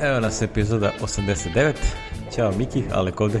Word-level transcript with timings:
Evo 0.00 0.20
nas 0.20 0.42
epizoda 0.42 0.92
89. 1.00 1.72
Ćao 2.34 2.52
Miki, 2.58 2.82
Alek 2.92 3.20
ovde. 3.20 3.40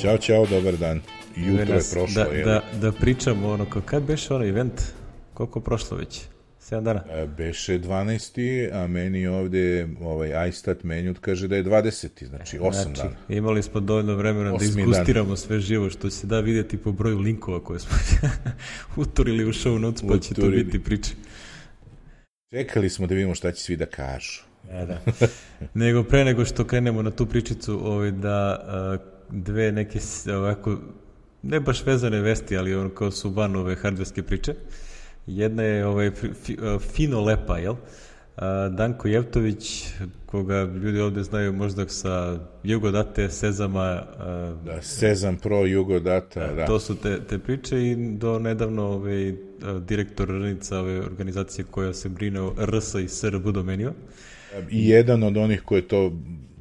Ćao, 0.00 0.18
čao, 0.18 0.46
dobar 0.46 0.76
dan. 0.76 1.00
Jutro 1.36 1.74
je 1.74 1.82
prošlo, 1.92 2.24
da, 2.24 2.42
da, 2.44 2.62
da 2.80 2.92
pričamo 2.92 3.50
ono, 3.50 3.66
kad 3.84 4.02
beše 4.02 4.34
ono 4.34 4.44
event, 4.44 4.82
koliko 5.34 5.60
prošlo 5.60 5.96
već? 5.96 6.20
7 6.60 6.82
dana? 6.82 7.04
E, 7.10 7.26
beše 7.26 7.78
12. 7.78 8.70
a 8.72 8.86
meni 8.86 9.26
ovde 9.26 9.88
ovaj 10.00 10.48
iStat 10.48 10.84
menjut 10.84 11.18
kaže 11.18 11.48
da 11.48 11.56
je 11.56 11.64
20. 11.64 12.26
Znači 12.26 12.58
8 12.58 12.72
znači, 12.72 13.00
dana. 13.02 13.16
Imali 13.28 13.62
smo 13.62 13.80
dovoljno 13.80 14.14
vremena 14.14 14.50
da 14.58 14.64
izgustiramo 14.64 15.28
dan. 15.28 15.36
sve 15.36 15.60
živo 15.60 15.90
što 15.90 16.10
se 16.10 16.26
da 16.26 16.40
vidjeti 16.40 16.76
po 16.76 16.92
broju 16.92 17.18
linkova 17.18 17.64
koje 17.64 17.80
smo 17.80 17.96
uturili 19.02 19.44
u 19.44 19.52
show 19.52 19.78
notes, 19.78 20.02
pa 20.08 20.18
će 20.18 20.34
to 20.34 20.48
biti 20.48 20.84
priče. 20.84 21.10
Čekali 22.50 22.90
smo 22.90 23.06
da 23.06 23.14
vidimo 23.14 23.34
šta 23.34 23.52
će 23.52 23.62
svi 23.62 23.76
da 23.76 23.86
kažu. 23.86 24.49
E, 24.70 24.86
da. 24.86 25.00
nego 25.74 26.02
pre 26.04 26.24
nego 26.24 26.44
što 26.44 26.64
krenemo 26.64 27.02
na 27.02 27.10
tu 27.10 27.26
pričicu, 27.26 27.80
ovaj, 27.84 28.10
da 28.10 28.58
dve 29.30 29.72
neke 29.72 29.98
ovako, 30.36 30.78
ne 31.42 31.60
baš 31.60 31.86
vezane 31.86 32.20
vesti, 32.20 32.56
ali 32.56 32.74
ono 32.74 32.88
kao 32.88 33.10
su 33.10 33.30
van 33.30 33.56
ove 33.56 33.76
hardverske 33.76 34.22
priče. 34.22 34.54
Jedna 35.26 35.62
je 35.62 35.86
ovaj, 35.86 36.10
fi, 36.10 36.56
fino 36.94 37.20
lepa, 37.20 37.58
jel? 37.58 37.74
Danko 38.70 39.08
Jevtović, 39.08 39.88
koga 40.26 40.62
ljudi 40.62 41.00
ovde 41.00 41.22
znaju 41.22 41.52
možda 41.52 41.88
sa 41.88 42.38
Jugodate, 42.62 43.30
Sezama. 43.30 44.02
Da, 44.64 44.82
Sezam 44.82 45.36
Pro, 45.36 45.66
Jugodata, 45.66 46.46
da. 46.46 46.54
da. 46.54 46.66
To 46.66 46.80
su 46.80 46.96
te, 46.96 47.20
te 47.24 47.38
priče 47.38 47.82
i 47.82 47.96
do 48.16 48.38
nedavno 48.38 48.82
ovaj, 48.82 49.34
direktor 49.80 50.28
Rnica 50.28 50.78
ove 50.78 51.00
organizacije 51.00 51.64
koja 51.70 51.92
se 51.92 52.08
brine 52.08 52.40
o 52.40 52.54
RS 52.58 52.94
i 52.94 53.08
SRB 53.08 53.44
domenio. 53.44 53.92
I 54.70 54.88
jedan 54.88 55.22
od 55.22 55.36
onih 55.36 55.62
koji 55.62 55.78
je 55.78 55.88
to 55.88 56.12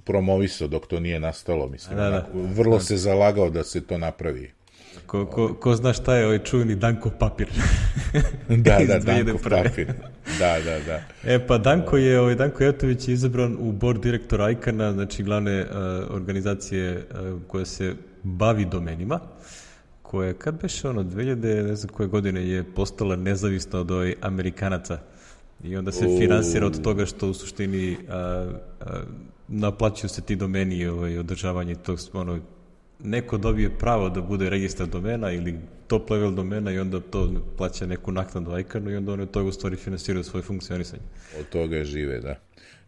promovisao 0.03 0.67
dok 0.67 0.87
to 0.87 0.99
nije 0.99 1.19
nastalo, 1.19 1.67
mislim. 1.67 1.97
Da, 1.97 2.09
da. 2.09 2.27
Vrlo 2.33 2.77
da. 2.77 2.83
se 2.83 2.97
zalagao 2.97 3.49
da 3.49 3.63
se 3.63 3.81
to 3.81 3.97
napravi. 3.97 4.51
Ko, 5.05 5.25
ko, 5.25 5.53
ko 5.53 5.75
zna 5.75 5.93
šta 5.93 6.15
je 6.15 6.25
ovaj 6.25 6.39
čuveni 6.43 6.75
Danko 6.75 7.09
papir? 7.09 7.47
da, 8.65 8.79
da, 8.87 8.99
Danko 8.99 9.37
papir. 9.49 9.93
Da, 10.39 10.59
da, 10.65 10.79
da. 10.79 11.01
E 11.23 11.47
pa 11.47 11.57
Danko 11.57 11.97
je, 11.97 12.19
ovaj, 12.19 12.35
Danko 12.35 12.63
Jetović 12.63 13.07
je 13.07 13.13
izabran 13.13 13.57
u 13.59 13.71
board 13.71 14.01
direktora 14.01 14.51
ICANA, 14.51 14.91
znači 14.93 15.23
glavne 15.23 15.61
uh, 15.61 15.67
organizacije 16.15 16.97
uh, 16.97 17.41
koja 17.47 17.65
se 17.65 17.93
bavi 18.23 18.65
domenima, 18.65 19.19
koja 20.01 20.33
kad 20.33 20.61
beše 20.61 20.89
ono 20.89 21.03
2000, 21.03 21.67
ne 21.67 21.75
znam 21.75 21.93
koje 21.93 22.07
godine 22.07 22.47
je 22.47 22.63
postala 22.75 23.15
nezavisna 23.15 23.79
od 23.79 23.91
ovih 23.91 24.15
Amerikanaca 24.21 24.99
i 25.63 25.75
onda 25.75 25.91
se 25.91 26.05
finansira 26.19 26.65
od 26.65 26.81
toga 26.83 27.05
što 27.05 27.29
u 27.29 27.33
suštini 27.33 27.97
a, 28.09 28.47
a, 28.79 29.02
naplaćuju 29.47 30.09
se 30.09 30.21
ti 30.21 30.35
domeni 30.35 30.75
i 30.75 30.88
ovaj, 30.88 31.17
održavanje 31.17 31.75
tog 31.75 31.99
ono, 32.13 32.39
neko 32.99 33.38
dobije 33.38 33.77
pravo 33.77 34.09
da 34.09 34.21
bude 34.21 34.49
registar 34.49 34.87
domena 34.87 35.31
ili 35.31 35.55
top 35.87 36.09
level 36.09 36.31
domena 36.31 36.71
i 36.71 36.80
onda 36.80 36.99
to 36.99 37.43
plaća 37.57 37.85
neku 37.85 38.11
naknadu 38.11 38.59
ICANu 38.59 38.91
i 38.91 38.95
onda 38.95 39.13
oni 39.13 39.23
od 39.23 39.31
toga 39.31 39.49
u 39.49 39.52
stvari 39.52 39.75
finansiraju 39.75 40.23
svoje 40.23 40.43
funkcionisanje. 40.43 41.02
Od 41.39 41.49
toga 41.49 41.83
žive, 41.83 42.19
da. 42.19 42.35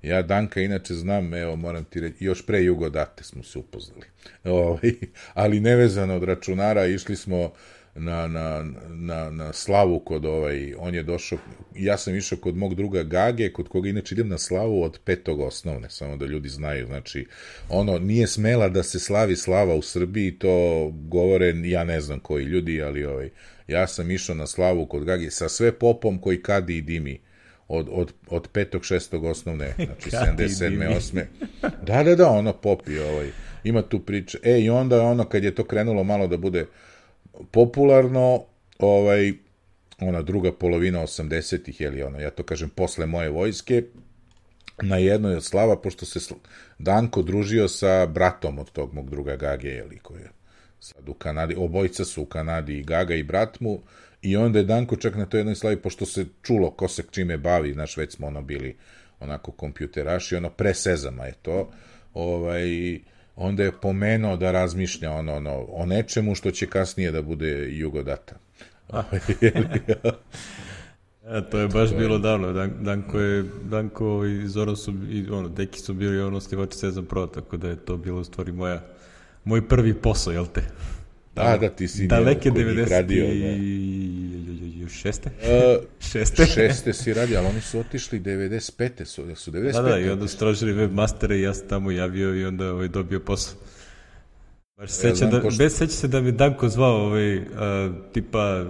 Ja 0.02 0.22
Danka 0.22 0.62
inače 0.62 0.94
znam, 0.94 1.34
evo 1.34 1.56
moram 1.56 1.84
ti 1.84 2.00
reći, 2.00 2.26
još 2.26 2.46
pre 2.46 2.64
Jugo 2.64 2.90
date 2.90 3.24
smo 3.24 3.44
se 3.44 3.60
upoznali. 3.60 4.06
Ovaj, 4.44 4.94
ali 5.34 5.60
nevezano 5.60 6.16
od 6.16 6.24
računara, 6.24 6.86
išli 6.86 7.16
smo 7.16 7.52
na, 7.96 8.28
na, 8.28 8.66
na, 8.90 9.30
na 9.30 9.54
slavu 9.54 10.00
kod 10.00 10.26
ovaj, 10.26 10.74
on 10.78 10.96
je 10.96 11.04
došao, 11.04 11.40
ja 11.76 11.98
sam 11.98 12.16
išao 12.16 12.38
kod 12.38 12.56
mog 12.56 12.76
druga 12.76 13.04
Gage, 13.04 13.54
kod 13.54 13.68
koga 13.68 13.90
inače 13.90 14.16
idem 14.16 14.30
na 14.30 14.38
slavu 14.38 14.84
od 14.84 15.00
petog 15.06 15.40
osnovne, 15.40 15.90
samo 15.90 16.18
da 16.18 16.26
ljudi 16.26 16.50
znaju, 16.50 16.86
znači, 16.86 17.28
ono, 17.70 18.00
nije 18.00 18.28
smela 18.28 18.70
da 18.70 18.84
se 18.84 19.00
slavi 19.00 19.36
slava 19.36 19.76
u 19.76 19.82
Srbiji, 19.82 20.32
to 20.32 20.88
govore, 20.94 21.54
ja 21.64 21.84
ne 21.84 22.02
znam 22.02 22.20
koji 22.20 22.46
ljudi, 22.46 22.82
ali 22.82 23.06
ovaj, 23.06 23.30
ja 23.68 23.88
sam 23.88 24.12
išao 24.12 24.36
na 24.36 24.48
slavu 24.48 24.86
kod 24.86 25.04
Gage 25.04 25.32
sa 25.32 25.50
sve 25.50 25.72
popom 25.72 26.22
koji 26.22 26.42
kadi 26.42 26.78
i 26.78 26.82
dimi, 26.82 27.20
od, 27.68 27.88
od, 27.92 28.14
od 28.28 28.48
petog, 28.48 28.86
šestog 28.86 29.24
osnovne, 29.24 29.74
znači 29.76 30.10
77. 30.10 30.96
8. 30.96 31.24
Da, 31.86 32.04
da, 32.04 32.16
da, 32.16 32.30
ono 32.30 32.54
popi, 32.54 33.00
ovaj, 33.00 33.30
ima 33.64 33.82
tu 33.82 34.00
priče. 34.00 34.38
E, 34.44 34.60
i 34.60 34.70
onda 34.70 35.02
ono, 35.02 35.26
kad 35.26 35.44
je 35.44 35.56
to 35.56 35.64
krenulo 35.64 36.04
malo 36.04 36.28
da 36.28 36.38
bude 36.38 36.66
popularno, 37.52 38.44
ovaj, 38.80 39.34
ona 40.00 40.22
druga 40.22 40.52
polovina 40.52 41.02
80-ih, 41.02 41.82
je 41.82 41.90
li 41.90 42.04
ono, 42.04 42.20
ja 42.20 42.30
to 42.30 42.44
kažem, 42.44 42.70
posle 42.70 43.06
moje 43.06 43.30
vojske, 43.30 43.84
na 44.82 44.98
jednoj 44.98 45.36
od 45.36 45.44
slava, 45.44 45.78
pošto 45.82 46.06
se 46.06 46.36
Danko 46.80 47.22
družio 47.22 47.68
sa 47.68 48.06
bratom 48.06 48.60
od 48.60 48.72
tog 48.72 48.94
mog 48.94 49.10
druga 49.10 49.36
Gage, 49.36 49.70
je 49.70 49.84
li, 49.84 50.00
koji 50.00 50.22
je 50.22 50.30
sad 50.80 51.10
u 51.10 51.14
Kanadi, 51.14 51.56
obojica 51.58 52.06
su 52.06 52.22
u 52.22 52.26
Kanadi, 52.26 52.80
i 52.80 52.84
Gaga 52.84 53.16
i 53.16 53.24
brat 53.24 53.60
mu, 53.60 53.82
i 54.22 54.38
onda 54.38 54.60
je 54.60 54.66
Danko 54.66 54.96
čak 54.96 55.16
na 55.16 55.26
toj 55.26 55.40
jednoj 55.40 55.56
slavi, 55.56 55.78
pošto 55.78 56.06
se 56.06 56.26
čulo 56.42 56.72
ko 56.72 56.88
se 56.88 57.04
čime 57.12 57.38
bavi, 57.38 57.74
znaš, 57.74 57.98
već 57.98 58.16
smo 58.16 58.28
ono 58.28 58.42
bili 58.42 58.78
onako 59.20 59.52
kompjuteraši, 59.52 60.36
ono 60.36 60.50
pre 60.50 60.74
Sezama 60.74 61.26
je 61.26 61.34
to, 61.42 61.72
ovaj, 62.14 63.00
onda 63.36 63.64
je 63.64 63.72
pomenuo 63.72 64.38
da 64.38 64.52
razmišlja 64.52 65.12
ono, 65.12 65.34
ono, 65.36 65.66
o 65.70 65.86
nečemu 65.86 66.36
što 66.36 66.52
će 66.52 66.68
kasnije 66.68 67.12
da 67.12 67.22
bude 67.22 67.68
jugodata. 67.70 68.36
E, 71.26 71.42
to 71.50 71.60
je 71.60 71.68
baš 71.68 71.90
to 71.90 71.98
bilo 71.98 72.18
davno. 72.18 72.54
Dan, 72.54 72.72
Danko, 72.82 73.20
je, 73.20 73.46
Danko 73.64 74.26
i 74.26 74.48
Zoran 74.48 74.76
su, 74.76 74.94
i 75.10 75.30
ono, 75.30 75.50
deki 75.50 75.80
su 75.80 75.94
bili 75.94 76.22
ono 76.22 76.40
stivači 76.40 76.78
Sezam 76.78 77.06
Pro, 77.06 77.28
tako 77.28 77.58
da 77.58 77.70
je 77.70 77.76
to 77.76 77.98
bilo 77.98 78.20
u 78.20 78.24
stvari 78.24 78.52
moja, 78.52 78.82
moj 79.44 79.68
prvi 79.68 79.94
posao, 79.94 80.34
jel 80.34 80.46
te? 80.54 80.62
Da, 81.44 81.58
da, 81.58 81.70
ti 81.70 81.88
si 81.88 82.08
Daleke 82.08 82.52
90 82.52 82.90
radio, 82.90 83.26
da. 83.26 84.90
šeste? 84.90 85.30
Uh, 85.30 85.84
šeste? 86.00 86.46
šeste 86.46 86.94
si 86.94 87.14
radio, 87.14 87.40
ali 87.40 87.48
oni 87.48 87.62
su 87.62 87.80
otišli 87.80 88.20
95. 88.20 89.06
su, 89.06 89.36
su 89.36 89.52
95. 89.52 89.72
Da, 89.72 89.82
da, 89.82 90.00
i 90.00 90.10
onda 90.10 90.28
su 90.28 90.38
tražili 90.38 90.74
webmastere 90.74 91.34
i 91.34 91.42
ja 91.42 91.54
sam 91.54 91.68
tamo 91.68 91.92
javio 91.92 92.36
i 92.36 92.46
onda 92.46 92.74
ovaj, 92.74 92.88
dobio 92.88 93.20
posao. 93.20 93.56
Baš 94.78 94.90
ja 94.90 94.94
seća 94.94 95.26
da, 95.26 95.42
pošto... 95.42 95.64
bez 95.64 95.78
seća 95.78 95.92
se 95.92 96.08
da 96.08 96.22
mi 96.22 96.32
Danko 96.32 96.70
zvao 96.70 96.96
ovaj, 96.96 97.38
uh, 97.38 97.44
tipa 98.14 98.66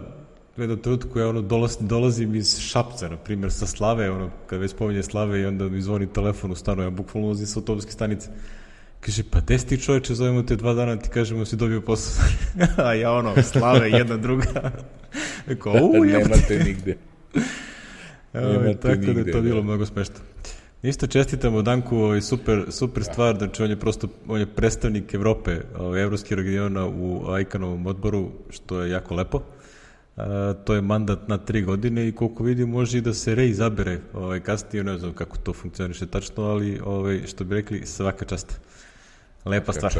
u 0.58 0.62
jednom 0.62 0.80
trenutku 0.80 1.20
ja 1.20 1.30
ono 1.30 1.42
dolaz, 1.42 1.78
dolazim 1.80 2.36
iz 2.36 2.60
Šapca, 2.60 3.10
na 3.10 3.18
primjer, 3.18 3.52
sa 3.52 3.68
Slave, 3.68 4.12
ono, 4.12 4.30
kad 4.48 4.60
već 4.60 4.72
spominje 4.72 5.04
Slave 5.04 5.42
i 5.42 5.46
onda 5.46 5.70
mi 5.70 5.82
zvoni 5.82 6.14
telefon 6.14 6.52
u 6.52 6.56
stanu, 6.56 6.84
ja 6.84 6.90
bukvalno 6.90 7.28
ulazim 7.28 7.48
sa 7.48 7.60
autobuske 7.60 7.92
stanice. 7.92 8.30
Kaže, 9.02 9.24
pa 9.24 9.40
des 9.42 9.66
ti 9.66 9.78
čoveče, 9.82 10.16
zovemo 10.16 10.44
te 10.44 10.56
dva 10.56 10.74
dana, 10.74 10.96
ti 10.96 11.10
kažemo 11.10 11.46
si 11.46 11.56
dobio 11.56 11.82
posao. 11.82 12.26
A 12.86 12.94
ja 12.94 13.12
ono, 13.12 13.34
slave, 13.44 13.90
jedna, 13.90 14.18
druga. 14.18 14.72
Eko, 15.52 15.72
u, 15.72 16.04
Nemate 16.06 16.64
nigde. 16.66 16.98
Nemate 18.34 18.78
tako 18.78 18.96
nigde, 18.96 19.14
da 19.14 19.20
je 19.20 19.32
to 19.32 19.42
bilo 19.42 19.56
da. 19.56 19.62
mnogo 19.62 19.86
smešno. 19.86 20.16
Isto 20.84 21.08
čestitamo 21.08 21.62
Danku, 21.62 21.98
ovaj 21.98 22.22
super, 22.22 22.66
super 22.70 23.04
da. 23.04 23.12
stvar, 23.12 23.38
znači 23.38 23.64
on 23.64 23.70
je 23.70 23.80
prosto 23.80 24.08
on 24.28 24.40
je 24.40 24.46
predstavnik 24.46 25.14
Evrope, 25.14 25.58
ovaj, 25.78 26.04
evropskih 26.04 26.38
regiona 26.38 26.86
u 26.88 27.32
Ajkanovom 27.32 27.88
odboru, 27.88 28.32
što 28.50 28.82
je 28.82 28.92
jako 28.92 29.16
lepo. 29.16 29.42
A, 30.18 30.54
to 30.66 30.74
je 30.74 30.82
mandat 30.82 31.28
na 31.28 31.38
tri 31.38 31.62
godine 31.62 32.08
i 32.08 32.12
koliko 32.12 32.44
vidim 32.44 32.70
može 32.70 32.98
i 32.98 33.02
da 33.02 33.14
se 33.14 33.36
reizabere 33.36 34.00
ovaj, 34.14 34.40
kasnije, 34.40 34.84
ne 34.84 34.98
znam 34.98 35.14
kako 35.14 35.38
to 35.38 35.54
funkcioniše 35.54 36.06
tačno, 36.06 36.44
ali 36.44 36.80
ovaj, 36.86 37.22
što 37.28 37.44
bi 37.44 37.56
rekli 37.56 37.86
svaka 37.86 38.26
čast. 38.26 38.62
Lepa 39.46 39.74
stvar. 39.74 39.94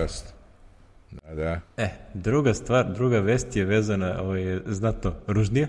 Da, 1.12 1.36
da. 1.36 1.60
E, 1.78 1.90
druga 2.14 2.54
stvar, 2.54 2.94
druga 2.94 3.20
vest 3.20 3.56
je 3.56 3.66
vezana, 3.66 4.22
ovo 4.22 4.36
je 4.36 4.62
znatno 4.68 5.14
ružnije. 5.28 5.68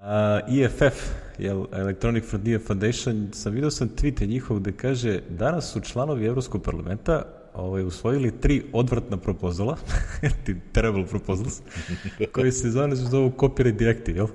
Uh, 0.00 0.60
EFF, 0.60 0.96
jel, 1.38 1.64
Electronic 1.72 2.24
Frontier 2.24 2.60
Foundation, 2.66 3.28
sam 3.32 3.52
vidio 3.52 3.70
sam 3.70 3.88
tweete 3.88 4.26
njihov 4.26 4.58
gde 4.58 4.72
kaže 4.72 5.20
danas 5.28 5.72
su 5.72 5.80
članovi 5.80 6.26
Evropskog 6.26 6.62
parlamenta 6.62 7.22
ovaj, 7.54 7.82
usvojili 7.82 8.40
tri 8.40 8.62
odvratna 8.72 9.16
propozala, 9.16 9.76
terrible 10.72 11.06
proposals, 11.06 11.60
koji 12.32 12.52
se 12.52 12.70
zove 12.70 12.96
zovu 12.96 13.32
copyright 13.36 13.76
directive, 13.76 14.18
jel? 14.18 14.28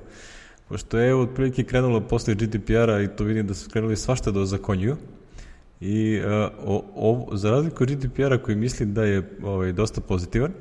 Pošto 0.68 1.00
je 1.00 1.16
otprilike 1.16 1.64
krenulo 1.64 2.02
posle 2.02 2.36
GDPR-a 2.36 3.02
i 3.02 3.08
to 3.08 3.24
vidim 3.24 3.48
da 3.48 3.54
su 3.54 3.70
krenuli 3.70 3.98
svašta 3.98 4.32
da 4.32 4.40
ozakonjuju, 4.40 4.98
I 5.82 6.20
uh, 6.20 6.52
o, 6.66 6.84
o, 6.96 7.38
za 7.38 7.52
razliku 7.52 7.84
od 7.84 7.90
GDPR-a 7.92 8.38
koji 8.38 8.56
mislim 8.56 8.94
da 8.94 9.04
je 9.04 9.30
ovaj, 9.44 9.72
dosta 9.72 10.02
pozitivan, 10.02 10.52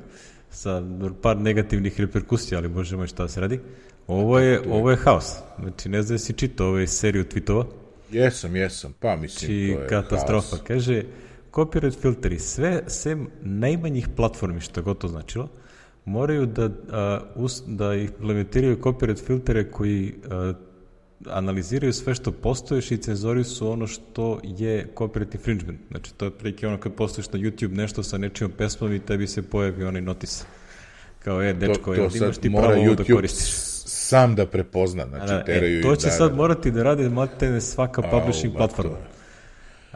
sa 0.49 0.83
par 1.21 1.37
negativnih 1.37 1.99
reperkusija, 1.99 2.57
ali 2.57 2.69
možemo 2.69 3.07
šta 3.07 3.23
da 3.23 3.29
se 3.29 3.41
radi, 3.41 3.59
ovo 4.07 4.39
je, 4.39 4.61
ovo 4.69 4.91
je 4.91 4.97
haos. 4.97 5.35
Znači, 5.59 5.89
ne 5.89 6.01
znam 6.01 6.15
da 6.15 6.19
si 6.19 6.33
čitao 6.33 6.67
ovaj 6.67 6.87
seriju 6.87 7.23
tweetova. 7.23 7.65
Jesam, 8.11 8.55
jesam, 8.55 8.93
pa 8.99 9.15
mislim 9.15 9.37
znači, 9.37 9.73
to 9.75 9.81
je 9.81 9.87
katastrofa. 9.87 10.55
Haos. 10.55 10.67
Kaže, 10.67 11.03
copyright 11.51 12.01
filteri, 12.01 12.39
sve, 12.39 12.83
sem 12.87 13.27
najmanjih 13.41 14.07
platformi, 14.15 14.61
što 14.61 14.81
god 14.81 14.97
to 14.97 15.07
značilo, 15.07 15.49
moraju 16.05 16.45
da, 16.45 16.69
a, 16.91 17.19
us, 17.35 17.63
da 17.67 17.93
implementiraju 17.93 18.77
copyright 18.81 19.25
filtere 19.25 19.71
koji 19.71 20.13
a, 20.29 20.53
analiziraju 21.29 21.93
sve 21.93 22.15
što 22.15 22.31
postoješ 22.31 22.91
i 22.91 22.97
cenzori 22.97 23.43
su 23.43 23.71
ono 23.71 23.87
što 23.87 24.39
je 24.43 24.87
copyright 24.95 25.35
infringement. 25.35 25.79
Znači, 25.91 26.13
to 26.13 26.25
je 26.25 26.31
prilike 26.31 26.67
ono 26.67 26.77
kad 26.77 26.93
postojiš 26.93 27.31
na 27.31 27.39
YouTube 27.39 27.75
nešto 27.75 28.03
sa 28.03 28.17
nečijom 28.17 28.51
pesmom 28.51 28.93
i 28.93 28.99
tebi 28.99 29.27
se 29.27 29.41
pojavi 29.41 29.83
onaj 29.83 30.01
notis. 30.01 30.45
Kao, 31.23 31.41
je, 31.41 31.53
dečko, 31.53 31.95
to, 31.95 32.09
to 32.09 32.17
imaš 32.17 32.37
ti 32.37 32.49
pravo 32.49 32.81
ovo 32.81 32.95
da 32.95 33.03
koristiš. 33.03 33.49
sam 33.85 34.35
da 34.35 34.45
prepozna, 34.45 35.05
znači, 35.07 35.33
da, 35.33 35.43
teraju 35.43 35.79
e, 35.79 35.81
To 35.81 35.95
će 35.95 36.07
da, 36.07 36.11
sad 36.11 36.29
da, 36.29 36.35
morati 36.35 36.71
da 36.71 36.83
radi 36.83 37.09
matene 37.09 37.61
svaka 37.61 38.01
publishing 38.01 38.53
platforma. 38.57 38.97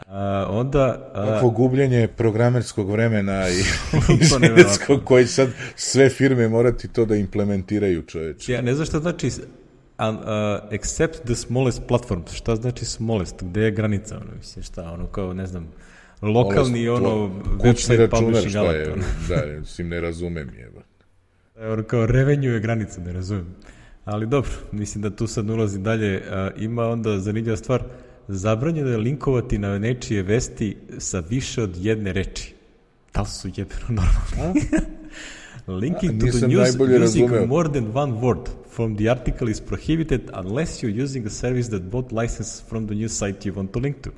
A, 0.06 0.46
onda... 0.50 1.10
A... 1.14 1.26
Kakvo 1.26 1.50
gubljenje 1.50 2.08
programerskog 2.08 2.90
vremena 2.90 3.48
i 3.48 3.62
inženjerskog 4.20 5.04
koji 5.04 5.26
sad 5.26 5.48
sve 5.76 6.08
firme 6.08 6.48
morati 6.48 6.88
to 6.88 7.04
da 7.04 7.16
implementiraju 7.16 8.02
čoveče. 8.02 8.52
Ja 8.52 8.62
ne 8.62 8.74
znam 8.74 8.86
šta 8.86 8.98
znači 8.98 9.30
an, 9.96 10.14
uh, 10.16 10.22
except 10.70 11.24
the 11.24 11.34
smallest 11.34 11.82
platform. 11.88 12.20
Šta 12.32 12.56
znači 12.56 12.84
smallest? 12.84 13.42
Gde 13.42 13.60
je 13.60 13.70
granica? 13.70 14.16
Ono, 14.16 14.36
mislim, 14.36 14.62
šta, 14.62 14.92
ono 14.92 15.06
kao, 15.06 15.34
ne 15.34 15.46
znam, 15.46 15.68
lokalni, 16.22 16.84
Smallest, 16.84 17.06
ono, 17.06 17.30
website 17.64 18.10
publishing 18.10 18.50
šta 18.50 18.72
je, 18.72 18.94
da, 19.28 19.58
mislim, 19.60 19.88
ne 19.88 20.00
razumem 20.00 20.50
je. 20.54 20.70
Ono 21.72 21.82
kao 21.82 22.06
revenju 22.06 22.52
je 22.52 22.60
granica, 22.60 23.00
ne 23.00 23.12
razumem. 23.12 23.54
Ali 24.04 24.26
dobro, 24.26 24.50
mislim 24.72 25.02
da 25.02 25.10
tu 25.10 25.26
sad 25.26 25.50
ulazi 25.50 25.78
dalje. 25.78 26.16
Uh, 26.16 26.62
ima 26.62 26.88
onda 26.88 27.18
zanimljiva 27.18 27.56
stvar, 27.56 27.82
zabranjeno 28.28 28.90
je 28.90 28.96
linkovati 28.96 29.58
na 29.58 29.78
nečije 29.78 30.22
vesti 30.22 30.76
sa 30.98 31.20
više 31.20 31.62
od 31.62 31.76
jedne 31.76 32.12
reči. 32.12 32.54
Da 33.14 33.20
li 33.20 33.26
su 33.26 33.48
jebeno 33.56 33.86
normalni? 33.88 34.60
Linking 35.66 36.18
to 36.20 36.26
the 36.26 36.46
news 36.46 36.76
using 36.76 36.86
razumeo. 36.86 37.46
more 37.46 37.68
than 37.68 37.92
one 37.92 38.20
word 38.20 38.48
from 38.68 38.96
the 38.96 39.08
article 39.08 39.48
is 39.48 39.60
prohibited 39.60 40.30
unless 40.32 40.82
you're 40.82 41.02
using 41.04 41.26
a 41.26 41.30
service 41.30 41.68
that 41.70 41.90
bought 41.90 42.12
license 42.12 42.62
from 42.68 42.86
the 42.86 42.94
news 42.94 43.12
site 43.12 43.44
you 43.44 43.52
want 43.52 43.72
to 43.72 43.80
link 43.80 43.96
to. 44.02 44.10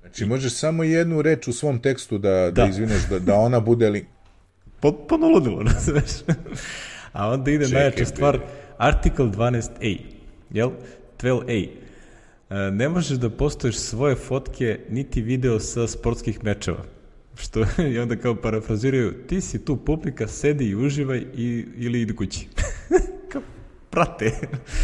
Znači, 0.00 0.24
možeš 0.24 0.52
samo 0.52 0.82
jednu 0.84 1.22
reč 1.22 1.48
u 1.48 1.52
svom 1.52 1.78
tekstu 1.78 2.18
da, 2.18 2.30
da. 2.30 2.50
da 2.50 2.66
izvineš, 2.66 3.02
da, 3.10 3.18
da 3.18 3.34
ona 3.34 3.60
bude 3.60 3.90
link. 3.90 4.06
Potpuno 4.80 5.28
ludilo, 5.28 5.62
razumeš? 5.74 6.10
A 7.12 7.28
onda 7.30 7.50
ide 7.50 7.64
Čekaj, 7.64 7.80
najjača 7.80 8.04
stvar, 8.04 8.38
article 8.78 9.26
12a, 9.26 9.98
jel? 10.50 10.70
12a. 11.22 11.68
E, 12.50 12.70
ne 12.70 12.88
možeš 12.88 13.18
da 13.18 13.30
postoješ 13.30 13.76
svoje 13.76 14.14
fotke 14.14 14.80
niti 14.90 15.22
video 15.22 15.60
sa 15.60 15.86
sportskih 15.88 16.44
mečeva. 16.44 16.84
Što, 17.36 17.66
I 17.92 17.98
onda 17.98 18.16
kao 18.16 18.34
parafraziraju, 18.34 19.12
ti 19.26 19.40
si 19.40 19.64
tu 19.64 19.76
publika, 19.76 20.28
sedi 20.28 20.64
i 20.64 20.74
uživaj 20.74 21.18
i, 21.34 21.64
ili 21.76 22.00
idi 22.00 22.16
kući. 22.16 22.46
kao, 23.32 23.42
prate. 23.90 24.32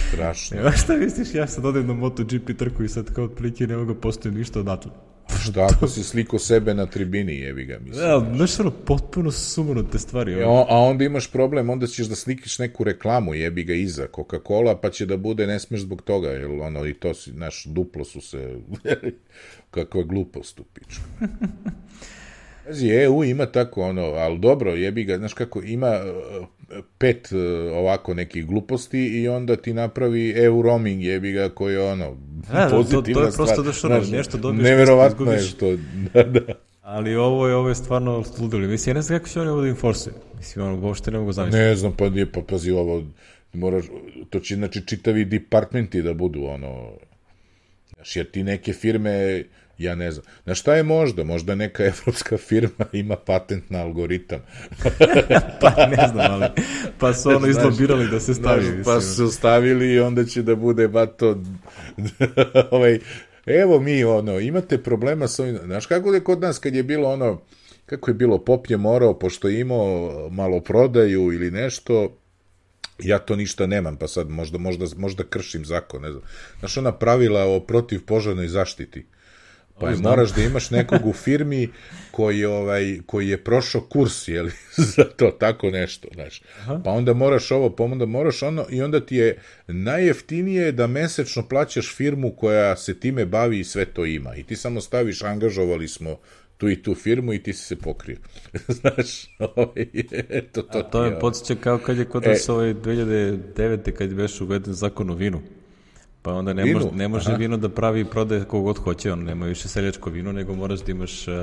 Strašno. 0.09 0.61
Evo 0.61 0.73
šta 0.73 0.97
misliš, 0.97 1.35
ja 1.35 1.47
sad 1.47 1.65
odem 1.65 1.87
na 1.87 1.95
MotoGP 1.95 2.51
trku 2.59 2.85
i 2.85 2.89
sad 2.89 3.15
kao 3.15 3.25
otprilike 3.25 3.67
ne 3.67 3.77
mogu 3.77 3.95
postoji 3.95 4.35
ništa 4.35 4.61
odatle. 4.61 4.93
Šta 5.39 5.69
ako 5.71 5.89
si 5.89 6.03
sliko 6.03 6.39
sebe 6.39 6.75
na 6.75 6.87
tribini, 6.87 7.39
jebi 7.39 7.65
ga, 7.65 7.79
mislim. 7.79 8.07
Ja, 8.07 8.35
znaš, 8.37 8.61
ono, 8.61 8.71
potpuno 8.71 9.31
sumano 9.31 9.83
te 9.83 9.99
stvari. 9.99 10.33
E, 10.33 10.45
a 10.45 10.77
onda 10.79 11.05
imaš 11.05 11.31
problem, 11.33 11.71
onda 11.71 11.87
ćeš 11.87 12.07
da 12.07 12.15
slikiš 12.15 12.59
neku 12.59 12.85
reklamu, 12.85 13.35
jebi 13.35 13.65
ga, 13.65 13.75
iza 13.75 14.07
Coca-Cola, 14.07 14.81
pa 14.83 14.91
će 14.91 15.07
da 15.07 15.17
bude, 15.17 15.47
ne 15.47 15.61
smeš 15.61 15.81
zbog 15.81 16.03
toga, 16.03 16.29
jer 16.29 16.45
ono, 16.45 16.87
i 16.87 16.95
to 16.95 17.15
si, 17.15 17.33
naš, 17.33 17.65
duplo 17.65 18.05
su 18.05 18.21
se, 18.21 18.57
kakva 19.71 20.03
glupost 20.03 20.61
u 20.61 20.65
piču. 20.65 21.01
Pazi, 22.71 22.89
EU 22.89 23.25
ima 23.25 23.47
tako 23.47 23.83
ono, 23.83 24.03
ali 24.03 24.39
dobro, 24.39 24.75
jebi 24.75 25.05
ga, 25.05 25.19
znaš 25.19 25.35
kako, 25.35 25.63
ima 25.63 25.87
e, 25.87 26.03
pet 26.99 27.33
e, 27.33 27.37
ovako 27.73 28.15
nekih 28.15 28.47
gluposti 28.47 28.99
i 28.99 29.29
onda 29.29 29.57
ti 29.57 29.73
napravi 29.73 30.33
EU 30.37 30.63
roaming, 30.63 31.03
jebi 31.03 31.33
ga, 31.33 31.49
koji 31.49 31.75
je 31.75 31.83
ono, 31.83 32.17
da, 32.53 32.69
pozitivna 32.71 33.03
to, 33.03 33.21
to 33.21 33.27
je 33.27 33.33
prosto 33.33 33.63
da 33.63 33.73
što 33.73 33.89
nešto 33.89 34.39
dobiješ. 34.39 34.65
Neverovatno 34.65 35.33
je 35.33 35.41
što, 35.41 35.77
da, 36.15 36.23
da. 36.23 36.41
Ali 36.83 37.17
ovo 37.17 37.49
je, 37.49 37.55
ovo 37.55 37.69
je 37.69 37.75
stvarno 37.75 38.25
ludili. 38.41 38.69
Mislim, 38.69 38.91
ja 38.91 38.95
ne 38.95 39.03
znam 39.03 39.19
kako 39.19 39.29
će 39.29 39.41
oni 39.41 39.51
ovo 39.51 39.61
da 39.63 39.69
enforce. 39.69 40.11
Mislim, 40.39 40.67
ono, 40.67 40.87
uopšte 40.87 41.11
ne 41.11 41.19
mogu 41.19 41.33
zamisliti. 41.33 41.65
Ne 41.65 41.75
znam, 41.75 41.93
pa 41.97 42.09
nije, 42.09 42.33
pa 42.33 42.41
pazi 42.41 42.71
ovo, 42.71 43.03
moraš, 43.53 43.85
to 44.31 44.41
će, 44.41 44.55
znači, 44.55 44.87
čitavi 44.87 45.25
departmenti 45.25 46.03
da 46.03 46.15
budu, 46.15 46.45
ono, 46.45 46.91
znaš, 47.95 48.17
jer 48.17 48.31
ti 48.31 48.43
neke 48.43 48.73
firme, 48.73 49.45
Ja 49.81 49.95
ne 49.95 50.11
znam. 50.13 50.25
Na 50.45 50.55
šta 50.55 50.75
je 50.75 50.83
možda? 50.83 51.25
Možda 51.25 51.55
neka 51.55 51.85
evropska 51.85 52.37
firma 52.37 52.87
ima 52.93 53.17
patent 53.17 53.71
na 53.71 53.83
algoritam. 53.83 54.41
pa 55.61 55.87
ne 55.87 56.09
znam, 56.13 56.33
ali 56.33 56.47
pa 56.99 57.15
su 57.15 57.29
ono 57.29 57.47
izlobirali 57.47 58.09
da 58.09 58.21
se 58.21 58.35
stavi. 58.35 58.65
Znaš, 58.65 58.85
pa 58.85 59.01
su 59.01 59.31
stavili 59.31 59.93
i 59.93 60.01
onda 60.01 60.25
će 60.25 60.43
da 60.43 60.55
bude 60.55 60.89
bato 60.89 61.37
ovaj, 62.71 62.99
evo 63.47 63.81
mi 63.81 64.05
ono, 64.05 64.41
imate 64.41 64.83
problema 64.83 65.29
sa 65.29 65.43
ovim, 65.43 65.59
znaš 65.65 65.87
kako 65.87 66.15
je 66.15 66.25
kod 66.25 66.41
nas 66.41 66.59
kad 66.59 66.75
je 66.75 66.83
bilo 66.83 67.13
ono, 67.13 67.41
kako 67.87 68.11
je 68.11 68.15
bilo, 68.15 68.39
pop 68.39 68.71
je 68.71 68.77
morao, 68.77 69.19
pošto 69.19 69.49
je 69.49 69.61
imao 69.61 70.29
malo 70.31 70.61
prodaju 70.61 71.33
ili 71.33 71.51
nešto, 71.51 72.17
ja 72.99 73.19
to 73.19 73.37
ništa 73.37 73.67
nemam, 73.67 73.97
pa 73.97 74.09
sad 74.09 74.29
možda, 74.29 74.59
možda, 74.59 74.87
možda 74.97 75.25
kršim 75.25 75.65
zakon, 75.65 76.03
ne 76.03 76.11
znam. 76.11 76.23
Znaš, 76.59 76.77
ona 76.77 76.93
pravila 76.93 77.45
o 77.45 77.61
protivpožarnoj 77.61 78.49
zaštiti. 78.49 79.07
Pa 79.81 79.91
je, 79.91 79.97
moraš 79.97 80.33
da 80.35 80.43
imaš 80.43 80.71
nekog 80.71 81.07
u 81.07 81.13
firmi 81.13 81.69
koji, 82.11 82.45
ovaj, 82.45 82.99
koji 83.07 83.29
je 83.29 83.45
prošao 83.45 83.81
kurs, 83.81 84.29
jeli, 84.29 84.53
za 84.97 85.05
to, 85.05 85.31
tako 85.31 85.71
nešto, 85.71 86.09
znaš. 86.15 86.43
Aha. 86.61 86.81
Pa 86.85 86.91
onda 86.91 87.15
moraš 87.15 87.51
ovo, 87.51 87.77
pa 87.77 87.85
onda 87.85 88.07
moraš 88.07 88.43
ono, 88.43 88.67
i 88.71 88.83
onda 88.83 89.01
ti 89.01 89.17
je 89.17 89.39
najjeftinije 89.67 90.73
da 90.73 90.87
mesečno 90.87 91.49
plaćaš 91.49 91.95
firmu 91.97 92.31
koja 92.31 92.77
se 92.77 93.01
time 93.01 93.27
bavi 93.27 93.61
i 93.61 93.65
sve 93.65 93.85
to 93.85 94.07
ima. 94.07 94.37
I 94.37 94.43
ti 94.43 94.57
samo 94.57 94.81
staviš, 94.81 95.23
angažovali 95.23 95.89
smo 95.89 96.17
tu 96.57 96.69
i 96.69 96.83
tu 96.83 96.95
firmu 96.95 97.33
i 97.33 97.43
ti 97.43 97.53
si 97.53 97.65
se 97.65 97.77
pokrio. 97.77 98.17
Znaš, 98.81 99.37
ovaj, 99.39 99.87
eto, 100.29 100.63
to, 100.63 100.79
A 100.79 100.83
to 100.83 101.05
je 101.05 101.21
podsjeća 101.21 101.61
kao 101.61 101.79
kad 101.79 101.99
je 101.99 102.05
kod 102.05 102.27
nas 102.27 102.49
e, 102.49 102.53
ovaj 102.53 102.75
2009. 102.75 103.93
kad 103.93 104.11
je 104.11 104.17
već 104.17 104.41
uveden 104.41 104.75
zakon 104.75 105.11
o 105.11 105.15
vinu. 105.15 105.41
Pa 106.23 106.33
onda 106.33 106.53
ne, 106.53 106.75
može, 106.75 106.91
ne 106.93 107.09
može 107.09 107.37
vino 107.37 107.57
da 107.57 107.69
pravi 107.69 108.01
i 108.01 108.05
prodaje 108.05 108.45
kogod 108.45 108.79
hoće, 108.79 109.13
on 109.13 109.25
nema 109.25 109.47
više 109.47 109.69
seljačko 109.69 110.11
vino, 110.11 110.33
nego 110.33 110.55
moraš 110.55 110.81
da 110.81 110.93
imaš 110.93 111.29
uh, 111.29 111.35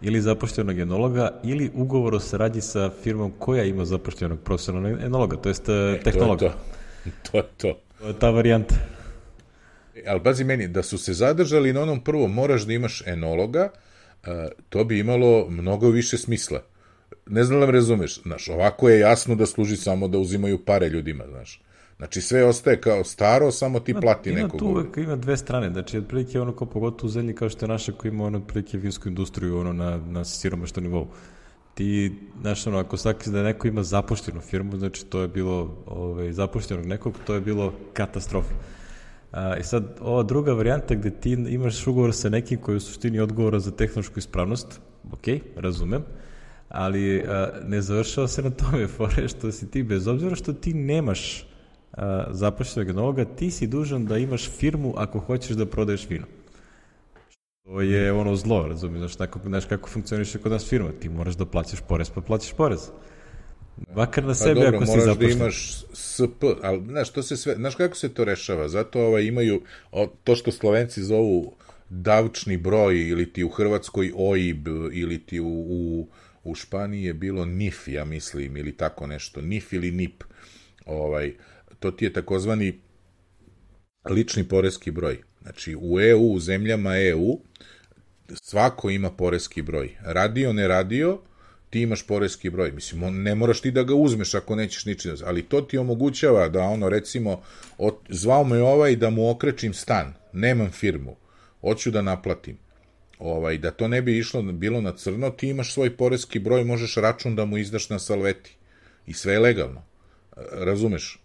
ili 0.00 0.20
zapošljenog 0.20 0.78
enologa 0.78 1.40
ili 1.44 1.70
ugovor 1.74 2.14
o 2.14 2.20
saradnji 2.20 2.60
sa 2.60 2.90
firmom 3.02 3.32
koja 3.38 3.64
ima 3.64 3.84
zapošljenog 3.84 4.40
profesionalnog 4.40 5.00
enologa, 5.00 5.36
to 5.36 5.48
jest 5.48 5.68
uh, 5.68 6.02
tehnologa. 6.04 6.38
To 6.38 6.46
je 7.04 7.12
to. 7.22 7.30
To 7.30 7.36
je 7.38 7.42
to. 7.56 7.78
To 7.98 8.08
je 8.08 8.18
ta 8.18 8.30
varijanta. 8.30 8.74
E, 9.94 10.02
ali 10.06 10.20
bazi 10.20 10.44
meni, 10.44 10.68
da 10.68 10.82
su 10.82 10.98
se 10.98 11.14
zadržali 11.14 11.72
na 11.72 11.82
onom 11.82 12.00
prvom, 12.04 12.32
moraš 12.32 12.62
da 12.66 12.72
imaš 12.72 13.02
enologa, 13.06 13.68
uh, 13.70 14.28
to 14.68 14.84
bi 14.84 14.98
imalo 14.98 15.46
mnogo 15.50 15.88
više 15.90 16.18
smisla. 16.18 16.62
Ne 17.26 17.44
znam 17.44 17.60
da 17.60 17.66
me 17.66 17.72
razumeš, 17.72 18.22
znaš, 18.22 18.48
ovako 18.48 18.88
je 18.88 19.00
jasno 19.00 19.34
da 19.34 19.46
služi 19.46 19.76
samo 19.76 20.08
da 20.08 20.18
uzimaju 20.18 20.64
pare 20.64 20.88
ljudima, 20.88 21.24
znaš. 21.28 21.60
Znači 21.96 22.20
sve 22.20 22.44
ostaje 22.44 22.80
kao 22.80 23.04
staro, 23.04 23.50
samo 23.50 23.80
ti 23.80 23.94
plati 24.00 24.30
ima 24.30 24.42
nekog. 24.42 24.60
Ima 24.60 24.72
tu 24.72 24.78
uvek, 24.78 24.96
ima 24.96 25.16
dve 25.16 25.36
strane, 25.36 25.70
znači 25.70 25.98
otprilike 25.98 26.40
ono 26.40 26.52
kao 26.52 26.66
pogotovo 26.66 27.06
u 27.06 27.10
zemlji 27.10 27.34
kao 27.34 27.48
što 27.48 27.64
je 27.64 27.68
naša 27.68 27.92
koja 27.92 28.12
ima 28.12 28.24
ono 28.24 28.38
otprilike 28.38 28.78
vinsku 28.78 29.08
industriju 29.08 29.58
ono 29.58 29.72
na, 29.72 29.96
na 29.96 30.24
siromašnom 30.24 30.84
nivou. 30.84 31.06
Ti, 31.74 32.12
znaš 32.40 32.66
ono, 32.66 32.78
ako 32.78 32.96
sakri 32.96 33.32
da 33.32 33.42
neko 33.42 33.68
ima 33.68 33.82
zapuštenu 33.82 34.40
firmu, 34.40 34.76
znači 34.76 35.06
to 35.06 35.20
je 35.20 35.28
bilo 35.28 35.76
ovaj, 35.86 36.32
zapuštenog 36.32 36.86
nekog, 36.86 37.14
to 37.26 37.34
je 37.34 37.40
bilo 37.40 37.72
katastrofa. 37.92 38.54
A, 39.32 39.56
I 39.56 39.62
sad, 39.62 39.96
ova 40.00 40.22
druga 40.22 40.52
varijanta 40.52 40.94
gde 40.94 41.10
ti 41.10 41.30
imaš 41.32 41.86
ugovor 41.86 42.14
sa 42.14 42.28
nekim 42.28 42.60
koji 42.60 42.76
u 42.76 42.80
suštini 42.80 43.20
odgovora 43.20 43.58
za 43.58 43.70
tehnološku 43.70 44.18
ispravnost, 44.18 44.80
ok, 45.12 45.24
razumem, 45.56 46.02
ali 46.68 47.24
a, 47.28 47.48
ne 47.64 47.82
završava 47.82 48.28
se 48.28 48.42
na 48.42 48.50
tome, 48.50 48.86
fore, 48.86 49.28
što 49.28 49.52
si 49.52 49.70
ti, 49.70 49.82
bez 49.82 50.06
obzira 50.06 50.36
što 50.36 50.52
ti 50.52 50.74
nemaš 50.74 51.46
zapošljenog 52.30 52.96
novoga, 52.96 53.24
ti 53.24 53.50
si 53.50 53.66
dužan 53.66 54.06
da 54.06 54.18
imaš 54.18 54.50
firmu 54.50 54.94
ako 54.96 55.18
hoćeš 55.18 55.56
da 55.56 55.66
prodaješ 55.66 56.08
vino. 56.10 56.26
To 57.64 57.80
je 57.80 58.12
ono 58.12 58.36
zlo, 58.36 58.68
razumiješ, 58.68 58.98
znaš, 58.98 59.16
tako, 59.16 59.40
znaš 59.44 59.64
kako 59.64 59.88
funkcioniše 59.88 60.38
kod 60.38 60.52
nas 60.52 60.68
firma, 60.68 60.92
ti 61.00 61.08
moraš 61.08 61.34
da 61.34 61.46
plaćaš 61.46 61.80
porez, 61.88 62.10
pa 62.10 62.20
plaćaš 62.20 62.52
porez. 62.52 62.80
Makar 63.94 64.24
na 64.24 64.30
pa 64.30 64.34
sebi 64.34 64.60
dobro, 64.60 64.76
ako 64.76 64.86
si 64.86 65.00
zapošljen. 65.00 65.38
moraš 65.38 65.38
da 65.38 65.44
imaš 65.44 65.84
SP, 66.12 66.42
ali 66.62 66.84
znaš, 66.86 67.10
to 67.10 67.22
se 67.22 67.36
sve, 67.36 67.54
znaš 67.54 67.74
kako 67.74 67.96
se 67.96 68.14
to 68.14 68.24
rešava, 68.24 68.68
zato 68.68 69.00
ovaj, 69.00 69.24
imaju 69.24 69.62
o, 69.92 70.06
to 70.24 70.36
što 70.36 70.52
Slovenci 70.52 71.02
zovu 71.02 71.56
davčni 71.88 72.56
broj 72.56 73.08
ili 73.08 73.32
ti 73.32 73.44
u 73.44 73.48
Hrvatskoj 73.48 74.12
OIB 74.16 74.68
ili 74.92 75.26
ti 75.26 75.40
u, 75.40 75.48
u, 75.48 76.08
u 76.44 76.54
Španiji 76.54 77.04
je 77.04 77.14
bilo 77.14 77.44
NIF, 77.44 77.88
ja 77.88 78.04
mislim, 78.04 78.56
ili 78.56 78.76
tako 78.76 79.06
nešto, 79.06 79.40
NIF 79.40 79.72
ili 79.72 79.90
NIP. 79.90 80.24
Ovaj, 80.86 81.34
to 81.78 81.90
ti 81.90 82.04
je 82.04 82.12
takozvani 82.12 82.80
lični 84.10 84.48
poreski 84.48 84.90
broj. 84.90 85.22
Znači, 85.42 85.76
u 85.80 86.00
EU, 86.00 86.32
u 86.32 86.40
zemljama 86.40 86.98
EU, 86.98 87.38
svako 88.34 88.90
ima 88.90 89.10
poreski 89.10 89.62
broj. 89.62 89.96
Radio, 90.00 90.52
ne 90.52 90.68
radio, 90.68 91.18
ti 91.70 91.80
imaš 91.80 92.06
poreski 92.06 92.50
broj. 92.50 92.72
Mislim, 92.72 93.22
ne 93.22 93.34
moraš 93.34 93.60
ti 93.60 93.70
da 93.70 93.82
ga 93.82 93.94
uzmeš 93.94 94.34
ako 94.34 94.56
nećeš 94.56 94.84
ničim, 94.84 95.16
ali 95.24 95.42
to 95.42 95.60
ti 95.60 95.78
omogućava 95.78 96.48
da 96.48 96.60
ono, 96.60 96.88
recimo, 96.88 97.42
od, 97.78 97.94
zvao 98.08 98.44
me 98.44 98.62
ovaj 98.62 98.96
da 98.96 99.10
mu 99.10 99.30
okrečim 99.30 99.74
stan, 99.74 100.14
nemam 100.32 100.70
firmu, 100.70 101.16
hoću 101.60 101.90
da 101.90 102.02
naplatim. 102.02 102.58
Ovaj, 103.18 103.58
da 103.58 103.70
to 103.70 103.88
ne 103.88 104.02
bi 104.02 104.18
išlo 104.18 104.42
bilo 104.42 104.80
na 104.80 104.92
crno, 104.92 105.30
ti 105.30 105.48
imaš 105.48 105.74
svoj 105.74 105.96
poreski 105.96 106.38
broj, 106.38 106.64
možeš 106.64 106.94
račun 106.96 107.36
da 107.36 107.44
mu 107.44 107.58
izdaš 107.58 107.90
na 107.90 107.98
salveti. 107.98 108.56
I 109.06 109.12
sve 109.12 109.32
je 109.32 109.38
legalno. 109.38 109.82
Razumeš? 110.52 111.18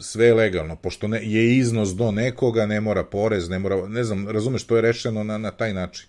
Sve 0.00 0.26
je 0.26 0.34
legalno, 0.34 0.76
pošto 0.76 1.08
ne, 1.08 1.20
je 1.22 1.56
iznos 1.56 1.88
do 1.88 2.10
nekoga, 2.10 2.66
ne 2.66 2.80
mora 2.80 3.04
porez, 3.04 3.48
ne 3.48 3.58
mora, 3.58 3.88
ne 3.88 4.04
znam, 4.04 4.28
razumeš, 4.28 4.66
to 4.66 4.76
je 4.76 4.82
rešeno 4.82 5.24
na, 5.24 5.38
na 5.38 5.50
taj 5.50 5.74
način. 5.74 6.06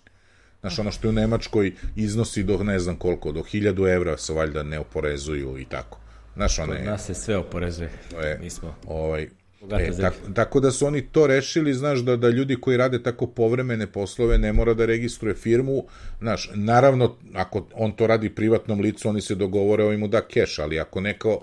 Znaš, 0.60 0.78
ono 0.78 0.90
što 0.90 1.06
je 1.06 1.10
u 1.10 1.12
Nemačkoj 1.12 1.72
iznosi 1.96 2.42
do 2.42 2.58
ne 2.58 2.78
znam 2.78 2.96
koliko, 2.96 3.32
do 3.32 3.40
1000 3.40 3.94
evra 3.94 4.16
se 4.16 4.32
valjda 4.32 4.62
ne 4.62 4.78
oporezuju 4.78 5.58
i 5.58 5.64
tako. 5.64 5.98
Znaš, 6.34 6.58
one... 6.58 6.76
Kod 6.76 6.86
nas 6.86 7.06
se 7.06 7.14
sve 7.14 7.36
oporezuje. 7.36 7.90
Je, 8.22 8.38
Mi 8.42 8.50
smo 8.50 8.74
ovaj, 8.86 9.28
e, 9.70 9.90
tako, 10.00 10.16
tako 10.34 10.60
da 10.60 10.70
su 10.70 10.86
oni 10.86 11.02
to 11.02 11.26
rešili, 11.26 11.74
znaš, 11.74 11.98
da, 11.98 12.16
da 12.16 12.28
ljudi 12.28 12.56
koji 12.60 12.76
rade 12.76 13.02
tako 13.02 13.26
povremene 13.26 13.86
poslove 13.86 14.38
ne 14.38 14.52
mora 14.52 14.74
da 14.74 14.86
registruje 14.86 15.34
firmu, 15.34 15.84
znaš, 16.18 16.50
naravno, 16.54 17.16
ako 17.34 17.66
on 17.74 17.92
to 17.92 18.06
radi 18.06 18.34
privatnom 18.34 18.80
licu, 18.80 19.08
oni 19.08 19.20
se 19.20 19.34
dogovore, 19.34 19.84
ovaj 19.84 19.96
mu 19.96 20.08
da 20.08 20.20
keš, 20.20 20.58
ali 20.58 20.80
ako 20.80 21.00
neko, 21.00 21.40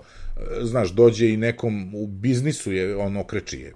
znaš, 0.62 0.90
dođe 0.90 1.28
i 1.28 1.36
nekom 1.36 1.94
u 1.94 2.06
biznisu 2.06 2.72
je, 2.72 2.96
on 2.96 3.16
okreći 3.16 3.60
je. 3.60 3.72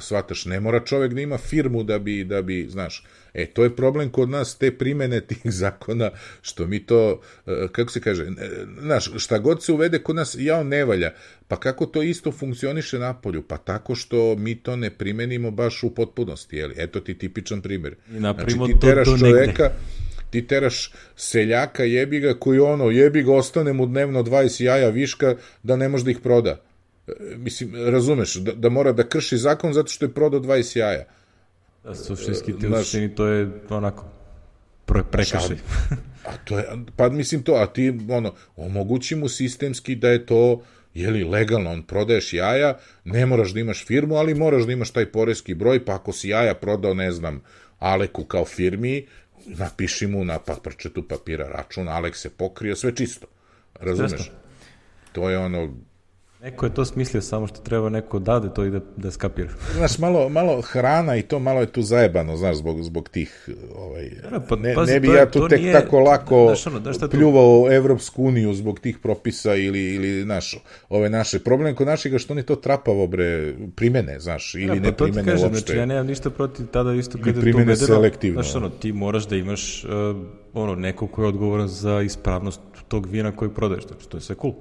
Svataš, 0.00 0.44
ne 0.44 0.60
mora 0.60 0.80
čovek 0.84 1.14
da 1.14 1.20
ima 1.20 1.38
firmu 1.38 1.82
da 1.82 1.98
bi, 1.98 2.24
da 2.24 2.42
bi, 2.42 2.66
znaš, 2.70 3.04
E, 3.34 3.46
to 3.46 3.64
je 3.64 3.76
problem 3.76 4.10
kod 4.10 4.30
nas, 4.30 4.58
te 4.58 4.70
primene 4.78 5.20
tih 5.20 5.42
zakona, 5.62 6.10
što 6.42 6.66
mi 6.66 6.86
to, 6.86 7.20
e, 7.46 7.66
kako 7.72 7.90
se 7.92 8.00
kaže, 8.00 8.26
znaš, 8.80 9.10
šta 9.16 9.38
god 9.38 9.62
se 9.62 9.72
uvede 9.72 9.98
kod 9.98 10.16
nas, 10.16 10.36
ja 10.38 10.58
on 10.58 10.68
ne 10.68 10.84
valja. 10.84 11.12
Pa 11.48 11.60
kako 11.60 11.86
to 11.86 12.02
isto 12.02 12.32
funkcioniše 12.32 12.98
na 12.98 13.14
polju? 13.14 13.42
Pa 13.42 13.56
tako 13.56 13.94
što 13.94 14.36
mi 14.36 14.54
to 14.54 14.76
ne 14.76 14.90
primenimo 14.90 15.50
baš 15.50 15.82
u 15.82 15.94
potpunosti, 15.94 16.56
jeli? 16.56 16.74
Eto 16.78 17.00
ti 17.00 17.18
tipičan 17.18 17.62
primjer. 17.62 17.94
I 18.14 18.18
znači, 18.18 18.46
ti 18.46 18.80
teraš 18.80 19.08
to, 19.08 19.18
čoveka, 19.18 19.62
negde 19.62 19.74
ti 20.34 20.46
teraš 20.46 20.90
seljaka 21.16 21.84
jebi 21.84 22.20
ga 22.20 22.34
koji 22.34 22.58
ono 22.58 22.90
jebi 22.90 23.22
ga 23.22 23.34
ostane 23.34 23.72
mu 23.72 23.86
dnevno 23.86 24.22
20 24.22 24.64
jaja 24.64 24.88
viška 24.88 25.36
da 25.62 25.76
ne 25.76 25.88
može 25.88 26.04
da 26.04 26.10
ih 26.10 26.18
proda. 26.18 26.60
E, 27.06 27.12
mislim, 27.36 27.74
razumeš, 27.74 28.34
da, 28.34 28.52
da 28.52 28.68
mora 28.68 28.92
da 28.92 29.06
krši 29.08 29.36
zakon 29.38 29.72
zato 29.72 29.88
što 29.88 30.04
je 30.04 30.14
prodao 30.14 30.40
20 30.40 30.78
jaja. 30.78 31.04
Da, 31.84 31.94
suštinski 31.94 32.52
ti 32.58 32.66
Znaš, 32.66 32.82
suštini 32.84 33.14
to 33.14 33.26
je 33.26 33.48
onako 33.70 34.10
pre, 34.86 35.02
prekršaj. 35.10 35.56
A 36.24 36.36
to 36.44 36.58
je, 36.58 36.64
pa 36.96 37.08
mislim 37.08 37.42
to, 37.42 37.54
a 37.54 37.66
ti 37.66 37.92
ono, 38.10 38.34
omogući 38.56 39.14
mu 39.16 39.28
sistemski 39.28 39.94
da 39.94 40.08
je 40.08 40.26
to 40.26 40.62
jeli, 40.94 41.24
legalno, 41.24 41.70
on 41.70 41.82
prodaješ 41.82 42.32
jaja, 42.32 42.78
ne 43.04 43.26
moraš 43.26 43.52
da 43.52 43.60
imaš 43.60 43.84
firmu, 43.86 44.14
ali 44.14 44.34
moraš 44.34 44.66
da 44.66 44.72
imaš 44.72 44.90
taj 44.90 45.06
poreski 45.06 45.54
broj, 45.54 45.84
pa 45.84 45.94
ako 45.94 46.12
si 46.12 46.28
jaja 46.28 46.54
prodao, 46.54 46.94
ne 46.94 47.12
znam, 47.12 47.42
Aleku 47.78 48.24
kao 48.24 48.44
firmi, 48.44 49.06
napiši 49.46 50.06
mu 50.06 50.24
na 50.24 50.38
paprčetu 50.38 51.08
papira 51.08 51.48
račun, 51.48 51.88
Alek 51.88 52.16
se 52.16 52.30
pokrio, 52.30 52.76
sve 52.76 52.96
čisto. 52.96 53.26
Razumeš? 53.80 54.30
To 55.12 55.30
je 55.30 55.38
ono, 55.38 55.74
Neko 56.44 56.66
je 56.66 56.74
to 56.74 56.84
smislio, 56.84 57.22
samo 57.22 57.46
što 57.46 57.60
treba 57.60 57.88
neko 57.88 58.18
dade 58.18 58.48
to 58.54 58.64
i 58.64 58.70
da, 58.70 58.80
da 58.96 59.10
skapira. 59.10 59.48
Znaš, 59.76 59.98
malo, 59.98 60.28
malo 60.28 60.60
hrana 60.60 61.16
i 61.16 61.22
to 61.22 61.38
malo 61.38 61.60
je 61.60 61.66
tu 61.66 61.82
zajebano, 61.82 62.36
znaš, 62.36 62.56
zbog, 62.56 62.82
zbog 62.82 63.08
tih, 63.08 63.48
ovaj, 63.76 64.10
da, 64.30 64.40
pa, 64.40 64.56
ne, 64.56 64.74
pazi, 64.74 64.92
ne 64.92 65.00
bi 65.00 65.08
ja 65.08 65.30
tu 65.30 65.48
tek 65.48 65.60
nije, 65.60 65.72
tako 65.72 66.00
lako 66.00 66.44
znaš, 66.46 66.66
ono, 66.66 66.80
znaš 66.80 66.96
pljuvao 67.10 67.64
tu... 67.68 67.72
Evropsku 67.72 68.24
uniju 68.24 68.54
zbog 68.54 68.80
tih 68.80 68.98
propisa 68.98 69.54
ili, 69.54 69.94
ili 69.94 70.22
znaš, 70.22 70.58
ove 70.88 71.10
naše. 71.10 71.38
Problem 71.38 71.74
kod 71.74 71.86
našega 71.86 72.18
što 72.18 72.32
oni 72.32 72.42
to 72.42 72.56
trapavo, 72.56 73.06
bre, 73.06 73.54
primene, 73.76 74.20
znaš, 74.20 74.54
ili 74.54 74.66
da, 74.66 74.72
pa 74.74 74.80
ne 74.80 74.92
primene 74.92 75.32
kažem, 75.32 75.48
uopšte. 75.48 75.60
Znači, 75.60 75.78
ja 75.78 75.86
nemam 75.86 76.06
ništa 76.06 76.30
protiv 76.30 76.66
tada 76.66 76.92
isto 76.92 77.18
kada 77.18 77.40
je 77.40 77.52
to 77.52 77.58
uvedeno. 77.58 77.76
selektivno. 77.76 78.42
Znaš, 78.42 78.54
ono, 78.54 78.70
ti 78.70 78.92
moraš 78.92 79.26
da 79.28 79.36
imaš 79.36 79.84
uh, 79.84 79.90
ono, 80.54 80.74
neko 80.74 81.06
ko 81.06 81.22
je 81.22 81.28
odgovoran 81.28 81.68
za 81.68 82.02
ispravnost 82.02 82.60
tog 82.88 83.06
vina 83.06 83.36
koji 83.36 83.50
prodaješ, 83.50 83.86
znači, 83.86 84.08
to 84.08 84.16
je 84.16 84.20
sve 84.20 84.36
cool. 84.40 84.54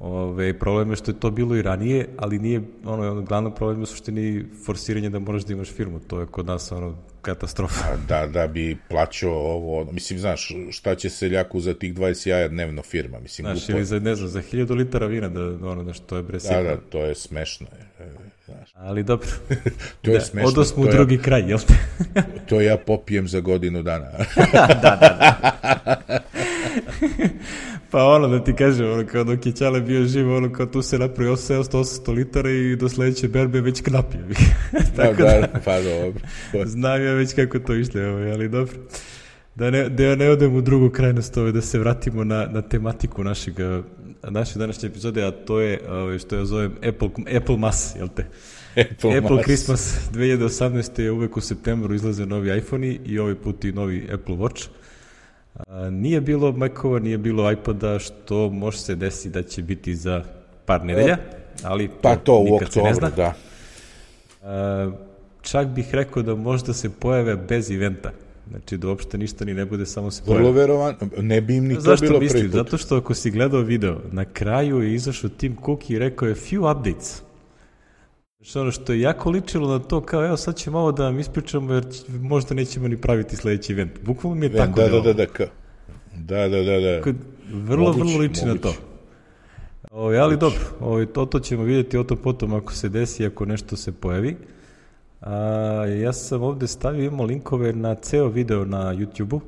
Ove, 0.00 0.58
problem 0.58 0.90
je 0.90 0.96
što 0.96 1.10
je 1.10 1.20
to 1.20 1.30
bilo 1.30 1.56
i 1.56 1.62
ranije, 1.62 2.08
ali 2.16 2.38
nije, 2.38 2.62
ono, 2.84 3.22
glavno 3.22 3.54
problem 3.54 3.78
je 3.78 3.82
u 3.82 3.86
suštini 3.86 4.44
forsiranje 4.66 5.10
da 5.10 5.18
moraš 5.18 5.44
da 5.44 5.52
imaš 5.52 5.68
firmu, 5.68 6.00
to 6.00 6.20
je 6.20 6.26
kod 6.26 6.46
nas, 6.46 6.72
ono, 6.72 6.96
katastrofa. 7.22 7.84
Da, 8.08 8.26
da 8.26 8.46
bi 8.46 8.76
plaćao 8.88 9.32
ovo, 9.32 9.80
ono, 9.80 9.92
mislim, 9.92 10.18
znaš, 10.18 10.52
šta 10.70 10.94
će 10.94 11.10
seljaku 11.10 11.60
za 11.60 11.74
tih 11.74 11.94
20 11.94 12.28
jaja 12.28 12.48
dnevno 12.48 12.82
firma, 12.82 13.20
mislim, 13.20 13.44
znaš, 13.44 13.66
glupo. 13.66 13.78
ili 13.78 13.84
za, 13.84 13.98
ne 13.98 14.14
znam, 14.14 14.28
za 14.28 14.42
1000 14.42 14.76
litara 14.76 15.06
vina, 15.06 15.28
da, 15.28 15.40
ono, 15.68 15.82
znaš, 15.82 16.00
to 16.00 16.16
je 16.16 16.22
bre 16.22 16.38
Da, 16.38 16.62
da, 16.62 16.76
to 16.76 16.98
je 16.98 17.14
smešno, 17.14 17.66
je, 17.98 18.12
znaš. 18.48 18.70
Ali 18.76 19.02
dobro. 19.02 19.28
to 20.02 20.10
je 20.10 20.18
da, 20.18 20.24
smešno. 20.24 20.48
Odo 20.48 20.64
smo 20.64 20.82
u 20.82 20.86
drugi 20.86 21.14
ja, 21.14 21.22
kraj, 21.22 21.48
jel 21.48 21.58
te? 21.58 21.74
to 22.48 22.60
ja 22.60 22.76
popijem 22.76 23.28
za 23.28 23.40
godinu 23.40 23.82
dana. 23.82 24.06
da, 24.52 24.66
da, 24.82 24.98
da. 25.00 26.20
Pa 27.90 28.04
ono 28.04 28.28
da 28.28 28.44
ti 28.44 28.54
kažem, 28.54 28.92
ono 28.92 29.06
kao 29.06 29.24
dok 29.24 29.46
je 29.46 29.52
Ćale 29.52 29.80
bio 29.80 30.04
živ, 30.04 30.32
ono 30.32 30.52
kao 30.52 30.66
tu 30.66 30.82
se 30.82 30.98
napravio 30.98 31.36
700-800 31.36 32.14
litara 32.14 32.50
i 32.50 32.76
do 32.76 32.88
sledeće 32.88 33.28
berbe 33.28 33.60
već 33.60 33.82
knapio. 33.82 34.20
Tako 34.96 35.22
da, 35.22 35.40
da, 35.40 35.60
pa 35.64 35.80
dobro. 35.80 36.20
Znam 36.66 37.04
ja 37.04 37.12
već 37.12 37.34
kako 37.34 37.58
to 37.58 37.74
išle, 37.74 38.06
ovaj, 38.06 38.32
ali 38.32 38.48
dobro. 38.48 38.74
Da 39.54 39.70
ne, 39.70 39.88
da 39.88 40.14
ne 40.14 40.30
odem 40.30 40.56
u 40.56 40.60
drugu 40.60 40.90
krajnost, 40.90 41.36
ovaj, 41.36 41.52
da 41.52 41.60
se 41.60 41.78
vratimo 41.78 42.24
na, 42.24 42.46
na 42.46 42.62
tematiku 42.62 43.24
našeg, 43.24 43.54
naše 44.22 44.58
današnje 44.58 44.88
epizode, 44.88 45.24
a 45.24 45.30
to 45.30 45.60
je, 45.60 45.80
ovaj, 45.90 46.18
što 46.18 46.36
ja 46.36 46.44
zovem 46.44 46.72
Apple, 46.88 47.08
Apple 47.36 47.56
Mass, 47.56 47.96
jel 47.96 48.08
te? 48.08 48.26
Apple, 48.76 49.18
Apple. 49.18 49.42
Christmas 49.42 50.10
2018. 50.12 51.00
je 51.00 51.10
uvek 51.10 51.36
u 51.36 51.40
septembru 51.40 51.94
izlaze 51.94 52.26
novi 52.26 52.58
iPhone-i 52.58 53.00
i 53.04 53.18
ovaj 53.18 53.34
put 53.34 53.64
i 53.64 53.72
novi 53.72 54.08
Apple 54.12 54.34
Watch. 54.34 54.68
A, 55.54 55.90
nije 55.90 56.20
bilo 56.20 56.52
Macova, 56.52 56.98
nije 56.98 57.18
bilo 57.18 57.52
iPoda, 57.52 57.98
što 57.98 58.50
može 58.50 58.78
se 58.78 58.94
desiti 58.94 59.28
da 59.28 59.42
će 59.42 59.62
biti 59.62 59.96
za 59.96 60.24
par 60.64 60.84
nedelja, 60.84 61.18
ali 61.62 61.90
pa 62.02 62.16
to 62.16 62.38
u 62.38 62.54
oktobru, 62.54 63.10
da. 63.16 63.34
A, 64.42 64.90
čak 65.42 65.66
bih 65.68 65.94
rekao 65.94 66.22
da 66.22 66.34
možda 66.34 66.72
se 66.72 66.90
pojave 66.90 67.36
bez 67.36 67.70
eventa. 67.70 68.10
Znači 68.50 68.76
da 68.76 68.88
uopšte 68.88 69.18
ništa 69.18 69.44
ni 69.44 69.54
ne 69.54 69.64
bude, 69.64 69.86
samo 69.86 70.10
se. 70.10 70.22
Vrlo 70.26 70.52
verovan, 70.52 70.94
ne 71.18 71.40
bi 71.40 71.56
im 71.56 71.64
ni 71.64 71.74
Zašto 71.74 72.06
to 72.06 72.10
bilo 72.10 72.20
mislim? 72.20 72.40
prvi 72.40 72.50
put. 72.50 72.56
Zato 72.58 72.78
što 72.78 72.96
ako 72.96 73.14
si 73.14 73.30
gledao 73.30 73.60
video, 73.60 74.00
na 74.12 74.24
kraju 74.24 74.82
je 74.82 74.94
izašao 74.94 75.30
Tim 75.30 75.56
Cook 75.64 75.90
i 75.90 75.98
rekao 75.98 76.28
je 76.28 76.34
few 76.34 76.72
updates. 76.72 77.22
Znači 78.38 78.58
ono 78.58 78.70
što 78.70 78.92
je 78.92 79.00
jako 79.00 79.30
ličilo 79.30 79.68
na 79.68 79.78
to 79.78 80.00
kao 80.00 80.26
evo 80.26 80.36
sad 80.36 80.56
će 80.56 80.70
malo 80.70 80.92
da 80.92 81.04
vam 81.04 81.18
ispričamo 81.18 81.74
jer 81.74 81.84
možda 82.20 82.54
nećemo 82.54 82.88
ni 82.88 82.96
praviti 82.96 83.36
sledeći 83.36 83.72
event. 83.72 83.92
Bukvalno 84.04 84.40
mi 84.40 84.46
je 84.46 84.50
da, 84.50 84.58
tako 84.58 84.80
da, 84.80 84.88
da, 84.88 85.00
da, 85.00 85.12
da, 85.12 85.26
ka. 85.26 85.46
da, 86.16 86.48
da, 86.48 86.62
da, 86.62 86.80
da. 86.80 87.00
Vrlo, 87.52 87.84
moguć, 87.84 87.98
vrlo 87.98 88.18
liči 88.18 88.40
moguć. 88.44 88.62
na 88.62 88.70
to. 88.70 88.74
Ovo, 89.90 90.04
ovaj, 90.04 90.18
ali 90.18 90.34
moguć. 90.34 90.40
dobro, 90.40 90.60
ovo, 90.80 90.90
ovaj, 90.92 91.06
to, 91.06 91.26
to 91.26 91.40
ćemo 91.40 91.62
vidjeti 91.62 91.98
o 91.98 92.04
to 92.04 92.16
potom 92.16 92.54
ako 92.54 92.72
se 92.72 92.88
desi, 92.88 93.26
ako 93.26 93.44
nešto 93.44 93.76
se 93.76 93.92
pojavi. 93.92 94.36
A, 95.20 95.34
ja 96.02 96.12
sam 96.12 96.42
ovde 96.42 96.66
stavio, 96.66 97.04
imamo 97.04 97.24
linkove 97.24 97.72
na 97.72 97.94
ceo 97.94 98.28
video 98.28 98.64
na 98.64 98.94
YouTube-u, 98.94 99.40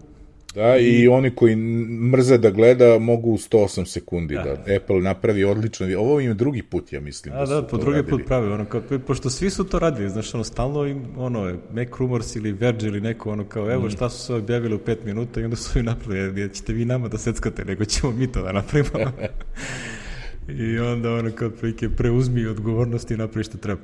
Da, 0.54 0.76
i, 0.76 0.84
i 0.84 1.08
oni 1.08 1.30
koji 1.30 1.56
mrze 2.12 2.38
da 2.38 2.50
gleda 2.50 2.98
mogu 2.98 3.32
108 3.32 3.84
sekundi 3.84 4.34
da, 4.34 4.42
da 4.42 4.76
Apple 4.76 5.00
napravi 5.00 5.44
odlično. 5.44 5.86
Ovo 5.98 6.20
im 6.20 6.28
je 6.28 6.34
drugi 6.34 6.62
put, 6.62 6.92
ja 6.92 7.00
mislim. 7.00 7.34
Da, 7.34 7.46
da, 7.46 7.54
da 7.54 7.66
po 7.66 7.76
drugi 7.76 7.96
radili. 7.96 8.18
put 8.18 8.26
pravi. 8.26 8.52
Ono, 8.52 8.64
kao, 8.64 8.82
pošto 9.06 9.30
svi 9.30 9.50
su 9.50 9.64
to 9.64 9.78
radili, 9.78 10.10
znaš, 10.10 10.34
ono, 10.34 10.44
stalno 10.44 10.86
im, 10.86 11.04
ono, 11.16 11.54
Mac 11.72 11.88
Rumors 11.98 12.36
ili 12.36 12.52
Verge 12.52 12.86
ili 12.86 13.00
neko, 13.00 13.30
ono, 13.30 13.44
kao, 13.44 13.72
evo 13.72 13.86
mm. 13.86 13.90
šta 13.90 14.10
su 14.10 14.26
se 14.26 14.34
objavili 14.34 14.74
u 14.74 14.78
pet 14.78 15.04
minuta 15.04 15.40
i 15.40 15.44
onda 15.44 15.56
su 15.56 15.78
im 15.78 15.84
napravili, 15.84 16.40
jer 16.40 16.52
ćete 16.52 16.72
vi 16.72 16.84
nama 16.84 17.08
da 17.08 17.18
seckate, 17.18 17.64
nego 17.64 17.84
ćemo 17.84 18.12
mi 18.12 18.32
to 18.32 18.42
da 18.42 18.52
napravimo. 18.52 19.12
I 20.64 20.78
onda, 20.78 21.14
ono, 21.14 21.30
kao, 21.30 21.50
prilike, 21.50 21.88
preuzmi 21.88 22.46
odgovornost 22.46 23.10
i 23.10 23.16
napravi 23.16 23.44
što 23.44 23.58
treba. 23.58 23.80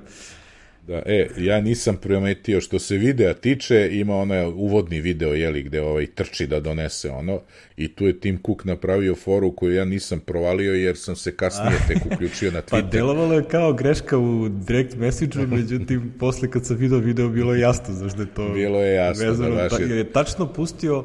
Da, 0.87 1.03
e, 1.07 1.29
ja 1.39 1.61
nisam 1.61 1.97
primetio 1.97 2.61
što 2.61 2.79
se 2.79 2.97
videa 2.97 3.35
tiče, 3.35 3.89
ima 3.93 4.17
onaj 4.17 4.47
uvodni 4.47 5.01
video, 5.01 5.35
jeli, 5.35 5.63
gde 5.63 5.81
ovaj 5.81 6.07
trči 6.07 6.47
da 6.47 6.61
donese 6.61 7.11
ono, 7.11 7.41
i 7.77 7.95
tu 7.95 8.07
je 8.07 8.21
Tim 8.21 8.39
Cook 8.47 8.65
napravio 8.65 9.15
foru 9.15 9.53
koju 9.57 9.75
ja 9.75 9.85
nisam 9.85 10.21
provalio 10.21 10.75
jer 10.75 10.97
sam 10.97 11.17
se 11.17 11.37
kasnije 11.37 11.79
tek 11.89 11.99
uključio 12.07 12.51
na 12.51 12.63
pa, 12.71 12.77
Twitter. 12.77 12.83
Pa 12.83 12.91
delovalo 12.91 13.35
je 13.35 13.45
kao 13.45 13.73
greška 13.73 14.19
u 14.19 14.49
direct 14.49 14.97
message 14.97 15.47
međutim, 15.57 16.13
posle 16.19 16.51
kad 16.51 16.67
sam 16.67 16.77
video 16.77 16.99
video, 16.99 17.29
bilo 17.29 17.55
je 17.55 17.61
jasno 17.61 17.95
zašto 17.95 18.21
je 18.21 18.29
to 18.35 18.49
Bilo 18.49 18.83
je 18.83 18.95
jasno, 18.95 19.25
da, 19.25 19.31
vezano, 19.31 19.55
da, 19.55 19.63
baš 19.63 19.81
je... 19.81 19.89
Jer 19.89 19.99
je 19.99 20.13
tačno 20.13 20.53
pustio 20.53 21.05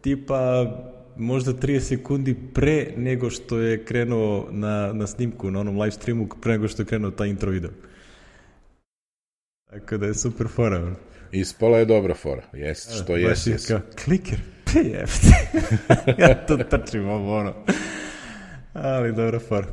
tipa 0.00 0.70
možda 1.16 1.52
30 1.52 1.80
sekundi 1.80 2.36
pre 2.54 2.86
nego 2.96 3.30
što 3.30 3.58
je 3.58 3.84
krenuo 3.84 4.48
na, 4.50 4.92
na 4.92 5.06
snimku, 5.06 5.50
na 5.50 5.60
onom 5.60 5.80
live 5.80 5.90
streamu, 5.90 6.28
pre 6.42 6.52
nego 6.52 6.68
što 6.68 6.82
je 6.82 6.86
krenuo 6.86 7.10
taj 7.10 7.28
intro 7.28 7.50
video. 7.50 7.70
Tako 9.74 9.96
da 9.96 10.06
je 10.06 10.14
super 10.14 10.48
fora. 10.48 10.94
Ispala 11.32 11.78
je 11.78 11.84
dobra 11.84 12.14
fora. 12.14 12.42
Jeste, 12.52 12.94
što 12.94 13.16
jeste. 13.16 13.50
Baš 13.50 13.60
je 13.60 13.66
kao 13.68 13.80
kliker. 14.04 14.38
Jefti. 14.74 15.28
ja 16.22 16.46
tu 16.46 16.58
trčim 16.70 17.08
ovo 17.08 17.38
ono. 17.38 17.54
Ali 18.72 19.12
dobra 19.12 19.38
for. 19.38 19.66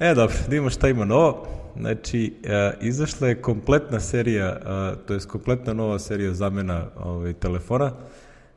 E, 0.00 0.14
dobro, 0.14 0.36
da 0.48 0.56
imamo 0.56 0.70
šta 0.70 0.88
ima 0.88 1.04
novo. 1.04 1.48
Znači, 1.76 2.34
e, 2.44 2.72
izašla 2.80 3.28
je 3.28 3.42
kompletna 3.42 4.00
serija, 4.00 4.46
e, 4.46 5.06
to 5.06 5.14
je 5.14 5.20
kompletna 5.20 5.72
nova 5.72 5.98
serija 5.98 6.34
zamena 6.34 6.86
ovaj, 6.96 7.32
telefona. 7.32 7.92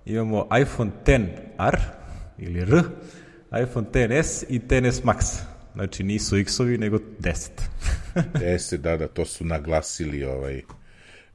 Imamo 0.06 0.48
iPhone 0.62 0.92
XR 1.06 1.78
ili 2.38 2.60
R, 2.60 2.82
iPhone 3.64 3.88
XS 3.94 4.44
i 4.50 4.60
XS 4.60 5.04
Max. 5.04 5.42
Znači, 5.80 6.04
nisu 6.04 6.38
X-ovi, 6.38 6.78
nego 6.78 6.98
10. 7.20 7.50
10, 8.16 8.78
da, 8.84 8.98
da, 8.98 9.08
to 9.08 9.26
su 9.26 9.46
naglasili 9.46 10.24
ovaj 10.24 10.62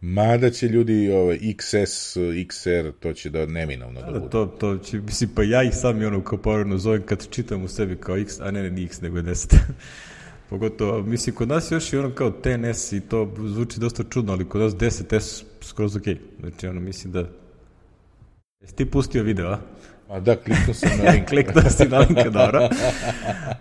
Mada 0.01 0.51
će 0.51 0.69
ljudi 0.69 1.11
ovaj, 1.11 1.39
XS, 1.39 2.21
XR, 2.47 2.93
to 3.01 3.13
će 3.13 3.31
da 3.31 3.47
neminovno 3.47 4.01
da, 4.01 4.07
da 4.07 4.19
bude. 4.19 4.31
To, 4.31 4.47
to 4.47 4.79
će, 4.79 5.01
mislim, 5.01 5.31
pa 5.35 5.43
ja 5.43 5.63
ih 5.63 5.75
sam 5.75 6.03
i 6.03 6.05
ono 6.05 6.25
kao 6.25 6.39
povrno 6.39 6.79
zovem 6.79 7.03
kad 7.03 7.29
čitam 7.31 7.65
u 7.65 7.69
sebi 7.69 7.97
kao 7.97 8.17
X, 8.17 8.41
a 8.41 8.51
ne, 8.51 8.63
ne, 8.63 8.71
ni 8.71 8.85
X, 8.85 9.01
nego 9.01 9.17
je 9.17 9.23
10. 9.23 9.57
Pogotovo, 10.51 11.03
mislim, 11.03 11.37
kod 11.37 11.49
nas 11.49 11.71
još 11.73 11.93
i 11.93 11.97
ono 11.97 12.11
kao 12.11 12.31
TNS 12.31 12.93
i 12.93 13.01
to 13.01 13.35
zvuči 13.47 13.81
dosta 13.81 14.05
čudno, 14.11 14.33
ali 14.33 14.49
kod 14.49 14.61
nas 14.61 14.73
10S 14.73 15.43
skroz 15.61 15.97
ok. 15.97 16.05
Znači, 16.41 16.67
ono, 16.67 16.81
mislim 16.81 17.13
da... 17.13 17.29
Jesi 18.61 18.77
ti 18.77 18.91
pustio 18.91 19.23
video, 19.23 19.49
a? 19.49 19.61
A 20.09 20.21
da, 20.21 20.37
kliknuo 20.37 20.75
sam 20.75 20.91
na 21.05 21.11
link. 21.13 21.29
kliknuo 21.29 21.71
si 21.71 21.89
na 21.89 21.99
link, 21.99 22.29
dobro. 22.33 22.69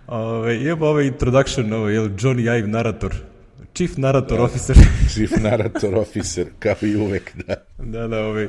Ove, 0.06 0.62
imamo 0.62 0.86
ovaj 0.86 1.06
introduction, 1.06 1.72
ovo, 1.72 1.88
je 1.88 2.00
Johnny 2.00 2.58
Ive 2.58 2.68
narator 2.68 3.14
Chief 3.74 3.96
Narrator 3.96 4.38
da, 4.38 4.44
Officer. 4.44 4.76
Chief 5.14 5.30
Narrator 5.42 5.94
Officer, 5.94 6.46
kao 6.58 6.74
i 6.82 6.96
uvek, 6.96 7.32
da. 7.46 7.54
Da, 7.78 8.08
da, 8.08 8.24
ovaj. 8.24 8.48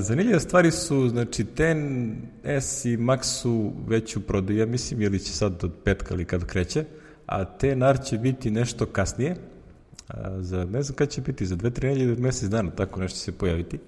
Zanimljive 0.00 0.40
stvari 0.40 0.70
su, 0.70 1.08
znači, 1.08 1.44
Ten 1.44 2.16
S 2.44 2.84
i 2.84 2.96
Max 2.96 3.22
su 3.22 3.72
već 3.86 4.16
u 4.16 4.20
prodaju, 4.20 4.58
ja 4.58 4.66
mislim, 4.66 5.02
ili 5.02 5.18
će 5.18 5.32
sad 5.32 5.64
od 5.64 5.72
petka 5.84 6.14
ili 6.14 6.24
kad 6.24 6.44
kreće, 6.44 6.84
a 7.26 7.44
Ten 7.44 7.82
R 7.82 7.98
će 8.04 8.18
biti 8.18 8.50
nešto 8.50 8.86
kasnije, 8.86 9.36
a, 10.08 10.40
za, 10.40 10.64
ne 10.64 10.82
znam 10.82 10.96
kada 10.96 11.10
će 11.10 11.20
biti, 11.20 11.46
za 11.46 11.56
dve, 11.56 11.70
tri 11.70 11.92
ili 11.92 12.16
mesec 12.16 12.48
dana, 12.48 12.70
tako 12.70 13.00
nešto 13.00 13.18
će 13.18 13.24
se 13.24 13.32
pojaviti. 13.32 13.78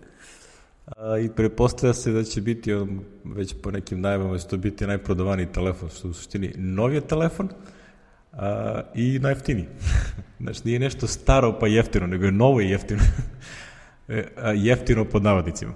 A, 0.87 1.19
I 1.19 1.29
prepostavlja 1.37 1.95
se 1.95 2.13
da 2.13 2.25
će 2.25 2.41
biti, 2.41 2.75
on, 2.75 3.01
već 3.25 3.55
po 3.63 3.71
nekim 3.71 4.01
najavama, 4.01 4.33
da 4.33 4.39
će 4.39 4.47
to 4.47 4.57
biti 4.57 4.87
najprodovaniji 4.87 5.53
telefon, 5.53 5.89
što 5.89 6.09
u 6.09 6.13
suštini 6.13 6.53
novije 6.57 7.01
telefon, 7.01 7.49
a, 8.33 8.81
i 8.95 9.19
najjeftiniji. 9.19 9.67
znači, 10.41 10.61
nije 10.65 10.79
nešto 10.79 11.07
staro 11.07 11.59
pa 11.59 11.67
jeftino, 11.67 12.07
nego 12.07 12.25
je 12.25 12.33
novo 12.33 12.61
i 12.61 12.71
jeftino. 12.71 13.03
E, 14.09 14.25
jeftino 14.55 15.05
pod 15.05 15.23
navodnicima. 15.23 15.73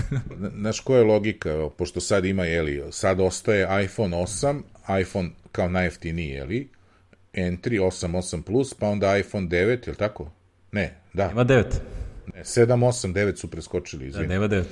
Znaš 0.60 0.80
koja 0.80 0.98
je 0.98 1.04
logika, 1.04 1.68
pošto 1.78 2.00
sad 2.00 2.24
ima, 2.24 2.44
jeli, 2.44 2.82
sad 2.90 3.20
ostaje 3.20 3.84
iPhone 3.84 4.16
8, 4.16 4.60
iPhone 5.00 5.30
kao 5.52 5.68
najjeftiniji, 5.68 6.28
jeli, 6.28 6.68
Entry 7.32 7.80
8, 7.80 8.16
8 8.16 8.42
Plus, 8.42 8.74
pa 8.74 8.88
onda 8.88 9.16
iPhone 9.16 9.46
9, 9.46 9.56
je 9.56 9.90
li 9.90 9.96
tako? 9.96 10.30
Ne, 10.72 10.94
da. 11.12 11.30
Ima 11.30 11.44
9. 11.44 11.64
Ne, 12.34 12.44
7, 12.44 12.86
8, 12.86 13.12
9 13.12 13.36
su 13.36 13.50
preskočili, 13.50 14.06
izvini. 14.06 14.26
Da, 14.26 14.32
nema 14.32 14.48
9. 14.48 14.62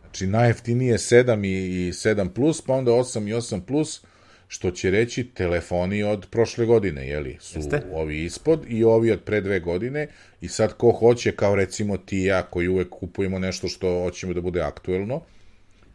Znači, 0.00 0.26
najjeftinije 0.26 0.98
7 0.98 1.46
i, 1.46 1.88
i 1.88 1.92
7 1.92 2.28
Plus, 2.28 2.62
pa 2.62 2.74
onda 2.74 2.90
8 2.90 3.28
i 3.28 3.32
8 3.32 3.60
Plus, 3.60 4.02
što 4.48 4.70
će 4.70 4.90
reći 4.90 5.24
telefoni 5.24 6.02
od 6.02 6.26
prošle 6.30 6.66
godine, 6.66 7.08
jeli, 7.08 7.36
su 7.40 7.58
Jeste? 7.58 7.82
ovi 7.92 8.24
ispod 8.24 8.64
i 8.68 8.84
ovi 8.84 9.12
od 9.12 9.20
pre 9.20 9.40
dve 9.40 9.60
godine 9.60 10.08
i 10.40 10.48
sad 10.48 10.72
ko 10.72 10.92
hoće, 10.92 11.32
kao 11.32 11.54
recimo 11.54 11.96
ti 11.96 12.18
i 12.18 12.24
ja 12.24 12.42
koji 12.42 12.68
uvek 12.68 12.88
kupujemo 12.88 13.38
nešto 13.38 13.68
što 13.68 14.02
hoćemo 14.02 14.32
da 14.34 14.40
bude 14.40 14.62
aktuelno, 14.62 15.20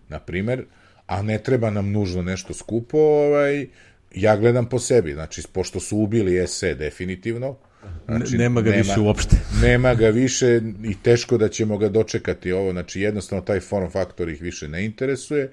na 0.10 0.20
primer, 0.20 0.66
a 1.06 1.22
ne 1.22 1.44
treba 1.44 1.70
nam 1.70 1.92
nužno 1.92 2.22
nešto 2.22 2.54
skupo, 2.54 2.98
ovaj, 2.98 3.68
ja 4.16 4.38
gledam 4.38 4.70
po 4.70 4.80
sebi, 4.80 5.14
znači, 5.14 5.42
pošto 5.54 5.80
su 5.80 5.98
ubili 5.98 6.48
SE 6.48 6.76
definitivno, 6.76 7.58
Znači, 8.06 8.38
nema 8.38 8.62
ga 8.62 8.70
nema, 8.70 8.82
više 8.82 9.00
uopšte. 9.00 9.36
nema 9.68 9.94
ga 9.94 10.10
više 10.10 10.62
i 10.84 10.96
teško 11.04 11.38
da 11.38 11.50
ćemo 11.50 11.78
ga 11.78 11.90
dočekati 11.90 12.52
ovo, 12.52 12.72
znači 12.72 13.02
jednostavno 13.02 13.46
taj 13.46 13.60
form 13.60 13.90
faktor 13.90 14.30
ih 14.30 14.42
više 14.42 14.68
ne 14.68 14.86
interesuje 14.86 15.52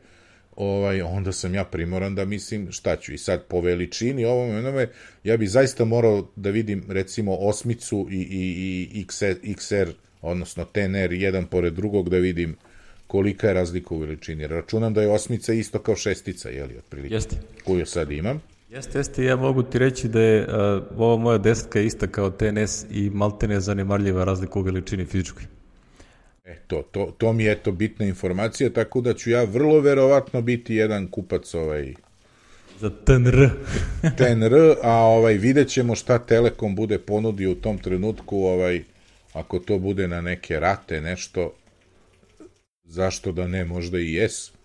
ovaj, 0.57 1.03
onda 1.03 1.33
sam 1.33 1.55
ja 1.55 1.65
primoran 1.65 2.15
da 2.15 2.25
mislim 2.25 2.73
šta 2.73 2.97
ću. 2.97 3.13
I 3.13 3.19
sad 3.19 3.43
po 3.43 3.61
veličini 3.61 4.25
ovom 4.25 4.57
onome, 4.57 4.89
ja 5.25 5.37
bi 5.37 5.47
zaista 5.47 5.85
morao 5.85 6.29
da 6.37 6.51
vidim 6.51 6.85
recimo 6.89 7.37
osmicu 7.37 8.09
i, 8.11 8.17
i, 8.17 9.01
i 9.01 9.05
XR, 9.05 9.37
XR, 9.43 9.93
odnosno 10.23 10.65
TNR 10.65 11.13
jedan 11.13 11.47
pored 11.47 11.75
drugog 11.75 12.09
da 12.09 12.17
vidim 12.17 12.57
kolika 13.07 13.49
je 13.49 13.55
razlika 13.55 13.95
u 13.95 13.99
veličini. 13.99 14.47
Računam 14.47 14.95
da 14.95 15.03
je 15.03 15.09
osmica 15.09 15.53
isto 15.53 15.79
kao 15.79 15.97
šestica, 15.97 16.49
je 16.49 16.67
li, 16.67 16.79
otprilike, 16.79 17.15
jeste. 17.15 17.37
koju 17.65 17.87
sad 17.87 18.11
imam. 18.13 18.43
Jeste, 18.71 18.99
jeste, 18.99 19.25
ja 19.25 19.37
mogu 19.37 19.63
ti 19.63 19.79
reći 19.79 20.09
da 20.09 20.21
je 20.21 20.43
uh, 20.43 20.83
ova 20.97 21.17
moja 21.17 21.39
desetka 21.39 21.81
ista 21.81 22.07
kao 22.07 22.31
TNS 22.31 22.87
i 22.91 23.11
maltene 23.11 23.61
zanemarljiva 23.61 24.25
razlika 24.25 24.59
u 24.59 24.63
veličini 24.63 25.05
fizičkoj. 25.05 25.45
E, 26.45 26.57
to, 26.67 26.83
to, 26.83 27.15
to 27.19 27.33
mi 27.33 27.45
je 27.45 27.55
to 27.55 27.73
bitna 27.73 28.07
informacija, 28.07 28.71
tako 28.71 29.01
da 29.01 29.15
ću 29.15 29.31
ja 29.31 29.45
vrlo 29.45 29.81
verovatno 29.81 30.43
biti 30.43 30.75
jedan 30.75 31.07
kupac 31.07 31.55
ovaj 31.55 31.95
za 32.81 32.91
TNR. 32.91 33.51
TNR, 34.19 34.55
a 34.83 34.93
ovaj 34.93 35.35
vidjet 35.35 35.69
ćemo 35.69 35.95
šta 35.95 36.19
Telekom 36.19 36.75
bude 36.75 36.99
ponudio 36.99 37.51
u 37.51 37.55
tom 37.55 37.79
trenutku, 37.79 38.45
ovaj 38.45 38.83
ako 39.33 39.59
to 39.59 39.79
bude 39.79 40.09
na 40.09 40.21
neke 40.21 40.61
rate, 40.61 41.01
nešto, 41.01 41.53
zašto 42.85 43.33
da 43.33 43.47
ne, 43.47 43.65
možda 43.65 43.99
i 43.99 44.13
jes. 44.13 44.60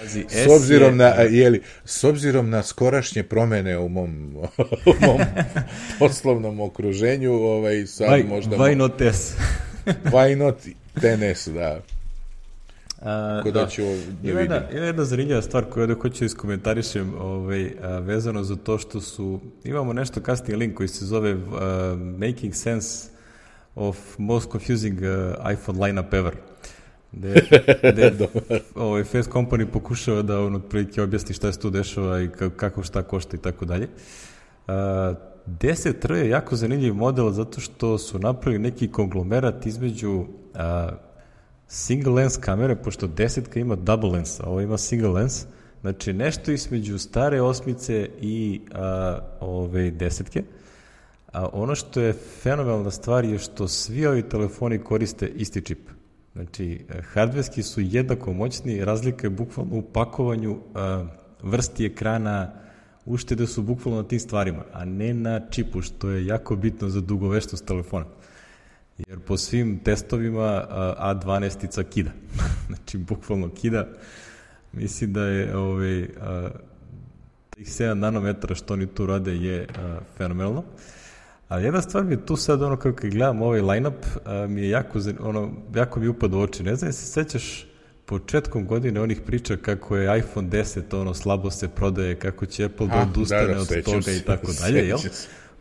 Pazi, 0.00 0.24
s 0.28 0.46
obzirom 0.56 0.96
na 0.96 1.06
jeli, 1.06 1.62
s 1.84 2.04
obzirom 2.04 2.50
na 2.50 2.62
skorašnje 2.62 3.22
promene 3.22 3.78
u 3.78 3.88
mom 3.88 4.36
u 4.90 5.06
mom 5.06 5.20
poslovnom 5.98 6.60
okruženju, 6.60 7.32
ovaj 7.32 7.86
sad 7.86 8.08
why, 8.08 8.28
možda 8.28 8.56
why 8.56 8.74
not 8.74 9.00
S? 9.00 9.36
Why 10.04 10.36
not 10.44 10.56
tenis, 11.00 11.48
da. 11.48 11.80
A, 13.02 13.40
Ko 13.42 13.50
da, 13.50 13.60
da 13.60 13.66
ću 13.66 13.82
da 14.22 14.30
ima 14.30 14.40
jedna, 14.40 14.70
ima 14.70 14.86
jedna 14.86 15.04
zanimljiva 15.04 15.42
stvar 15.42 15.64
koju 15.64 15.86
da 15.86 15.94
hoću 15.94 16.24
iskomentarišem 16.24 17.14
ovaj, 17.20 17.70
a, 17.82 17.98
vezano 17.98 18.42
za 18.42 18.56
to 18.56 18.78
što 18.78 19.00
su, 19.00 19.40
imamo 19.64 19.92
nešto 19.92 20.20
kasnije 20.20 20.56
link 20.56 20.74
koji 20.74 20.88
se 20.88 21.04
zove 21.04 21.34
uh, 21.34 21.40
Making 22.18 22.54
Sense 22.54 23.08
of 23.74 23.98
Most 24.18 24.50
Confusing 24.50 24.98
uh, 24.98 25.52
iPhone 25.52 25.86
Lineup 25.86 26.14
Ever. 26.14 26.34
Gde, 27.16 27.34
gde 27.92 28.28
ovaj, 28.74 29.04
Face 29.04 29.30
Company 29.30 29.66
pokušava 29.66 30.22
da 30.22 30.40
on 30.40 30.54
otprilike 30.54 31.02
objasni 31.02 31.34
šta 31.34 31.52
se 31.52 31.60
tu 31.60 31.70
dešava 31.70 32.20
i 32.20 32.28
kako 32.56 32.82
šta 32.82 33.02
košta 33.02 33.36
i 33.36 33.40
tako 33.40 33.64
dalje. 33.64 33.88
Uh, 34.66 34.72
10R 35.46 36.12
je 36.12 36.28
jako 36.28 36.56
zanimljiv 36.56 36.94
model 36.94 37.30
zato 37.30 37.60
što 37.60 37.98
su 37.98 38.18
napravili 38.18 38.62
neki 38.62 38.92
konglomerat 38.92 39.66
između 39.66 40.24
a, 40.54 40.88
single 41.68 42.12
lens 42.12 42.36
kamere, 42.36 42.76
pošto 42.76 43.06
desetka 43.06 43.60
ima 43.60 43.76
double 43.76 44.10
lens, 44.10 44.40
a 44.40 44.46
ovo 44.46 44.60
ima 44.60 44.78
single 44.78 45.08
lens, 45.08 45.44
znači 45.80 46.12
nešto 46.12 46.52
između 46.52 46.98
stare 46.98 47.40
osmice 47.40 48.08
i 48.20 48.60
a, 48.72 49.18
ove 49.40 49.90
desetke. 49.90 50.42
A 51.32 51.48
ono 51.52 51.74
što 51.74 52.00
je 52.00 52.12
fenomenalna 52.42 52.90
stvar 52.90 53.24
je 53.24 53.38
što 53.38 53.68
svi 53.68 54.06
ovi 54.06 54.28
telefoni 54.28 54.78
koriste 54.78 55.26
isti 55.26 55.60
čip. 55.60 55.93
Znači, 56.34 56.86
hardverski 57.12 57.62
su 57.62 57.80
jednako 57.80 58.32
moćni, 58.32 58.84
razlika 58.84 59.26
je 59.26 59.30
bukvalno 59.30 59.76
u 59.76 59.82
pakovanju, 59.82 60.58
vrsti 61.42 61.86
ekrana, 61.86 62.52
uštede 63.04 63.46
su 63.46 63.62
bukvalno 63.62 64.02
na 64.02 64.08
tim 64.08 64.20
stvarima, 64.20 64.64
a 64.72 64.84
ne 64.84 65.14
na 65.14 65.40
čipu, 65.50 65.82
što 65.82 66.10
je 66.10 66.26
jako 66.26 66.56
bitno 66.56 66.88
za 66.88 67.00
dugoveštost 67.00 67.66
telefona. 67.66 68.04
Jer 68.98 69.20
po 69.20 69.36
svim 69.36 69.78
testovima 69.78 70.66
A12-ica 70.98 71.84
kida. 71.84 72.10
znači, 72.68 72.98
bukvalno 72.98 73.50
kida. 73.50 73.86
Mislim 74.72 75.12
da 75.12 75.24
je 75.24 75.56
ovaj, 75.56 76.08
tih 77.50 77.66
7 77.66 77.94
nanometara 77.94 78.54
što 78.54 78.74
oni 78.74 78.86
tu 78.86 79.06
rade 79.06 79.36
je 79.36 79.66
fenomenalno. 80.16 80.64
Ali 81.54 81.64
jedna 81.64 81.82
stvar 81.82 82.04
mi 82.04 82.12
je 82.12 82.26
tu 82.26 82.36
sad, 82.36 82.62
ono, 82.62 82.76
kako 82.76 83.08
gledam 83.08 83.42
ovaj 83.42 83.60
line-up, 83.60 84.06
mi 84.48 84.62
je 84.62 84.68
jako, 84.68 84.98
ono, 85.20 85.52
jako 85.74 86.00
mi 86.00 86.08
upada 86.08 86.36
u 86.36 86.40
oči. 86.40 86.62
Ne 86.62 86.76
znam, 86.76 86.92
se 86.92 87.06
sećaš 87.06 87.66
početkom 88.04 88.66
godine 88.66 89.00
onih 89.00 89.20
priča 89.20 89.56
kako 89.56 89.96
je 89.96 90.18
iPhone 90.18 90.48
10 90.48 91.00
ono 91.00 91.14
slabo 91.14 91.50
se 91.50 91.68
prodaje, 91.68 92.14
kako 92.14 92.46
će 92.46 92.64
Apple 92.64 92.86
da 92.86 93.06
odustane 93.10 93.46
da, 93.46 93.54
da, 93.54 93.60
od 93.60 93.84
toga 93.84 94.12
i 94.12 94.20
tako 94.20 94.52
dalje, 94.60 94.88
jel? 94.88 94.98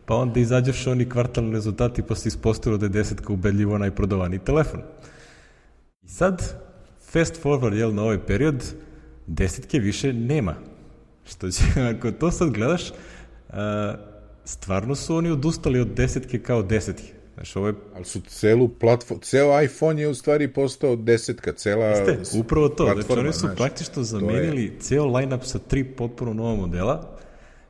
Pa 0.06 0.15
onda 0.15 0.39
izađeš 0.39 0.88
oni 0.88 1.10
kvartalni 1.10 1.51
rezultati 1.51 2.01
pa 2.01 2.15
se 2.15 2.27
ispostavilo 2.27 2.77
da 2.77 2.86
je 2.86 2.89
desetka 2.89 3.34
ubedljivo 3.34 3.77
najprodovaniji 3.77 4.39
telefon. 4.39 4.82
I 6.03 6.08
sad, 6.08 6.53
fast 7.12 7.43
forward, 7.43 7.73
jel, 7.73 7.93
na 7.93 8.01
ovaj 8.03 8.25
period, 8.25 8.73
desetke 9.27 9.79
više 9.79 10.13
nema. 10.13 10.56
Što 11.25 11.51
će, 11.51 11.63
ako 11.97 12.12
to 12.12 12.32
sad 12.32 12.49
gledaš, 12.49 12.89
uh, 12.89 13.56
stvarno 14.45 14.95
su 14.95 15.15
oni 15.15 15.29
odustali 15.29 15.79
od 15.79 15.88
desetke 15.88 16.39
kao 16.39 16.63
desetke. 16.63 17.13
Znaš, 17.34 17.56
ovo 17.56 17.67
je... 17.67 17.73
Ali 17.95 18.06
su 18.06 18.21
celu 18.21 18.67
platformu, 18.67 19.21
ceo 19.21 19.62
iPhone 19.62 20.01
je 20.01 20.08
u 20.08 20.13
stvari 20.13 20.47
postao 20.47 20.95
desetka, 20.95 21.53
cela 21.53 21.86
Jeste, 21.86 22.39
upravo 22.39 22.69
to. 22.69 22.84
Znači, 22.93 23.19
oni 23.19 23.34
su 23.34 23.39
znaš, 23.39 23.58
praktično 23.58 24.03
zamenili 24.03 24.63
je... 24.63 24.79
ceo 24.79 25.06
line-up 25.06 25.43
sa 25.43 25.60
tri 25.60 25.84
potpuno 25.84 26.34
nova 26.34 26.56
modela 26.56 27.17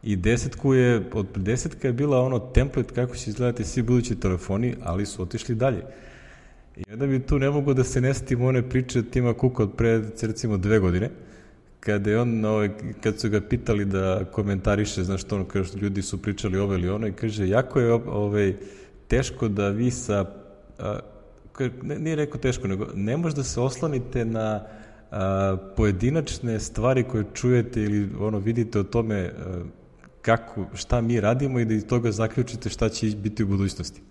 i 0.03 0.15
desetku 0.15 0.73
je, 0.73 1.03
od 1.13 1.27
desetka 1.35 1.87
je 1.87 1.93
bila 1.93 2.21
ono 2.21 2.39
template 2.39 2.93
kako 2.93 3.15
će 3.15 3.29
izgledati 3.29 3.63
svi 3.63 3.81
budući 3.81 4.15
telefoni, 4.15 4.75
ali 4.83 5.05
su 5.05 5.21
otišli 5.21 5.55
dalje. 5.55 5.83
I 6.77 6.83
onda 6.93 7.07
bi 7.07 7.25
tu 7.25 7.39
ne 7.39 7.49
mogu 7.49 7.73
da 7.73 7.83
se 7.83 8.01
ne 8.01 8.13
one 8.39 8.69
priče 8.69 9.03
Tima 9.03 9.33
Kuka 9.33 9.63
od 9.63 9.73
pre, 9.77 10.01
recimo, 10.21 10.57
dve 10.57 10.79
godine, 10.79 11.09
kada 11.85 12.09
je 12.09 12.19
on, 12.19 12.45
ovaj, 12.45 12.69
kad 13.01 13.19
su 13.19 13.29
ga 13.29 13.41
pitali 13.41 13.85
da 13.85 14.25
komentariše, 14.31 15.03
znaš 15.03 15.21
što 15.21 15.35
ono, 15.35 15.45
kaže, 15.45 15.77
ljudi 15.77 16.01
su 16.01 16.21
pričali 16.21 16.57
ovo 16.57 16.73
ili 16.73 16.89
ono, 16.89 17.07
i 17.07 17.11
kaže, 17.11 17.47
jako 17.47 17.79
je 17.79 17.93
ovaj, 17.93 18.55
teško 19.07 19.47
da 19.47 19.69
vi 19.69 19.91
sa, 19.91 20.25
a, 20.79 20.99
ne, 21.81 21.99
nije 21.99 22.15
rekao 22.15 22.41
teško, 22.41 22.67
nego 22.67 22.87
ne 22.95 23.17
može 23.17 23.35
da 23.35 23.43
se 23.43 23.59
oslonite 23.59 24.25
na 24.25 24.63
a, 25.11 25.57
pojedinačne 25.75 26.59
stvari 26.59 27.03
koje 27.03 27.25
čujete 27.33 27.81
ili 27.81 28.09
ono 28.19 28.39
vidite 28.39 28.79
o 28.79 28.83
tome 28.83 29.19
a, 29.19 29.63
kako, 30.21 30.65
šta 30.73 31.01
mi 31.01 31.19
radimo 31.19 31.59
i 31.59 31.65
da 31.65 31.73
iz 31.73 31.87
toga 31.87 32.11
zaključite 32.11 32.69
šta 32.69 32.89
će 32.89 33.07
biti 33.07 33.43
u 33.43 33.47
budućnosti. 33.47 34.01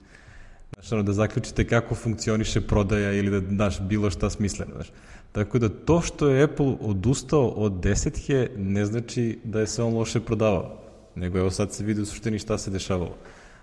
Znaš, 0.75 0.93
ono, 0.93 1.03
da 1.03 1.13
zaključite 1.13 1.67
kako 1.67 1.95
funkcioniše 1.95 2.61
prodaja 2.61 3.13
ili 3.13 3.31
da, 3.31 3.41
daš 3.41 3.81
bilo 3.81 4.11
šta 4.11 4.31
smisleno, 4.31 4.73
znaš. 4.75 4.93
Tako 5.33 5.59
da 5.59 5.69
to 5.69 6.01
što 6.01 6.29
je 6.29 6.43
Apple 6.43 6.75
odustao 6.81 7.49
od 7.49 7.73
desetke 7.73 8.51
ne 8.57 8.87
znači 8.87 9.39
da 9.45 9.61
je 9.61 9.67
se 9.67 9.83
on 9.83 9.95
loše 9.95 10.21
prodavao, 10.21 10.79
nego 11.15 11.39
evo 11.39 11.51
sad 11.51 11.73
se 11.73 11.85
vidi 11.85 12.01
u 12.01 12.07
suštini 12.07 12.39
šta 12.39 12.59
se 12.59 12.71
dešavalo. 12.71 13.17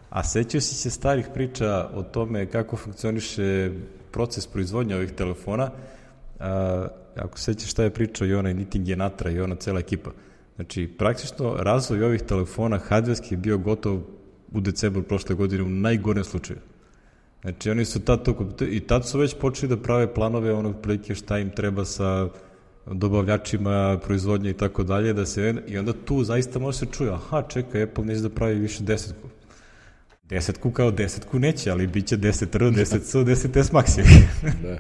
A 0.10 0.24
sećao 0.24 0.62
si 0.62 0.76
se 0.76 0.89
starih 0.89 1.28
priča 1.34 1.89
o 1.93 2.04
tome 2.04 2.45
kako 2.45 2.76
funkcioniše 2.76 3.72
proces 4.12 4.48
proizvodnja 4.48 4.95
ovih 4.95 5.12
telefona, 5.12 5.72
a, 6.39 6.88
ako 7.15 7.39
sećaš 7.39 7.72
šta 7.72 7.84
je 7.84 7.93
pričao 7.93 8.28
i 8.28 8.34
onaj 8.34 8.54
Nitin 8.54 8.86
Genatra 8.86 9.32
i 9.32 9.39
ona 9.39 9.56
cela 9.56 9.80
ekipa. 9.80 10.12
Znači, 10.56 10.88
praktično 10.98 11.56
razvoj 11.60 12.04
ovih 12.04 12.22
telefona 12.22 12.78
hardverski 12.78 13.34
je 13.34 13.38
bio 13.38 13.58
gotov 13.58 14.00
u 14.52 14.62
decembru 14.62 15.04
prošle 15.04 15.36
godine 15.36 15.63
u 15.63 15.69
najgorem 15.69 16.24
slučaju. 16.24 16.60
Znači, 17.41 17.69
oni 17.69 17.86
su 17.86 17.99
tad 17.99 18.25
to, 18.25 18.47
i 18.71 18.80
tad 18.80 19.08
su 19.08 19.19
već 19.19 19.36
počeli 19.36 19.69
da 19.69 19.82
prave 19.82 20.13
planove 20.13 20.54
onog 20.54 20.82
prilike 20.82 21.15
šta 21.15 21.39
im 21.39 21.49
treba 21.49 21.86
sa 21.86 22.30
dobavljačima, 22.91 23.99
proizvodnje 24.06 24.49
i 24.49 24.54
tako 24.54 24.84
dalje, 24.84 25.13
da 25.13 25.25
se, 25.25 25.56
i 25.67 25.78
onda 25.78 25.93
tu 26.06 26.23
zaista 26.23 26.60
može 26.60 26.78
se 26.78 26.86
čuje, 26.86 27.12
aha, 27.12 27.41
čekaj, 27.41 27.84
Apple 27.84 28.06
neće 28.06 28.21
da 28.21 28.30
pravi 28.30 28.56
više 28.56 28.84
desetku. 28.84 29.28
Desetku 30.30 30.71
kao 30.71 30.91
desetku 30.91 31.39
neće, 31.39 31.71
ali 31.71 31.88
bit 31.88 32.08
će 32.08 32.17
10 32.17 32.56
R, 32.56 32.62
10 32.62 32.99
S, 32.99 33.15
10 33.15 33.63
S 33.63 33.71
Maxi. 33.71 34.04
da. 34.63 34.78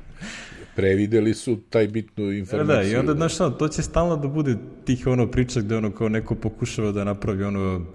Prevideli 0.75 1.33
su 1.33 1.57
taj 1.69 1.87
bitnu 1.87 2.31
informaciju. 2.31 2.75
Da, 2.75 2.83
da, 2.83 2.83
i 2.83 2.95
onda, 2.95 3.13
znaš, 3.13 3.37
to 3.37 3.67
će 3.67 3.81
stalno 3.81 4.17
da 4.17 4.27
bude 4.27 4.55
tih 4.85 5.07
ono 5.07 5.27
priča 5.27 5.61
gde 5.61 5.77
ono 5.77 5.91
kao 5.91 6.09
neko 6.09 6.35
pokušava 6.35 6.91
da 6.91 7.03
napravi 7.03 7.43
ono 7.43 7.85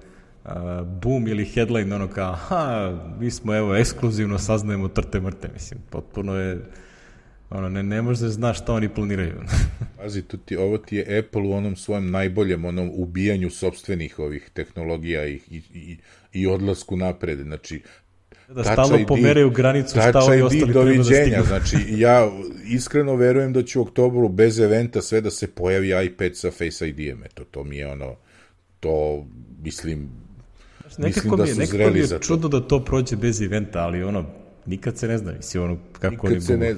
boom 1.03 1.29
ili 1.29 1.45
headline, 1.45 1.95
ono 1.95 2.09
kao, 2.09 2.33
aha, 2.33 2.99
mi 3.21 3.31
smo 3.31 3.55
evo 3.55 3.77
ekskluzivno 3.77 4.39
saznajemo 4.39 4.89
trte 4.89 5.21
mrte, 5.21 5.49
mislim, 5.53 5.81
potpuno 5.91 6.35
je, 6.35 6.61
ono, 7.51 7.69
ne, 7.69 7.83
ne 7.83 8.03
možeš 8.03 8.21
da 8.21 8.29
znaš 8.29 8.61
šta 8.61 8.73
oni 8.73 8.89
planiraju. 8.89 9.35
Pazi, 9.99 10.23
tu 10.23 10.37
ti, 10.37 10.57
ovo 10.57 10.79
ti 10.79 10.97
je 10.97 11.19
Apple 11.19 11.43
u 11.43 11.53
onom 11.53 11.77
svojem 11.77 12.11
najboljem, 12.11 12.65
onom 12.65 12.91
ubijanju 12.95 13.51
sobstvenih 13.51 14.19
ovih 14.19 14.51
tehnologija 14.55 15.27
i, 15.27 15.41
i, 15.51 15.63
i, 15.75 15.99
i 16.33 16.47
odlasku 16.47 16.97
napred, 16.97 17.39
znači, 17.39 17.83
da 18.49 18.65
stalno 18.65 19.07
pomeraju 19.07 19.51
granicu 19.51 19.91
šta 19.91 20.21
ovi 20.21 20.43
ostali 20.43 20.73
treba 20.73 20.95
da. 20.95 21.43
Znači, 21.49 21.77
ja 21.89 22.31
iskreno 22.67 23.15
verujem 23.15 23.53
da 23.53 23.63
će 23.63 23.79
u 23.79 23.83
oktobru 23.83 24.29
bez 24.29 24.59
eventa 24.59 25.03
sve 25.03 25.21
da 25.21 25.31
se 25.31 25.47
pojavi 25.47 26.07
iPad 26.07 26.37
sa 26.37 26.51
Face 26.51 26.89
ID-em. 26.89 27.25
Eto, 27.25 27.45
to 27.45 27.65
mi 27.65 27.77
je 27.77 27.89
ono, 27.89 28.17
to, 28.81 29.27
mislim, 29.63 30.24
Nekako 30.99 31.37
mi 31.37 31.49
je, 31.49 31.55
da 31.55 31.61
nekako 31.61 31.91
mi 31.91 31.99
je 31.99 32.09
čudno 32.21 32.49
da 32.49 32.61
to 32.61 32.85
prođe 32.85 33.17
bez 33.17 33.43
eventa, 33.43 33.79
ali 33.81 34.03
ono, 34.03 34.27
nikad 34.67 34.99
se 34.99 35.09
ne 35.09 35.19
zna, 35.19 35.33
mislim, 35.33 35.63
ono, 35.63 35.79
kako 35.93 36.29
nikad 36.29 36.51
oni 36.51 36.59
ne 36.59 36.75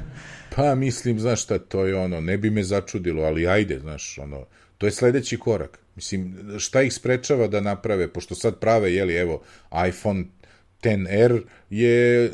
Pa 0.56 0.74
mislim, 0.74 1.20
znaš 1.20 1.42
šta, 1.42 1.58
to 1.58 1.84
je 1.84 1.96
ono, 1.96 2.20
ne 2.20 2.38
bi 2.38 2.50
me 2.50 2.62
začudilo, 2.62 3.22
ali 3.22 3.46
ajde, 3.46 3.78
znaš, 3.78 4.18
ono, 4.18 4.46
to 4.78 4.86
je 4.86 4.92
sledeći 4.92 5.38
korak. 5.38 5.78
Mislim, 5.96 6.36
šta 6.58 6.82
ih 6.82 6.92
sprečava 6.94 7.46
da 7.48 7.60
naprave, 7.60 8.12
pošto 8.12 8.34
sad 8.34 8.58
prave, 8.58 8.94
jeli, 8.94 9.14
evo, 9.14 9.42
iPhone 9.88 10.24
10R 10.82 11.42
je, 11.70 12.30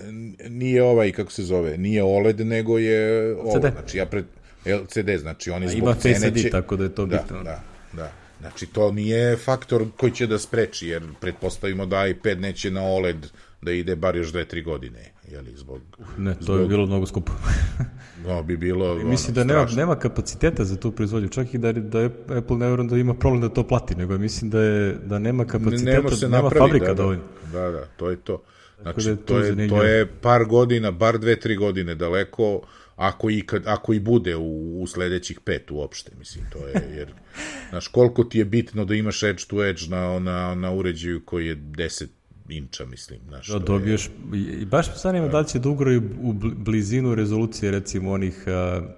nije 0.49 0.83
ovaj, 0.83 1.13
kako 1.13 1.33
se 1.33 1.43
zove, 1.43 1.79
nije 1.79 2.03
OLED, 2.03 2.41
nego 2.41 2.79
je 2.79 3.35
ovo, 3.35 3.61
CD. 3.61 3.73
znači 3.73 3.99
ja 3.99 4.07
pred, 4.07 4.25
LCD, 4.67 5.21
znači 5.21 5.51
oni 5.51 5.69
zbog 5.69 5.83
ima 5.83 5.95
cene 5.95 6.43
će... 6.43 6.51
tako 6.51 6.77
da 6.77 6.85
je 6.85 6.95
to 6.95 7.07
da, 7.07 7.17
bitno. 7.17 7.43
Da, 7.43 7.63
da. 7.93 8.13
Znači, 8.41 8.67
to 8.67 8.93
nije 8.93 9.37
faktor 9.37 9.85
koji 9.97 10.13
će 10.13 10.27
da 10.27 10.39
spreči, 10.39 10.89
jer 10.89 11.03
pretpostavimo 11.21 11.87
da 11.87 12.07
iPad 12.07 12.41
neće 12.41 12.71
na 12.71 12.83
OLED 12.83 13.27
da 13.63 13.73
ide 13.73 13.97
bar 13.97 14.17
još 14.17 14.33
dve, 14.33 14.45
tri 14.45 14.63
godine, 14.63 15.13
jeli, 15.29 15.57
zbog... 15.57 15.81
Ne, 16.19 16.35
to 16.35 16.45
zbog... 16.45 16.61
bi 16.61 16.69
bilo 16.69 16.87
mnogo 16.87 17.07
skupo. 17.07 17.33
no, 18.27 18.43
bi 18.43 18.57
bilo... 18.57 19.01
I 19.01 19.05
mislim 19.05 19.35
da 19.35 19.45
nema, 19.45 19.67
nema 19.77 19.97
kapaciteta 19.99 20.65
za 20.65 20.77
tu 20.77 20.93
proizvodnju, 20.93 21.29
čak 21.29 21.55
i 21.55 21.59
da, 21.59 21.73
da 21.73 22.11
Apple 22.29 22.57
ne 22.57 22.89
da 22.89 22.97
ima 22.97 23.15
problem 23.15 23.41
da 23.41 23.49
to 23.49 23.63
plati, 23.63 23.95
nego 23.95 24.19
mislim 24.19 24.51
da, 24.51 24.61
je, 24.61 24.97
da 25.05 25.19
nema 25.19 25.45
kapaciteta, 25.45 25.91
nema, 25.91 26.11
se 26.11 26.29
nema 26.29 26.43
napravi, 26.43 26.67
fabrika 26.67 26.87
da, 26.87 26.95
dovoljno. 26.95 27.23
Da, 27.53 27.61
da, 27.61 27.71
da, 27.71 27.87
to 27.97 28.11
je 28.11 28.17
to. 28.17 28.43
Znači, 28.83 29.05
da 29.05 29.11
je 29.11 29.17
to, 29.17 29.23
to, 29.23 29.39
je, 29.39 29.69
to 29.69 29.83
je 29.83 30.07
par 30.07 30.45
godina, 30.45 30.91
bar 30.91 31.19
dve, 31.19 31.41
tri 31.41 31.57
godine 31.57 31.95
daleko, 31.95 32.61
ako 32.97 33.31
i, 33.31 33.47
kad, 33.47 33.63
ako 33.67 33.93
i 33.95 34.01
bude 34.01 34.37
u, 34.37 34.83
u 34.83 34.87
sledećih 34.87 35.41
pet 35.41 35.71
uopšte, 35.71 36.13
mislim, 36.19 36.45
to 36.53 36.67
je, 36.67 36.97
jer, 36.97 37.13
znaš, 37.71 37.89
koliko 37.89 38.25
ti 38.25 38.39
je 38.39 38.45
bitno 38.45 38.85
da 38.85 38.95
imaš 38.95 39.23
edge 39.23 39.43
to 39.49 39.65
edge 39.65 39.83
na, 39.89 40.19
na, 40.19 40.55
na 40.55 40.73
uređaju 40.73 41.25
koji 41.25 41.47
je 41.47 41.57
10 41.57 42.07
inča, 42.49 42.85
mislim. 42.87 43.21
Znaš, 43.29 43.49
da, 43.49 43.59
dobiješ, 43.59 44.11
i 44.35 44.65
baš 44.65 44.89
me 44.89 44.95
zanima 44.97 45.29
da. 45.29 45.41
li 45.41 45.49
će 45.49 45.59
da 45.59 45.69
ugraju 45.69 46.03
u 46.21 46.33
blizinu 46.33 47.15
rezolucije, 47.15 47.71
recimo, 47.71 48.13
onih, 48.13 48.43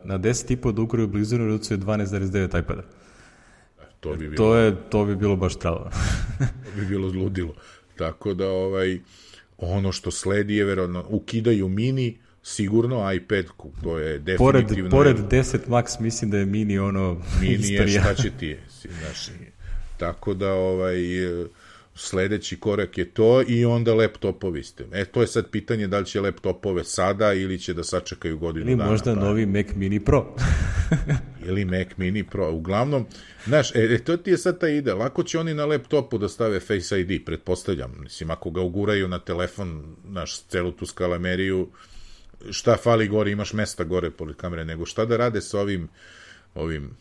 na 0.05 0.19
10,5 0.19 0.73
da 0.73 0.83
ugraju 0.83 1.09
blizinu 1.09 1.45
rezolucije 1.45 1.79
12,9 1.79 2.63
iPada. 2.63 2.83
To 4.01 4.15
bi 4.15 4.29
bilo, 4.29 4.37
to, 4.37 4.57
je, 4.57 4.77
to 4.91 5.05
bi 5.05 5.17
bilo 5.17 5.37
baš 5.37 5.57
tralo. 5.57 5.91
to 6.65 6.81
bi 6.81 6.87
bilo 6.87 7.11
zludilo. 7.11 7.55
Tako 7.97 8.35
da, 8.35 8.51
ovaj, 8.51 9.01
ono 9.59 9.93
što 9.93 10.11
sledi 10.11 10.57
je 10.57 10.65
verovatno, 10.65 11.05
ukidaju 11.09 11.69
mini, 11.69 12.19
sigurno 12.49 13.13
iPad 13.13 13.45
to 13.83 13.99
je 13.99 14.19
definitivno 14.19 14.91
pored, 14.91 15.17
pored 15.17 15.45
10 15.45 15.59
Max 15.69 16.01
mislim 16.01 16.31
da 16.31 16.39
je 16.39 16.47
mini 16.47 16.79
ono 16.79 17.23
mini 17.41 17.73
je 17.73 17.89
šta 17.89 18.15
će 18.15 18.31
ti 18.39 18.47
je 18.47 18.61
znaš, 18.83 19.29
tako 19.99 20.35
da 20.35 20.53
ovaj 20.53 20.97
sledeći 21.99 22.61
korak 22.61 22.99
je 22.99 23.05
to 23.05 23.43
i 23.49 23.65
onda 23.65 23.95
laptopovi 23.95 24.63
ste. 24.63 24.87
E, 24.93 25.05
to 25.05 25.21
je 25.21 25.27
sad 25.27 25.51
pitanje 25.51 25.87
da 25.87 25.99
li 25.99 26.07
će 26.07 26.21
laptopove 26.21 26.85
sada 26.85 27.33
ili 27.33 27.59
će 27.59 27.75
da 27.75 27.85
sačekaju 27.85 28.39
godinu 28.39 28.67
ili 28.67 28.77
dana. 28.77 28.85
Ili 28.85 28.91
možda 28.91 29.15
pa. 29.15 29.21
novi 29.21 29.47
Mac 29.47 29.67
Mini 29.75 30.01
Pro. 30.01 30.35
ili 31.49 31.65
Mac 31.65 31.89
Mini 31.97 32.25
Pro. 32.25 32.53
Uglavnom, 32.53 33.07
znaš, 33.47 33.75
e, 33.75 33.79
e, 33.79 33.99
to 33.99 34.17
ti 34.17 34.31
je 34.31 34.39
sad 34.39 34.61
ta 34.61 34.69
ide. 34.69 34.95
Lako 34.95 35.23
će 35.23 35.39
oni 35.39 35.55
na 35.55 35.67
laptopu 35.67 36.19
da 36.19 36.29
stave 36.29 36.61
Face 36.61 37.01
ID, 37.01 37.25
pretpostavljam. 37.25 37.95
Mislim, 38.01 38.31
ako 38.31 38.51
ga 38.51 38.61
uguraju 38.61 39.09
na 39.09 39.19
telefon, 39.19 39.97
naš 40.05 40.41
celu 40.41 40.73
tu 40.73 40.87
skalameriju, 40.87 41.69
šta 42.51 42.77
fali 42.77 43.09
gore, 43.09 43.31
imaš 43.31 43.53
mesta 43.53 43.85
gore 43.85 44.11
pored 44.11 44.37
kamere, 44.37 44.65
nego 44.65 44.87
šta 44.87 45.05
da 45.05 45.17
rade 45.17 45.41
sa 45.41 45.61
ovim, 45.61 45.89
ovim 46.55 46.97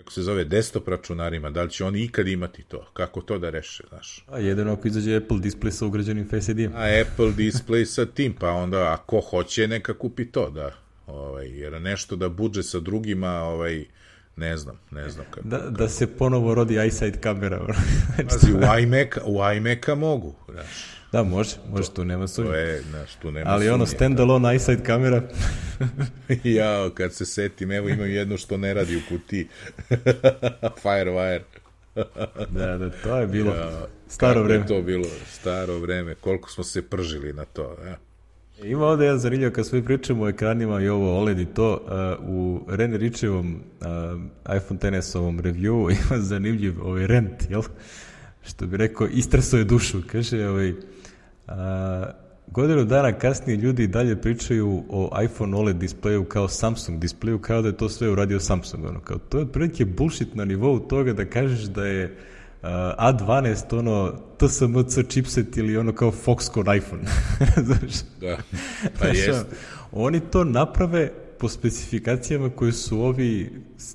kako 0.00 0.12
se 0.12 0.22
zove, 0.22 0.44
desktop 0.44 0.88
računarima, 0.88 1.50
da 1.50 1.62
li 1.62 1.70
će 1.70 1.84
oni 1.84 2.04
ikad 2.04 2.28
imati 2.28 2.62
to, 2.62 2.90
kako 2.92 3.20
to 3.20 3.38
da 3.38 3.50
reše, 3.50 3.84
znaš. 3.88 4.24
A 4.28 4.38
jedino 4.38 4.72
ako 4.72 4.88
izađe 4.88 5.16
Apple 5.16 5.36
display 5.36 5.70
sa 5.70 5.86
ugrađenim 5.86 6.28
Face 6.28 6.52
ID-em. 6.52 6.72
A 6.74 7.02
Apple 7.02 7.32
display 7.36 7.84
sa 7.84 8.06
tim, 8.06 8.34
pa 8.38 8.50
onda 8.50 8.92
ako 8.92 9.20
hoće 9.20 9.68
neka 9.68 9.98
kupi 9.98 10.24
to, 10.24 10.50
da. 10.50 10.72
Ovaj, 11.06 11.48
jer 11.48 11.82
nešto 11.82 12.16
da 12.16 12.28
budže 12.28 12.62
sa 12.62 12.80
drugima, 12.80 13.30
ovaj, 13.30 13.84
ne 14.36 14.56
znam, 14.56 14.78
ne 14.90 15.10
znam 15.10 15.26
kako. 15.30 15.48
Da, 15.48 15.58
kako. 15.58 15.70
da 15.70 15.88
se 15.88 16.06
ponovo 16.06 16.54
rodi 16.54 16.86
iSight 16.86 17.20
kamera. 17.20 17.66
Pazi, 18.30 18.52
u 18.52 18.78
iMac, 18.82 19.08
u 19.26 19.38
iMac-a 19.56 19.94
mogu, 19.94 20.34
znaš. 20.48 20.99
Da, 21.12 21.22
može, 21.22 21.56
može, 21.70 21.88
to, 21.88 21.94
tu 21.94 22.04
nema 22.04 22.28
sumnje. 22.28 22.50
To 22.50 22.56
je, 22.56 22.82
znaš, 22.90 23.14
tu 23.14 23.30
nema 23.30 23.50
Ali 23.50 23.68
ono, 23.68 23.86
stand-alone 23.86 24.56
iSight 24.56 24.86
kamera. 24.86 25.22
ja, 26.44 26.90
kad 26.94 27.12
se 27.12 27.26
setim, 27.26 27.72
evo 27.72 27.88
imam 27.88 28.10
jedno 28.10 28.36
što 28.36 28.56
ne 28.56 28.74
radi 28.74 28.96
u 28.96 29.00
kutiji. 29.08 29.46
Firewire. 30.82 31.42
da, 32.58 32.78
da, 32.78 32.90
to 32.90 33.16
je 33.16 33.26
bilo 33.26 33.54
ja, 33.54 33.86
staro 34.08 34.42
vreme. 34.42 34.66
to 34.66 34.82
bilo 34.82 35.06
staro 35.26 35.78
vreme, 35.78 36.14
koliko 36.14 36.50
smo 36.50 36.64
se 36.64 36.82
pržili 36.82 37.32
na 37.32 37.44
to. 37.44 37.76
Ja. 37.86 37.96
Ima 38.64 38.86
ovde 38.86 39.04
jedan 39.04 39.18
zanimljiv, 39.18 39.52
kad 39.52 39.66
svi 39.66 39.84
pričamo 39.84 40.24
o 40.24 40.28
ekranima 40.28 40.82
i 40.82 40.88
ovo 40.88 41.18
OLED 41.18 41.38
i 41.38 41.46
to, 41.46 41.80
uh, 42.20 42.28
u 42.28 42.64
Ren 42.68 42.94
Ričevom 42.94 43.54
uh, 43.54 44.56
iPhone 44.56 44.80
XS-ovom 44.80 45.40
review 45.40 45.90
ima 45.90 46.22
zanimljiv 46.22 46.74
ovaj 46.82 47.06
rent, 47.06 47.50
jel? 47.50 47.62
Što 48.42 48.66
bi 48.66 48.76
rekao, 48.76 49.06
istresuje 49.06 49.64
dušu. 49.64 50.02
Kaže, 50.12 50.48
ovaj, 50.48 50.74
godinu 52.46 52.84
dana 52.84 53.12
kasnije 53.12 53.56
ljudi 53.56 53.86
dalje 53.86 54.20
pričaju 54.20 54.82
o 54.88 55.22
iPhone 55.22 55.56
OLED 55.56 55.76
displeju 55.76 56.24
kao 56.24 56.48
Samsung 56.48 56.98
displeju, 56.98 57.38
kao 57.38 57.62
da 57.62 57.68
je 57.68 57.76
to 57.76 57.88
sve 57.88 58.10
uradio 58.10 58.40
Samsung. 58.40 58.84
Ono, 58.84 59.00
kao, 59.00 59.18
to 59.18 59.38
je 59.38 59.44
otprilike 59.44 59.84
bullshit 59.84 60.34
na 60.34 60.44
nivou 60.44 60.78
toga 60.78 61.12
da 61.12 61.24
kažeš 61.24 61.60
da 61.60 61.86
je 61.86 62.04
uh, 62.62 62.68
A12 62.98 63.78
ono 63.78 64.12
TSMC 64.38 65.08
chipset 65.08 65.56
ili 65.56 65.76
ono 65.76 65.92
kao 65.92 66.12
Foxconn 66.26 66.76
iPhone. 66.76 67.02
Znaš? 67.66 67.92
Da, 68.20 68.36
pa 69.00 69.06
jest. 69.06 69.46
Oni 69.92 70.20
to 70.20 70.44
naprave 70.44 71.12
po 71.40 71.48
specifikacijama 71.48 72.50
koje 72.50 72.72
su 72.72 73.00
ovi 73.00 73.50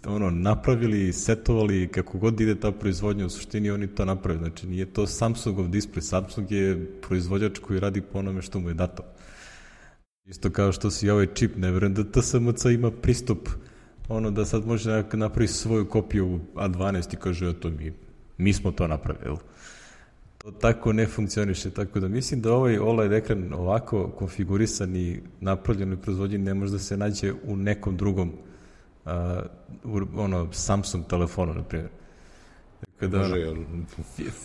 ono, 0.05 0.29
napravili, 0.29 1.13
setovali, 1.13 1.87
kako 1.87 2.17
god 2.17 2.41
ide 2.41 2.59
ta 2.59 2.71
proizvodnja, 2.71 3.25
u 3.25 3.29
suštini 3.29 3.71
oni 3.71 3.87
to 3.87 4.05
naprave. 4.05 4.39
Znači, 4.39 4.67
nije 4.67 4.85
to 4.85 5.07
Samsungov 5.07 5.67
display. 5.67 6.01
Samsung 6.01 6.51
je 6.51 6.91
proizvođač 7.01 7.59
koji 7.59 7.79
radi 7.79 8.01
po 8.01 8.19
onome 8.19 8.41
što 8.41 8.59
mu 8.59 8.69
je 8.69 8.73
dato. 8.73 9.03
Isto 10.25 10.49
kao 10.49 10.71
što 10.71 10.91
si 10.91 11.09
ovaj 11.09 11.27
čip, 11.33 11.55
ne 11.57 11.71
verujem 11.71 11.93
da 11.93 12.03
TSMC 12.03 12.65
ima 12.65 12.91
pristup 12.91 13.49
ono 14.07 14.31
da 14.31 14.45
sad 14.45 14.65
može 14.65 15.03
napraviti 15.13 15.53
svoju 15.53 15.89
kopiju 15.89 16.39
A12 16.55 17.13
i 17.13 17.17
kaže, 17.17 17.53
to 17.59 17.69
mi, 17.69 17.93
mi 18.37 18.53
smo 18.53 18.71
to 18.71 18.87
napravili 18.87 19.37
to 20.45 20.51
tako 20.51 20.93
ne 20.93 21.07
funkcioniše, 21.07 21.69
tako 21.69 21.99
da 21.99 22.07
mislim 22.07 22.41
da 22.41 22.53
ovaj 22.53 22.77
OLED 22.77 23.11
ekran 23.11 23.53
ovako 23.53 24.07
konfigurisan 24.07 24.95
i 24.95 25.19
napravljen 25.39 25.93
i 25.93 25.97
proizvodnjen 25.97 26.43
ne 26.43 26.53
može 26.53 26.71
da 26.71 26.79
se 26.79 26.97
nađe 26.97 27.33
u 27.43 27.55
nekom 27.55 27.97
drugom 27.97 28.31
uh, 29.05 29.11
ono, 30.15 30.47
Samsung 30.51 31.07
telefonu, 31.07 31.53
na 31.53 31.63
primjer. 31.63 31.89
Kada, 32.99 33.17
Može, 33.17 33.39
jel, 33.39 33.55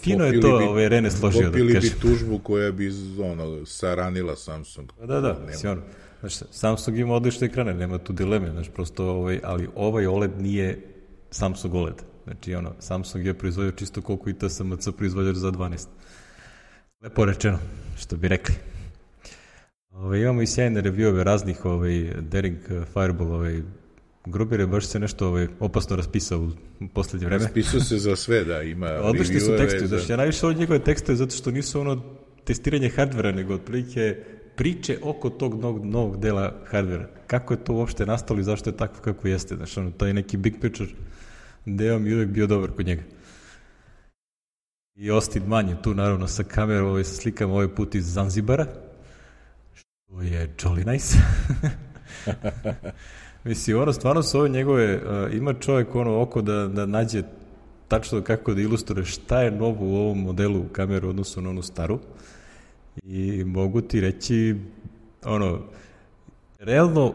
fino 0.00 0.24
je 0.24 0.40
to, 0.40 0.58
bi, 0.58 0.64
ovaj 0.64 0.88
Rene 0.88 1.10
složio 1.10 1.50
da 1.50 1.58
kažem. 1.58 1.80
bi 1.80 2.00
tužbu 2.00 2.38
koja 2.38 2.72
bi 2.72 2.90
ono, 3.22 3.66
saranila 3.66 4.36
Samsung. 4.36 4.92
Pa 4.98 5.06
da, 5.06 5.14
da, 5.14 5.20
da 5.20 5.70
ono, 5.70 5.82
znaš, 6.20 6.34
Samsung 6.50 6.98
ima 6.98 7.14
odlične 7.14 7.46
ekrane, 7.46 7.74
nema 7.74 7.98
tu 7.98 8.12
dileme, 8.12 8.50
znaš, 8.50 8.68
prosto, 8.68 9.04
ovaj, 9.04 9.40
ali 9.44 9.68
ovaj 9.74 10.06
OLED 10.06 10.40
nije 10.40 10.82
Samsung 11.30 11.74
OLED. 11.74 12.09
Znači, 12.24 12.54
ono, 12.54 12.74
Samsung 12.78 13.26
je 13.26 13.34
proizvodio 13.34 13.72
čisto 13.72 14.02
koliko 14.02 14.30
i 14.30 14.34
TSMC 14.34 14.88
proizvođač 14.96 15.36
za 15.36 15.52
12. 15.52 15.86
Lepo 17.02 17.24
rečeno, 17.24 17.58
što 17.98 18.16
bi 18.16 18.28
rekli. 18.28 18.54
Ove, 19.90 20.20
imamo 20.20 20.42
i 20.42 20.46
sjajne 20.46 20.82
reviewove 20.82 21.22
raznih 21.22 21.64
ovaj, 21.64 22.12
Daring 22.20 22.58
Fireball, 22.92 23.32
ovaj, 23.32 23.62
Gruber 24.26 24.60
je 24.60 24.66
baš 24.66 24.86
se 24.86 24.98
nešto 24.98 25.28
ovaj, 25.28 25.48
opasno 25.60 25.96
raspisao 25.96 26.48
u 26.80 26.88
poslednje 26.94 27.26
vreme. 27.26 27.44
Raspisao 27.44 27.80
se 27.80 27.98
za 27.98 28.16
sve, 28.16 28.44
da, 28.44 28.62
ima 28.62 28.86
Odlični 29.10 29.40
su 29.40 29.56
tekstovi, 29.56 29.86
za... 29.86 29.98
znači 29.98 30.12
ja 30.12 30.16
najviše 30.16 30.46
od 30.46 30.56
njegove 30.56 30.78
tekstove 30.78 31.16
zato 31.16 31.36
što 31.36 31.50
nisu 31.50 31.80
ono 31.80 32.02
testiranje 32.44 32.88
hardvera, 32.88 33.32
nego 33.32 33.54
otprilike 33.54 34.16
priče 34.56 34.98
oko 35.02 35.30
tog 35.30 35.60
novog, 35.60 35.84
novog 35.84 36.20
dela 36.20 36.54
hardvera. 36.64 37.08
Kako 37.26 37.54
je 37.54 37.64
to 37.64 37.72
uopšte 37.72 38.06
nastalo 38.06 38.40
i 38.40 38.42
zašto 38.42 38.70
je 38.70 38.76
tako 38.76 39.00
kako 39.00 39.28
jeste. 39.28 39.56
Znači, 39.56 39.80
ono, 39.80 39.90
to 39.90 40.06
je 40.06 40.14
neki 40.14 40.36
big 40.36 40.54
picture 40.60 40.90
deo 41.66 41.98
mi 41.98 42.14
uvek 42.14 42.28
bio 42.28 42.46
dobar 42.46 42.70
kod 42.70 42.86
njega. 42.86 43.02
I 44.94 45.10
Ostin 45.10 45.42
manje 45.46 45.76
tu 45.82 45.94
naravno 45.94 46.26
sa 46.28 46.42
kamerom, 46.42 46.88
ovaj, 46.88 47.04
sa 47.04 47.14
slikama 47.14 47.52
ovaj 47.52 47.74
put 47.74 47.94
iz 47.94 48.12
Zanzibara, 48.12 48.66
što 49.72 50.22
je 50.22 50.54
jolly 50.58 50.92
nice. 50.92 51.16
Mislim, 53.44 53.78
ono, 53.78 53.92
stvarno 53.92 54.22
su 54.22 54.38
ove 54.38 54.48
njegove, 54.48 54.96
uh, 54.96 55.34
ima 55.34 55.54
čovjek 55.54 55.94
ono 55.94 56.20
oko 56.20 56.42
da, 56.42 56.66
da 56.66 56.86
nađe 56.86 57.22
tačno 57.88 58.22
kako 58.22 58.54
da 58.54 58.60
ilustruje 58.60 59.04
šta 59.04 59.42
je 59.42 59.50
novo 59.50 59.86
u 59.86 59.96
ovom 59.96 60.18
modelu 60.18 60.64
kamere 60.72 61.06
u 61.06 61.10
odnosu 61.10 61.40
na 61.40 61.50
onu 61.50 61.62
staru. 61.62 61.98
I 63.02 63.44
mogu 63.44 63.80
ti 63.80 64.00
reći, 64.00 64.56
ono, 65.24 65.60
realno, 66.58 67.14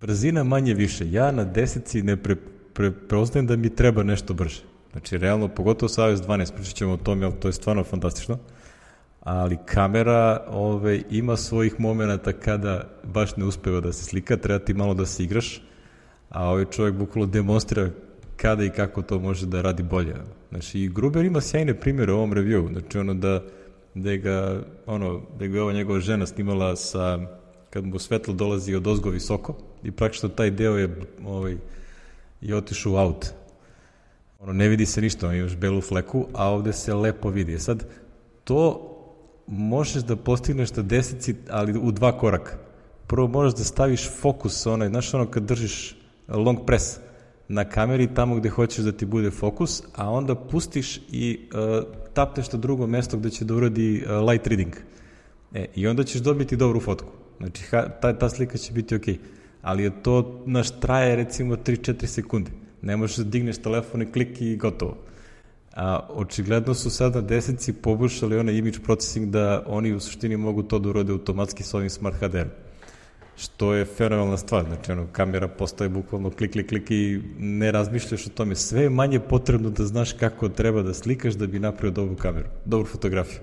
brzina 0.00 0.44
manje 0.44 0.74
više. 0.74 1.10
Ja 1.10 1.32
na 1.32 1.44
deseci 1.44 2.02
ne, 2.02 2.16
pre, 2.16 2.36
pre, 2.72 2.90
preoznajem 2.90 3.46
da 3.46 3.56
mi 3.56 3.74
treba 3.76 4.02
nešto 4.02 4.34
brže. 4.34 4.62
Znači, 4.92 5.18
realno, 5.18 5.48
pogotovo 5.48 5.88
sa 5.88 6.08
iOS 6.08 6.20
12, 6.20 6.54
pričat 6.54 6.74
ćemo 6.74 6.92
o 6.92 6.96
tome, 6.96 7.26
ali 7.26 7.34
to 7.40 7.48
je 7.48 7.52
stvarno 7.52 7.84
fantastično. 7.84 8.38
Ali 9.20 9.58
kamera 9.66 10.46
ove, 10.48 11.02
ima 11.10 11.36
svojih 11.36 11.80
momenta 11.80 12.32
kada 12.32 12.88
baš 13.02 13.36
ne 13.36 13.44
uspeva 13.44 13.80
da 13.80 13.92
se 13.92 14.04
slika, 14.04 14.36
treba 14.36 14.58
ti 14.58 14.74
malo 14.74 14.94
da 14.94 15.06
se 15.06 15.24
igraš, 15.24 15.62
a 16.28 16.48
ovaj 16.48 16.64
čovjek 16.64 16.94
bukvalo 16.94 17.26
demonstrira 17.26 17.90
kada 18.36 18.64
i 18.64 18.70
kako 18.70 19.02
to 19.02 19.18
može 19.18 19.46
da 19.46 19.60
radi 19.60 19.82
bolje. 19.82 20.14
Znači, 20.50 20.80
i 20.80 20.88
Gruber 20.88 21.24
ima 21.24 21.40
sjajne 21.40 21.80
primjere 21.80 22.12
u 22.12 22.16
ovom 22.16 22.32
review, 22.32 22.72
znači 22.72 22.98
ono 22.98 23.14
da, 23.14 23.42
da 23.94 24.16
ga, 24.16 24.62
ono, 24.86 25.22
da 25.38 25.46
ga 25.46 25.62
ova 25.62 25.72
njegova 25.72 26.00
žena 26.00 26.26
snimala 26.26 26.76
sa, 26.76 27.18
kad 27.70 27.84
mu 27.86 27.98
svetlo 27.98 28.34
dolazi 28.34 28.74
od 28.74 28.86
ozgo 28.86 29.10
visoko, 29.10 29.54
i 29.82 29.90
praktično 29.90 30.28
taj 30.28 30.50
deo 30.50 30.76
je 30.76 30.96
ovaj, 31.24 31.56
i 32.42 32.54
otišu 32.54 32.92
u 32.92 32.96
aut. 32.96 33.26
Ono, 34.40 34.52
ne 34.52 34.68
vidi 34.68 34.86
se 34.86 35.00
ništa, 35.00 35.28
on 35.28 35.36
još 35.36 35.56
belu 35.56 35.80
fleku, 35.80 36.26
a 36.32 36.50
ovde 36.50 36.72
se 36.72 36.94
lepo 36.94 37.30
vidi. 37.30 37.58
Sad, 37.58 37.86
to 38.44 38.88
možeš 39.46 40.02
da 40.02 40.16
postigneš 40.16 40.72
na 40.76 40.82
deseci, 40.82 41.34
ali 41.50 41.78
u 41.78 41.92
dva 41.92 42.18
koraka. 42.18 42.52
Prvo 43.06 43.28
možeš 43.28 43.54
da 43.54 43.64
staviš 43.64 44.08
fokus, 44.20 44.66
onaj, 44.66 44.88
znaš 44.88 45.14
ono 45.14 45.26
kad 45.30 45.42
držiš 45.42 45.96
long 46.28 46.58
press 46.66 46.98
na 47.48 47.64
kameri 47.64 48.14
tamo 48.14 48.34
gde 48.34 48.48
hoćeš 48.48 48.84
da 48.84 48.92
ti 48.92 49.06
bude 49.06 49.30
fokus, 49.30 49.82
a 49.94 50.10
onda 50.10 50.34
pustiš 50.34 51.00
i 51.10 51.48
uh, 51.54 51.84
tapneš 52.14 52.52
na 52.52 52.58
drugo 52.58 52.86
mesto 52.86 53.16
gde 53.16 53.30
će 53.30 53.44
da 53.44 53.54
uradi 53.54 54.04
uh, 54.06 54.28
light 54.28 54.46
reading. 54.46 54.76
E, 55.54 55.66
I 55.74 55.86
onda 55.86 56.04
ćeš 56.04 56.20
dobiti 56.20 56.56
dobru 56.56 56.80
fotku. 56.80 57.12
Znači, 57.38 57.62
ha, 57.62 57.88
ta, 57.88 58.18
ta 58.18 58.28
slika 58.28 58.58
će 58.58 58.72
biti 58.72 58.94
okej. 58.94 59.14
Okay 59.14 59.41
ali 59.62 59.82
je 59.82 60.02
to, 60.02 60.42
naš, 60.46 60.80
traje 60.80 61.16
recimo 61.16 61.56
3-4 61.56 62.06
sekunde. 62.06 62.50
Ne 62.82 62.96
možeš 62.96 63.16
da 63.16 63.24
digneš 63.24 63.58
telefon 63.58 64.02
i 64.02 64.12
klik 64.12 64.40
i 64.40 64.56
gotovo. 64.56 64.96
A 65.74 66.06
očigledno 66.08 66.74
su 66.74 66.90
sada 66.90 67.20
desetci 67.20 67.72
poboljšali 67.72 68.38
onaj 68.38 68.54
image 68.54 68.78
processing 68.84 69.30
da 69.30 69.64
oni 69.66 69.92
u 69.92 70.00
suštini 70.00 70.36
mogu 70.36 70.62
to 70.62 70.78
da 70.78 70.88
urode 70.88 71.12
automatski 71.12 71.62
sa 71.62 71.76
ovim 71.76 71.90
smart 71.90 72.16
HDR. 72.16 72.46
Što 73.36 73.74
je 73.74 73.84
fenomenalna 73.84 74.36
stvar. 74.36 74.64
Znači, 74.64 74.92
ono, 74.92 75.06
kamera 75.12 75.48
postaje 75.48 75.88
bukvalno 75.88 76.30
klik, 76.30 76.52
klik, 76.52 76.68
klik 76.68 76.90
i 76.90 77.20
ne 77.38 77.72
razmišljaš 77.72 78.26
o 78.26 78.30
tome. 78.30 78.54
Sve 78.54 78.82
je 78.82 78.90
manje 78.90 79.20
potrebno 79.20 79.70
da 79.70 79.84
znaš 79.84 80.12
kako 80.12 80.48
treba 80.48 80.82
da 80.82 80.94
slikaš 80.94 81.34
da 81.34 81.46
bi 81.46 81.58
napravio 81.58 81.94
dobru 81.94 82.16
kameru, 82.16 82.48
dobru 82.64 82.86
fotografiju. 82.86 83.40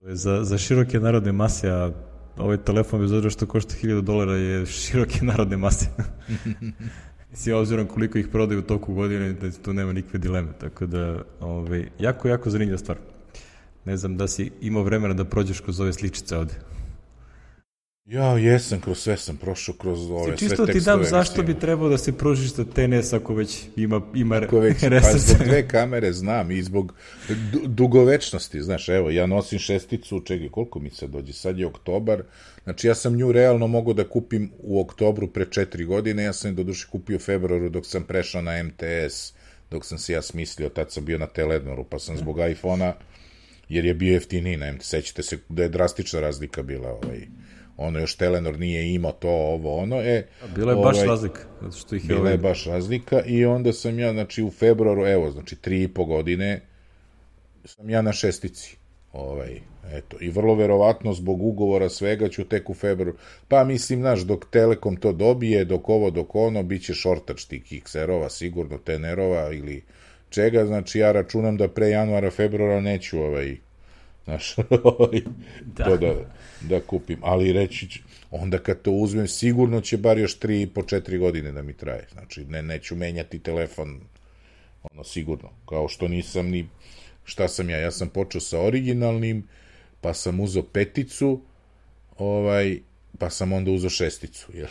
Za, 0.00 0.44
za 0.44 0.58
široke 0.58 1.00
narodne 1.00 1.32
mase, 1.32 1.70
a 1.70 1.90
ovaj 2.38 2.56
telefon 2.56 3.00
bez 3.00 3.12
obzira 3.12 3.30
što 3.30 3.46
košta 3.46 3.74
1000 3.82 4.00
dolara 4.00 4.32
je 4.32 4.66
široke 4.66 5.24
narodne 5.30 5.56
mase. 5.56 5.86
Mislim, 7.30 7.56
obzirom 7.56 7.86
koliko 7.86 8.18
ih 8.18 8.28
prodaju 8.28 8.60
u 8.60 8.62
toku 8.62 8.94
godine, 8.94 9.32
da 9.32 9.50
tu 9.50 9.72
nema 9.72 9.92
nikakve 9.92 10.18
dileme. 10.18 10.52
Tako 10.60 10.86
da, 10.86 11.22
ovaj, 11.40 11.88
jako, 11.98 12.28
jako 12.28 12.50
zanimljiva 12.50 12.78
stvar. 12.78 12.96
Ne 13.84 13.96
znam 13.96 14.16
da 14.16 14.28
si 14.28 14.50
imao 14.60 14.82
vremena 14.82 15.14
da 15.14 15.24
prođeš 15.24 15.60
kroz 15.60 15.80
ove 15.80 15.92
sličice 15.92 16.36
ovde. 16.36 16.54
Ja, 18.12 18.38
jesam, 18.38 18.80
kroz 18.80 18.98
sve 18.98 19.16
sam 19.16 19.36
prošao, 19.36 19.74
kroz 19.74 20.10
ove 20.10 20.24
sve 20.24 20.36
tekstove. 20.36 20.66
Čisto 20.66 20.66
ti 20.66 20.84
dam 20.84 21.04
zašto 21.04 21.42
bi 21.42 21.58
trebao 21.58 21.88
da 21.88 21.98
se 21.98 22.12
pružiš 22.12 22.54
za 22.54 22.64
TNS 22.64 23.12
ako 23.12 23.34
već 23.34 23.62
ima, 23.76 24.00
ima 24.14 24.36
ako 24.36 24.58
već, 24.58 24.80
Pa 25.02 25.18
zbog 25.18 25.46
dve 25.46 25.68
kamere 25.68 26.12
znam 26.12 26.50
i 26.50 26.62
zbog 26.62 26.94
dugovečnosti, 27.66 28.62
znaš, 28.62 28.88
evo, 28.88 29.10
ja 29.10 29.26
nosim 29.26 29.58
šesticu, 29.58 30.20
čekaj, 30.20 30.48
koliko 30.48 30.78
mi 30.78 30.90
se 30.90 31.06
dođe, 31.06 31.32
sad 31.32 31.58
je 31.58 31.66
oktobar, 31.66 32.22
znači 32.64 32.86
ja 32.86 32.94
sam 32.94 33.16
nju 33.16 33.32
realno 33.32 33.66
mogu 33.66 33.92
da 33.92 34.08
kupim 34.08 34.50
u 34.58 34.80
oktobru 34.80 35.28
pre 35.28 35.44
četiri 35.50 35.84
godine, 35.84 36.24
ja 36.24 36.32
sam 36.32 36.50
je 36.50 36.54
do 36.54 36.62
duše 36.62 36.86
kupio 36.90 37.16
u 37.16 37.20
februaru 37.20 37.68
dok 37.68 37.86
sam 37.86 38.02
prešao 38.02 38.42
na 38.42 38.62
MTS, 38.62 39.32
dok 39.70 39.84
sam 39.84 39.98
se 39.98 40.12
ja 40.12 40.22
smislio, 40.22 40.68
tad 40.68 40.92
sam 40.92 41.04
bio 41.04 41.18
na 41.18 41.26
Telednoru, 41.26 41.84
pa 41.84 41.98
sam 41.98 42.16
zbog 42.16 42.38
iPhona, 42.50 42.94
jer 43.68 43.84
je 43.84 43.94
bio 43.94 44.12
jeftiniji 44.12 44.56
na 44.56 44.72
MTS, 44.72 44.88
sećate 44.88 45.22
se 45.22 45.38
da 45.48 45.62
je 45.62 45.68
drastična 45.68 46.20
razlika 46.20 46.62
bila 46.62 46.90
ovaj, 46.90 47.26
ono 47.76 47.98
još 47.98 48.16
Telenor 48.16 48.58
nije 48.58 48.94
imao 48.94 49.12
to, 49.12 49.28
ovo, 49.28 49.76
ono, 49.76 50.02
e... 50.02 50.26
Bila 50.54 50.72
je 50.72 50.78
ovaj, 50.78 50.92
baš 50.92 51.06
razlika. 51.06 51.40
Zato 51.60 51.76
što 51.76 51.96
ih 51.96 52.06
bila 52.06 52.20
ovaj... 52.20 52.32
je 52.32 52.38
baš 52.38 52.64
razlika 52.64 53.22
i 53.26 53.44
onda 53.44 53.72
sam 53.72 53.98
ja, 53.98 54.12
znači, 54.12 54.42
u 54.42 54.50
februaru, 54.50 55.06
evo, 55.06 55.30
znači, 55.30 55.56
tri 55.56 55.82
i 55.82 55.88
po 55.88 56.04
godine, 56.04 56.60
sam 57.64 57.90
ja 57.90 58.02
na 58.02 58.12
šestici. 58.12 58.76
Ovaj, 59.12 59.60
eto, 59.92 60.16
i 60.20 60.30
vrlo 60.30 60.54
verovatno 60.54 61.12
zbog 61.12 61.42
ugovora 61.42 61.88
svega 61.88 62.28
ću 62.28 62.44
tek 62.44 62.70
u 62.70 62.74
februaru, 62.74 63.18
pa 63.48 63.64
mislim, 63.64 64.00
znaš, 64.00 64.20
dok 64.20 64.44
Telekom 64.50 64.96
to 64.96 65.12
dobije, 65.12 65.64
dok 65.64 65.88
ovo, 65.88 66.10
dok 66.10 66.34
ono, 66.34 66.62
bit 66.62 66.84
će 66.84 66.94
šortač 66.94 67.44
tih 67.44 67.62
XR-ova, 67.62 68.30
sigurno, 68.30 68.78
tenerova 68.78 69.52
ili 69.52 69.82
čega, 70.30 70.66
znači 70.66 70.98
ja 70.98 71.12
računam 71.12 71.56
da 71.56 71.68
pre 71.68 71.88
januara, 71.88 72.30
februara 72.30 72.80
neću 72.80 73.20
ovaj, 73.20 73.56
znaš, 74.24 74.56
ovaj, 74.98 75.20
da. 75.60 75.84
to 75.84 75.96
da, 75.96 76.14
da 76.68 76.80
kupim, 76.80 77.18
ali 77.22 77.52
reći 77.52 77.90
ću, 77.90 78.00
onda 78.30 78.58
kad 78.58 78.82
to 78.82 78.90
uzmem, 78.90 79.28
sigurno 79.28 79.80
će 79.80 79.96
bar 79.96 80.18
još 80.18 80.38
3 80.38 80.62
i 80.62 80.66
po 80.66 80.82
4 80.82 81.18
godine 81.18 81.52
da 81.52 81.62
mi 81.62 81.72
traje, 81.72 82.06
znači 82.12 82.44
ne, 82.44 82.62
neću 82.62 82.96
menjati 82.96 83.38
telefon, 83.38 84.00
ono 84.92 85.04
sigurno, 85.04 85.50
kao 85.68 85.88
što 85.88 86.08
nisam 86.08 86.46
ni, 86.46 86.68
šta 87.24 87.48
sam 87.48 87.70
ja, 87.70 87.78
ja 87.78 87.90
sam 87.90 88.08
počeo 88.08 88.40
sa 88.40 88.60
originalnim, 88.60 89.48
pa 90.00 90.14
sam 90.14 90.40
uzeo 90.40 90.62
peticu, 90.62 91.40
ovaj, 92.18 92.80
pa 93.18 93.30
sam 93.30 93.52
onda 93.52 93.70
uzeo 93.70 93.90
šesticu, 93.90 94.46
jel? 94.58 94.68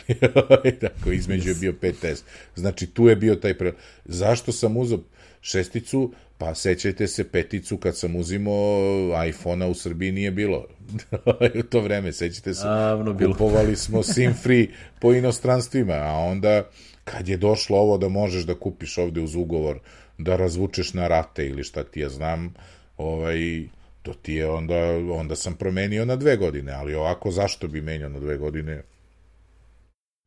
Tako, 0.80 1.12
između 1.12 1.48
je 1.48 1.54
bio 1.54 1.72
5S. 1.72 2.22
Znači, 2.56 2.86
tu 2.86 3.08
je 3.08 3.16
bio 3.16 3.36
taj 3.36 3.58
pre... 3.58 3.72
Zašto 4.04 4.52
sam 4.52 4.76
uzeo 4.76 4.98
šesticu? 5.40 6.12
Pa 6.42 6.54
sećajte 6.54 7.06
se 7.06 7.30
peticu 7.30 7.76
kad 7.76 7.96
sam 7.96 8.16
uzimao 8.16 9.24
iPhone-a 9.28 9.68
u 9.68 9.74
Srbiji 9.74 10.12
nije 10.12 10.30
bilo. 10.30 10.66
u 11.60 11.62
to 11.62 11.80
vreme, 11.80 12.12
sećate 12.12 12.54
se. 12.54 12.66
Avno 12.66 13.12
bilo. 13.12 13.32
Kupovali 13.32 13.76
smo 13.76 14.02
SIM 14.14 14.34
free 14.34 14.66
po 15.00 15.12
inostranstvima, 15.12 15.92
a 15.92 16.18
onda 16.18 16.68
kad 17.04 17.28
je 17.28 17.36
došlo 17.36 17.78
ovo 17.78 17.98
da 17.98 18.08
možeš 18.08 18.42
da 18.42 18.54
kupiš 18.54 18.98
ovde 18.98 19.20
uz 19.20 19.34
ugovor, 19.34 19.78
da 20.18 20.36
razvučeš 20.36 20.94
na 20.94 21.08
rate 21.08 21.46
ili 21.46 21.64
šta 21.64 21.84
ti 21.84 22.00
ja 22.00 22.08
znam, 22.08 22.54
ovaj, 22.96 23.62
to 24.02 24.14
ti 24.14 24.34
je 24.34 24.48
onda, 24.48 24.76
onda 25.12 25.36
sam 25.36 25.54
promenio 25.54 26.04
na 26.04 26.16
dve 26.16 26.36
godine, 26.36 26.72
ali 26.72 26.94
ovako 26.94 27.30
zašto 27.30 27.68
bi 27.68 27.80
menjao 27.80 28.10
na 28.10 28.20
dve 28.20 28.36
godine? 28.36 28.82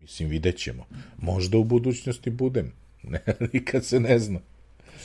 Mislim, 0.01 0.29
vidjet 0.29 0.57
ćemo. 0.57 0.85
Možda 1.17 1.57
u 1.57 1.63
budućnosti 1.63 2.29
budem. 2.29 2.71
Ne, 3.03 3.19
nikad 3.53 3.85
se 3.85 3.99
ne 3.99 4.19
zna. 4.19 4.39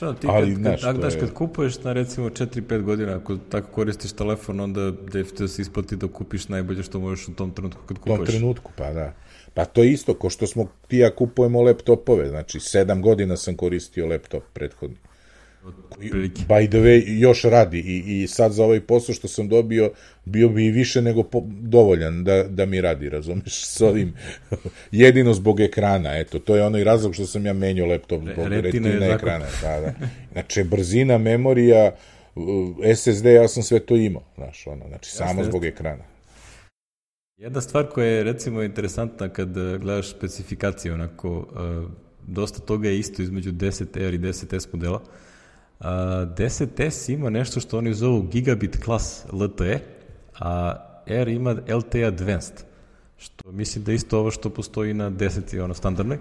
Šta, 0.01 0.15
ti 0.15 0.27
ali, 0.31 0.55
kad, 0.55 0.81
kad, 0.81 1.01
kad, 1.01 1.13
je... 1.13 1.21
kad 1.21 1.33
kupuješ 1.33 1.83
na 1.83 1.93
recimo 1.93 2.29
4-5 2.29 2.83
godina, 2.83 3.17
ako 3.17 3.37
tako 3.37 3.73
koristiš 3.73 4.13
telefon, 4.13 4.61
onda 4.61 4.91
definitivno 4.91 5.49
se 5.49 5.63
isplati 5.63 5.97
da 5.97 6.09
kupiš 6.09 6.49
najbolje 6.49 6.83
što 6.83 7.01
možeš 7.01 7.29
u 7.29 7.35
tom 7.35 7.51
trenutku 7.51 7.83
kad 7.87 7.99
kupuješ. 7.99 8.21
U 8.21 8.25
tom 8.25 8.27
trenutku, 8.27 8.73
pa 8.77 8.93
da. 8.93 9.13
Pa 9.55 9.65
to 9.65 9.83
je 9.83 9.93
isto, 9.93 10.15
ko 10.15 10.31
što 10.31 10.47
smo 10.47 10.69
ti 10.89 10.99
ja 10.99 11.15
kupujemo 11.15 11.63
laptopove, 11.63 12.29
znači 12.29 12.59
7 12.59 13.01
godina 13.01 13.37
sam 13.37 13.57
koristio 13.57 14.07
laptop 14.07 14.43
prethodni. 14.53 14.97
By 16.49 16.69
the 16.69 16.79
way, 16.79 17.05
još 17.07 17.43
radi 17.43 17.79
i, 17.79 18.23
i 18.23 18.27
sad 18.27 18.53
za 18.53 18.65
ovaj 18.65 18.81
posao 18.81 19.15
što 19.15 19.29
sam 19.29 19.49
dobio, 19.49 19.91
bio 20.25 20.49
bi 20.49 20.67
i 20.67 20.71
više 20.71 21.03
nego 21.03 21.23
po, 21.23 21.43
dovoljan 21.47 22.25
da, 22.25 22.45
da 22.45 22.67
mi 22.67 22.81
radi, 22.81 23.09
razumeš, 23.09 23.65
s 23.65 23.81
ovim, 23.81 24.15
jedino 24.93 25.35
zbog 25.35 25.61
ekrana, 25.61 26.19
eto, 26.19 26.39
to 26.39 26.57
je 26.57 26.65
onaj 26.65 26.85
razlog 26.85 27.15
što 27.15 27.27
sam 27.27 27.47
ja 27.47 27.53
menio 27.53 27.87
laptop 27.87 28.23
zbog 28.23 28.47
retina, 28.49 28.89
retina 28.89 29.07
ekrana, 29.07 29.47
da, 29.63 29.81
da. 29.81 29.95
Znači, 30.33 30.65
brzina, 30.65 31.19
memorija, 31.19 31.95
SSD, 32.97 33.27
ja 33.27 33.49
sam 33.49 33.63
sve 33.63 33.81
to 33.81 33.97
imao, 33.97 34.23
znaš, 34.37 34.67
ono, 34.67 34.89
znači, 34.89 35.11
samo 35.11 35.45
zbog 35.45 35.65
ekrana. 35.65 36.05
Jedna 37.37 37.61
stvar 37.61 37.89
koja 37.89 38.07
je, 38.07 38.25
recimo, 38.25 38.63
interesantna 38.63 39.29
kad 39.29 39.49
gledaš 39.81 40.11
specifikacije, 40.11 40.95
onako, 40.95 41.39
uh, 41.39 41.91
dosta 42.27 42.61
toga 42.61 42.89
je 42.89 42.99
isto 42.99 43.23
između 43.23 43.53
10R 43.53 44.15
i 44.15 44.19
10S 44.19 44.67
modela, 44.73 44.97
uh, 44.97 45.09
10S 45.81 47.13
ima 47.13 47.31
nešto 47.31 47.61
što 47.61 47.79
oni 47.79 47.95
zovu 47.95 48.23
gigabit 48.23 48.85
klas 48.85 49.25
LTE, 49.33 49.79
a 50.39 50.75
R 51.07 51.29
ima 51.29 51.57
LTE 51.69 52.05
Advanced, 52.05 52.55
što 53.17 53.53
mislim 53.53 53.85
da 53.85 53.93
isto 53.93 54.19
ovo 54.19 54.31
što 54.31 54.51
postoji 54.51 54.95
na 54.95 55.11
10 55.11 55.57
i 55.57 55.61
ono 55.61 55.75
standardnoj. 55.75 56.19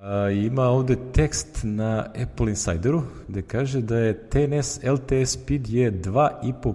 A, 0.00 0.30
ima 0.30 0.62
ovde 0.62 0.96
tekst 1.12 1.60
na 1.62 2.06
Apple 2.22 2.48
Insideru 2.48 3.02
gde 3.28 3.42
kaže 3.42 3.80
da 3.80 3.98
je 3.98 4.28
TNS 4.28 4.80
LTE 4.84 5.26
speed 5.26 5.68
je 5.68 5.92
2,5 5.92 6.74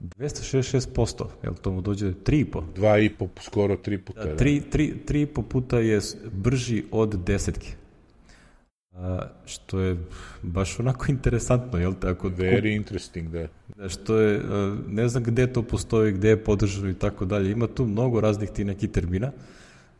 266%, 0.00 1.24
jel 1.42 1.54
to 1.54 1.72
mu 1.72 1.80
dođe 1.80 2.06
3,5? 2.06 2.62
2,5, 2.76 3.28
skoro 3.40 3.76
3 3.76 3.98
puta. 3.98 4.24
Da, 4.24 4.36
3, 4.36 4.62
3, 4.72 4.94
3,5 5.08 5.42
puta 5.42 5.78
je 5.78 6.00
brži 6.32 6.84
od 6.90 7.24
desetke. 7.24 7.74
A, 8.96 9.26
što 9.46 9.80
je 9.80 9.96
baš 10.42 10.80
onako 10.80 11.06
interesantno, 11.08 11.78
jel 11.78 11.94
tako? 12.00 12.28
Very 12.28 12.76
interesting, 12.76 13.28
da. 13.28 13.46
da. 13.76 13.88
Što 13.88 14.18
je, 14.18 14.42
ne 14.88 15.08
znam 15.08 15.22
gde 15.22 15.52
to 15.52 15.62
postoji, 15.62 16.12
gde 16.12 16.28
je 16.28 16.44
podržano 16.44 16.88
i 16.88 16.94
tako 16.94 17.24
dalje. 17.24 17.50
Ima 17.50 17.66
tu 17.66 17.86
mnogo 17.86 18.20
raznih 18.20 18.50
ti 18.50 18.64
nekih 18.64 18.90
termina, 18.90 19.32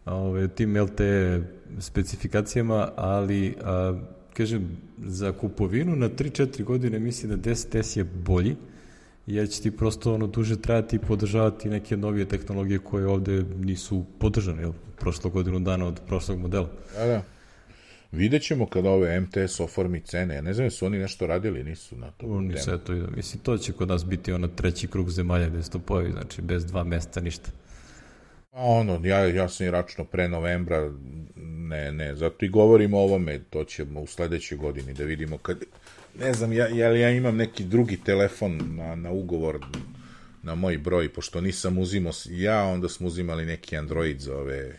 ove, 0.07 0.49
tim 0.49 0.77
LTE 0.77 1.43
specifikacijama, 1.79 2.89
ali, 2.97 3.55
a, 3.65 3.99
kažem, 4.35 4.69
za 4.99 5.33
kupovinu 5.33 5.97
na 5.97 6.09
3-4 6.09 6.65
godine 6.65 6.99
mislim 6.99 7.31
da 7.31 7.51
10S 7.51 7.99
je 7.99 8.05
bolji, 8.05 8.57
jer 9.27 9.49
će 9.49 9.63
ti 9.63 9.71
prosto 9.71 10.15
ono 10.15 10.27
duže 10.27 10.61
trajati 10.61 10.97
i 10.97 10.99
podržavati 10.99 11.69
neke 11.69 11.97
novije 11.97 12.29
tehnologije 12.29 12.79
koje 12.79 13.07
ovde 13.07 13.45
nisu 13.59 14.05
podržane, 14.19 14.63
jel? 14.63 14.73
Prošlo 15.01 15.31
godinu 15.31 15.61
dana 15.61 15.87
od 15.87 16.01
prošlog 16.07 16.39
modela. 16.39 16.69
Da, 16.99 17.07
da. 17.07 17.23
Vidjet 18.17 18.43
ćemo 18.43 18.67
kada 18.67 18.91
ove 18.91 19.21
MTS 19.21 19.61
oformi 19.61 20.01
cene. 20.01 20.35
Ja 20.35 20.41
ne 20.41 20.55
znam 20.55 20.71
su 20.71 20.87
oni 20.87 20.99
nešto 20.99 21.27
radili, 21.27 21.65
nisu 21.65 21.97
na 21.97 22.11
to. 22.11 22.27
Oni 22.27 22.59
se 22.59 22.79
to, 22.87 22.93
mislim, 22.93 23.43
to 23.43 23.59
će 23.59 23.73
kod 23.73 23.89
nas 23.89 24.07
biti 24.07 24.33
ono 24.33 24.49
treći 24.49 24.89
krug 24.89 25.11
zemalja 25.11 25.49
gde 25.49 25.63
se 25.63 25.71
to 25.71 25.79
pojavi, 25.79 26.13
znači 26.13 26.43
bez 26.43 26.67
dva 26.67 26.85
meseca 26.85 27.21
ništa. 27.21 27.51
A 28.53 28.63
ono, 28.63 29.01
ja, 29.05 29.19
ja 29.19 29.49
sam 29.49 29.67
i 29.67 29.71
račno 29.71 30.05
pre 30.05 30.29
novembra, 30.29 30.93
ne, 31.47 31.93
ne, 31.93 32.15
zato 32.15 32.45
i 32.45 32.49
govorimo 32.49 32.99
o 32.99 33.03
ovome, 33.03 33.41
to 33.51 33.65
ćemo 33.65 34.01
u 34.01 34.07
sledećoj 34.07 34.59
godini 34.59 34.95
da 34.95 35.05
vidimo 35.05 35.39
kad, 35.39 35.59
ne 36.21 36.33
znam, 36.33 36.53
ja, 36.53 36.69
ja, 36.69 36.97
ja 36.97 37.11
imam 37.11 37.37
neki 37.37 37.65
drugi 37.65 37.97
telefon 37.97 38.61
na, 38.77 38.95
na 38.95 39.11
ugovor 39.11 39.59
na 40.43 40.55
moj 40.55 40.79
broj, 40.79 41.13
pošto 41.13 41.41
nisam 41.41 41.79
uzimao 41.79 42.13
ja, 42.31 42.65
onda 42.65 42.89
smo 42.89 43.07
uzimali 43.07 43.47
neki 43.47 43.77
Android 43.77 44.21
za 44.21 44.37
ove 44.37 44.79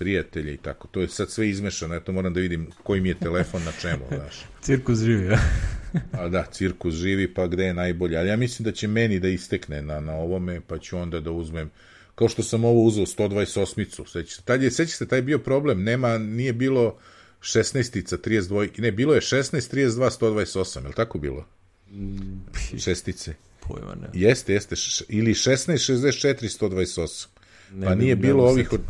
prijatelje 0.00 0.54
i 0.54 0.56
tako. 0.56 0.88
To 0.88 1.00
je 1.00 1.08
sad 1.08 1.30
sve 1.30 1.48
izmešano, 1.48 1.94
eto 1.94 2.12
moram 2.12 2.34
da 2.34 2.40
vidim 2.40 2.66
koji 2.82 3.00
mi 3.00 3.08
je 3.08 3.18
telefon 3.18 3.62
na 3.64 3.72
čemu, 3.80 4.04
znaš. 4.16 4.44
cirkus 4.62 4.98
živi, 4.98 5.26
ja. 5.26 5.38
A 6.18 6.28
da, 6.28 6.44
cirkus 6.52 6.94
živi, 6.94 7.34
pa 7.34 7.46
gde 7.46 7.64
je 7.64 7.74
najbolje. 7.74 8.18
Ali 8.18 8.28
ja 8.28 8.36
mislim 8.36 8.64
da 8.64 8.72
će 8.72 8.88
meni 8.88 9.20
da 9.20 9.28
istekne 9.28 9.82
na, 9.82 10.00
na 10.00 10.12
ovome, 10.12 10.60
pa 10.66 10.78
ću 10.78 10.98
onda 10.98 11.20
da 11.20 11.30
uzmem 11.30 11.70
kao 12.14 12.28
što 12.28 12.42
sam 12.42 12.64
ovo 12.64 12.82
uzeo 12.82 13.06
128-icu. 13.06 14.12
Sećate, 14.12 14.42
tad 14.44 14.62
je, 14.62 14.70
sećate, 14.70 15.06
taj 15.06 15.22
bio 15.22 15.38
problem, 15.38 15.82
nema, 15.82 16.18
nije 16.18 16.52
bilo 16.52 16.98
16-ica, 17.40 18.16
32, 18.16 18.80
ne, 18.80 18.92
bilo 18.92 19.14
je 19.14 19.20
16, 19.20 19.74
32, 19.76 20.10
128, 20.20 20.82
je 20.82 20.88
li 20.88 20.94
tako 20.94 21.18
bilo? 21.18 21.46
Mm, 21.90 22.78
Šestice. 22.78 23.34
Pojma 23.68 23.94
ne. 23.94 24.08
Jeste, 24.12 24.52
jeste, 24.52 24.74
ili 25.08 25.34
16, 25.34 25.72
64, 25.94 26.58
128. 26.60 27.26
Ne, 27.72 27.86
pa 27.86 27.94
nije 27.94 28.16
bilo 28.16 28.44
ovih 28.44 28.72
od 28.72 28.80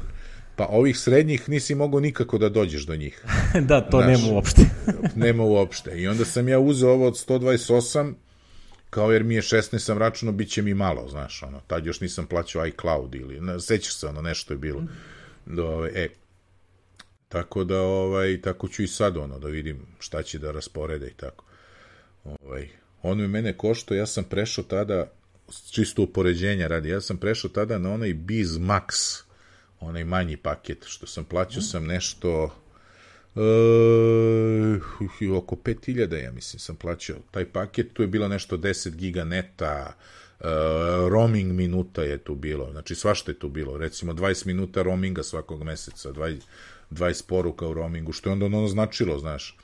Pa 0.60 0.66
ovih 0.66 0.98
srednjih 0.98 1.48
nisi 1.48 1.74
mogao 1.74 2.00
nikako 2.00 2.38
da 2.38 2.48
dođeš 2.48 2.82
do 2.86 2.96
njih. 2.96 3.24
da, 3.68 3.80
to 3.80 4.02
Znaš, 4.02 4.06
nema 4.06 4.34
uopšte. 4.34 4.62
nema 5.26 5.42
uopšte. 5.42 6.00
I 6.00 6.08
onda 6.08 6.24
sam 6.24 6.48
ja 6.48 6.58
uzeo 6.58 6.90
ovo 6.90 7.06
od 7.06 7.14
128, 7.14 8.12
kao 8.90 9.12
jer 9.12 9.24
mi 9.24 9.34
je 9.34 9.42
16 9.42 9.78
sam 9.78 9.98
računao, 9.98 10.32
bit 10.32 10.50
će 10.50 10.62
mi 10.62 10.74
malo, 10.74 11.08
znaš, 11.08 11.42
ono, 11.42 11.60
tad 11.66 11.86
još 11.86 12.00
nisam 12.00 12.26
plaćao 12.26 12.66
iCloud 12.66 13.14
ili, 13.14 13.40
ne, 13.40 13.60
sećaš 13.60 13.96
se, 13.96 14.06
ono, 14.06 14.22
nešto 14.22 14.54
je 14.54 14.58
bilo. 14.58 14.82
Do, 15.46 15.66
ovaj, 15.66 15.90
e, 15.94 16.08
tako 17.28 17.64
da, 17.64 17.80
ovaj, 17.80 18.40
tako 18.40 18.68
ću 18.68 18.82
i 18.82 18.88
sad, 18.88 19.16
ono, 19.16 19.38
da 19.38 19.48
vidim 19.48 19.86
šta 19.98 20.22
će 20.22 20.38
da 20.38 20.50
rasporede 20.50 21.06
i 21.06 21.14
tako. 21.14 21.44
Ovaj, 22.24 22.68
ono 23.02 23.22
je 23.22 23.28
mene 23.28 23.56
košto, 23.56 23.94
ja 23.94 24.06
sam 24.06 24.24
prešao 24.24 24.64
tada, 24.64 25.10
čisto 25.70 26.02
upoređenja 26.02 26.66
radi, 26.66 26.88
ja 26.88 27.00
sam 27.00 27.16
prešao 27.16 27.50
tada 27.50 27.78
na 27.78 27.92
onaj 27.92 28.14
Biz 28.14 28.50
Max, 28.58 29.22
onaj 29.80 30.04
manji 30.04 30.36
paket, 30.36 30.84
što 30.86 31.06
sam 31.06 31.24
plaćao 31.24 31.62
sam 31.62 31.86
nešto 31.86 32.44
uh, 33.34 33.42
oko 35.36 35.56
5000, 35.56 36.22
ja 36.24 36.32
mislim, 36.32 36.60
sam 36.60 36.76
plaćao 36.76 37.16
taj 37.30 37.44
paket, 37.44 37.92
tu 37.92 38.02
je 38.02 38.08
bilo 38.08 38.28
nešto 38.28 38.56
10 38.56 38.90
giga 38.90 39.24
neta, 39.24 39.92
uh, 40.40 40.46
roaming 41.08 41.52
minuta 41.52 42.02
je 42.02 42.18
tu 42.18 42.34
bilo, 42.34 42.70
znači 42.72 42.94
svašta 42.94 43.30
je 43.30 43.38
tu 43.38 43.48
bilo, 43.48 43.78
recimo 43.78 44.12
20 44.12 44.46
minuta 44.46 44.82
roaminga 44.82 45.22
svakog 45.22 45.64
meseca, 45.64 46.12
20, 46.12 46.40
20 46.90 47.26
poruka 47.26 47.66
u 47.66 47.74
roamingu, 47.74 48.12
što 48.12 48.28
je 48.28 48.32
onda 48.32 48.46
ono 48.46 48.68
značilo, 48.68 49.18
znaš. 49.18 49.56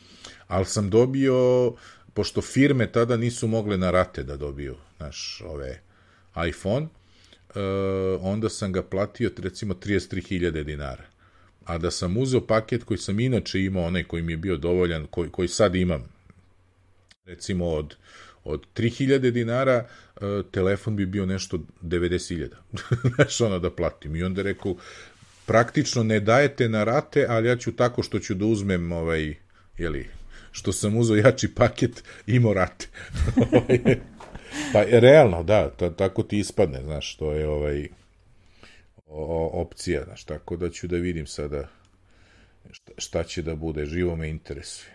Ali 0.49 0.65
sam 0.65 0.91
dobio, 0.91 1.73
pošto 2.15 2.43
firme 2.43 2.93
tada 2.93 3.17
nisu 3.17 3.49
mogle 3.49 3.77
na 3.77 3.91
rate 3.91 4.23
da 4.23 4.37
dobiju, 4.37 4.77
znaš, 4.97 5.43
ove 5.47 5.81
iPhone, 6.49 6.89
onda 8.21 8.49
sam 8.49 8.73
ga 8.73 8.83
platio 8.83 9.31
recimo 9.39 9.75
33.000 9.75 10.63
dinara. 10.63 11.05
A 11.65 11.79
da 11.79 11.91
sam 11.91 12.17
uzeo 12.17 12.47
paket 12.47 12.85
koji 12.85 12.99
sam 12.99 13.21
inače 13.21 13.61
imao, 13.61 13.85
onaj 13.85 14.05
koji 14.05 14.23
mi 14.23 14.33
je 14.33 14.37
bio 14.37 14.57
dovoljan, 14.57 15.07
koji, 15.11 15.31
koji 15.31 15.49
sad 15.49 15.75
imam, 15.75 16.05
recimo 17.25 17.69
od, 17.69 17.97
od 18.45 18.67
3000 18.75 19.31
dinara, 19.31 19.87
uh, 20.17 20.23
telefon 20.51 20.97
bi 20.97 21.07
bio 21.07 21.27
nešto 21.27 21.59
90.000. 21.83 22.49
Znaš, 23.15 23.41
ono 23.41 23.59
da 23.59 23.71
platim. 23.71 24.17
I 24.17 24.23
onda 24.23 24.43
rekao, 24.43 24.77
praktično 25.47 26.03
ne 26.03 26.21
dajete 26.21 26.69
na 26.69 26.85
rate, 26.85 27.27
ali 27.29 27.49
ja 27.49 27.57
ću 27.57 27.73
tako 27.73 28.03
što 28.03 28.19
ću 28.19 28.35
da 28.35 28.45
uzmem 28.45 28.93
ovaj, 28.93 29.35
jeli, 29.79 30.09
što 30.53 30.73
sam 30.73 30.97
uzeo 30.97 31.17
jači 31.17 31.55
paket, 31.55 32.05
imao 32.27 32.55
rate. 32.55 32.87
Pa 34.73 34.83
realno, 34.83 35.43
da, 35.43 35.71
to, 35.71 35.91
tako 35.91 36.23
ti 36.23 36.39
ispadne, 36.39 36.83
znaš, 36.83 37.17
to 37.17 37.33
je 37.33 37.49
ovaj 37.49 37.89
o, 39.07 39.51
opcija, 39.53 40.05
znaš, 40.05 40.25
tako 40.25 40.57
da 40.57 40.71
ću 40.71 40.87
da 40.87 40.97
vidim 40.97 41.27
sada 41.27 41.69
šta, 42.71 42.93
šta 42.99 43.23
će 43.23 43.43
da 43.43 43.55
bude, 43.55 43.87
živo 43.87 44.17
me 44.17 44.29
interesuje. 44.29 44.93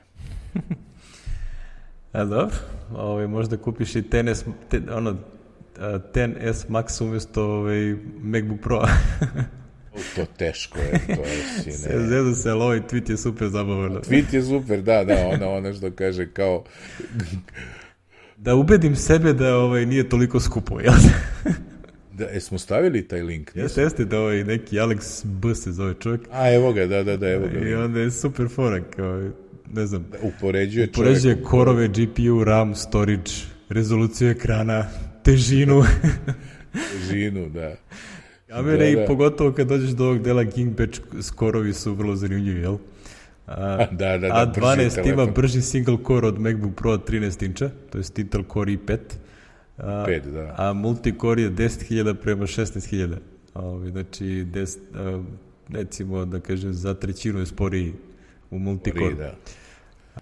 A 2.12 2.26
dobro, 2.34 2.56
ovaj, 2.96 3.28
možda 3.28 3.58
kupiš 3.58 3.96
i 3.96 4.10
tenis, 4.10 4.46
te, 4.70 4.82
ono, 4.92 5.18
10S 5.78 6.68
Max 6.70 7.04
umjesto 7.04 7.46
ovaj, 7.46 7.96
MacBook 8.22 8.62
Pro. 8.62 8.82
to 10.16 10.26
teško 10.38 10.80
je, 10.80 11.16
to 11.16 11.22
je 11.22 11.64
sine. 11.64 11.78
Se 11.88 12.08
zedu 12.08 12.36
se, 12.36 12.50
ali 12.50 12.62
ovaj 12.62 12.80
tweet 12.80 13.10
je 13.10 13.18
super 13.18 13.50
zabavan. 13.50 13.92
Tweet 13.92 14.34
je 14.34 14.44
super, 14.44 14.82
da, 14.82 15.04
da, 15.04 15.28
ona, 15.28 15.50
ona 15.50 15.74
što 15.74 15.92
kaže 15.92 16.28
kao... 16.34 16.64
da 18.42 18.56
ubedim 18.56 18.96
sebe 18.96 19.34
da 19.34 19.58
ovaj, 19.58 19.86
nije 19.86 20.10
toliko 20.10 20.40
skupo, 20.40 20.80
jel? 20.80 20.94
Da, 22.14 22.26
jesmo 22.26 22.58
stavili 22.58 23.08
taj 23.08 23.22
link? 23.22 23.52
Jeste, 23.56 23.82
jeste 23.82 24.06
da 24.06 24.20
ovaj 24.20 24.44
neki 24.44 24.76
Alex 24.76 25.26
B 25.26 25.56
se 25.56 25.72
zove 25.72 25.94
čovjek. 26.00 26.22
A, 26.32 26.54
evo 26.54 26.74
ga, 26.74 26.86
da, 26.86 27.04
da, 27.04 27.18
da, 27.18 27.30
evo 27.30 27.48
ga. 27.54 27.70
I 27.70 27.74
onda 27.74 28.00
je 28.00 28.12
super 28.12 28.48
fora, 28.50 28.84
kao, 28.96 29.30
ne 29.74 29.86
znam. 29.86 30.06
Da, 30.12 30.18
upoređuje, 30.22 30.88
upoređuje 30.94 31.34
čovjek. 31.34 31.48
korove, 31.50 31.88
GPU, 31.88 32.44
RAM, 32.44 32.76
storage, 32.76 33.32
rezoluciju 33.70 34.30
ekrana, 34.30 34.88
težinu. 35.24 35.84
težinu, 36.92 37.50
da. 37.50 37.76
Kamere 38.48 38.90
da, 38.90 38.96
da. 38.96 39.04
i 39.04 39.08
pogotovo 39.08 39.52
kad 39.52 39.68
dođeš 39.68 39.90
do 39.90 40.06
ovog 40.06 40.22
dela 40.22 40.44
Geekbench 40.44 41.00
skorovi 41.22 41.74
su 41.74 41.94
vrlo 41.94 42.16
zanimljivi, 42.16 42.62
jel? 42.62 42.78
A, 43.58 43.88
da, 43.92 44.18
da, 44.18 44.28
da, 44.28 44.54
A12 44.56 45.14
ima 45.14 45.26
brži 45.26 45.62
single 45.62 45.98
core 46.08 46.28
od 46.28 46.40
MacBook 46.40 46.76
Pro 46.76 46.98
13 46.98 47.46
inča, 47.46 47.70
to 47.90 47.98
je 47.98 48.04
Intel 48.18 48.44
Core 48.54 48.72
i5. 48.72 48.98
A, 49.78 50.06
5, 50.08 50.32
da. 50.32 50.56
A 50.58 50.74
multicore 50.74 51.42
je 51.42 51.52
10.000 51.52 52.14
prema 52.14 52.44
16.000. 52.44 53.16
Ovi, 53.54 53.92
znači, 53.92 54.26
10, 54.26 54.78
a, 54.96 55.24
recimo, 55.70 56.26
da 56.26 56.40
kažem, 56.40 56.74
za 56.74 56.94
trećinu 56.94 57.40
je 57.40 57.46
sporiji 57.46 57.94
u 58.52 58.60
multicore. 58.60 59.06
Sporiji, 59.06 59.18
da. 59.18 59.36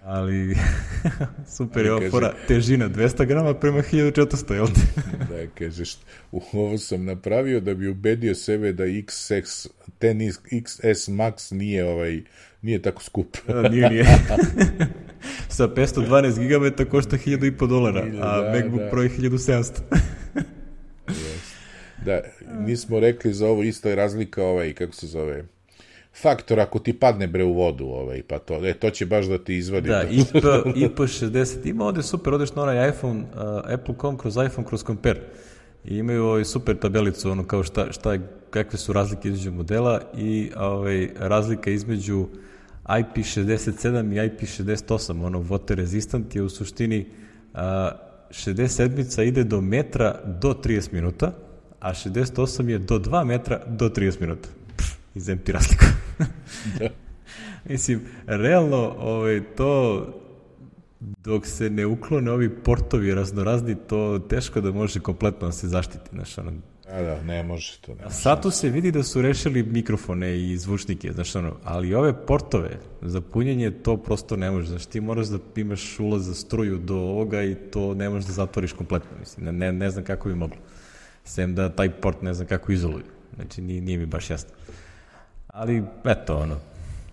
Ali, 0.04 0.56
super 1.58 1.86
je 1.86 1.94
ova 1.94 2.10
fora, 2.10 2.34
težina 2.48 2.90
200 2.90 3.26
grama 3.26 3.54
prema 3.54 3.82
1400, 3.82 4.54
jel 4.54 4.68
te? 4.68 4.82
da, 5.30 5.48
kažeš, 5.58 5.98
ovo 6.32 6.78
sam 6.78 7.06
napravio 7.06 7.60
da 7.60 7.74
bi 7.74 7.88
ubedio 7.88 8.36
sebe 8.36 8.74
da 8.74 8.84
XS, 8.84 9.68
ten 10.00 10.20
XS 10.20 11.10
Max 11.12 11.54
nije 11.54 11.86
ovaj, 11.86 12.22
nije 12.62 12.82
tako 12.82 13.04
skup. 13.04 13.38
da, 13.48 13.70
nije, 13.70 13.90
nije. 13.90 14.06
Sa 15.50 15.68
512 15.68 16.48
GB 16.48 16.90
košta 16.90 17.18
1000 17.18 17.68
dolara, 17.68 18.06
a 18.22 18.42
da, 18.42 18.60
MacBook 18.60 18.82
da. 18.82 18.90
Pro 18.90 19.02
je 19.02 19.10
1700. 19.10 19.82
da, 22.06 22.22
mi 22.60 22.78
smo 22.78 23.00
rekli 23.00 23.34
za 23.34 23.48
ovo 23.48 23.64
isto 23.64 23.90
je 23.90 23.96
razlika 23.96 24.44
ovaj, 24.44 24.74
kako 24.74 24.94
se 24.94 25.08
zove, 25.08 25.44
faktor 26.14 26.60
ako 26.60 26.80
ti 26.80 26.94
padne 26.94 27.28
bre 27.28 27.44
u 27.44 27.54
vodu, 27.54 27.86
ovaj, 27.86 28.24
pa 28.24 28.40
to, 28.40 28.68
e, 28.68 28.74
to 28.74 28.90
će 28.90 29.06
baš 29.06 29.26
da 29.26 29.38
ti 29.38 29.58
izvadi. 29.58 29.90
Da, 29.90 30.04
IP, 30.10 30.28
IP60, 30.76 31.70
ima 31.70 31.86
ovde 31.86 32.04
super, 32.04 32.34
odeš 32.34 32.56
na 32.56 32.64
onaj 32.64 32.90
iPhone, 32.90 33.20
uh, 33.20 33.74
Apple.com 33.74 34.18
kroz 34.18 34.38
iPhone 34.46 34.68
kroz 34.68 34.84
Compare. 34.84 35.22
I 35.86 35.98
imaju 35.98 36.24
ovaj 36.24 36.46
super 36.46 36.78
tabelicu, 36.80 37.32
ono 37.32 37.48
kao 37.48 37.64
šta, 37.64 37.92
šta 37.92 38.18
kakve 38.50 38.80
su 38.80 38.94
razlike 38.94 39.28
između 39.28 39.52
modela 39.52 40.02
i 40.18 40.52
ovaj, 40.58 41.10
razlika 41.18 41.72
između 41.72 42.28
IP67 42.86 44.14
i 44.14 44.30
IP68, 44.30 45.26
ono 45.26 45.40
water 45.40 45.76
resistant 45.76 46.36
je 46.36 46.42
u 46.42 46.50
suštini 46.50 47.06
uh, 47.54 47.60
67 48.30 49.24
ide 49.24 49.44
do 49.44 49.62
metra 49.62 50.20
do 50.26 50.54
30 50.64 50.94
minuta, 50.94 51.32
a 51.80 51.94
68 51.94 52.70
je 52.70 52.78
do 52.78 53.00
2 53.00 53.24
metra 53.24 53.62
do 53.68 53.90
30 53.90 54.22
minuta 54.22 54.50
izem 55.16 55.38
ti 55.38 55.52
razliku. 55.52 55.86
da. 56.80 56.90
Mislim, 57.66 58.02
realno, 58.28 58.96
ovaj, 59.00 59.42
to 59.56 60.06
dok 61.00 61.46
se 61.46 61.70
ne 61.70 61.86
uklone 61.86 62.32
ovi 62.32 62.50
portovi 62.64 63.14
raznorazni, 63.14 63.76
to 63.88 64.20
teško 64.30 64.62
da 64.62 64.72
može 64.72 65.00
kompletno 65.00 65.48
da 65.48 65.52
se 65.52 65.68
zaštiti. 65.68 66.10
Znaš, 66.12 66.38
ono, 66.38 66.52
A 66.92 67.02
da, 67.02 67.22
ne 67.24 67.44
može 67.44 67.78
to. 67.82 67.96
Ne 67.96 68.04
može. 68.04 68.16
Sato 68.16 68.52
se 68.52 68.70
vidi 68.70 68.92
da 68.92 69.04
su 69.04 69.22
rešili 69.22 69.64
mikrofone 69.64 70.40
i 70.40 70.58
zvučnike, 70.58 71.12
znaš, 71.12 71.36
ono, 71.36 71.56
ali 71.64 71.94
ove 71.94 72.26
portove 72.26 72.80
za 73.02 73.22
punjenje 73.22 73.72
to 73.72 73.98
prosto 73.98 74.36
ne 74.36 74.52
može. 74.52 74.68
Znaš, 74.68 74.86
ti 74.86 75.02
moraš 75.02 75.28
da 75.28 75.40
imaš 75.56 76.00
ulaz 76.00 76.26
za 76.26 76.34
struju 76.34 76.78
do 76.78 76.96
ovoga 76.96 77.44
i 77.44 77.56
to 77.56 77.94
ne 77.94 78.10
možeš 78.10 78.28
da 78.28 78.34
zatvoriš 78.34 78.74
kompletno. 78.74 79.10
Mislim, 79.20 79.58
ne, 79.58 79.72
ne 79.72 79.90
znam 79.90 80.06
kako 80.06 80.30
bi 80.30 80.36
moglo. 80.36 80.58
Sem 81.24 81.56
da 81.56 81.70
taj 81.70 81.90
port 81.90 82.22
ne 82.22 82.34
znam 82.34 82.48
kako 82.48 82.72
izoluju. 82.72 83.06
Znači, 83.36 83.62
nije, 83.62 83.82
nije 83.82 83.98
mi 83.98 84.06
baš 84.06 84.30
jasno. 84.30 84.59
Ali, 85.54 85.84
eto, 86.06 86.38
ono, 86.38 86.56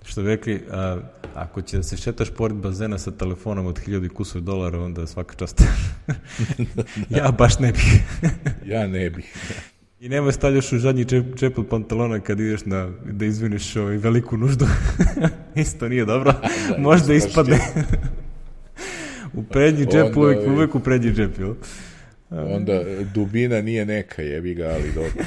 što 0.04 0.22
bi 0.22 0.28
rekli, 0.28 0.62
a, 0.70 0.98
ako 1.34 1.62
će 1.62 1.76
da 1.76 1.82
se 1.82 1.96
šetaš 1.96 2.30
pored 2.30 2.56
bazena 2.56 2.98
sa 2.98 3.10
telefonom 3.10 3.66
od 3.66 3.80
1000 3.86 4.08
kusur 4.08 4.42
dolara, 4.42 4.80
onda 4.80 5.06
svaka 5.06 5.34
čast. 5.34 5.62
ja 7.16 7.30
baš 7.38 7.58
ne 7.58 7.72
bih. 7.72 8.02
ja 8.72 8.86
ne 8.86 9.10
bih. 9.10 9.34
I 10.00 10.08
nema 10.08 10.32
stavljaš 10.32 10.72
u 10.72 10.78
zadnji 10.78 11.04
čep, 11.04 11.24
čep 11.36 11.58
od 11.58 11.68
pantalona 11.68 12.20
kad 12.20 12.40
ideš 12.40 12.64
na, 12.64 12.92
da 13.04 13.24
izviniš 13.24 13.76
ovaj 13.76 13.96
veliku 13.96 14.36
nuždu. 14.36 14.66
Isto 15.54 15.88
nije 15.88 16.04
dobro. 16.04 16.32
da, 16.32 16.78
Možda 16.78 17.14
ispadne. 17.14 17.58
u 19.34 19.42
prednji 19.42 19.86
džep, 19.86 20.06
onda, 20.06 20.20
uvek, 20.20 20.38
uvek 20.48 20.74
u 20.74 20.80
prednji 20.80 21.12
džep, 21.12 21.38
jel? 21.38 21.54
Onda 22.30 22.82
dubina 23.14 23.60
nije 23.60 23.86
neka, 23.86 24.22
jebi 24.22 24.54
ga, 24.54 24.64
ali 24.64 24.92
dobro. 24.92 25.24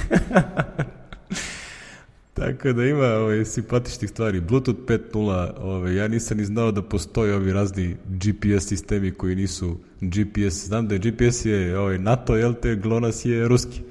Tako 2.39 2.73
da 2.73 2.85
ima 2.85 3.05
ovaj, 3.05 3.45
simpatičnih 3.45 4.09
stvari. 4.09 4.41
Bluetooth 4.41 4.79
5.0, 4.79 5.51
ovaj, 5.61 5.95
ja 5.95 6.07
nisam 6.07 6.37
ni 6.37 6.45
znao 6.45 6.71
da 6.71 6.81
postoje 6.81 7.35
ovi 7.35 7.53
razni 7.53 7.95
GPS 8.05 8.67
sistemi 8.67 9.11
koji 9.11 9.35
nisu 9.35 9.77
GPS. 10.01 10.65
Znam 10.65 10.87
da 10.87 10.95
je 10.95 10.99
GPS 10.99 11.45
je 11.45 11.79
ovaj, 11.79 11.97
NATO, 11.97 12.35
jel 12.35 12.53
te, 12.61 12.75
GLONASS 12.75 13.25
je 13.25 13.47
ruski. 13.47 13.81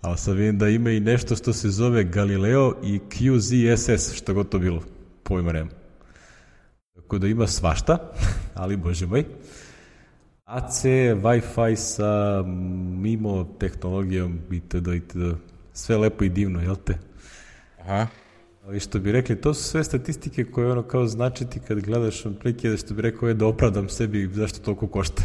Ali 0.00 0.18
sad 0.18 0.36
vidim 0.36 0.58
da 0.58 0.68
ima 0.68 0.90
i 0.90 1.00
nešto 1.00 1.36
što 1.36 1.52
se 1.52 1.70
zove 1.70 2.04
Galileo 2.04 2.74
i 2.84 2.98
QZSS, 2.98 4.14
što 4.14 4.34
god 4.34 4.48
to 4.48 4.58
bilo. 4.58 4.82
Pojma 5.22 5.52
nema. 5.52 5.70
Tako 6.94 7.18
da 7.18 7.26
ima 7.26 7.46
svašta, 7.46 8.12
ali 8.54 8.76
bože 8.76 9.06
moj. 9.06 9.24
AC, 10.44 10.84
Wi-Fi 11.22 11.76
sa 11.76 12.42
mimo 12.98 13.56
tehnologijom 13.58 14.38
itd. 14.50 14.88
itd. 14.88 15.22
Sve 15.72 15.96
lepo 15.96 16.24
i 16.24 16.28
divno, 16.28 16.60
jel 16.60 16.76
te? 16.76 16.98
Aha. 17.84 18.06
I 18.72 18.80
što 18.80 18.98
bi 18.98 19.12
rekli, 19.12 19.40
to 19.40 19.54
su 19.54 19.62
sve 19.62 19.84
statistike 19.84 20.44
koje 20.44 20.72
ono 20.72 20.82
kao 20.82 21.06
značiti 21.06 21.60
kad 21.68 21.80
gledaš 21.80 22.26
otprilike 22.26 22.70
da 22.70 22.76
što 22.76 22.94
bi 22.94 23.02
rekao 23.02 23.28
je 23.28 23.34
da 23.34 23.46
opravdam 23.46 23.88
sebi 23.88 24.30
zašto 24.32 24.58
toliko 24.58 24.86
košta. 24.86 25.22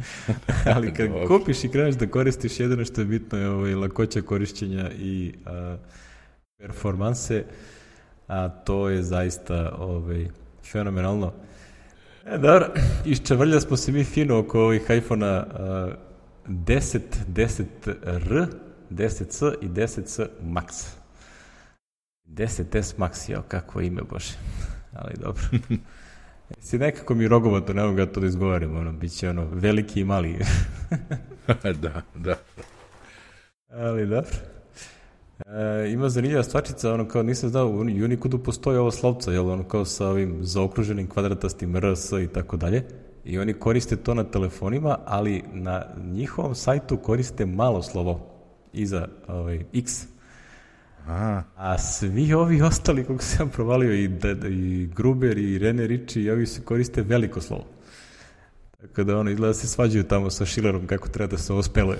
Ali 0.74 0.94
kad 0.94 1.08
kupiš 1.26 1.64
i 1.64 1.68
kreneš 1.68 1.94
da 1.94 2.06
koristiš, 2.06 2.60
jedino 2.60 2.84
što 2.84 3.00
je 3.00 3.04
bitno 3.04 3.38
je 3.38 3.48
ovaj, 3.48 3.74
lakoća 3.74 4.22
korišćenja 4.22 4.90
i 4.98 5.34
a, 5.46 5.76
performanse, 6.58 7.44
a 8.28 8.48
to 8.48 8.88
je 8.88 9.02
zaista 9.02 9.76
ovaj, 9.78 10.28
fenomenalno. 10.72 11.32
E, 12.26 12.38
dobro, 12.38 12.68
iščavrlja 13.04 13.60
smo 13.60 13.76
se 13.76 13.92
mi 13.92 14.04
fino 14.04 14.38
oko 14.38 14.60
ovih 14.60 14.82
iPhone-a 14.90 15.46
10, 16.48 17.00
10R, 17.34 18.46
10C 18.90 19.54
i 19.60 19.68
10C 19.68 20.26
Max. 20.42 21.01
10S 22.34 22.94
Max, 22.98 23.28
jao, 23.28 23.42
kakvo 23.48 23.80
ime, 23.80 24.02
bože. 24.10 24.32
Ali 24.98 25.14
dobro. 25.20 25.42
Si 26.60 26.78
nekako 26.78 27.14
mi 27.14 27.28
rogovato, 27.28 27.72
ne 27.72 27.82
mogu 27.82 27.94
ga 27.94 28.06
to 28.06 28.20
da 28.20 28.26
izgovarim, 28.26 28.76
ono, 28.76 28.92
bit 28.92 29.12
će 29.12 29.28
ono, 29.28 29.46
veliki 29.52 30.00
i 30.00 30.04
mali. 30.04 30.38
da, 31.82 32.02
da. 32.14 32.36
Ali 33.70 34.06
dobro. 34.06 34.30
E, 35.46 35.90
ima 35.92 36.08
zanimljiva 36.08 36.42
stvačica, 36.42 36.94
ono 36.94 37.08
kao 37.08 37.22
nisam 37.22 37.48
znao, 37.48 37.68
u 37.68 37.78
Unicodu 37.80 38.38
postoji 38.38 38.78
ovo 38.78 38.90
slovca, 38.90 39.32
jel, 39.32 39.50
ono 39.50 39.68
kao 39.68 39.84
sa 39.84 40.08
ovim 40.08 40.38
zaokruženim 40.40 41.08
kvadratastim 41.08 41.76
RS 41.76 42.12
i 42.12 42.28
tako 42.32 42.56
dalje. 42.56 42.84
I 43.24 43.38
oni 43.38 43.54
koriste 43.54 43.96
to 43.96 44.14
na 44.14 44.24
telefonima, 44.24 44.98
ali 45.04 45.42
na 45.52 45.84
njihovom 46.12 46.54
sajtu 46.54 46.96
koriste 46.96 47.46
malo 47.46 47.82
slovo 47.82 48.32
iza 48.72 49.08
ovaj, 49.28 49.64
X 49.74 50.11
A, 51.06 51.42
a 51.56 51.78
svi 51.78 52.34
ovi 52.34 52.62
ostali, 52.62 53.04
kako 53.04 53.22
sam 53.22 53.50
provalio, 53.50 53.94
i, 53.94 54.08
da, 54.08 54.48
i 54.48 54.88
Gruber, 54.96 55.38
i 55.38 55.58
Rene 55.58 55.86
Ricci, 55.86 56.22
i 56.22 56.30
ovi 56.30 56.46
se 56.46 56.62
koriste 56.62 57.02
veliko 57.02 57.40
slovo. 57.40 57.64
Tako 58.80 59.04
da 59.04 59.18
ono, 59.18 59.30
izgleda 59.30 59.48
da 59.48 59.54
se 59.54 59.66
svađaju 59.66 60.04
tamo 60.04 60.30
sa 60.30 60.46
Schillerom 60.46 60.86
kako 60.86 61.08
treba 61.08 61.30
da 61.30 61.38
se 61.38 61.52
ovo 61.52 61.62
speluje. 61.62 61.98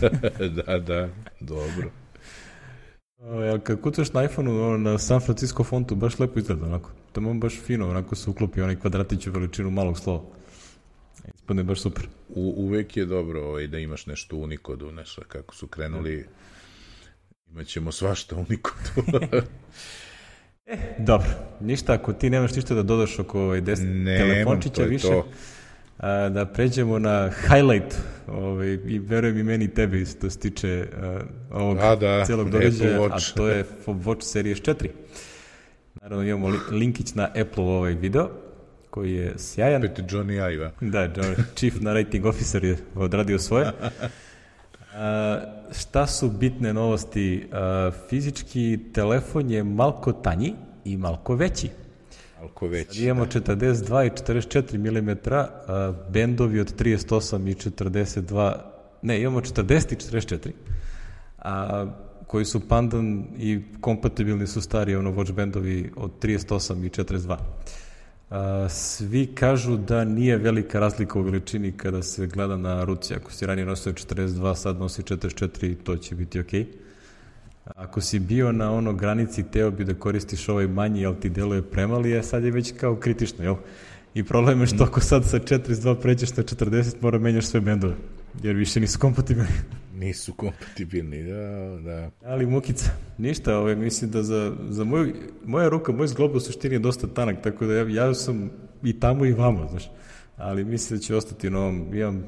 da, 0.66 0.78
da, 0.78 1.08
dobro. 1.40 1.90
Ja, 3.46 3.58
kad 3.58 3.80
kucaš 3.80 4.12
na 4.12 4.24
iPhone-u 4.24 4.78
na 4.78 4.98
San 4.98 5.20
Francisco 5.20 5.64
fontu, 5.64 5.94
baš 5.94 6.18
lepo 6.18 6.38
izgleda, 6.38 6.66
onako. 6.66 6.90
Tamo 7.12 7.34
baš 7.34 7.60
fino, 7.60 7.90
onako 7.90 8.14
se 8.14 8.30
uklopi 8.30 8.62
onaj 8.62 8.76
kvadratić 8.76 9.26
u 9.26 9.32
veličinu 9.32 9.70
malog 9.70 9.98
slova. 9.98 10.22
Ispadne 11.34 11.62
baš 11.62 11.80
super. 11.80 12.08
U, 12.28 12.54
uvek 12.56 12.96
je 12.96 13.06
dobro 13.06 13.42
ovaj, 13.42 13.66
da 13.66 13.78
imaš 13.78 14.06
nešto 14.06 14.36
u 14.36 14.42
Unikodu, 14.42 14.92
nešto 14.92 15.22
kako 15.28 15.54
su 15.54 15.66
krenuli... 15.66 16.16
Da 16.16 16.28
Imaćemo 17.52 17.92
svašta 17.92 18.36
u 18.36 18.44
Nikodu. 18.48 19.20
e, 20.66 20.76
dobro, 20.98 21.28
ništa, 21.60 21.92
ako 21.92 22.12
ti 22.12 22.30
nemaš 22.30 22.54
ništa 22.54 22.74
da 22.74 22.82
dodaš 22.82 23.18
oko 23.18 23.40
ovaj 23.40 23.60
des, 23.60 23.80
Nemam, 23.82 24.04
telefončića 24.04 24.82
više, 24.82 25.08
to. 25.08 25.26
A, 25.98 26.28
da 26.28 26.46
pređemo 26.46 26.98
na 26.98 27.30
highlight 27.30 27.96
ovaj, 28.28 28.78
i 28.86 28.98
verujem 28.98 29.38
i 29.38 29.42
meni 29.42 29.64
i 29.64 29.74
tebi 29.74 30.06
što 30.06 30.30
se 30.30 30.38
tiče 30.38 30.88
uh, 30.92 31.22
ovog 31.50 31.78
A, 31.80 31.96
da, 31.96 32.24
celog 32.24 32.50
događaja, 32.50 33.04
a 33.04 33.18
to 33.36 33.48
je 33.48 33.64
Watch 33.86 34.22
Series 34.22 34.58
4. 34.58 34.88
Naravno 36.02 36.24
imamo 36.24 36.48
li, 36.48 36.58
linkić 36.70 37.14
na 37.14 37.24
Apple 37.24 37.64
ovaj 37.64 37.94
video, 37.94 38.30
koji 38.90 39.12
je 39.12 39.34
sjajan. 39.38 39.84
Opet 39.84 39.98
Johnny 39.98 40.52
Ive. 40.52 40.72
Da, 40.80 41.02
John, 41.02 41.34
Chief 41.54 41.80
Narrating 41.80 42.26
Officer 42.26 42.64
je 42.64 42.76
odradio 42.94 43.38
svoje. 43.38 43.70
A, 44.94 45.40
šta 45.72 46.06
su 46.06 46.30
bitne 46.30 46.72
novosti? 46.74 47.48
A, 47.52 47.90
fizički 48.08 48.78
telefon 48.94 49.50
je 49.50 49.64
malko 49.64 50.12
tanji 50.12 50.54
i 50.84 50.96
malko 50.96 51.34
veći. 51.34 51.68
Alko 52.40 52.66
već. 52.66 52.86
Sad 52.86 52.96
imamo 52.96 53.26
42 53.26 54.06
i 54.06 54.10
44 54.10 54.78
mm, 54.78 55.10
a, 55.32 55.92
bendovi 56.10 56.60
od 56.60 56.80
38 56.80 57.50
i 57.50 57.54
42, 57.54 58.54
ne, 59.02 59.20
imamo 59.20 59.40
40 59.40 59.92
i 59.92 60.18
44, 60.18 60.50
a, 61.38 61.86
koji 62.26 62.44
su 62.44 62.68
pandan 62.68 63.24
i 63.38 63.62
kompatibilni 63.80 64.46
su 64.46 64.60
stari 64.60 64.96
ono 64.96 65.12
watch 65.12 65.32
bendovi 65.32 65.92
od 65.96 66.10
38 66.22 66.86
i 66.86 66.90
42. 66.90 67.36
Svi 68.68 69.26
kažu 69.26 69.76
da 69.76 70.04
nije 70.04 70.36
velika 70.36 70.80
razlika 70.80 71.18
u 71.18 71.22
veličini 71.22 71.72
kada 71.72 72.02
se 72.02 72.26
gleda 72.26 72.56
na 72.56 72.84
ruci. 72.84 73.14
Ako 73.14 73.32
si 73.32 73.46
ranije 73.46 73.66
nosio 73.66 73.92
42, 73.92 74.54
sad 74.54 74.78
nosi 74.78 75.02
44, 75.02 75.76
to 75.84 75.96
će 75.96 76.14
biti 76.14 76.40
okej. 76.40 76.66
Ako 77.64 78.00
si 78.00 78.18
bio 78.18 78.52
na 78.52 78.72
ono 78.72 78.92
granici, 78.92 79.42
teo 79.42 79.70
bi 79.70 79.84
da 79.84 79.94
koristiš 79.94 80.48
ovaj 80.48 80.68
manji, 80.68 81.06
ali 81.06 81.20
ti 81.20 81.28
deluje 81.28 81.62
premali, 81.62 82.18
a 82.18 82.22
sad 82.22 82.44
je 82.44 82.50
već 82.50 82.72
kao 82.80 82.96
kritično, 82.96 83.44
jel? 83.44 83.56
I 84.14 84.24
problem 84.24 84.60
je 84.60 84.66
što 84.66 84.84
ako 84.84 85.00
sad 85.00 85.24
sa 85.24 85.38
42 85.38 85.94
pređeš 86.00 86.36
na 86.36 86.42
40, 86.42 86.94
mora 87.00 87.18
menjaš 87.18 87.46
sve 87.46 87.60
bendove, 87.60 87.94
jer 88.42 88.56
više 88.56 88.80
nisu 88.80 88.98
kompatibilni. 88.98 89.50
Nisu 90.00 90.34
kompatibilni, 90.34 91.22
da, 91.22 91.78
da. 91.84 92.10
Ali 92.24 92.46
mukica, 92.46 92.90
ništa, 93.18 93.58
ovaj, 93.58 93.76
mislim 93.76 94.10
da 94.10 94.22
za, 94.22 94.56
za 94.68 94.84
moju, 94.84 95.14
moja 95.44 95.68
ruka, 95.68 95.92
moj 95.92 96.06
zglob 96.06 96.34
u 96.34 96.40
suštini 96.40 96.74
je 96.74 96.78
dosta 96.78 97.06
tanak, 97.06 97.42
tako 97.42 97.66
da 97.66 97.74
ja, 97.74 97.88
ja 97.88 98.14
sam 98.14 98.50
i 98.82 99.00
tamo 99.00 99.24
i 99.24 99.32
vamo, 99.32 99.68
znaš. 99.70 99.90
Ali 100.36 100.64
mislim 100.64 100.98
da 100.98 101.02
će 101.02 101.16
ostati 101.16 101.50
na 101.50 101.58
ovom, 101.58 101.94
imam 101.94 102.24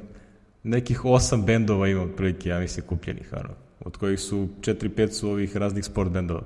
nekih 0.62 1.04
osam 1.04 1.44
bendova 1.44 1.88
imam 1.88 2.12
prilike, 2.16 2.48
ja 2.48 2.60
mislim, 2.60 2.86
kupljenih, 2.86 3.32
ono, 3.32 3.54
od 3.80 3.96
kojih 3.96 4.20
su 4.20 4.48
4-5 4.60 5.10
su 5.10 5.30
ovih 5.30 5.56
raznih 5.56 5.84
sport 5.84 6.10
bendova. 6.10 6.42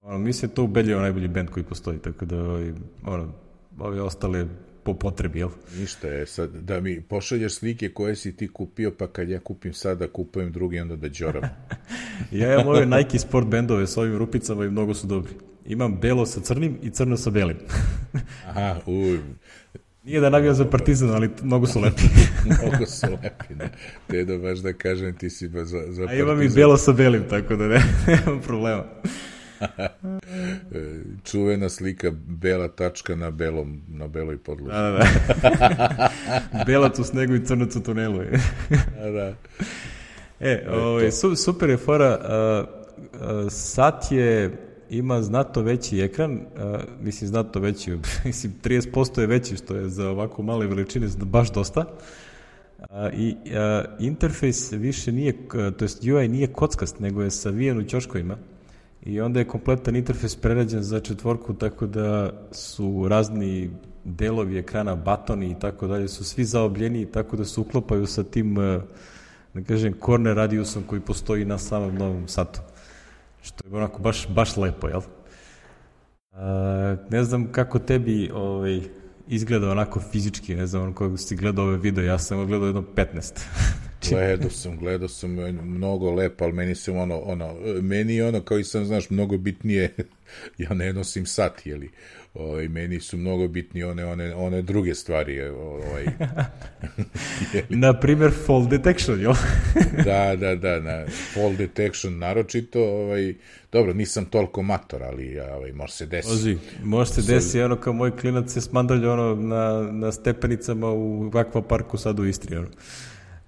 Ono, 0.00 0.18
mislim 0.18 0.48
da 0.48 0.54
to 0.54 0.64
ubedljivo 0.64 1.00
najbolji 1.00 1.28
bend 1.28 1.50
koji 1.50 1.64
postoji, 1.64 1.98
tako 1.98 2.24
da, 2.24 2.42
ovaj, 2.42 2.72
ono, 3.06 3.32
ove 3.78 4.02
ostale 4.02 4.46
po 4.84 4.94
potrebi, 4.94 5.38
jel? 5.38 5.48
Ništa 5.78 6.08
je 6.08 6.26
sad, 6.26 6.50
da 6.50 6.80
mi 6.80 7.00
pošalješ 7.00 7.54
slike 7.54 7.88
koje 7.88 8.16
si 8.16 8.36
ti 8.36 8.48
kupio, 8.48 8.90
pa 8.98 9.06
kad 9.06 9.28
ja 9.28 9.40
kupim 9.40 9.72
sada, 9.72 10.08
kupujem 10.08 10.52
drugi, 10.52 10.80
onda 10.80 10.96
da 10.96 11.08
đoram. 11.08 11.42
Ja 12.32 12.54
imam 12.54 12.68
ove 12.68 12.86
Nike 12.86 13.18
sport 13.18 13.46
bendove 13.46 13.86
s 13.86 13.96
ovim 13.96 14.16
rupicama 14.18 14.64
i 14.64 14.70
mnogo 14.70 14.94
su 14.94 15.06
dobri. 15.06 15.32
Imam 15.66 15.98
belo 16.00 16.26
sa 16.26 16.40
crnim 16.40 16.78
i 16.82 16.90
crno 16.90 17.16
sa 17.16 17.30
belim. 17.30 17.56
Aha, 18.48 18.80
uj, 18.86 19.18
Nije 20.04 20.20
da 20.20 20.30
navijam 20.30 20.54
za 20.54 20.64
partizan, 20.64 21.10
ali 21.10 21.30
mnogo 21.42 21.66
su 21.66 21.80
lepi. 21.80 22.02
mnogo 22.44 22.86
su 22.86 23.06
lepi, 23.22 23.54
da. 23.54 23.68
Te 24.06 24.24
da 24.24 24.38
baš 24.38 24.58
da 24.58 24.72
kažem, 24.72 25.16
ti 25.16 25.30
si 25.30 25.48
ba 25.48 25.64
za, 25.64 25.82
za 25.88 26.02
A 26.02 26.14
imam 26.14 26.26
i 26.26 26.36
partizan. 26.36 26.56
belo 26.56 26.76
sa 26.76 26.92
belim, 26.92 27.22
tako 27.30 27.56
da 27.56 27.68
ne, 27.68 27.82
nemam 28.06 28.40
problema. 28.42 28.84
E, 29.62 31.02
Čuvena 31.24 31.68
slika 31.68 32.10
bela 32.26 32.68
tačka 32.68 33.16
na 33.16 33.30
belom, 33.30 33.82
na 33.88 34.08
beloj 34.08 34.38
podlozi. 34.38 34.72
Da, 34.72 34.90
da, 34.90 34.98
da. 35.42 36.08
Belac 36.66 36.98
u 36.98 37.04
snegu 37.04 37.34
i 37.34 37.44
crnac 37.44 37.76
u 37.76 37.82
tunelu. 37.82 38.18
Da, 39.02 39.10
da. 39.10 39.34
E, 40.40 40.66
ovaj, 40.70 41.12
su, 41.12 41.36
super 41.36 41.70
je 41.70 41.76
fora, 41.76 42.18
uh, 42.18 42.68
uh, 43.20 43.52
sat 43.52 44.12
je, 44.12 44.56
ima 44.90 45.22
znato 45.22 45.62
veći 45.62 46.00
ekran, 46.00 46.32
uh, 46.32 46.80
mislim 47.00 47.28
znato 47.28 47.60
veći, 47.60 47.96
mislim 48.24 48.52
30% 48.64 49.20
je 49.20 49.26
veći, 49.26 49.56
što 49.56 49.76
je 49.76 49.88
za 49.88 50.08
ovako 50.08 50.42
male 50.42 50.66
veličine 50.66 51.08
baš 51.24 51.52
dosta. 51.52 51.84
Uh, 52.78 52.86
I 53.12 53.36
uh, 53.36 54.04
interfejs 54.04 54.72
više 54.72 55.12
nije, 55.12 55.34
uh, 55.34 55.74
to 55.74 55.84
jest 55.84 56.04
UI 56.04 56.28
nije 56.28 56.46
kockast, 56.46 57.00
nego 57.00 57.22
je 57.22 57.30
savijen 57.30 57.78
u 57.78 57.84
ćoškovima. 57.84 58.36
I 59.02 59.20
onda 59.20 59.40
je 59.40 59.48
kompletan 59.48 59.96
interfejs 59.96 60.36
prerađen 60.36 60.82
za 60.82 61.00
četvorku, 61.00 61.54
tako 61.54 61.86
da 61.86 62.32
su 62.52 63.06
razni 63.08 63.70
delovi 64.04 64.58
ekrana, 64.58 64.96
batoni 64.96 65.50
i 65.50 65.58
tako 65.60 65.86
dalje, 65.86 66.08
su 66.08 66.24
svi 66.24 66.44
zaobljeni, 66.44 67.06
tako 67.06 67.36
da 67.36 67.44
se 67.44 67.60
uklopaju 67.60 68.06
sa 68.06 68.22
tim 68.22 68.58
uh, 68.58 68.82
da 69.54 69.62
kažem, 69.62 69.94
corner 70.04 70.36
radiusom 70.36 70.82
koji 70.82 71.00
postoji 71.00 71.44
na 71.44 71.58
samom 71.58 71.94
novom 71.94 72.28
satu. 72.28 72.60
Što 73.42 73.68
je 73.68 73.76
onako 73.76 74.02
baš, 74.02 74.28
baš 74.28 74.56
lepo, 74.56 74.88
jel? 74.88 75.00
A, 76.32 76.96
ne 77.10 77.24
znam 77.24 77.52
kako 77.52 77.78
tebi 77.78 78.30
ovaj, 78.34 78.80
izgleda 79.28 79.70
onako 79.70 80.00
fizički, 80.00 80.54
ne 80.54 80.66
znam, 80.66 80.82
ono 80.82 80.94
kako 80.94 81.16
si 81.16 81.36
gledao 81.36 81.64
ove 81.64 81.76
video, 81.76 82.04
ja 82.04 82.18
sam 82.18 82.46
gledao 82.46 82.66
jedno 82.66 82.84
15. 82.96 83.40
Gledao 84.10 84.50
sam, 84.50 84.76
gledao 84.76 85.08
sam 85.08 85.38
e, 85.38 85.52
mnogo 85.52 86.10
lepo, 86.10 86.44
ali 86.44 86.52
meni 86.52 86.74
se 86.74 86.92
ono, 86.92 87.18
ono, 87.18 87.54
meni 87.82 88.14
je 88.14 88.26
ono, 88.26 88.40
kao 88.40 88.58
i 88.58 88.64
sam, 88.64 88.84
znaš, 88.84 89.10
mnogo 89.10 89.38
bitnije, 89.38 89.94
ja 90.58 90.74
ne 90.74 90.92
nosim 90.92 91.26
sat, 91.26 91.66
jeli, 91.66 91.90
ovaj, 92.34 92.68
meni 92.68 93.00
su 93.00 93.16
mnogo 93.16 93.48
bitnije 93.48 93.86
one, 93.86 94.04
one, 94.04 94.34
one 94.34 94.62
druge 94.62 94.94
stvari, 94.94 95.36
e, 95.36 95.50
ovaj, 95.50 96.06
na 97.84 98.00
primjer, 98.00 98.30
fall 98.46 98.68
detection, 98.68 99.20
jel? 99.20 99.34
da, 100.04 100.36
da, 100.36 100.54
da, 100.54 100.80
na 100.80 101.06
fall 101.34 101.56
detection 101.56 102.18
naročito, 102.18 102.84
ovaj, 102.84 103.34
dobro, 103.72 103.92
nisam 103.92 104.24
toliko 104.24 104.62
mator, 104.62 105.02
ali 105.02 105.40
ovaj, 105.40 105.72
može 105.72 105.92
se 105.92 106.06
desiti. 106.06 106.34
Ozi, 106.34 106.58
može 106.84 107.10
se 107.10 107.32
desi, 107.32 107.60
ono 107.60 107.76
kao 107.76 107.92
moj 107.92 108.16
klinac 108.16 108.52
se 108.52 108.60
smandalja 108.60 109.12
ono, 109.12 109.34
na, 109.34 109.92
na 109.92 110.12
stepenicama 110.12 110.92
u 110.92 111.30
akvaparku 111.34 111.98
sad 111.98 112.20
u 112.20 112.26
Istri, 112.26 112.56
ono. 112.56 112.68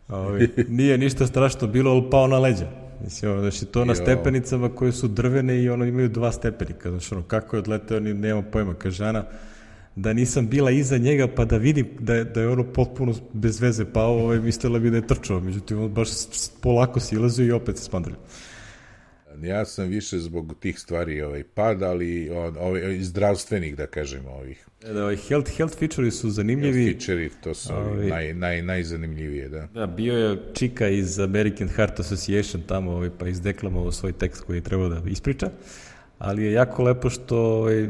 Ovi, 0.09 0.49
nije 0.69 0.99
ništa 0.99 1.27
strašno 1.27 1.69
bilo, 1.69 1.91
ali 1.91 2.11
pao 2.11 2.27
na 2.27 2.39
leđa. 2.39 2.67
Mislim, 3.05 3.33
ono, 3.33 3.41
znači, 3.41 3.67
to 3.67 3.85
na 3.85 3.95
stepenicama 3.95 4.69
koje 4.69 4.93
su 4.93 5.09
drvene 5.09 5.63
i 5.63 5.69
ono 5.69 5.85
imaju 5.85 6.09
dva 6.09 6.33
stepenika. 6.33 6.91
Znači, 6.91 7.15
ono, 7.15 7.23
kako 7.23 7.57
je 7.57 7.61
odleteo, 7.61 8.01
ni 8.01 8.15
nema 8.15 8.43
pojma. 8.43 8.75
Kaže, 8.75 9.05
Ana, 9.05 9.25
da 9.97 10.13
nisam 10.13 10.49
bila 10.49 10.71
iza 10.71 10.99
njega 10.99 11.29
pa 11.37 11.45
da 11.45 11.57
vidim 11.57 11.89
da 11.99 12.25
da 12.25 12.41
je 12.41 12.49
ono 12.49 12.65
potpuno 12.65 13.15
bez 13.33 13.61
veze 13.61 13.85
pao, 13.85 14.13
ovaj, 14.13 14.39
mislila 14.41 14.79
bi 14.79 14.91
da 14.91 14.97
je 14.97 15.07
trčao. 15.07 15.41
Međutim, 15.41 15.81
on 15.81 15.91
baš 15.91 16.09
polako 16.61 17.01
silazio 17.01 17.47
i 17.47 17.53
opet 17.53 17.79
se 17.79 17.85
smandalja. 17.85 18.17
Ja 19.45 19.65
sam 19.65 19.89
više 19.89 20.19
zbog 20.19 20.55
tih 20.61 20.81
stvari 20.81 21.23
ovaj, 21.23 21.45
pad, 21.55 21.83
ali 21.83 22.31
on, 22.31 22.57
ovaj, 22.61 22.99
zdravstvenih, 23.01 23.77
da 23.77 23.87
kažem, 23.87 24.27
ovih 24.27 24.67
Da, 24.93 25.03
ovaj, 25.03 25.17
health, 25.17 25.51
health 25.57 25.79
feature 25.79 26.11
su 26.11 26.31
zanimljivi. 26.31 26.93
feature 26.93 27.29
to 27.41 27.55
su 27.55 27.75
ovi, 27.75 28.07
naj, 28.07 28.35
naj, 28.35 28.63
najzanimljivije, 28.63 29.49
da. 29.49 29.67
Da, 29.75 29.87
bio 29.87 30.15
je 30.15 30.39
čika 30.55 30.89
iz 30.89 31.19
American 31.19 31.69
Heart 31.69 32.01
Association 32.01 32.63
tamo, 32.67 32.91
ovaj, 32.91 33.11
pa 33.19 33.29
izdeklamovao 33.29 33.93
svoj 33.93 34.13
tekst 34.13 34.45
koji 34.45 34.57
je 34.57 34.61
trebao 34.61 34.89
da 34.89 35.03
ispriča, 35.07 35.51
ali 36.19 36.45
je 36.45 36.53
jako 36.53 36.83
lepo 36.83 37.11
što 37.11 37.39
ovaj, 37.39 37.89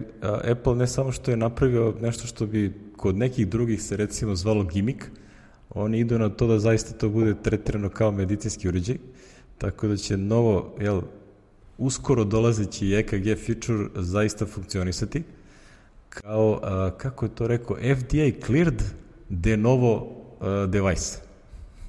Apple 0.50 0.74
ne 0.74 0.86
samo 0.86 1.12
što 1.12 1.30
je 1.30 1.36
napravio 1.36 1.94
nešto 2.00 2.26
što 2.26 2.46
bi 2.46 2.72
kod 2.96 3.16
nekih 3.16 3.48
drugih 3.48 3.82
se 3.82 3.96
recimo 3.96 4.34
zvalo 4.34 4.64
gimik, 4.64 5.10
oni 5.70 5.98
idu 5.98 6.18
na 6.18 6.28
to 6.28 6.46
da 6.46 6.58
zaista 6.58 6.98
to 6.98 7.08
bude 7.08 7.34
tretirano 7.42 7.88
kao 7.88 8.12
medicinski 8.12 8.68
uređaj, 8.68 8.96
tako 9.58 9.88
da 9.88 9.96
će 9.96 10.16
novo, 10.16 10.76
jel, 10.80 11.00
uskoro 11.78 12.24
dolazeći 12.24 12.94
EKG 12.94 13.38
feature 13.46 13.88
zaista 13.94 14.46
funkcionisati 14.46 15.22
kao, 16.08 16.60
a, 16.62 16.90
kako 16.98 17.24
je 17.24 17.34
to 17.34 17.46
rekao, 17.46 17.76
FDA 17.76 18.46
cleared 18.46 18.82
de 19.28 19.56
novo 19.56 20.22
a, 20.40 20.66
device. 20.66 21.18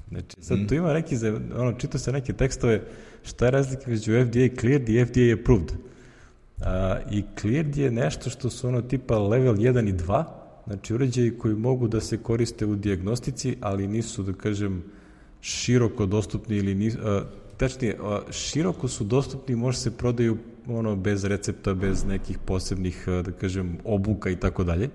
Znači, 0.08 0.36
sad 0.40 0.68
tu 0.68 0.74
ima 0.74 0.92
neki, 0.92 1.16
ono, 1.56 1.72
čita 1.72 1.98
se 1.98 2.12
neke 2.12 2.32
tekstove, 2.32 2.82
šta 3.24 3.44
je 3.44 3.50
razlika 3.50 3.90
među 3.90 4.12
FDA 4.12 4.60
cleared 4.60 4.88
i 4.88 5.04
FDA 5.04 5.40
approved. 5.40 5.72
A, 6.60 6.98
I 7.10 7.24
cleared 7.40 7.76
je 7.76 7.90
nešto 7.90 8.30
što 8.30 8.50
su 8.50 8.68
ono 8.68 8.82
tipa 8.82 9.18
level 9.18 9.54
1 9.54 9.88
i 9.88 9.92
2, 9.92 10.24
znači 10.66 10.94
uređaji 10.94 11.38
koji 11.38 11.54
mogu 11.54 11.88
da 11.88 12.00
se 12.00 12.18
koriste 12.18 12.66
u 12.66 12.76
diagnostici, 12.76 13.56
ali 13.60 13.86
nisu, 13.86 14.22
da 14.22 14.32
kažem, 14.32 14.82
široko 15.40 16.06
dostupni 16.06 16.56
ili 16.56 16.74
nisu, 16.74 16.98
a, 17.02 17.24
tačnije, 17.56 17.98
široko 18.30 18.88
su 18.88 19.04
dostupni, 19.04 19.56
može 19.56 19.78
se 19.78 19.96
prodaju 19.96 20.38
ono 20.68 20.96
bez 20.96 21.24
recepta, 21.24 21.74
bez 21.74 22.04
nekih 22.04 22.38
posebnih, 22.38 23.04
a, 23.08 23.22
da 23.22 23.32
kažem, 23.32 23.78
obuka 23.84 24.30
i 24.30 24.36
tako 24.36 24.64
dalje. 24.64 24.88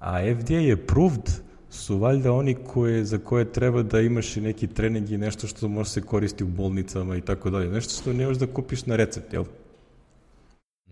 A 0.00 0.34
FDA 0.34 0.54
je 0.54 0.72
approved 0.72 1.30
su 1.70 1.98
valjda 1.98 2.32
oni 2.32 2.54
koje, 2.54 3.04
za 3.04 3.18
koje 3.18 3.52
treba 3.52 3.82
da 3.82 4.00
imaš 4.00 4.36
i 4.36 4.40
neki 4.40 4.66
trening 4.66 5.10
i 5.10 5.18
nešto 5.18 5.46
što 5.46 5.68
može 5.68 5.90
se 5.90 6.02
koristiti 6.02 6.44
u 6.44 6.46
bolnicama 6.46 7.16
i 7.16 7.20
tako 7.20 7.50
dalje. 7.50 7.70
Nešto 7.70 8.00
što 8.02 8.12
ne 8.12 8.26
možeš 8.26 8.40
da 8.40 8.46
kupiš 8.46 8.86
na 8.86 8.96
recept, 8.96 9.32
jel? 9.32 9.44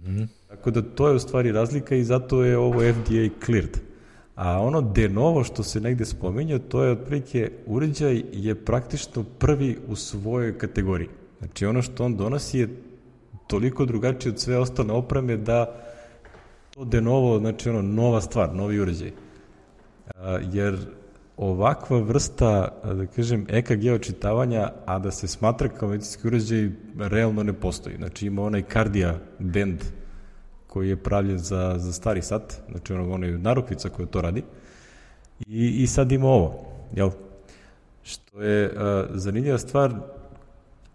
Mhm. 0.02 0.22
Tako 0.48 0.70
da 0.70 0.82
to 0.82 1.08
je 1.08 1.14
u 1.14 1.18
stvari 1.18 1.52
razlika 1.52 1.94
i 1.94 2.04
zato 2.04 2.44
je 2.44 2.58
ovo 2.58 2.80
FDA 2.80 3.44
cleared. 3.44 3.91
A 4.34 4.60
ono 4.60 4.80
de 4.80 5.08
novo 5.08 5.44
što 5.44 5.62
se 5.62 5.80
negde 5.80 6.04
spominja, 6.04 6.58
to 6.58 6.84
je 6.84 6.92
otprilike 6.92 7.50
uređaj 7.66 8.22
je 8.32 8.54
praktično 8.54 9.24
prvi 9.38 9.78
u 9.88 9.96
svojoj 9.96 10.58
kategoriji. 10.58 11.08
Znači 11.38 11.66
ono 11.66 11.82
što 11.82 12.04
on 12.04 12.16
donosi 12.16 12.58
je 12.58 12.68
toliko 13.46 13.84
drugačije 13.84 14.32
od 14.32 14.40
sve 14.40 14.58
ostale 14.58 14.92
opreme 14.92 15.36
da 15.36 15.82
to 16.74 16.84
de 16.84 17.00
novo, 17.00 17.38
znači 17.38 17.68
ono 17.68 17.82
nova 17.82 18.20
stvar, 18.20 18.54
novi 18.54 18.80
uređaj. 18.80 19.10
A, 20.14 20.38
jer 20.52 20.78
ovakva 21.36 21.98
vrsta, 21.98 22.68
da 22.84 23.06
kažem, 23.06 23.46
EKG 23.48 23.92
očitavanja, 23.94 24.70
a 24.86 24.98
da 24.98 25.10
se 25.10 25.28
smatra 25.28 25.68
kao 25.68 25.88
medicinski 25.88 26.26
uređaj, 26.26 26.70
realno 26.98 27.42
ne 27.42 27.52
postoji. 27.52 27.96
Znači 27.96 28.26
ima 28.26 28.42
onaj 28.42 28.62
Cardia 28.72 29.18
Band 29.38 29.82
koji 30.72 30.88
je 30.88 30.96
pravljen 30.96 31.38
za, 31.38 31.74
za 31.78 31.92
stari 31.92 32.22
sat, 32.22 32.54
znači 32.70 32.92
ono, 32.92 33.12
onaj 33.12 33.30
narukvica 33.30 33.88
koja 33.88 34.06
to 34.06 34.20
radi, 34.20 34.42
i, 35.46 35.82
i 35.82 35.86
sad 35.86 36.12
ima 36.12 36.26
ovo, 36.26 36.64
jel? 36.94 37.10
Što 38.02 38.42
je 38.42 38.70
a, 38.76 39.06
zanimljiva 39.10 39.58
stvar, 39.58 39.92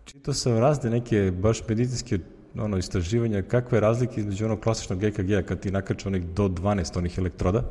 čitao 0.05 0.33
sam 0.33 0.57
razne 0.57 0.89
neke 0.89 1.31
baš 1.31 1.61
medicinske 1.67 2.19
ono, 2.55 2.77
istraživanja 2.77 3.41
kakve 3.41 3.79
razlike 3.79 4.21
između 4.21 4.45
onog 4.45 4.59
klasičnog 4.59 5.03
EKG-a 5.03 5.41
kad 5.41 5.59
ti 5.59 5.71
nakače 5.71 6.07
onih 6.07 6.25
do 6.25 6.47
12 6.47 6.97
onih 6.97 7.17
elektroda 7.17 7.63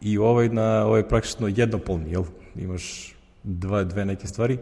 i 0.00 0.18
ovaj 0.18 0.48
na 0.48 0.86
ovaj 0.86 1.08
praktično 1.08 1.48
jednopolni, 1.48 2.10
jel? 2.10 2.24
Imaš 2.56 3.14
dva, 3.42 3.84
dve 3.84 4.04
neke 4.04 4.26
stvari 4.26 4.58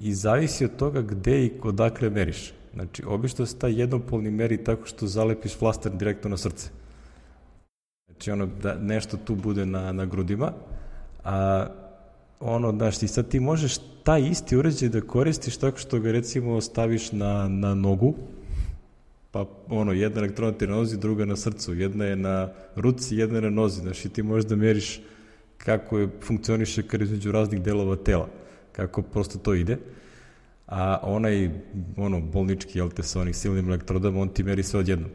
i 0.00 0.14
zavisi 0.14 0.64
od 0.64 0.76
toga 0.76 1.02
gde 1.02 1.44
i 1.44 1.52
odakle 1.62 2.10
meriš. 2.10 2.52
Znači, 2.74 3.02
obično 3.06 3.46
se 3.46 3.58
taj 3.58 3.80
jednopolni 3.80 4.30
meri 4.30 4.64
tako 4.64 4.86
što 4.86 5.06
zalepiš 5.06 5.56
flaster 5.58 5.92
direktno 5.92 6.30
na 6.30 6.36
srce. 6.36 6.70
Znači, 8.06 8.30
ono, 8.30 8.46
da 8.46 8.74
nešto 8.74 9.16
tu 9.16 9.34
bude 9.34 9.66
na, 9.66 9.92
na 9.92 10.06
grudima, 10.06 10.52
a 11.24 11.66
ono, 12.40 12.72
znaš, 12.72 12.98
ti 12.98 13.08
sad 13.08 13.28
ti 13.28 13.40
možeš 13.40 13.78
taj 14.02 14.28
isti 14.28 14.56
uređaj 14.56 14.88
da 14.88 15.00
koristiš 15.00 15.56
tako 15.56 15.78
što 15.78 16.00
ga 16.00 16.12
recimo 16.12 16.60
staviš 16.60 17.12
na, 17.12 17.48
na 17.48 17.74
nogu, 17.74 18.14
pa 19.30 19.44
ono, 19.68 19.92
jedna 19.92 20.20
elektrona 20.20 20.52
ti 20.52 20.66
na 20.66 20.76
nozi, 20.76 20.98
druga 20.98 21.24
na 21.24 21.36
srcu, 21.36 21.74
jedna 21.74 22.04
je 22.04 22.16
na 22.16 22.48
ruci, 22.76 23.16
jedna 23.16 23.36
je 23.36 23.42
na 23.42 23.50
nozi, 23.50 23.80
znaš, 23.80 24.04
i 24.04 24.08
ti 24.08 24.22
možeš 24.22 24.48
da 24.48 24.56
meriš 24.56 25.00
kako 25.58 25.98
je, 25.98 26.08
funkcioniše 26.22 26.82
kar 26.82 27.02
između 27.02 27.32
raznih 27.32 27.62
delova 27.62 27.96
tela, 27.96 28.28
kako 28.72 29.02
prosto 29.02 29.38
to 29.38 29.54
ide, 29.54 29.78
a 30.70 30.98
onaj, 31.02 31.50
ono, 31.96 32.20
bolnički, 32.20 32.78
jel 32.78 32.90
te, 32.90 33.02
sa 33.02 33.20
onih 33.20 33.36
silnim 33.36 33.68
elektrodama, 33.68 34.20
on 34.20 34.28
ti 34.28 34.42
meri 34.42 34.62
sve 34.62 34.80
odjedno, 34.80 35.06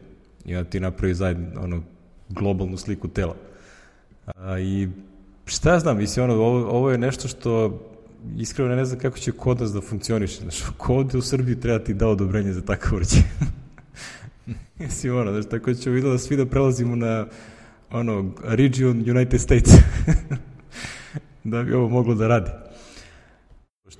i 0.44 0.56
onda 0.56 0.70
ti 0.70 0.80
napravi 0.80 1.14
zajedno, 1.14 1.60
ono, 1.60 1.82
globalnu 2.28 2.76
sliku 2.76 3.08
tela. 3.08 3.36
A, 4.26 4.58
I 4.58 4.88
šta 5.46 5.72
ja 5.72 5.78
znam, 5.78 5.96
mislim, 5.96 6.24
ono, 6.24 6.34
ovo, 6.34 6.68
ovo 6.68 6.90
je 6.90 6.98
nešto 6.98 7.28
što 7.28 7.80
iskreno 8.38 8.74
ne 8.74 8.84
znam 8.84 9.00
kako 9.00 9.18
će 9.18 9.32
kod 9.32 9.60
nas 9.60 9.72
da 9.72 9.80
funkcioniše. 9.80 10.40
Znaš, 10.40 10.62
kod 10.76 11.14
u 11.14 11.22
Srbiji 11.22 11.60
treba 11.60 11.84
ti 11.84 11.94
da 11.94 12.08
odobrenje 12.08 12.52
za 12.52 12.60
takav 12.60 12.96
uređaj. 12.96 13.22
Jesi 14.80 15.10
ono, 15.10 15.32
znaš, 15.32 15.46
tako 15.50 15.74
ćemo 15.74 15.94
vidjeti 15.94 16.12
da 16.12 16.18
svi 16.18 16.36
da 16.36 16.46
prelazimo 16.46 16.96
na 16.96 17.26
ono, 17.90 18.32
region 18.44 19.04
United 19.10 19.40
States. 19.40 19.72
da 21.44 21.62
bi 21.62 21.74
ovo 21.74 21.88
moglo 21.88 22.14
da 22.14 22.28
radi. 22.28 22.65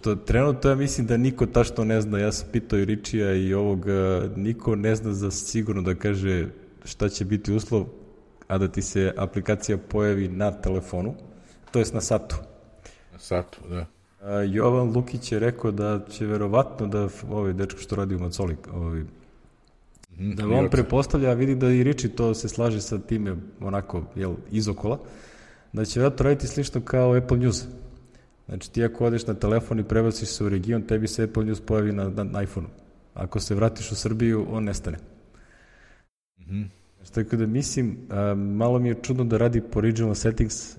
Što 0.07 0.15
trenutno 0.15 0.71
ja 0.71 0.77
mislim 0.77 1.07
da 1.07 1.17
niko 1.17 1.47
tašto 1.47 1.85
ne 1.85 2.01
zna, 2.01 2.19
ja 2.19 2.33
sam 2.33 2.49
pitao 2.53 2.79
i 2.79 2.85
Ričija 2.85 3.35
i 3.35 3.55
ovog, 3.55 3.87
niko 4.37 4.77
ne 4.77 4.95
zna 4.97 5.13
za 5.13 5.31
sigurno 5.31 5.83
da 5.83 5.95
kaže 5.95 6.49
šta 6.85 7.09
će 7.09 7.25
biti 7.25 7.53
uslov, 7.53 7.87
a 8.49 8.59
da 8.59 8.69
ti 8.69 8.83
se 8.83 9.13
aplikacija 9.17 9.79
pojavi 9.79 10.29
na 10.29 10.53
telefonu, 10.53 11.15
to 11.71 11.79
jest 11.79 11.95
na 11.95 12.01
satu. 12.01 12.37
Na 13.13 13.19
satu, 13.19 13.59
da. 13.71 13.87
A, 14.23 14.41
Jovan 14.41 14.93
Lukić 14.97 15.33
je 15.33 15.39
rekao 15.39 15.71
da 15.71 16.01
će 16.11 16.27
verovatno 16.27 16.87
da 16.87 17.09
ovaj 17.31 17.53
dečko 17.53 17.81
što 17.81 17.97
radi 17.97 18.15
u 18.15 18.19
Macoli, 18.19 18.57
ovaj, 18.73 19.01
mm, 20.19 20.35
da 20.35 20.49
on 20.49 20.71
prepostavlja, 20.71 21.33
vidi 21.33 21.55
da 21.55 21.71
i 21.71 21.83
Riči 21.83 22.09
to 22.09 22.35
se 22.35 22.49
slaže 22.49 22.81
sa 22.81 22.99
time 22.99 23.37
onako, 23.61 24.03
jel, 24.15 24.35
izokola, 24.51 24.99
da 25.73 25.85
će 25.85 26.01
verovatno 26.01 26.25
raditi 26.25 26.47
slično 26.47 26.81
kao 26.81 27.15
Apple 27.15 27.39
News. 27.39 27.65
Znači 28.49 28.73
ti 28.73 28.85
ako 28.85 29.07
odeš 29.07 29.27
na 29.27 29.35
telefon 29.35 29.79
i 29.79 29.85
prebaciš 29.85 30.29
se 30.29 30.45
u 30.45 30.49
region, 30.49 30.83
tebi 30.83 31.09
se 31.09 31.25
Apple 31.25 31.45
News 31.45 31.61
pojavi 31.61 31.93
na, 31.93 32.09
na, 32.09 32.25
na 32.25 32.43
iPhone-u. 32.43 32.69
Ako 33.15 33.41
se 33.41 33.55
vratiš 33.55 33.93
u 33.93 33.95
Srbiju, 33.95 34.47
on 34.51 34.65
nestane. 34.65 34.99
Mhm. 36.39 36.57
Mm 36.57 36.71
Znači, 36.97 37.31
tako 37.31 37.37
da 37.37 37.47
mislim, 37.47 37.97
a, 38.11 38.35
malo 38.35 38.79
mi 38.79 38.89
je 38.89 38.97
čudno 39.03 39.25
da 39.25 39.37
radi 39.37 39.61
po 39.61 39.81
regional 39.81 40.15
settings. 40.15 40.77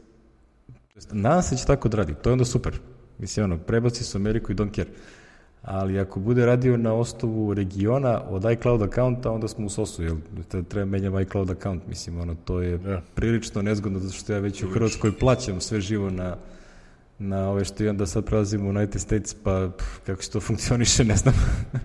Nadam 1.12 1.42
se 1.42 1.56
da 1.56 1.60
će 1.60 1.66
tako 1.66 1.90
da 1.90 1.98
radi, 1.98 2.14
to 2.22 2.30
je 2.30 2.34
onda 2.34 2.46
super. 2.46 2.80
Mislim, 3.18 3.44
ono, 3.44 3.58
prebaci 3.58 4.04
se 4.04 4.18
u 4.18 4.22
Ameriku 4.22 4.52
i 4.52 4.56
don't 4.56 4.76
care. 4.76 4.90
Ali 5.62 6.00
ako 6.00 6.20
bude 6.20 6.46
radio 6.46 6.78
na 6.78 6.94
osnovu 6.94 7.54
regiona 7.54 8.22
od 8.30 8.52
iCloud 8.52 8.82
accounta, 8.82 9.32
onda 9.32 9.48
smo 9.48 9.66
u 9.66 9.70
sosu, 9.70 10.04
jel? 10.04 10.16
Treba 10.68 10.86
menjam 10.86 11.20
iCloud 11.20 11.50
account, 11.50 11.88
mislim, 11.88 12.20
ono, 12.20 12.36
to 12.46 12.62
je 12.62 12.80
ja. 12.86 13.02
prilično 13.16 13.62
nezgodno, 13.62 14.00
zato 14.00 14.14
što 14.14 14.34
ja 14.34 14.40
već 14.40 14.64
u 14.64 14.70
Hrvatskoj 14.70 15.18
plaćam 15.20 15.62
sve 15.62 15.82
živo 15.82 16.10
na, 16.10 16.36
na 17.20 17.50
ove 17.50 17.66
što 17.66 17.84
i 17.84 17.90
onda 17.90 18.06
sad 18.06 18.26
prelazimo 18.26 18.66
u 18.66 18.70
United 18.70 19.02
States, 19.02 19.34
pa 19.44 19.72
pff, 19.78 20.00
kako 20.06 20.24
se 20.24 20.32
to 20.32 20.40
funkcioniše, 20.40 21.04
ne 21.04 21.16
znam. 21.16 21.36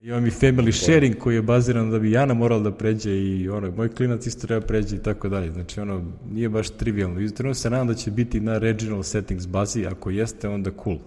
Imam 0.00 0.26
i 0.26 0.30
family 0.30 0.72
sharing 0.72 1.18
koji 1.18 1.34
je 1.34 1.42
baziran 1.42 1.90
da 1.90 1.98
bi 1.98 2.10
Jana 2.10 2.34
morala 2.34 2.62
da 2.62 2.72
pređe 2.72 3.10
i 3.10 3.48
ono, 3.48 3.70
moj 3.70 3.88
klinac 3.88 4.26
isto 4.26 4.46
treba 4.46 4.66
pređe 4.66 4.96
i 4.96 4.98
tako 4.98 5.28
dalje. 5.28 5.52
Znači 5.52 5.80
ono, 5.80 6.04
nije 6.30 6.48
baš 6.48 6.70
trivialno. 6.70 7.20
I 7.20 7.54
se 7.54 7.70
nadam 7.70 7.86
da 7.86 7.94
će 7.94 8.10
biti 8.10 8.40
na 8.40 8.58
regional 8.58 9.02
settings 9.02 9.46
bazi, 9.46 9.86
ako 9.86 10.10
jeste, 10.10 10.48
onda 10.48 10.70
cool. 10.84 10.98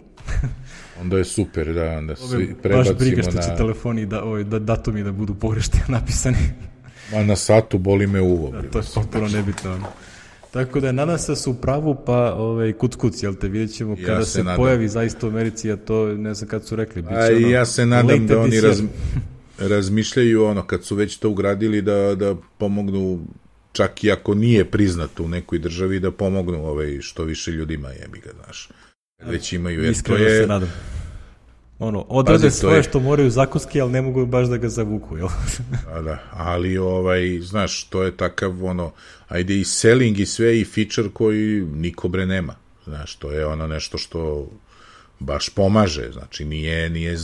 onda 1.02 1.18
je 1.18 1.26
super, 1.26 1.74
da, 1.74 1.98
onda 1.98 2.16
svi 2.16 2.56
prebacimo 2.62 2.96
Baš 2.96 3.06
briga 3.06 3.22
što 3.22 3.32
na... 3.32 3.42
će 3.42 3.50
telefoni 3.58 4.06
da, 4.06 4.24
ovaj, 4.24 4.44
da 4.44 4.60
datumi 4.60 5.04
da 5.04 5.12
budu 5.12 5.36
pogrešno 5.36 5.80
napisani. 5.98 6.38
Ma 7.12 7.24
na 7.24 7.36
satu 7.36 7.78
boli 7.78 8.08
me 8.08 8.22
uvo. 8.22 8.52
Da, 8.52 8.70
to 8.70 8.80
je 8.80 8.84
potpuno 8.96 9.28
nebitno. 9.28 9.72
Ono. 9.72 9.88
Tako 10.52 10.80
da 10.80 10.92
nadam 10.92 11.18
se 11.18 11.32
da 11.32 11.36
su 11.36 11.52
u 11.52 11.54
pravu, 11.54 11.98
pa 12.06 12.34
ovaj, 12.34 12.74
kuc 12.74 12.96
kuc, 12.96 13.24
jel 13.24 13.36
te, 13.36 13.48
vidjet 13.48 13.78
ćemo 13.78 13.96
kada 13.96 14.12
ja 14.12 14.26
se, 14.26 14.32
se 14.32 14.44
pojavi 14.58 14.88
zaista 14.88 15.28
u 15.28 15.30
Americi, 15.30 15.72
a 15.72 15.78
to 15.78 16.08
ne 16.08 16.34
znam 16.34 16.50
kad 16.50 16.66
su 16.66 16.76
rekli. 16.76 17.02
Biće 17.02 17.16
a 17.16 17.38
ono, 17.38 17.48
ja 17.48 17.66
se 17.66 17.86
nadam 17.86 18.28
da 18.28 18.40
oni 18.40 18.62
raz, 18.62 18.82
razmišljaju 19.74 20.46
ono, 20.46 20.68
kad 20.68 20.84
su 20.84 20.96
već 20.96 21.18
to 21.18 21.30
ugradili, 21.30 21.82
da, 21.82 22.16
da 22.16 22.36
pomognu 22.58 23.20
čak 23.72 24.04
i 24.04 24.12
ako 24.12 24.36
nije 24.36 24.66
priznato 24.66 25.24
u 25.24 25.28
nekoj 25.28 25.60
državi, 25.60 26.00
da 26.00 26.12
pomognu 26.12 26.66
ovaj, 26.66 26.98
što 27.02 27.24
više 27.24 27.52
ljudima, 27.52 27.90
jebi 27.90 28.20
ga, 28.20 28.30
znaš. 28.44 28.70
Već 29.26 29.54
imaju, 29.54 29.84
jer 29.84 30.02
to 30.02 30.16
je... 30.16 30.48
ono, 31.80 32.06
odrade 32.10 32.44
Pazi, 32.44 32.60
svoje 32.60 32.78
je... 32.78 32.84
što 32.84 33.00
moraju 33.00 33.30
zakonski, 33.30 33.82
ali 33.82 33.92
ne 33.92 34.02
mogu 34.02 34.26
baš 34.26 34.48
da 34.48 34.58
ga 34.58 34.70
zavuku, 34.70 35.18
jel? 35.18 35.28
da, 35.94 36.02
da, 36.02 36.20
ali 36.32 36.78
ovaj, 36.78 37.40
znaš, 37.42 37.84
to 37.84 38.04
je 38.04 38.18
takav, 38.18 38.66
ono, 38.66 38.92
ajde 39.28 39.60
i 39.60 39.66
selling 39.66 40.20
i 40.20 40.26
sve 40.26 40.60
i 40.60 40.66
feature 40.66 41.10
koji 41.14 41.62
niko 41.62 42.08
bre 42.08 42.26
nema, 42.26 42.56
znaš, 42.86 43.16
to 43.16 43.32
je 43.32 43.46
ono 43.46 43.68
nešto 43.68 43.98
što 43.98 44.50
baš 45.20 45.50
pomaže, 45.50 46.10
znači 46.14 46.46
nije, 46.46 46.90
nije 46.90 47.18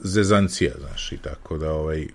zezancija, 0.00 0.72
znaš, 0.80 1.12
i 1.12 1.18
tako 1.18 1.58
da, 1.58 1.72
ovaj, 1.72 2.06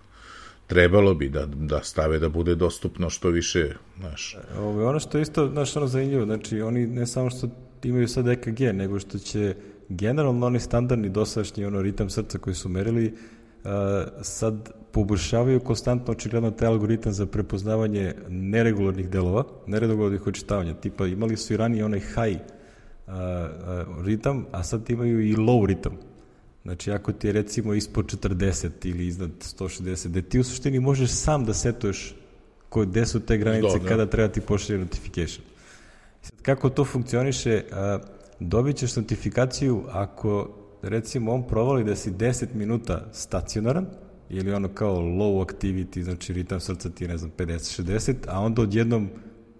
trebalo 0.67 1.13
bi 1.13 1.29
da, 1.29 1.45
da 1.45 1.83
stave 1.83 2.19
da 2.19 2.29
bude 2.29 2.55
dostupno 2.55 3.09
što 3.09 3.29
više, 3.29 3.73
znaš. 3.99 4.37
Ovo, 4.59 4.89
ono 4.89 4.99
što 4.99 5.17
je 5.17 5.21
isto, 5.21 5.47
znaš, 5.47 5.75
ono 5.75 5.87
zanimljivo, 5.87 6.25
znači, 6.25 6.61
oni 6.61 6.87
ne 6.87 7.07
samo 7.07 7.29
što 7.29 7.49
imaju 7.83 8.07
sad 8.07 8.27
EKG, 8.27 8.59
nego 8.59 8.99
što 8.99 9.19
će 9.19 9.55
generalno 9.89 10.45
oni 10.45 10.59
standardni 10.59 11.09
dosadašnji 11.09 11.65
ono 11.65 11.81
ritam 11.81 12.09
srca 12.09 12.37
koji 12.37 12.53
su 12.53 12.69
merili 12.69 13.13
uh, 13.63 13.69
sad 14.21 14.71
poboljšavaju 14.91 15.59
konstantno 15.59 16.11
očigledno 16.11 16.51
taj 16.51 16.67
algoritam 16.67 17.13
za 17.13 17.25
prepoznavanje 17.25 18.13
neregularnih 18.29 19.09
delova, 19.09 19.43
neregularnih 19.67 20.27
očitavanja. 20.27 20.73
Tipa 20.73 21.07
imali 21.07 21.37
su 21.37 21.53
i 21.53 21.57
ranije 21.57 21.85
onaj 21.85 21.99
high 21.99 22.39
uh, 23.07 23.13
uh, 23.13 24.05
ritam, 24.05 24.45
a 24.51 24.63
sad 24.63 24.89
imaju 24.89 25.21
i 25.21 25.35
low 25.35 25.65
ritam. 25.65 25.97
Znači, 26.63 26.91
ako 26.91 27.11
ti 27.11 27.27
je 27.27 27.33
recimo 27.33 27.73
ispod 27.73 28.05
40 28.05 28.69
ili 28.83 29.07
iznad 29.07 29.29
160, 29.29 30.07
da 30.07 30.21
ti 30.21 30.39
u 30.39 30.43
suštini 30.43 30.79
možeš 30.79 31.11
sam 31.11 31.45
da 31.45 31.53
setuješ 31.53 32.15
koje, 32.69 32.85
gde 32.85 33.05
su 33.05 33.19
te 33.19 33.37
granice 33.37 33.77
Dobro. 33.77 33.89
kada 33.89 34.05
treba 34.05 34.33
ti 34.33 34.41
pošalje 34.41 34.79
notification. 34.79 35.45
Sad, 36.21 36.41
kako 36.41 36.69
to 36.69 36.85
funkcioniše, 36.85 37.63
uh, 37.71 38.14
dobit 38.39 38.75
ćeš 38.75 38.95
notifikaciju 38.95 39.83
ako 39.91 40.49
recimo 40.81 41.33
on 41.33 41.47
provali 41.47 41.83
da 41.83 41.95
si 41.95 42.11
10 42.11 42.45
minuta 42.53 43.07
stacionaran 43.11 43.85
ili 44.29 44.53
ono 44.53 44.67
kao 44.67 44.95
low 44.95 45.45
activity, 45.45 46.01
znači 46.01 46.33
ritam 46.33 46.59
srca 46.59 46.89
ti 46.89 47.07
ne 47.07 47.17
znam 47.17 47.31
50-60, 47.37 48.15
a 48.27 48.39
onda 48.39 48.61
odjednom 48.61 49.09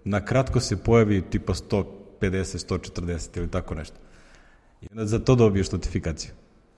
na 0.04 0.24
kratko 0.24 0.60
se 0.60 0.76
pojavi 0.76 1.22
tipa 1.30 1.54
150, 1.54 1.84
140 2.20 3.38
ili 3.38 3.50
tako 3.50 3.74
nešto. 3.74 3.96
I 4.82 4.86
onda 4.90 5.06
za 5.06 5.18
to 5.18 5.34
dobiješ 5.34 5.72
notifikaciju. 5.72 6.30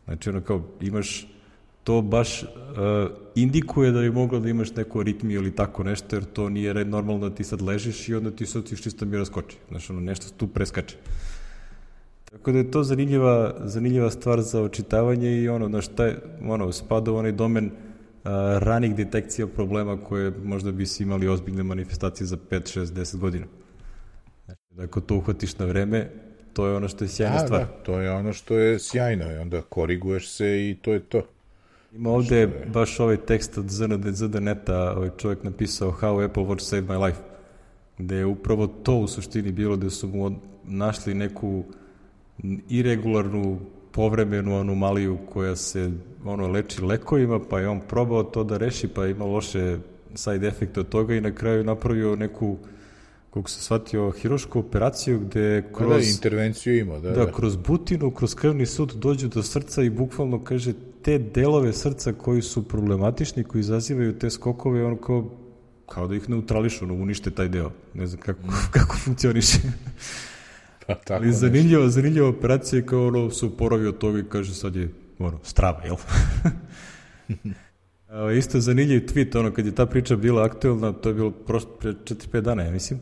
Znači 0.05 0.30
ono 0.30 0.40
kao 0.40 0.62
imaš 0.80 1.26
to 1.84 2.03
baš 2.03 2.42
uh, 2.42 2.49
indikuje 3.34 3.92
da 3.92 4.01
bi 4.01 4.11
moglo 4.11 4.40
da 4.40 4.49
imaš 4.49 4.74
neku 4.74 5.01
aritmiju 5.01 5.40
ili 5.40 5.57
tako 5.57 5.84
nešto, 5.84 6.16
jer 6.16 6.24
to 6.24 6.49
nije 6.49 6.84
normalno 6.84 7.28
da 7.28 7.34
ti 7.34 7.44
sad 7.44 7.62
ležiš 7.62 8.09
i 8.09 8.14
onda 8.14 8.30
ti 8.30 8.46
sad 8.46 8.64
tiš 8.64 8.82
čisto 8.82 9.05
mira 9.05 9.24
skoči. 9.24 9.57
Znaš, 9.68 9.90
ono, 9.90 10.01
nešto 10.01 10.26
tu 10.36 10.46
preskače. 10.46 10.96
Tako 12.30 12.52
da 12.52 12.58
je 12.58 12.70
to 12.70 12.82
zanimljiva, 12.82 13.54
zanimljiva 13.64 14.10
stvar 14.10 14.40
za 14.40 14.62
očitavanje 14.62 15.42
i 15.42 15.48
ono, 15.48 15.68
znaš, 15.68 15.88
taj, 15.88 16.14
ono, 16.48 16.72
spada 16.72 17.12
u 17.12 17.16
onaj 17.16 17.32
domen 17.32 17.66
uh, 17.66 17.70
ranih 18.58 18.94
detekcija 18.96 19.46
problema 19.46 20.04
koje 20.04 20.30
možda 20.44 20.72
bi 20.72 20.86
si 20.86 21.02
imali 21.02 21.28
ozbiljne 21.28 21.62
manifestacije 21.62 22.26
za 22.26 22.36
5, 22.50 22.80
6, 22.80 22.84
10 22.84 23.16
godina. 23.16 23.46
Znači, 24.44 24.60
da 24.70 24.82
ako 24.82 25.00
to 25.00 25.16
uhvatiš 25.16 25.58
na 25.58 25.66
vreme, 25.66 26.10
to 26.52 26.66
je 26.66 26.76
ono 26.76 26.88
što 26.88 27.04
je 27.04 27.08
sjajna 27.08 27.36
A, 27.36 27.38
stvar. 27.38 27.60
da, 27.60 27.66
to 27.66 28.00
je 28.00 28.10
ono 28.10 28.32
što 28.32 28.58
je 28.58 28.78
sjajno 28.78 29.32
i 29.32 29.36
onda 29.36 29.62
koriguješ 29.62 30.30
se 30.30 30.70
i 30.70 30.76
to 30.82 30.92
je 30.92 31.00
to. 31.00 31.22
Ima 31.92 32.10
ovde 32.10 32.36
je 32.36 32.46
baš 32.72 33.00
ovaj 33.00 33.16
tekst 33.16 33.58
od 33.58 33.64
ZDNeta, 34.14 34.92
ovaj 34.96 35.10
čovjek 35.16 35.44
napisao 35.44 35.96
How 36.00 36.24
Apple 36.24 36.42
Watch 36.42 36.60
Saved 36.60 36.84
My 36.84 37.06
Life, 37.06 37.20
gde 37.98 38.16
je 38.16 38.26
upravo 38.26 38.66
to 38.66 38.96
u 38.96 39.08
suštini 39.08 39.52
bilo, 39.52 39.76
gde 39.76 39.90
su 39.90 40.08
mu 40.08 40.40
našli 40.64 41.14
neku 41.14 41.64
irregularnu 42.68 43.59
povremenu 43.93 44.59
anomaliju 44.61 45.18
koja 45.32 45.57
se 45.57 45.91
ono 46.24 46.49
leči 46.49 46.82
lekovima, 46.82 47.41
pa 47.51 47.61
je 47.61 47.68
on 47.68 47.80
probao 47.89 48.22
to 48.22 48.45
da 48.45 48.57
reši, 48.57 48.89
pa 48.89 49.07
ima 49.07 49.24
loše 49.24 49.78
side 50.14 50.49
efekte 50.49 50.80
od 50.80 50.89
toga 50.89 51.14
i 51.14 51.20
na 51.20 51.34
kraju 51.34 51.64
napravio 51.64 52.16
neku 52.16 52.57
kako 53.34 53.51
se 53.51 53.61
shvatio, 53.61 54.11
hirošku 54.11 54.59
operaciju 54.59 55.20
gde 55.20 55.64
kroz... 55.74 55.89
Da, 55.89 55.97
da, 55.97 56.11
intervenciju 56.11 56.78
ima, 56.78 56.99
da, 56.99 57.11
da, 57.11 57.24
da. 57.24 57.32
kroz 57.32 57.57
butinu, 57.57 58.11
kroz 58.11 58.34
krvni 58.34 58.66
sud 58.66 58.93
dođu 58.95 59.28
do 59.28 59.43
srca 59.43 59.82
i 59.82 59.91
bukvalno 59.91 60.45
kaže 60.45 60.72
te 61.03 61.18
delove 61.18 61.72
srca 61.72 62.12
koji 62.12 62.43
su 62.43 62.68
problematični, 62.68 63.45
koji 63.45 63.61
izazivaju 63.61 64.18
te 64.18 64.30
skokove, 64.30 64.84
on 64.84 64.97
kao, 64.97 65.30
kao 65.86 66.09
da 66.09 66.14
ih 66.14 66.28
neutrališu, 66.30 66.84
ono, 66.84 66.95
unište 66.95 67.30
taj 67.30 67.49
deo. 67.49 67.70
Ne 67.95 68.07
znam 68.07 68.20
kako, 68.20 68.41
kako 68.76 68.97
funkcioniše. 68.97 69.59
Tako 71.05 71.14
Ali 71.14 71.32
zanimljiva, 71.32 71.89
zanimljiva 71.89 72.28
operacija 72.28 72.82
kao 72.82 73.07
ono 73.07 73.30
se 73.30 73.47
uporovi 73.47 73.86
od 73.86 73.99
toga 73.99 74.18
i 74.18 74.24
kaže 74.28 74.55
sad 74.55 74.76
je 74.76 74.89
ono, 75.18 75.39
strava, 75.43 75.84
jel? 75.84 75.97
A, 78.09 78.32
isto 78.32 78.61
zanimljiv 78.61 79.01
tweet, 79.01 79.39
ono, 79.39 79.51
kad 79.53 79.66
je 79.66 79.74
ta 79.74 79.86
priča 79.86 80.16
bila 80.16 80.45
aktuelna, 80.45 80.93
to 80.93 81.09
je 81.09 81.14
bilo 81.14 81.30
prošlo 81.30 81.70
pre 81.70 81.93
4-5 81.93 82.41
dana, 82.41 82.62
ja 82.62 82.70
mislim, 82.70 83.01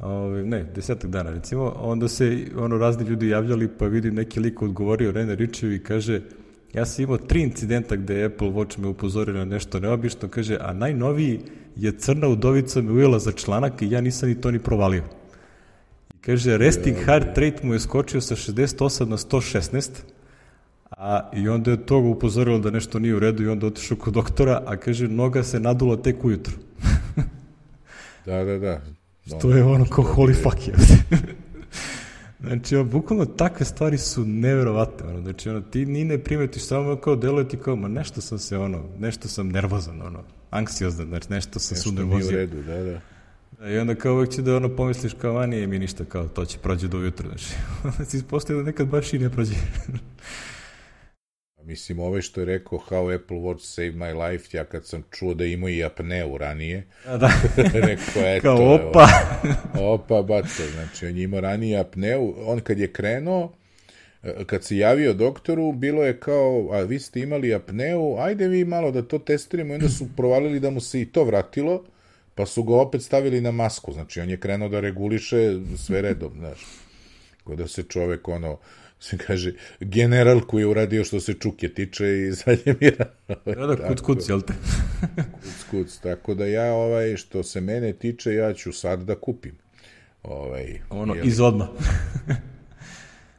Ove, 0.00 0.44
ne, 0.44 0.64
desetak 0.64 1.10
dana 1.10 1.30
recimo, 1.30 1.72
onda 1.76 2.08
se 2.08 2.46
ono 2.58 2.78
razni 2.78 3.04
ljudi 3.04 3.28
javljali 3.28 3.68
pa 3.78 3.86
vidim 3.86 4.14
neki 4.14 4.40
lik 4.40 4.62
odgovorio 4.62 5.12
Rene 5.12 5.34
Ričev 5.34 5.72
i 5.72 5.82
kaže 5.82 6.20
ja 6.74 6.86
sam 6.86 7.04
imao 7.04 7.16
tri 7.18 7.42
incidenta 7.42 7.96
gde 7.96 8.14
je 8.14 8.24
Apple 8.24 8.48
Watch 8.48 8.78
me 8.78 8.88
upozorio 8.88 9.34
na 9.34 9.44
nešto 9.44 9.80
neobično, 9.80 10.28
kaže, 10.28 10.58
a 10.60 10.72
najnoviji 10.72 11.40
je 11.76 11.92
crna 11.98 12.28
udovica 12.28 12.82
me 12.82 12.92
ujela 12.92 13.18
za 13.18 13.32
članak 13.32 13.82
i 13.82 13.90
ja 13.90 14.00
nisam 14.00 14.28
ni 14.28 14.40
to 14.40 14.50
ni 14.50 14.58
provalio. 14.58 15.02
Kaže, 16.26 16.58
resting 16.58 16.96
heart 17.04 17.38
rate 17.38 17.66
mu 17.66 17.74
je 17.74 17.80
skočio 17.80 18.20
sa 18.20 18.36
68 18.36 19.08
na 19.08 19.16
116, 19.16 19.90
a 20.90 21.30
i 21.34 21.48
onda 21.48 21.70
je 21.70 21.86
toga 21.86 22.08
upozorilo 22.08 22.58
da 22.58 22.70
nešto 22.70 22.98
nije 22.98 23.14
u 23.14 23.18
redu 23.18 23.42
i 23.44 23.48
onda 23.48 23.66
otišao 23.66 23.96
kod 23.96 24.14
doktora, 24.14 24.62
a 24.66 24.76
kaže, 24.76 25.08
noga 25.08 25.42
se 25.42 25.60
nadula 25.60 26.02
tek 26.02 26.24
ujutru. 26.24 26.54
da, 28.26 28.44
da, 28.44 28.58
da. 28.58 28.80
Što 29.26 29.50
je 29.50 29.64
ono 29.64 29.84
kao 29.84 30.04
holy 30.04 30.42
fuck 30.42 30.68
je. 30.68 30.74
znači, 32.46 32.76
ono, 32.76 32.84
bukvalno 32.84 33.24
takve 33.24 33.66
stvari 33.66 33.98
su 33.98 34.24
neverovatne. 34.24 35.06
Ono. 35.08 35.22
Znači, 35.22 35.48
ono, 35.48 35.60
ti 35.60 35.86
ni 35.86 36.04
ne 36.04 36.18
primetiš 36.18 36.62
samo 36.62 36.96
kao 36.96 37.16
deluje 37.16 37.48
ti 37.48 37.56
kao, 37.56 37.76
ma 37.76 37.88
nešto 37.88 38.20
sam 38.20 38.38
se, 38.38 38.58
ono, 38.58 38.84
nešto 38.98 39.28
sam 39.28 39.48
nervozan, 39.48 40.02
ono, 40.02 40.22
anksiozan, 40.50 41.06
znači 41.06 41.26
nešto 41.30 41.58
sam 41.58 41.74
Nešto 41.74 41.90
su 41.90 41.94
nije 41.94 42.26
u 42.26 42.30
redu, 42.30 42.62
da, 42.62 42.82
da. 42.82 43.00
I 43.64 43.78
onda 43.78 43.94
kao 43.94 44.14
uvek 44.14 44.30
će 44.30 44.42
da 44.42 44.56
ono 44.56 44.76
pomisliš 44.76 45.12
kao, 45.12 45.38
a 45.38 45.46
nije 45.46 45.66
mi 45.66 45.78
ništa, 45.78 46.04
kao 46.04 46.28
to 46.28 46.44
će 46.44 46.58
prođe 46.58 46.88
do 46.88 46.98
ujutru, 46.98 47.28
znači. 47.28 47.54
Onda 47.84 48.04
se 48.04 48.16
ispostaje 48.16 48.56
da 48.56 48.62
nekad 48.62 48.86
baš 48.86 49.12
i 49.12 49.18
ne 49.18 49.30
prođe. 49.30 49.54
Mislim, 51.64 51.98
ovaj 51.98 52.20
što 52.20 52.40
je 52.40 52.44
rekao 52.44 52.78
How 52.78 53.14
Apple 53.14 53.36
Watch 53.36 53.60
Saved 53.60 53.94
My 53.94 54.30
Life, 54.30 54.56
ja 54.56 54.64
kad 54.64 54.86
sam 54.86 55.02
čuo 55.10 55.34
da 55.34 55.44
ima 55.44 55.70
i 55.70 55.84
apneu 55.84 56.38
ranije, 56.38 56.86
A 57.06 57.16
da, 57.16 57.30
rekao, 57.72 58.22
eto, 58.24 58.42
kao 58.42 58.56
evo, 58.56 58.74
opa. 58.74 59.08
Opa, 59.80 60.22
baco, 60.22 60.62
znači 60.74 61.06
on 61.06 61.16
je 61.16 61.22
imao 61.22 61.40
ranije 61.40 61.78
apneu, 61.78 62.34
on 62.46 62.60
kad 62.60 62.78
je 62.78 62.92
krenuo, 62.92 63.52
e, 64.22 64.44
kad 64.46 64.64
se 64.64 64.76
javio 64.76 65.14
doktoru, 65.14 65.72
bilo 65.72 66.04
je 66.04 66.20
kao, 66.20 66.68
a 66.72 66.80
vi 66.80 66.98
ste 66.98 67.20
imali 67.20 67.54
apneu, 67.54 68.16
ajde 68.18 68.48
vi 68.48 68.64
malo 68.64 68.90
da 68.90 69.02
to 69.02 69.18
testiramo, 69.18 69.72
i 69.72 69.74
onda 69.74 69.88
su 69.88 70.06
provalili 70.16 70.60
da 70.60 70.70
mu 70.70 70.80
se 70.80 71.00
i 71.00 71.06
to 71.06 71.24
vratilo, 71.24 71.84
pa 72.36 72.46
su 72.46 72.62
ga 72.62 72.74
opet 72.74 73.02
stavili 73.02 73.40
na 73.40 73.50
masku, 73.50 73.92
znači 73.92 74.20
on 74.20 74.30
je 74.30 74.40
krenuo 74.40 74.68
da 74.68 74.80
reguliše 74.80 75.58
sve 75.76 76.02
redom, 76.02 76.32
znaš. 76.38 76.60
Kao 77.44 77.56
da 77.56 77.68
se 77.68 77.82
čovek, 77.82 78.28
ono, 78.28 78.58
se 79.00 79.18
kaže, 79.18 79.52
general 79.80 80.40
koji 80.40 80.62
je 80.62 80.66
uradio 80.66 81.04
što 81.04 81.20
se 81.20 81.34
čuke 81.34 81.68
tiče 81.68 82.06
i 82.06 82.32
zadnje 82.44 82.74
mira. 82.80 83.06
Da, 83.28 83.66
da, 83.66 83.88
kuc, 83.88 84.00
kuc, 84.00 84.28
jel 84.28 84.40
te? 84.40 84.54
kuc, 85.42 85.64
kuc. 85.70 85.98
Tako 85.98 86.34
da 86.34 86.46
ja, 86.46 86.72
ovaj, 86.74 87.16
što 87.16 87.42
se 87.42 87.60
mene 87.60 87.92
tiče, 87.92 88.34
ja 88.34 88.52
ću 88.54 88.72
sad 88.72 89.02
da 89.02 89.14
kupim. 89.14 89.58
Ovaj, 90.22 90.80
Ono, 90.90 91.14
jel, 91.14 91.26
iz 91.26 91.40
odma. 91.40 91.68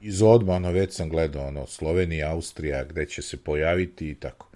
iz 0.02 0.22
odma, 0.22 0.54
ono, 0.54 0.72
već 0.72 0.94
sam 0.94 1.10
gledao, 1.10 1.48
ono, 1.48 1.68
Slovenija, 1.68 2.32
Austrija, 2.32 2.84
gde 2.84 3.06
će 3.06 3.22
se 3.22 3.38
pojaviti 3.38 4.10
i 4.10 4.16
tako. 4.16 4.50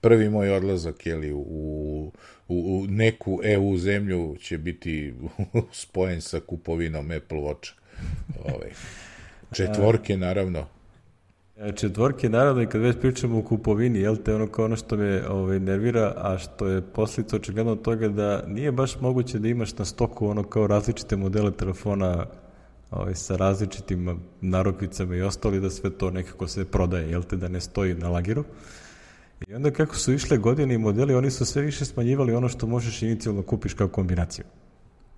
Prvi 0.00 0.28
moj 0.28 0.50
odlazak, 0.50 1.06
jeli, 1.06 1.32
u, 1.32 2.12
u, 2.48 2.80
u 2.82 2.86
neku 2.86 3.40
EU 3.42 3.78
zemlju 3.78 4.36
će 4.40 4.58
biti 4.58 5.14
spojen 5.82 6.20
sa 6.20 6.40
kupovinom 6.40 7.10
Apple 7.10 7.38
Watcha. 7.38 7.72
Ovaj. 8.44 8.70
Četvorke, 9.52 10.16
naravno. 10.16 10.66
E, 11.56 11.72
Četvorke, 11.72 12.28
naravno, 12.28 12.62
i 12.62 12.66
kad 12.66 12.80
već 12.80 12.96
pričamo 13.00 13.38
o 13.38 13.42
kupovini, 13.42 14.00
jel 14.00 14.16
te 14.16 14.34
ono 14.34 14.46
kao 14.46 14.64
ono 14.64 14.76
što 14.76 14.96
me 14.96 15.28
ovaj, 15.28 15.60
nervira, 15.60 16.12
a 16.16 16.38
što 16.38 16.66
je 16.66 16.82
posljedica 16.82 17.36
očigledno 17.36 17.72
od 17.72 17.82
toga 17.82 18.08
da 18.08 18.44
nije 18.46 18.72
baš 18.72 19.00
moguće 19.00 19.38
da 19.38 19.48
imaš 19.48 19.78
na 19.78 19.84
stoku 19.84 20.28
ono 20.28 20.42
kao 20.42 20.66
različite 20.66 21.16
modele 21.16 21.50
telefona 21.50 22.26
ovaj, 22.90 23.14
sa 23.14 23.36
različitim 23.36 24.20
narukvicama 24.40 25.16
i 25.16 25.22
ostali, 25.22 25.60
da 25.60 25.70
sve 25.70 25.90
to 25.90 26.10
nekako 26.10 26.48
se 26.48 26.64
prodaje, 26.64 27.10
jel 27.10 27.22
te, 27.22 27.36
da 27.36 27.48
ne 27.48 27.60
stoji 27.60 27.94
na 27.94 28.08
lagiru. 28.08 28.44
I 29.46 29.54
onda 29.54 29.70
kako 29.70 29.96
su 29.96 30.12
išle 30.12 30.38
godine 30.38 30.74
i 30.74 30.78
modeli, 30.78 31.14
oni 31.14 31.30
su 31.30 31.44
sve 31.44 31.62
više 31.62 31.84
smanjivali 31.84 32.34
ono 32.34 32.48
što 32.48 32.66
možeš 32.66 33.02
inicijalno 33.02 33.42
kupiš 33.42 33.74
kao 33.74 33.88
kombinaciju. 33.88 34.44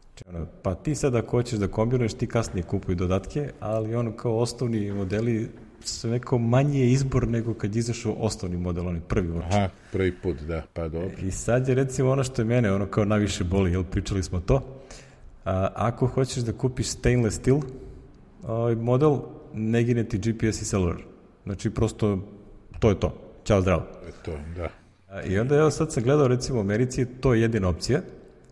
Znači, 0.03 0.37
ono, 0.37 0.47
pa 0.63 0.75
ti 0.75 0.95
sad 0.95 1.15
ako 1.15 1.31
hoćeš 1.31 1.59
da 1.59 1.69
kombinuješ, 1.69 2.15
ti 2.15 2.27
kasnije 2.27 2.65
kupuj 2.65 2.95
dodatke, 2.95 3.51
ali 3.61 3.95
ono 3.95 4.13
kao 4.13 4.39
osnovni 4.39 4.93
modeli 4.93 5.49
su 5.85 6.09
neko 6.09 6.39
manje 6.39 6.87
izbor 6.87 7.29
nego 7.29 7.55
kad 7.55 7.77
izašao 7.77 8.13
osnovni 8.13 8.57
model, 8.57 8.89
onaj 8.89 9.01
prvi 9.01 9.29
watch. 9.29 9.57
Aha, 9.57 9.69
prvi 9.93 10.13
put, 10.13 10.37
da, 10.41 10.63
pa 10.73 10.89
dobro. 10.89 11.11
I 11.23 11.31
sad 11.31 11.69
je 11.69 11.75
recimo 11.75 12.11
ono 12.11 12.25
što 12.25 12.43
je 12.43 12.47
mene 12.47 12.73
ono 12.73 12.87
kao 12.87 13.05
najviše 13.05 13.45
boli, 13.45 13.73
jel 13.73 13.85
pričali 13.85 14.23
smo 14.23 14.41
to, 14.41 14.63
a, 15.45 15.69
ako 15.75 16.07
hoćeš 16.07 16.43
da 16.43 16.53
kupiš 16.53 16.89
stainless 16.89 17.37
steel 17.37 17.61
ovaj 18.47 18.75
model, 18.75 19.19
ne 19.55 19.83
gine 19.83 20.05
ti 20.05 20.19
GPS 20.19 20.63
i 20.63 20.65
cellular. 20.65 21.03
Znači 21.45 21.71
prosto 21.71 22.19
to 22.79 22.89
je 22.89 23.01
to. 23.01 23.30
Ćao 23.45 23.61
zdravo. 23.61 23.83
To 23.83 24.07
je 24.07 24.13
to, 24.23 24.43
da. 24.57 24.69
I 25.27 25.39
onda 25.39 25.57
evo 25.57 25.71
sad 25.71 25.93
sam 25.93 26.03
gledao 26.03 26.29
recimo 26.29 26.59
u 26.59 26.61
Americi, 26.61 27.07
to 27.07 27.35
je 27.35 27.41
jedina 27.41 27.69
opcija. 27.69 28.01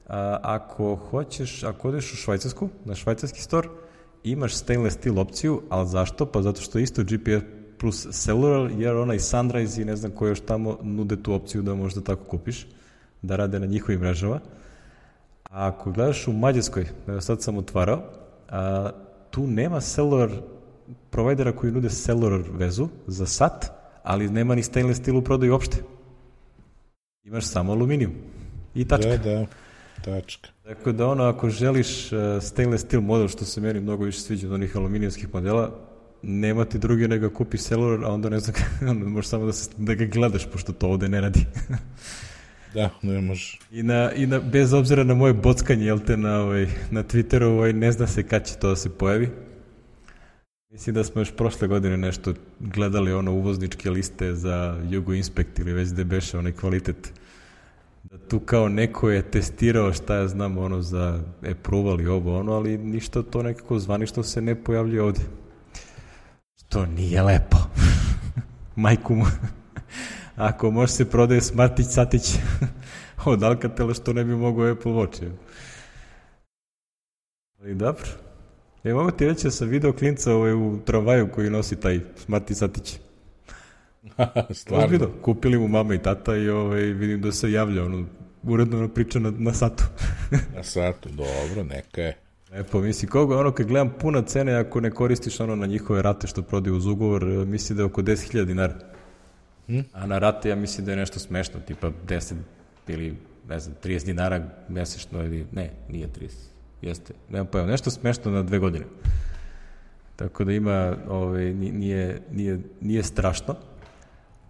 A, 0.09 0.39
ako 0.43 0.97
hoćeš, 0.97 1.65
ako 1.65 1.89
odeš 1.89 2.13
u 2.13 2.17
Švajcarsku, 2.17 2.69
na 2.85 2.95
švajcarski 2.95 3.43
store, 3.43 3.69
imaš 4.25 4.55
stainless 4.55 4.97
steel 4.97 5.19
opciju, 5.19 5.63
ali 5.69 5.89
zašto? 5.89 6.27
Pa 6.27 6.43
zato 6.43 6.61
što 6.61 6.79
isto 6.79 7.03
GPS 7.03 7.45
plus 7.79 8.07
cellular, 8.11 8.71
jer 8.71 8.97
onaj 8.97 9.19
Sunrise 9.19 9.83
i 9.83 9.85
ne 9.85 9.97
znam 9.97 10.13
ko 10.13 10.27
još 10.27 10.41
tamo 10.41 10.79
nude 10.83 11.23
tu 11.23 11.33
opciju 11.33 11.63
da 11.63 11.75
možda 11.75 12.01
tako 12.01 12.25
kupiš, 12.25 12.67
da 13.23 13.37
rade 13.37 13.61
na 13.61 13.67
njihovim 13.67 14.01
mrežama. 14.01 14.41
A 15.51 15.67
ako 15.67 15.91
gledaš 15.93 16.29
u 16.29 16.33
Mađarskoj, 16.33 16.87
evo 17.07 17.21
sad 17.21 17.43
sam 17.43 17.59
otvarao, 17.59 18.03
a, 18.49 18.91
tu 19.31 19.47
nema 19.47 19.81
cellular 19.81 20.31
provajdera 21.11 21.53
koji 21.53 21.73
nude 21.73 21.89
cellular 21.89 22.43
vezu 22.51 22.89
za 23.07 23.27
sat, 23.27 23.78
ali 24.09 24.29
nema 24.29 24.55
ni 24.55 24.63
stainless 24.63 25.01
steel 25.01 25.17
u 25.17 25.23
prodaju 25.23 25.53
uopšte. 25.53 25.77
Imaš 27.25 27.47
samo 27.47 27.73
aluminijum. 27.73 28.13
I 28.75 28.85
tačka. 28.85 29.17
Da, 29.17 29.17
da, 29.17 29.47
tačka. 30.05 30.49
Tako 30.65 30.93
da 30.93 31.07
ono, 31.07 31.25
ako 31.25 31.51
želiš 31.51 32.13
uh, 32.13 32.19
stainless 32.43 32.85
steel 32.85 33.03
model, 33.03 33.29
što 33.29 33.45
se 33.45 33.61
meni 33.61 33.81
mnogo 33.81 34.05
više 34.05 34.21
sviđa 34.21 34.47
od 34.47 34.53
onih 34.53 34.77
aluminijskih 34.77 35.35
modela, 35.35 35.71
nema 36.23 36.65
ti 36.65 36.79
drugi 36.79 37.09
nego 37.09 37.31
kupi 37.31 37.59
cellular, 37.59 38.05
a 38.05 38.13
onda 38.13 38.29
ne 38.29 38.41
znam, 38.41 38.55
onda 38.91 39.09
možeš 39.09 39.29
samo 39.29 39.47
da, 39.47 39.53
se, 39.53 39.71
da 39.77 39.95
ga 39.95 40.05
gledaš, 40.05 40.47
pošto 40.53 40.73
to 40.73 40.89
ovde 40.89 41.09
ne 41.09 41.21
radi. 41.21 41.41
Da, 42.75 42.91
ne 43.03 43.21
može. 43.21 43.59
I, 43.73 43.83
na, 43.83 44.13
I 44.13 44.27
na, 44.27 44.41
bez 44.41 44.73
obzira 44.73 45.05
na 45.05 45.15
moje 45.15 45.33
bockanje, 45.33 45.87
jel 45.87 45.99
te, 45.99 46.17
na, 46.17 46.41
ovaj, 46.41 46.67
na 46.91 47.03
Twitteru, 47.03 47.45
ovaj, 47.45 47.73
ne 47.73 47.93
zna 47.93 48.07
se 48.07 48.23
kad 48.23 48.47
će 48.47 48.55
to 48.55 48.69
da 48.69 48.77
se 48.77 48.91
pojavi. 48.91 49.29
Mislim 50.71 50.95
da 50.95 51.05
smo 51.05 51.21
još 51.21 51.37
prošle 51.37 51.69
godine 51.69 51.97
nešto 51.97 52.35
gledali 52.61 53.13
ono 53.13 53.33
uvozničke 53.33 53.91
liste 53.91 54.35
za 54.35 54.81
Jugo 54.91 55.13
Inspect 55.13 55.59
ili 55.59 55.73
već 55.73 55.93
gde 55.93 56.05
beše 56.05 56.39
onaj 56.39 56.53
kvalitet. 56.53 57.13
Da 58.03 58.19
tu 58.19 58.41
kao 58.41 58.69
neko 58.69 59.11
je 59.11 59.31
testirao 59.31 59.93
šta 59.93 60.15
ja 60.15 60.29
znam 60.29 60.59
ono 60.59 60.83
za 60.83 61.21
approval 61.51 62.01
i 62.01 62.07
ovo 62.07 62.39
ono, 62.39 62.53
ali 62.53 62.79
ništa 62.79 63.23
to 63.23 63.43
nekako 63.43 63.79
zvanično 63.79 64.23
se 64.23 64.41
ne 64.41 64.65
pojavljuje 64.65 65.03
ovde. 65.03 65.21
Što 66.57 66.87
nije 66.87 67.23
lepo. 67.23 67.57
Majku 68.77 69.15
mu. 69.15 69.25
Ako 70.37 70.71
može 70.71 70.93
se 70.93 71.11
prodaje 71.11 71.41
Smartić 71.41 71.87
Satić 71.87 72.39
od 73.25 73.43
Alcatela, 73.43 73.95
što 73.95 74.13
ne 74.13 74.25
bi 74.25 74.37
mogao 74.37 74.73
Apple 74.73 74.93
Watch. 74.93 75.31
Ali 77.61 77.75
dobro. 77.75 78.28
E, 78.85 78.93
mogu 78.95 79.11
ti 79.11 79.27
reći 79.27 79.45
da 79.45 79.51
sam 79.51 79.69
video 79.69 79.93
klinca 79.93 80.33
ovaj, 80.33 80.53
u 80.53 80.79
tramvaju 80.85 81.29
koji 81.35 81.51
nosi 81.51 81.81
taj 81.81 82.01
Smarti 82.17 82.55
Satić. 82.55 82.99
Stvarno. 84.51 85.11
Kupili 85.23 85.59
mu 85.59 85.69
mama 85.69 85.95
i 85.95 86.03
tata 86.03 86.37
i 86.37 86.49
ovaj, 86.49 86.83
vidim 86.83 87.21
da 87.21 87.33
se 87.33 87.53
javlja, 87.53 87.85
ono, 87.85 88.07
uredno 88.43 88.79
ono 88.79 88.89
priča 88.89 89.19
na, 89.19 89.33
na 89.39 89.53
satu. 89.53 89.85
Na 90.57 90.63
satu, 90.63 91.09
dobro, 91.09 91.65
neka 91.65 92.03
je. 92.03 92.17
Lepo, 92.53 92.81
misli, 92.81 93.09
koga, 93.09 93.39
ono, 93.39 93.53
kad 93.53 93.67
gledam 93.67 93.93
puna 94.01 94.23
cene, 94.23 94.55
ako 94.55 94.81
ne 94.81 94.91
koristiš 94.91 95.41
ono 95.41 95.57
na 95.57 95.67
njihove 95.67 96.03
rate 96.03 96.27
što 96.27 96.43
prodaju 96.43 96.77
uz 96.77 96.87
ugovor, 96.87 97.25
misli 97.25 97.77
da 97.77 97.83
je 97.83 97.87
oko 97.87 98.03
10.000 98.03 98.45
dinara. 98.45 98.75
Hm? 99.67 99.81
A 99.93 100.07
na 100.07 100.19
rate 100.19 100.49
ja 100.49 100.57
mislim 100.57 100.87
da 100.87 100.93
je 100.93 100.97
nešto 100.97 101.19
smešno, 101.19 101.61
tipa 101.61 101.91
10 102.07 102.35
ili, 102.89 103.17
ne 103.49 103.59
znam, 103.59 103.77
30 103.85 104.05
dinara 104.05 104.51
mesečno 104.69 105.25
ili, 105.25 105.47
ne, 105.53 105.71
nije 105.89 106.09
30, 106.21 106.29
jeste, 106.83 107.15
nemam 107.31 107.47
pojma, 107.47 107.67
nešto 107.67 107.91
smešno 107.91 108.31
na 108.31 108.43
dve 108.43 108.59
godine. 108.59 108.85
Tako 110.17 110.45
da 110.45 110.53
ima, 110.53 110.97
ovaj, 111.09 111.55
nije, 111.55 112.21
nije, 112.33 112.59
nije 112.81 113.03
strašno, 113.03 113.57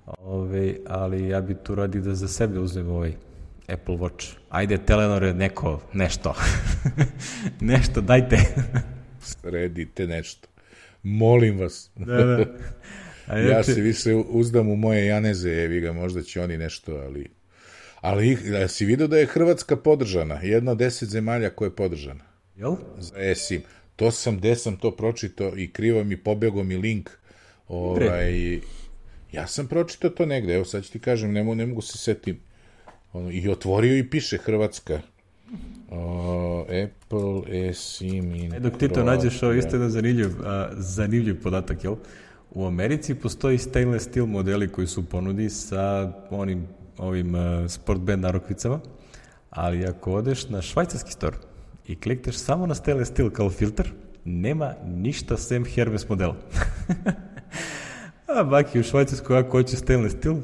ovaj, 0.07 0.77
ali 0.87 1.29
ja 1.29 1.41
bi 1.41 1.55
tu 1.55 1.75
radi 1.75 2.01
da 2.01 2.15
za 2.15 2.29
sebe 2.29 2.59
uzmem 2.59 2.89
ovaj 2.89 3.13
Apple 3.69 3.97
Watch. 3.97 4.35
Ajde, 4.49 4.79
Telenore, 4.79 5.35
neko, 5.35 5.81
nešto. 5.93 6.35
nešto, 7.61 8.01
dajte. 8.01 8.39
Sredite 9.21 10.07
nešto. 10.07 10.49
Molim 11.03 11.59
vas. 11.59 11.91
da, 11.97 12.25
da. 12.25 12.45
A 13.27 13.39
ja 13.39 13.63
se 13.63 13.81
više 13.81 14.15
uzdam 14.15 14.69
u 14.69 14.77
moje 14.77 15.07
janeze, 15.07 15.51
evi 15.51 15.81
ga, 15.81 15.93
možda 15.93 16.23
će 16.23 16.43
oni 16.43 16.59
nešto, 16.59 16.93
ali... 16.93 17.38
Ali 18.01 18.39
si 18.69 18.85
vidio 18.85 19.07
da 19.07 19.19
je 19.19 19.27
Hrvatska 19.27 19.77
podržana, 19.77 20.41
jedna 20.43 20.73
od 20.73 20.79
deset 20.79 21.09
zemalja 21.09 21.51
koja 21.51 21.67
je 21.67 21.77
podržana. 21.77 22.25
Jel? 22.57 22.77
Za 22.99 23.19
ESIM. 23.19 23.63
To 23.97 24.11
sam, 24.11 24.39
gde 24.39 24.57
sam 24.57 24.77
to 24.77 24.91
pročitao 24.91 25.57
i 25.57 25.71
krivo 25.71 26.05
mi 26.05 26.17
pobjegao 26.17 26.65
mi 26.65 26.77
link. 26.77 27.11
Ovaj, 27.69 28.61
ja 29.33 29.47
sam 29.47 29.67
pročitao 29.67 30.11
to 30.11 30.27
negde, 30.27 30.55
evo 30.55 30.65
sad 30.65 30.85
ću 30.85 30.93
ti 30.93 30.99
kažem, 30.99 31.33
ne 31.33 31.43
mogu, 31.43 31.55
ne 31.55 31.67
mogu 31.67 31.81
se 31.81 31.99
setim. 31.99 32.41
Ono, 33.13 33.31
I 33.31 33.49
otvorio 33.49 33.97
i 33.97 34.11
piše 34.11 34.39
Hrvatska. 34.39 35.01
O, 35.91 36.61
Apple 36.61 37.69
eSIM 37.69 38.35
in 38.35 38.55
E, 38.55 38.61
dok 38.61 38.79
ti 38.79 38.89
to 38.89 39.05
nađeš, 39.05 39.43
ovo 39.43 39.53
isto 39.53 39.77
jedan 39.77 39.91
zanimljiv, 39.91 40.29
a, 40.45 40.71
zanimljiv 40.77 41.43
podatak, 41.43 41.85
jel? 41.85 41.97
U 42.51 42.67
Americi 42.67 43.15
postoji 43.15 43.59
stainless 43.59 44.07
steel 44.07 44.27
modeli 44.27 44.69
koji 44.69 44.87
su 44.87 45.09
ponudi 45.09 45.51
sa 45.51 46.13
onim 46.31 46.67
ovim 46.99 47.35
uh, 47.35 47.41
sport 47.71 48.01
band 48.01 48.23
narokvicama, 48.23 48.81
ali 49.51 49.87
ako 49.87 50.13
odeš 50.13 50.49
na 50.49 50.63
švajcarski 50.63 51.13
store 51.13 51.37
i 51.87 51.97
klikneš 51.97 52.37
samo 52.37 52.67
na 52.67 52.75
stainless 52.75 53.11
steel 53.11 53.31
kao 53.31 53.51
filter, 53.51 53.93
nema 54.25 54.75
ništa 54.85 55.37
sem 55.37 55.65
Hermes 55.65 56.09
modela. 56.09 56.37
A 58.39 58.45
baki 58.45 58.81
u 58.81 58.83
Švajcarskoj 58.83 59.39
ako 59.39 59.51
hoće 59.51 59.77
stainless 59.77 60.17
steel, 60.17 60.37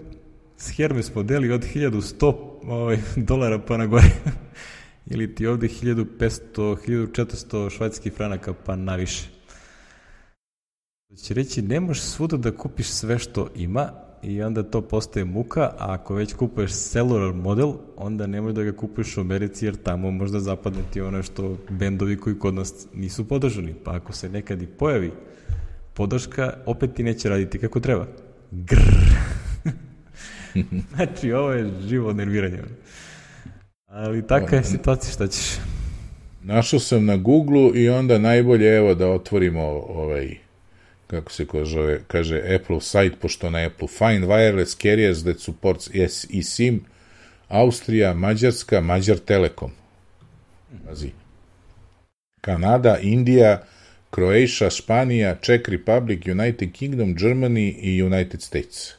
s 0.56 0.70
Hermes 0.76 1.14
modeli 1.14 1.52
od 1.52 1.64
1100 1.74 2.34
ovaj, 2.62 2.98
dolara 3.28 3.58
pa 3.58 3.76
na 3.76 3.86
gore. 3.86 4.10
Ili 5.12 5.34
ti 5.34 5.46
ovde 5.46 5.68
1500, 5.68 6.76
1400 6.86 7.70
švajcarskih 7.70 8.12
franaka 8.12 8.54
pa 8.64 8.76
naviše. 8.76 9.28
Će 11.22 11.34
reći, 11.34 11.62
ne 11.62 11.80
možeš 11.80 12.02
svuda 12.02 12.36
da 12.36 12.56
kupiš 12.56 12.88
sve 12.88 13.18
što 13.18 13.48
ima 13.54 14.03
i 14.24 14.42
onda 14.42 14.62
to 14.62 14.80
postaje 14.80 15.24
muka, 15.24 15.60
a 15.62 15.92
ako 15.92 16.14
već 16.14 16.32
kupuješ 16.32 16.72
cellular 16.72 17.34
model, 17.34 17.72
onda 17.96 18.26
nemoj 18.26 18.52
da 18.52 18.62
ga 18.62 18.72
kupuješ 18.72 19.16
u 19.16 19.20
Americi 19.20 19.64
jer 19.64 19.76
tamo 19.76 20.10
možda 20.10 20.40
zapadne 20.40 20.82
ti 20.92 21.00
ono 21.00 21.22
što 21.22 21.56
bendovi 21.70 22.16
koji 22.16 22.38
kod 22.38 22.54
nas 22.54 22.86
nisu 22.94 23.28
podržani. 23.28 23.74
Pa 23.84 23.94
ako 23.94 24.12
se 24.12 24.28
nekad 24.28 24.62
i 24.62 24.66
pojavi 24.66 25.12
podrška, 25.94 26.52
opet 26.66 26.94
ti 26.94 27.02
neće 27.02 27.28
raditi 27.28 27.58
kako 27.58 27.80
treba. 27.80 28.06
Grrr. 28.50 28.94
znači, 30.94 31.32
ovo 31.32 31.52
je 31.52 31.72
živo 31.88 32.12
nerviranje. 32.12 32.58
Ali 33.86 34.26
taka 34.26 34.56
je 34.56 34.64
situacija, 34.64 35.12
šta 35.12 35.26
ćeš? 35.26 35.58
Našao 36.42 36.80
sam 36.80 37.04
na 37.04 37.16
Google 37.16 37.70
i 37.74 37.88
onda 37.88 38.18
najbolje, 38.18 38.76
evo, 38.76 38.94
da 38.94 39.08
otvorimo 39.08 39.62
ovaj, 39.88 40.43
kako 41.14 41.32
se 41.32 41.46
zove, 41.64 42.00
kaže 42.06 42.42
Apple 42.54 42.80
site, 42.80 43.16
pošto 43.20 43.50
na 43.50 43.58
Apple 43.66 43.88
Find 43.88 44.24
Wireless 44.24 44.82
Carriers 44.82 45.22
that 45.24 45.38
supports 45.38 45.90
yes, 45.90 46.38
eSIM, 46.38 46.80
Austrija, 47.48 48.14
Mađarska, 48.14 48.80
Mađar 48.80 49.18
Telekom. 49.18 49.70
Pazi. 50.86 51.10
Kanada, 52.40 52.98
Indija, 53.02 53.62
Croatia, 54.14 54.70
Španija, 54.70 55.34
Czech 55.34 55.68
Republic, 55.68 56.26
United 56.26 56.72
Kingdom, 56.72 57.14
Germany 57.14 57.74
i 57.80 58.02
United 58.02 58.42
States. 58.42 58.92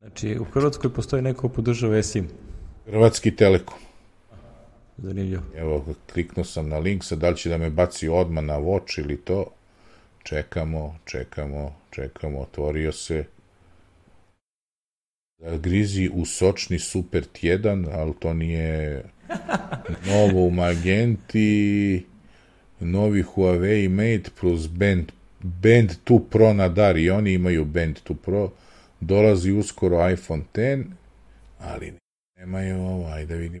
Znači, 0.00 0.38
u 0.38 0.44
Hrvatskoj 0.44 0.94
postoji 0.94 1.22
neko 1.22 1.40
ko 1.40 1.48
podržava 1.48 1.98
eSIM. 1.98 2.28
Hrvatski 2.86 3.36
Telekom. 3.36 3.78
Zanimljivo. 4.98 5.42
Evo, 5.56 5.84
kliknuo 6.12 6.44
sam 6.44 6.68
na 6.68 6.78
link, 6.78 7.04
sad 7.04 7.18
da 7.18 7.30
li 7.30 7.36
će 7.36 7.48
da 7.48 7.58
me 7.58 7.70
baci 7.70 8.08
odmah 8.08 8.44
na 8.44 8.58
Watch 8.58 9.00
ili 9.00 9.16
to. 9.16 9.46
Čekamo, 10.22 10.98
čekamo, 11.04 11.74
čekamo, 11.90 12.40
otvorio 12.40 12.92
se. 12.92 13.24
Grizi 15.60 16.10
u 16.14 16.24
sočni 16.24 16.78
super 16.78 17.24
tjedan, 17.24 17.86
ali 17.92 18.14
to 18.18 18.34
nije 18.34 19.02
novo 20.06 20.46
u 20.46 20.50
Magenti, 20.50 22.04
novi 22.80 23.22
Huawei 23.22 23.88
Mate 23.88 24.30
plus 24.40 24.68
Band, 24.68 25.12
Band 25.40 25.92
2 26.06 26.20
Pro 26.30 26.52
na 26.52 26.68
dar 26.68 26.96
i 26.96 27.10
oni 27.10 27.32
imaju 27.32 27.64
Band 27.64 27.98
2 28.08 28.14
Pro. 28.14 28.50
Dolazi 29.00 29.52
uskoro 29.52 30.10
iPhone 30.10 30.42
10, 30.54 30.84
ali 31.58 31.92
nemaju 32.36 32.80
ovo, 32.80 33.06
ajde 33.06 33.36
vidim. 33.36 33.60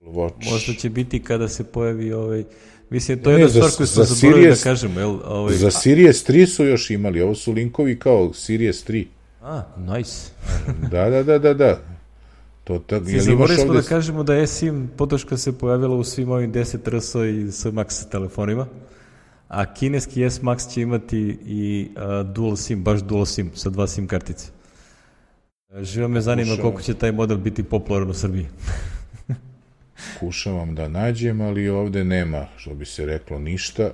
Watch. 0.00 0.50
Možda 0.50 0.72
će 0.72 0.90
biti 0.90 1.22
kada 1.22 1.48
se 1.48 1.72
pojavi 1.72 2.12
ovaj... 2.12 2.44
Mislim, 2.90 3.22
to 3.22 3.30
je 3.30 3.40
jedna 3.40 3.48
stvar 3.48 3.70
koju 3.76 3.86
smo 3.86 4.04
zaboravili 4.04 4.50
da 4.50 4.56
kažemo. 4.62 5.00
Jel, 5.00 5.18
ovaj... 5.24 5.54
Za 5.54 5.70
Series 5.70 6.26
3 6.26 6.46
su 6.46 6.64
još 6.64 6.90
imali, 6.90 7.20
ovo 7.22 7.34
su 7.34 7.52
linkovi 7.52 7.98
kao 7.98 8.32
Series 8.32 8.86
3. 8.86 9.06
A, 9.42 9.62
nice. 9.76 10.30
da, 10.90 11.10
da, 11.10 11.22
da, 11.22 11.38
da, 11.38 11.54
da. 11.54 11.80
To, 12.64 12.78
ta, 12.78 13.04
Si 13.04 13.20
zaboravili 13.20 13.56
smo 13.60 13.70
ovde... 13.70 13.82
da 13.82 13.88
kažemo 13.88 14.22
da 14.22 14.36
eSIM 14.36 14.90
podrška 14.96 15.36
se 15.36 15.58
pojavila 15.58 15.96
u 15.96 16.04
svim 16.04 16.30
ovim 16.30 16.52
10 16.52 16.98
RS 16.98 17.14
i 17.14 17.52
S 17.52 17.64
Max 17.64 18.10
telefonima, 18.10 18.66
a 19.48 19.74
kineski 19.74 20.22
S 20.22 20.40
Max 20.40 20.74
će 20.74 20.80
imati 20.80 21.38
i 21.46 21.88
uh, 21.96 22.32
dual 22.32 22.56
SIM, 22.56 22.84
baš 22.84 23.00
dual 23.00 23.26
SIM, 23.26 23.50
sa 23.54 23.70
dva 23.70 23.86
SIM 23.86 24.06
kartice. 24.06 24.46
Živo 25.80 26.08
me 26.08 26.20
zanima 26.20 26.50
Kušavam. 26.50 26.62
koliko 26.62 26.82
će 26.82 26.94
taj 26.94 27.12
model 27.12 27.36
biti 27.36 27.62
popularan 27.62 28.10
u 28.10 28.14
Srbiji. 28.14 28.46
Kušavam 30.20 30.74
da 30.74 30.88
nađem, 30.88 31.40
ali 31.40 31.68
ovde 31.68 32.04
nema, 32.04 32.46
što 32.56 32.74
bi 32.74 32.84
se 32.84 33.06
reklo, 33.06 33.38
ništa. 33.38 33.90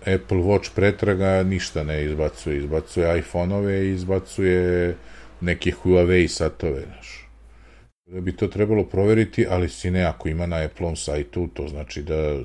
Apple 0.00 0.38
Watch 0.38 0.70
pretraga 0.74 1.42
ništa 1.42 1.84
ne 1.84 2.04
izbacuje. 2.04 2.58
Izbacuje 2.58 3.18
iPhone-ove 3.18 3.86
i 3.86 3.92
izbacuje 3.92 4.96
neke 5.40 5.72
Huawei 5.82 6.28
satove, 6.28 6.82
znaš. 6.94 7.28
Da 8.06 8.20
bi 8.20 8.36
to 8.36 8.46
trebalo 8.46 8.84
proveriti, 8.84 9.46
ali 9.50 9.68
si 9.68 9.90
ne, 9.90 10.04
ako 10.04 10.28
ima 10.28 10.46
na 10.46 10.56
Apple-om 10.56 10.96
sajtu, 10.96 11.48
to 11.54 11.68
znači 11.68 12.02
da 12.02 12.38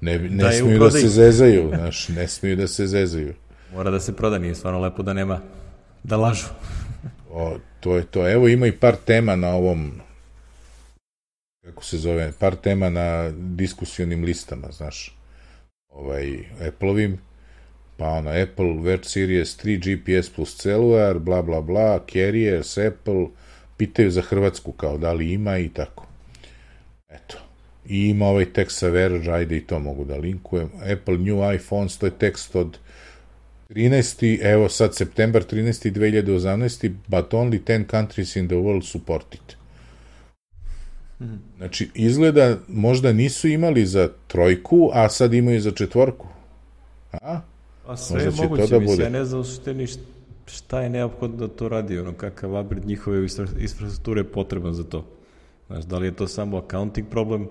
ne, 0.00 0.18
ne 0.18 0.44
da 0.44 0.52
smiju 0.52 0.78
da 0.78 0.90
se 0.90 1.08
zezaju, 1.08 1.68
znaš, 1.74 2.08
ne 2.08 2.28
smiju 2.28 2.56
da 2.56 2.66
se 2.66 2.86
zezaju. 2.86 3.34
Mora 3.74 3.90
da 3.90 4.00
se 4.00 4.16
proda, 4.16 4.38
nije 4.38 4.54
stvarno 4.54 4.80
lepo 4.80 5.02
da 5.02 5.12
nema, 5.12 5.40
da 6.02 6.16
lažu. 6.16 6.46
O, 7.30 7.58
to 7.80 7.96
je 7.96 8.04
to. 8.04 8.30
Evo 8.30 8.48
ima 8.48 8.66
i 8.66 8.72
par 8.72 8.96
tema 8.96 9.36
na 9.36 9.48
ovom 9.48 9.92
kako 11.64 11.84
se 11.84 11.98
zove, 11.98 12.32
par 12.38 12.56
tema 12.56 12.90
na 12.90 13.30
diskusionim 13.30 14.24
listama, 14.24 14.68
znaš, 14.72 15.16
ovaj, 15.88 16.38
Apple-ovim, 16.68 17.18
pa 17.96 18.08
ono, 18.08 18.30
Apple 18.30 18.74
Vert 18.82 19.04
Series 19.04 19.58
3 19.64 19.78
GPS 19.78 20.30
plus 20.30 20.56
cellular, 20.56 21.18
bla, 21.18 21.42
bla, 21.42 21.60
bla, 21.60 22.00
Carriers, 22.12 22.78
Apple, 22.78 23.26
pitaju 23.76 24.10
za 24.10 24.22
Hrvatsku 24.22 24.72
kao 24.72 24.98
da 24.98 25.12
li 25.12 25.32
ima 25.32 25.58
i 25.58 25.68
tako. 25.68 26.06
Eto. 27.08 27.38
I 27.86 28.08
ima 28.08 28.26
ovaj 28.26 28.52
tekst 28.52 28.78
sa 28.78 28.88
Verge, 28.88 29.30
ajde 29.30 29.56
i 29.56 29.66
to 29.66 29.78
mogu 29.78 30.04
da 30.04 30.16
linkujem. 30.16 30.70
Apple 30.92 31.18
New 31.18 31.54
iPhones, 31.54 31.98
to 31.98 32.06
je 32.06 32.18
tekst 32.18 32.56
od 32.56 32.78
13. 33.70 34.38
evo 34.42 34.68
sad 34.68 34.94
septembar 34.94 35.42
13. 35.42 35.92
2018. 35.92 36.94
but 37.08 37.34
only 37.34 37.60
10 37.64 37.86
countries 37.86 38.36
in 38.36 38.48
the 38.48 38.56
world 38.56 38.84
support 38.84 39.34
it. 39.34 39.63
Znači, 41.56 41.90
izgleda 41.94 42.56
možda 42.68 43.12
nisu 43.12 43.48
imali 43.48 43.86
za 43.86 44.08
trojku, 44.26 44.90
a 44.92 45.08
sad 45.08 45.34
imaju 45.34 45.60
za 45.60 45.70
četvorku. 45.70 46.26
A? 47.12 47.40
Pa 47.86 47.96
sve 47.96 48.22
je 48.22 48.30
moguće, 48.30 48.62
to 48.62 48.68
da 48.68 48.78
mislim, 48.78 49.00
ja 49.00 49.10
ne 49.10 49.24
znam 49.24 49.40
u 49.40 49.44
suštini 49.44 49.86
šta 50.46 50.80
je 50.80 50.90
neophodno 50.90 51.36
da 51.36 51.48
to 51.48 51.68
radi, 51.68 51.98
ono, 51.98 52.12
kakav 52.12 52.52
labrid 52.52 52.86
njihove 52.86 53.26
infrastrukture 53.58 54.20
je 54.20 54.32
potreban 54.32 54.74
za 54.74 54.84
to. 54.84 55.04
Znaš, 55.66 55.84
da 55.84 55.98
li 55.98 56.06
je 56.06 56.16
to 56.16 56.28
samo 56.28 56.58
accounting 56.58 57.08
problem 57.08 57.48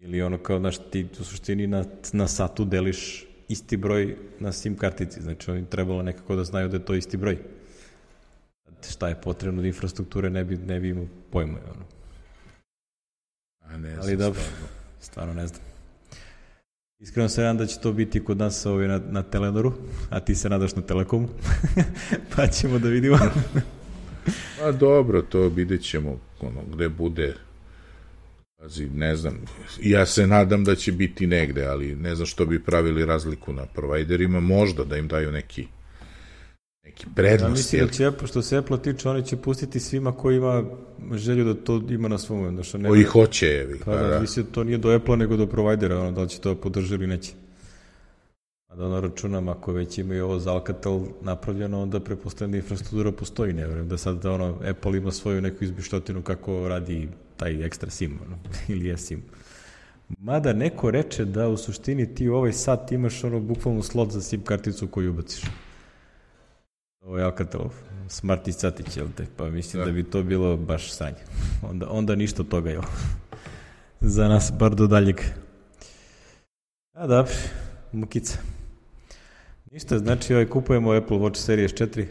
ili 0.00 0.22
ono 0.22 0.38
kao, 0.38 0.58
znaš, 0.58 0.78
ti 0.90 1.06
u 1.20 1.24
suštini 1.24 1.66
na, 1.66 1.84
na 2.12 2.28
satu 2.28 2.64
deliš 2.64 3.26
isti 3.48 3.76
broj 3.76 4.16
na 4.40 4.52
SIM 4.52 4.76
kartici, 4.76 5.22
znači 5.22 5.50
oni 5.50 5.64
trebalo 5.64 6.02
nekako 6.02 6.36
da 6.36 6.44
znaju 6.44 6.68
da 6.68 6.76
je 6.76 6.84
to 6.84 6.94
isti 6.94 7.16
broj. 7.16 7.38
Šta 8.90 9.08
je 9.08 9.20
potrebno 9.20 9.60
od 9.60 9.66
infrastrukture 9.66 10.30
ne 10.30 10.44
bi, 10.44 10.56
ne 10.56 10.80
bi 10.80 10.88
imao 10.88 11.06
pojma. 11.30 11.58
Ono. 11.74 11.93
A 13.64 13.76
ne 13.76 13.96
Ali 14.00 14.16
dobro, 14.16 14.40
stvarno. 14.40 14.66
stvarno 15.00 15.34
ne 15.34 15.46
znam. 15.46 15.60
Iskreno 16.98 17.28
se 17.28 17.40
nadam 17.40 17.56
da 17.56 17.66
će 17.66 17.80
to 17.80 17.92
biti 17.92 18.24
kod 18.24 18.38
nas 18.38 18.66
ovaj 18.66 18.88
na, 18.88 19.00
na 19.10 19.22
Telenoru, 19.22 19.72
a 20.10 20.20
ti 20.20 20.34
se 20.34 20.48
nadaš 20.48 20.76
na 20.76 20.82
Telekomu, 20.82 21.28
pa 22.36 22.46
ćemo 22.46 22.78
da 22.78 22.88
vidimo. 22.88 23.18
Pa 24.60 24.72
dobro, 24.72 25.22
to 25.22 25.48
vidjet 25.48 25.82
ćemo 25.82 26.18
ono, 26.40 26.62
gde 26.74 26.88
bude. 26.88 27.34
Pazi, 28.56 28.88
ne 28.88 29.16
znam, 29.16 29.40
ja 29.82 30.06
se 30.06 30.26
nadam 30.26 30.64
da 30.64 30.74
će 30.74 30.92
biti 30.92 31.26
negde, 31.26 31.66
ali 31.66 31.94
ne 31.94 32.14
znam 32.14 32.26
što 32.26 32.46
bi 32.46 32.64
pravili 32.64 33.04
razliku 33.04 33.52
na 33.52 33.66
provajderima, 33.66 34.40
možda 34.40 34.84
da 34.84 34.96
im 34.96 35.08
daju 35.08 35.32
neki 35.32 35.66
neki 36.84 37.06
prednost. 37.14 37.42
Ja 37.42 37.48
mislim 37.48 37.86
da 37.86 38.16
će, 38.16 38.26
što 38.26 38.42
se 38.42 38.56
Apple 38.56 38.82
tiče, 38.82 39.08
oni 39.08 39.26
će 39.26 39.36
pustiti 39.36 39.80
svima 39.80 40.12
koji 40.12 40.36
ima 40.36 40.64
želju 41.12 41.44
da 41.44 41.54
to 41.54 41.82
ima 41.88 42.08
na 42.08 42.18
svom. 42.18 42.56
Da 42.56 42.62
što 42.62 42.78
ne 42.78 42.88
koji 42.88 43.04
hoće, 43.04 43.46
evi. 43.46 43.80
Pa, 43.84 43.96
da, 43.96 44.08
da, 44.08 44.20
mislim, 44.20 44.46
to 44.46 44.64
nije 44.64 44.78
do 44.78 44.90
Apple 44.90 45.16
nego 45.16 45.36
do 45.36 45.46
provajdera, 45.46 46.00
ono, 46.00 46.12
da 46.12 46.22
li 46.22 46.28
će 46.28 46.40
to 46.40 46.54
podržati 46.54 46.94
ili 46.94 47.06
neće. 47.06 47.32
A 48.68 48.76
da 48.76 48.86
ono 48.86 49.00
računam, 49.00 49.48
ako 49.48 49.72
već 49.72 49.98
imaju 49.98 50.24
ovo 50.24 50.38
za 50.38 50.52
Alcatel 50.52 51.00
napravljeno, 51.22 51.82
onda 51.82 52.00
prepostavljam 52.00 52.50
da 52.50 52.56
infrastruktura 52.56 53.12
postoji, 53.12 53.52
ne 53.52 53.66
vrem, 53.66 53.88
da 53.88 53.98
sad 53.98 54.22
da 54.22 54.32
ono, 54.32 54.58
Apple 54.70 54.96
ima 54.96 55.12
svoju 55.12 55.42
neku 55.42 55.64
izbištotinu 55.64 56.22
kako 56.22 56.68
radi 56.68 57.08
taj 57.36 57.64
ekstra 57.64 57.90
SIM, 57.90 58.18
ono, 58.26 58.38
ili 58.74 58.86
je 58.86 58.98
SIM. 58.98 59.22
Mada 60.18 60.52
neko 60.52 60.90
reče 60.90 61.24
da 61.24 61.48
u 61.48 61.56
suštini 61.56 62.14
ti 62.14 62.28
u 62.28 62.34
ovaj 62.34 62.52
sat 62.52 62.92
imaš 62.92 63.24
ono 63.24 63.40
bukvalno 63.40 63.82
slot 63.82 64.10
za 64.10 64.20
SIM 64.20 64.42
karticu 64.42 64.88
koju 64.88 65.10
ubaciš. 65.10 65.42
Ovo 67.04 67.18
je 67.18 67.24
Alcatelov, 67.24 67.72
Smartić 68.08 68.54
Catić, 68.56 68.96
jel 68.96 69.06
te? 69.16 69.26
Pa 69.36 69.50
mislim 69.50 69.80
da. 69.80 69.86
da 69.86 69.92
bi 69.92 70.04
to 70.04 70.22
bilo 70.22 70.56
baš 70.56 70.92
sanje. 70.92 71.16
Onda, 71.62 71.86
onda 71.90 72.14
ništa 72.14 72.42
od 72.42 72.48
toga, 72.48 72.70
jel? 72.70 72.82
Za 74.00 74.28
nas, 74.28 74.52
bar 74.58 74.74
do 74.74 74.86
daljeg. 74.86 75.20
A 76.92 77.06
dobro, 77.06 77.32
mukica. 77.92 78.38
Ništa, 79.70 79.98
znači 79.98 80.34
ovaj, 80.34 80.48
kupujemo 80.48 80.92
Apple 80.92 81.16
Watch 81.16 81.36
Series 81.36 81.72
4. 81.72 82.06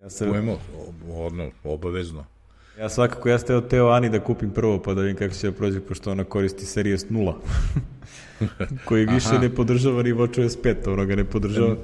Ja 0.00 0.10
se... 0.10 0.24
Kupujemo, 0.24 0.58
odno, 1.08 1.50
obavezno. 1.64 2.24
Ja 2.78 2.88
svakako, 2.88 3.28
ja 3.28 3.38
ste 3.38 3.60
teo 3.68 3.88
Ani 3.88 4.08
da 4.08 4.20
kupim 4.20 4.50
prvo, 4.50 4.82
pa 4.82 4.94
da 4.94 5.00
vidim 5.00 5.16
kako 5.16 5.34
će 5.34 5.46
da 5.46 5.52
prođe, 5.52 5.80
pošto 5.80 6.10
ona 6.10 6.24
koristi 6.24 6.66
Series 6.66 7.06
0. 7.06 7.34
koji 8.84 9.06
više 9.06 9.28
Aha. 9.28 9.38
ne 9.38 9.54
podržava 9.54 10.02
ni 10.02 10.12
WatchOS 10.12 10.58
5, 10.62 10.92
ono 10.92 11.06
ga 11.06 11.16
ne 11.16 11.24
podržava. 11.24 11.76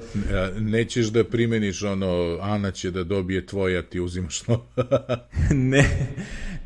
Nećeš 0.59 1.07
da 1.07 1.23
primeniš 1.23 1.83
ono, 1.83 2.37
Ana 2.41 2.71
će 2.71 2.91
da 2.91 3.03
dobije 3.03 3.45
tvoje, 3.45 3.79
a 3.79 3.81
ti 3.81 3.99
uzimaš 3.99 4.47
no. 4.47 4.61
ne, 5.71 5.85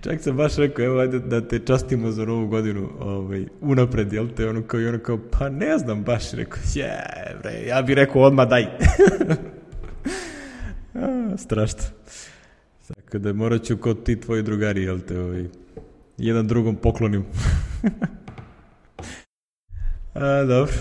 čak 0.01 0.21
sam 0.21 0.38
baš 0.38 0.55
rekao, 0.55 0.86
evo 0.86 0.99
ajde 0.99 1.19
da 1.19 1.47
te 1.47 1.59
častimo 1.59 2.11
za 2.11 2.25
novu 2.25 2.47
godinu 2.47 2.89
ovaj, 2.99 3.45
unapred, 3.61 4.13
jel 4.13 4.27
te, 4.36 4.49
ono 4.49 4.61
kao 4.63 4.80
i 4.80 4.88
ono 4.88 4.99
kao, 4.99 5.19
pa 5.32 5.49
ne 5.49 5.77
znam 5.77 6.03
baš, 6.03 6.32
rekao, 6.32 6.59
je, 6.73 7.03
bre, 7.41 7.63
ja 7.67 7.82
bih 7.82 7.95
rekao 7.95 8.21
odmah 8.21 8.49
daj. 8.49 8.63
a, 10.95 11.38
strašno. 11.38 11.99
Tako 13.10 13.20
da 13.20 13.34
morat 13.34 13.64
ću 13.64 13.78
kod 13.78 14.03
ti 14.03 14.20
tvoji 14.20 14.43
drugari, 14.43 14.84
jel 14.84 14.99
te, 14.99 15.20
ovaj, 15.20 15.45
jedan 16.18 16.47
drugom 16.47 16.76
poklonim. 16.76 17.26
A, 20.14 20.43
dobro. 20.43 20.74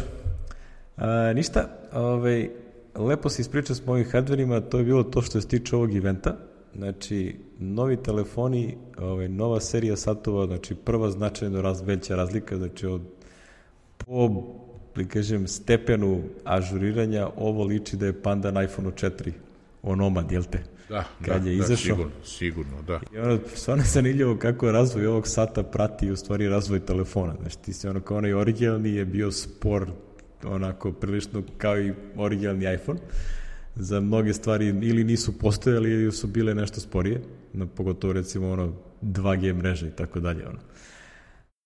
A, 0.96 1.32
ništa, 1.32 1.68
ovaj, 1.92 2.50
lepo 2.94 3.28
se 3.28 3.42
ispričao 3.42 3.76
s 3.76 3.86
mojim 3.86 4.10
hardverima, 4.10 4.60
to 4.60 4.78
je 4.78 4.84
bilo 4.84 5.02
to 5.02 5.22
što 5.22 5.40
se 5.40 5.48
tiče 5.48 5.76
ovog 5.76 5.94
eventa. 5.94 6.36
Znači, 6.76 7.36
novi 7.58 7.96
telefoni, 7.96 8.76
ovaj, 8.98 9.28
nova 9.28 9.60
serija 9.60 9.96
satova, 9.96 10.46
znači 10.46 10.74
prva 10.74 11.10
značajno 11.10 11.62
raz, 11.62 11.80
veća 11.80 12.16
razlika, 12.16 12.56
znači 12.56 12.86
od 12.86 13.02
po 13.96 14.42
da 14.96 15.04
kažem, 15.04 15.46
stepenu 15.46 16.22
ažuriranja, 16.44 17.28
ovo 17.36 17.64
liči 17.64 17.96
da 17.96 18.06
je 18.06 18.22
Panda 18.22 18.50
na 18.50 18.62
iPhone 18.62 18.90
4 18.90 19.32
onomad, 19.82 20.32
jel 20.32 20.42
te? 20.42 20.77
Da, 20.88 21.04
kad 21.24 21.42
da, 21.42 21.50
je 21.50 21.56
da, 21.56 21.64
izašao. 21.64 21.76
sigurno, 21.76 22.12
sigurno, 22.24 22.82
da. 22.82 23.00
I 23.14 23.18
ono, 23.18 23.38
stvarno 23.54 23.82
je 23.82 23.88
zanimljivo 23.88 24.36
kako 24.36 24.66
je 24.66 24.72
razvoj 24.72 25.06
ovog 25.06 25.28
sata 25.28 25.62
prati 25.62 26.10
u 26.10 26.16
stvari 26.16 26.48
razvoj 26.48 26.80
telefona. 26.80 27.34
Znači, 27.40 27.58
ti 27.58 27.72
si 27.72 27.88
ono 27.88 28.00
kao 28.00 28.16
onaj 28.16 28.32
originalni 28.32 28.94
je 28.94 29.04
bio 29.04 29.32
spor 29.32 29.90
onako 30.44 30.92
prilično 30.92 31.42
kao 31.58 31.80
i 31.80 31.92
originalni 32.16 32.74
iPhone. 32.74 33.00
Za 33.74 34.00
mnoge 34.00 34.32
stvari 34.32 34.66
ili 34.66 35.04
nisu 35.04 35.38
postojali 35.38 35.90
ili 35.90 36.12
su 36.12 36.26
bile 36.26 36.54
nešto 36.54 36.80
sporije, 36.80 37.22
no, 37.52 37.66
pogotovo 37.66 38.12
recimo 38.12 38.50
ono 38.50 38.72
2G 39.02 39.54
mreže 39.54 39.86
i 39.86 39.90
tako 39.90 40.20
dalje. 40.20 40.48
Ono. 40.48 40.58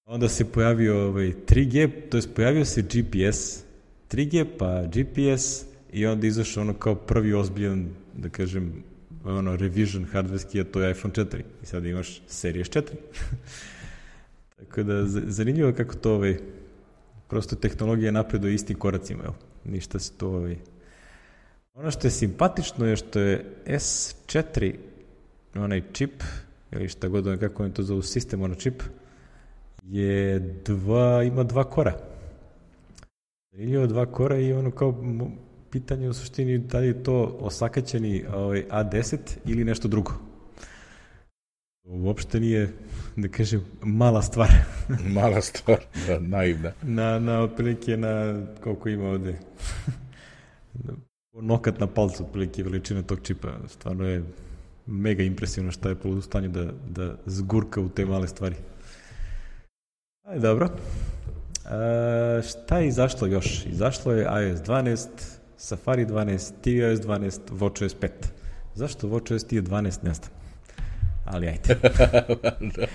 Onda 0.05 0.29
se 0.29 0.45
pojavio 0.45 1.09
ovaj, 1.09 1.33
3G, 1.47 1.91
to 2.11 2.17
je 2.17 2.23
pojavio 2.35 2.65
se 2.65 2.83
GPS, 2.83 3.65
3G 4.11 4.47
pa 4.59 4.83
GPS 4.83 5.65
i 5.93 6.07
onda 6.07 6.27
izašao 6.27 6.63
ono 6.63 6.75
kao 6.75 6.95
prvi 6.95 7.35
ozbiljan, 7.35 7.89
da 8.15 8.29
kažem, 8.29 8.83
ono, 9.25 9.57
revision 9.57 10.05
hardverski, 10.05 10.61
a 10.61 10.65
to 10.65 10.83
je 10.83 10.91
iPhone 10.91 11.15
4. 11.15 11.43
I 11.63 11.67
sad 11.67 11.85
imaš 11.85 12.23
Series 12.27 12.69
4. 12.69 12.83
Tako 14.57 14.83
da, 14.83 15.07
zanimljivo 15.07 15.73
kako 15.73 15.95
to, 15.95 16.15
ovaj, 16.15 16.39
prosto 17.29 17.57
tehnologija 17.57 18.13
napreduje 18.13 18.55
istim 18.55 18.79
koracima, 18.79 19.25
evo. 19.25 19.35
Ništa 19.65 19.99
se 19.99 20.13
to, 20.13 20.29
ovaj... 20.29 20.57
Ono 21.75 21.91
što 21.91 22.07
je 22.07 22.11
simpatično 22.11 22.87
je 22.87 22.97
što 22.97 23.21
je 23.21 23.45
S4, 23.67 24.75
onaj 25.55 25.83
čip, 25.93 26.23
ili 26.73 26.89
šta 26.89 27.09
god, 27.09 27.41
kako 27.41 27.65
on 27.65 27.73
to 27.73 27.83
zove, 27.83 28.03
sistem, 28.03 28.43
ono 28.43 28.55
čip, 28.55 28.83
je 29.83 30.39
dva, 30.65 31.23
ima 31.23 31.43
dva 31.43 31.65
kora. 31.65 31.99
Zanimljivo 33.53 33.87
dva 33.87 34.07
kora 34.07 34.39
i 34.39 34.53
ono 34.53 34.71
kao 34.71 34.95
pitanje 35.73 36.09
u 36.09 36.13
suštini 36.13 36.59
da 36.59 36.79
li 36.79 36.87
je 36.87 37.03
to 37.03 37.37
osakaćeni 37.41 38.25
ovaj, 38.35 38.65
A10 38.71 39.19
ili 39.45 39.65
nešto 39.65 39.89
drugo. 39.89 40.13
Uopšte 41.85 42.41
nije, 42.41 42.73
da 43.17 43.29
kažem, 43.29 43.65
mala 43.83 44.23
stvar. 44.23 44.49
mala 45.17 45.41
stvar, 45.41 45.79
da, 46.07 46.19
naivna. 46.21 46.73
Na, 46.83 47.19
na 47.19 47.41
otprilike 47.41 47.97
na, 47.97 48.43
koliko 48.61 48.89
ima 48.89 49.09
ovde, 49.09 49.39
nokat 51.33 51.81
na 51.81 51.87
palcu, 51.87 52.25
otprilike 52.25 52.63
veličina 52.63 53.03
tog 53.03 53.21
čipa. 53.23 53.49
Stvarno 53.69 54.07
je 54.07 54.25
mega 54.87 55.23
impresivno 55.23 55.71
šta 55.71 55.89
je 55.89 55.97
u 56.05 56.21
stanju 56.21 56.49
da, 56.49 56.73
da 56.89 57.17
zgurka 57.27 57.81
u 57.81 57.89
te 57.89 58.07
male 58.07 58.29
stvari. 58.29 58.57
Ajde, 60.23 60.41
dobro. 60.41 60.67
E, 60.67 62.43
šta 62.43 62.79
je 62.79 62.89
izašlo 62.89 63.27
još? 63.27 63.67
Izašlo 63.67 64.13
je 64.13 64.23
iOS 64.23 64.61
12, 64.61 65.07
Safari 65.65 66.07
12, 66.07 66.53
tvOS 66.63 67.01
12, 67.01 67.41
WatchOS 67.51 67.95
5. 68.01 68.09
Zašto 68.75 69.09
WatchOS 69.09 69.47
ti 69.47 69.57
je 69.57 69.63
12, 69.63 70.05
ne 70.05 70.15
znam. 70.15 70.31
Ali 71.25 71.47
ajde. 71.47 71.75
da. 72.77 72.87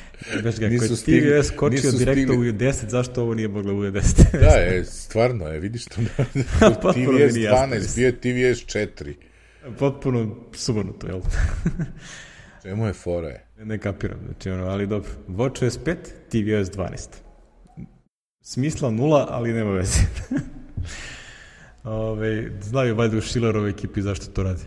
Veš 0.44 0.60
ga, 0.60 0.70
nisu 0.70 0.96
stigli, 0.96 1.30
tvOS 1.30 1.52
kočio 1.56 1.92
direktno 1.92 2.36
u 2.36 2.38
10, 2.38 2.90
zašto 2.90 3.22
ovo 3.22 3.34
nije 3.34 3.48
moglo 3.48 3.74
u 3.74 3.78
10? 3.78 4.40
da, 4.40 4.48
je, 4.48 4.86
stvarno 4.86 5.48
je, 5.48 5.60
vidiš 5.60 5.86
to. 5.86 5.96
tvOS 6.94 6.96
12, 6.96 7.96
bio 7.96 8.06
je 8.06 8.22
tvOS 8.22 8.66
4. 8.66 9.14
Potpuno 9.80 10.36
sumanuto, 10.54 11.08
jel? 11.08 11.22
Čemu 12.64 12.88
je 12.88 12.94
fora 12.94 13.28
je? 13.28 13.48
Ne 13.58 13.78
kapiram, 13.78 14.20
znači 14.26 14.50
ono, 14.50 14.66
ali 14.66 14.88
dobro. 14.88 15.12
WatchOS 15.28 15.80
5, 15.86 15.96
tvOS 16.30 16.78
12. 16.78 17.08
Smisla 18.42 18.92
nula, 18.92 19.28
ali 19.30 19.54
nema 19.54 19.72
veze. 19.72 20.00
Ove, 21.88 22.52
znaju 22.62 22.96
valjda 22.96 23.18
u 23.18 23.22
Schillerovoj 23.22 23.70
ekipi 23.70 24.02
zašto 24.02 24.26
to 24.26 24.44
radi. 24.44 24.64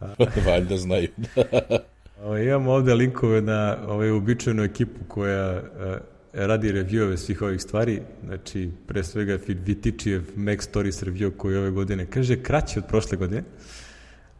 valjda 0.46 0.76
znaju. 0.76 1.08
Ove, 2.24 2.44
imamo 2.44 2.72
ovde 2.72 2.94
linkove 2.94 3.40
na 3.40 3.76
ovaj, 3.86 4.10
uobičajenu 4.10 4.62
ekipu 4.62 5.04
koja 5.08 5.58
uh, 5.58 5.62
radi 6.32 6.72
reviewove 6.72 7.16
svih 7.16 7.42
ovih 7.42 7.62
stvari, 7.62 8.02
znači 8.24 8.70
pre 8.86 9.04
svega 9.04 9.38
Vitičijev 9.48 10.22
Mac 10.36 10.62
Stories 10.62 11.02
review 11.02 11.36
koji 11.36 11.56
ove 11.56 11.70
godine 11.70 12.06
kaže 12.06 12.42
kraći 12.42 12.78
od 12.78 12.86
prošle 12.86 13.18
godine, 13.18 13.42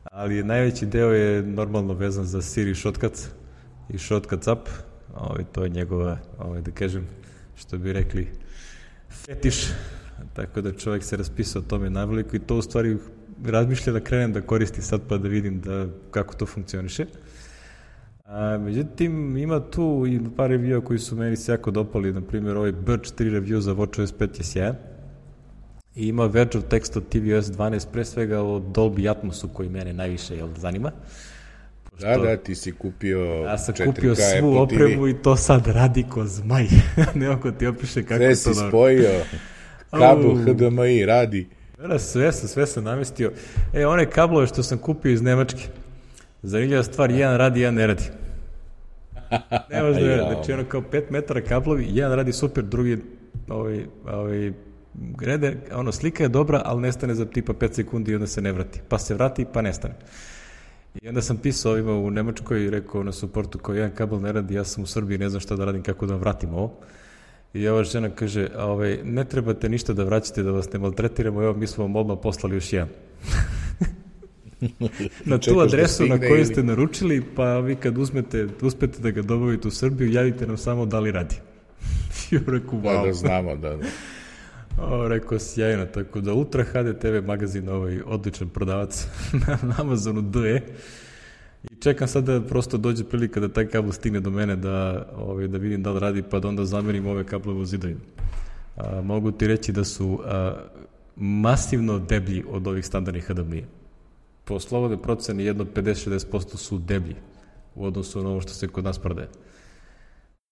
ali 0.05 0.45
najveći 0.45 0.87
deo 0.87 1.13
je 1.13 1.43
normalno 1.43 1.95
vezan 1.95 2.25
za 2.25 2.43
Siri 2.43 2.75
Shotcuts 2.75 3.29
i 3.89 3.99
Shotcuts 3.99 4.47
Up, 4.47 4.69
ovaj, 5.15 5.45
to 5.53 5.65
je 5.65 5.69
njegova, 5.69 6.19
ovaj, 6.39 6.61
da 6.61 6.71
kažem, 6.71 7.07
što 7.57 7.79
bi 7.79 7.93
rekli, 7.93 8.29
fetiš, 9.11 9.67
tako 10.33 10.61
da 10.61 10.73
čovjek 10.73 11.05
se 11.05 11.17
raspisao 11.17 11.63
o 11.63 11.69
tome 11.69 11.91
najveliko 11.91 12.37
i 12.37 12.39
to 12.39 12.57
u 12.57 12.63
stvari 12.63 12.97
razmišlja 13.45 13.93
da 13.93 14.01
krenem 14.01 14.33
da 14.33 14.41
koristi 14.41 14.83
sad 14.83 15.01
pa 15.09 15.19
da 15.19 15.29
vidim 15.29 15.61
da, 15.61 15.87
kako 16.11 16.35
to 16.35 16.47
funkcioniše. 16.47 17.07
A, 18.25 18.59
međutim, 18.59 19.37
ima 19.37 19.61
tu 19.71 20.05
i 20.09 20.21
par 20.37 20.51
review 20.51 20.85
koji 20.85 20.99
su 20.99 21.17
meni 21.17 21.37
se 21.37 21.53
jako 21.53 21.71
dopali, 21.71 22.13
na 22.13 22.21
primjer 22.21 22.57
ovaj 22.57 22.73
Birch 22.73 23.15
3 23.15 23.41
review 23.41 23.59
za 23.59 23.75
WatchOS 23.75 24.15
5 24.19 24.39
je 24.39 24.45
sjajan. 24.45 24.77
I 25.95 26.09
ima 26.09 26.27
Verge 26.27 26.59
of 26.59 26.65
Text 26.65 26.97
od 26.97 27.09
tvOS 27.09 27.47
12, 27.47 27.87
pre 27.93 28.05
svega 28.05 28.43
o 28.43 28.61
Dolby 28.61 29.11
Atmosu 29.11 29.49
koji 29.49 29.69
mene 29.69 29.93
najviše 29.93 30.37
jel, 30.37 30.49
zanima. 30.57 30.93
Pošto, 31.91 32.07
da, 32.07 32.17
da, 32.17 32.37
ti 32.37 32.55
si 32.55 32.73
kupio 32.73 33.19
Ja 33.19 33.59
sam 33.59 33.75
kupio 33.87 34.15
svu 34.15 34.23
Apple 34.37 34.61
opremu 34.61 35.03
TV. 35.03 35.09
i 35.09 35.23
to 35.23 35.37
sad 35.37 35.67
radi 35.67 36.05
ko 36.11 36.27
zmaj. 36.27 36.67
Nemo 37.15 37.41
ko 37.41 37.51
ti 37.51 37.67
opiše 37.67 38.03
kako 38.03 38.19
sve 38.19 38.29
to... 38.31 38.37
Sve 38.37 38.55
si 38.55 38.61
spojio, 38.69 39.11
kabel 39.99 40.35
HDMI 40.35 41.07
radi. 41.07 41.49
Da, 41.89 41.99
sve 41.99 42.33
sam, 42.33 42.49
sve 42.49 42.67
sam 42.67 42.85
namestio. 42.85 43.33
E, 43.75 43.87
one 43.87 44.11
kablove 44.11 44.47
što 44.47 44.63
sam 44.63 44.79
kupio 44.79 45.13
iz 45.13 45.23
Nemačke, 45.23 45.69
zanimljiva 46.43 46.83
stvar, 46.83 47.11
jedan 47.11 47.37
radi, 47.37 47.61
jedan 47.61 47.75
ne 47.75 47.87
radi. 47.87 48.05
Ne 49.71 49.83
može 49.83 50.01
da 50.01 50.07
verati, 50.07 50.35
znači 50.35 50.53
ono 50.53 50.65
kao 50.65 50.81
5 50.81 51.03
metara 51.11 51.41
kablovi, 51.41 51.87
jedan 51.89 52.13
radi 52.13 52.33
super, 52.33 52.65
drugi 52.65 52.99
ovaj, 53.49 53.85
ovaj, 54.07 54.53
grede, 54.95 55.57
ono, 55.73 55.93
slika 55.93 56.23
je 56.23 56.29
dobra, 56.29 56.63
ali 56.65 56.83
nestane 56.83 57.15
za 57.15 57.25
tipa 57.25 57.53
5 57.53 57.73
sekundi 57.73 58.13
i 58.13 58.15
onda 58.15 58.27
se 58.27 58.43
ne 58.43 58.53
vrati. 58.53 58.81
Pa 58.89 58.99
se 58.99 59.15
vrati, 59.15 59.47
pa 59.53 59.63
nestane. 59.63 59.95
I 61.03 61.09
onda 61.09 61.23
sam 61.23 61.37
pisao 61.37 61.73
ovima 61.73 61.93
u 61.93 62.11
Nemačkoj 62.11 62.65
i 62.65 62.71
rekao 62.71 63.03
na 63.03 63.13
suportu 63.13 63.59
kao 63.59 63.75
jedan 63.75 63.91
kabel 63.91 64.21
ne 64.21 64.33
radi, 64.33 64.55
ja 64.55 64.65
sam 64.65 64.83
u 64.83 64.87
Srbiji, 64.87 65.19
ne 65.19 65.29
znam 65.29 65.41
šta 65.41 65.57
da 65.57 65.65
radim, 65.65 65.83
kako 65.83 66.07
da 66.07 66.17
vratim 66.17 66.55
ovo. 66.55 66.75
I 67.55 67.69
ova 67.69 67.85
žena 67.85 68.11
kaže, 68.11 68.49
ovaj, 68.59 68.99
ne 69.05 69.25
trebate 69.25 69.69
ništa 69.69 69.93
da 69.93 70.05
vraćate, 70.05 70.43
da 70.43 70.51
vas 70.51 70.73
ne 70.73 70.79
maltretiramo, 70.79 71.43
evo 71.43 71.55
mi 71.55 71.67
smo 71.67 71.85
vam 71.85 71.97
odmah 71.97 72.19
poslali 72.23 72.55
još 72.55 72.73
jedan. 72.73 72.89
na 75.25 75.39
tu 75.39 75.55
da 75.55 75.63
adresu 75.63 76.07
na 76.07 76.19
koju 76.19 76.47
ste 76.47 76.63
naručili, 76.63 77.23
pa 77.37 77.59
vi 77.59 77.77
kad 77.77 77.99
uzmete, 77.99 78.49
uspete 78.63 78.99
da 79.03 79.11
ga 79.11 79.23
dobavite 79.23 79.69
u 79.69 79.71
Srbiju, 79.71 80.13
javite 80.13 80.47
nam 80.47 80.57
samo 80.57 80.87
da 80.87 81.01
li 81.01 81.11
radi. 81.11 81.37
I 82.31 82.39
rekao, 82.39 82.79
wow. 82.79 83.01
Da, 83.01 83.07
da 83.07 83.13
znamo, 83.13 83.57
da, 83.57 83.77
da. 83.77 83.87
O, 84.79 85.09
rekao, 85.09 85.39
sjajno, 85.39 85.87
tako 85.87 86.21
da 86.21 86.33
Ultra 86.33 86.65
HD 86.65 86.99
TV 87.01 87.27
magazin, 87.27 87.69
ovaj 87.69 88.01
odličan 88.07 88.49
prodavac 88.49 89.07
na 89.63 89.75
Amazonu 89.79 90.23
DE. 90.23 90.61
I 91.71 91.75
čekam 91.81 92.09
sad 92.09 92.25
da 92.25 92.41
prosto 92.41 92.77
dođe 92.77 93.05
prilika 93.05 93.41
da 93.41 93.49
taj 93.49 93.67
kabel 93.67 93.93
stigne 93.93 94.21
do 94.21 94.31
mene 94.31 94.57
da, 94.57 95.07
ovaj, 95.17 95.49
da 95.49 95.59
vidim 95.59 95.83
da 95.83 95.93
li 95.93 96.01
radi, 96.01 96.23
pa 96.23 96.41
da 96.41 96.49
onda 96.49 96.65
zamenim 96.65 97.07
ove 97.07 97.25
kablove 97.25 97.61
u 97.61 97.65
zidovima. 97.65 98.01
A, 98.77 99.01
mogu 99.01 99.33
ti 99.33 99.47
reći 99.47 99.73
da 99.73 99.85
su 99.85 100.21
a, 100.25 100.55
masivno 101.17 101.99
deblji 101.99 102.45
od 102.49 102.67
ovih 102.67 102.87
standardnih 102.87 103.25
HDMI. 103.25 103.65
Po 104.45 104.61
slobode 104.61 104.97
procene 104.97 105.45
jedno 105.45 105.65
50-60% 105.65 106.57
su 106.57 106.79
deblji 106.79 107.17
u 107.75 107.87
odnosu 107.87 108.23
na 108.23 108.29
ovo 108.29 108.41
što 108.41 108.53
se 108.53 108.69
kod 108.69 108.85
nas 108.85 108.99
prodaje. 108.99 109.29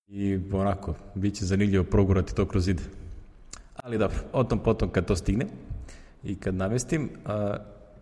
I 0.08 0.38
onako, 0.52 0.94
bit 1.14 1.34
će 1.34 1.44
zanimljivo 1.44 1.84
progurati 1.84 2.34
to 2.34 2.46
kroz 2.46 2.64
zid. 2.64 2.80
Ali 3.76 3.98
dobro, 3.98 4.18
o 4.32 4.44
tom 4.44 4.58
potom 4.58 4.88
kad 4.88 5.06
to 5.06 5.16
stigne 5.16 5.46
i 6.24 6.34
kad 6.34 6.54
namestim, 6.54 7.10
a, 7.24 7.56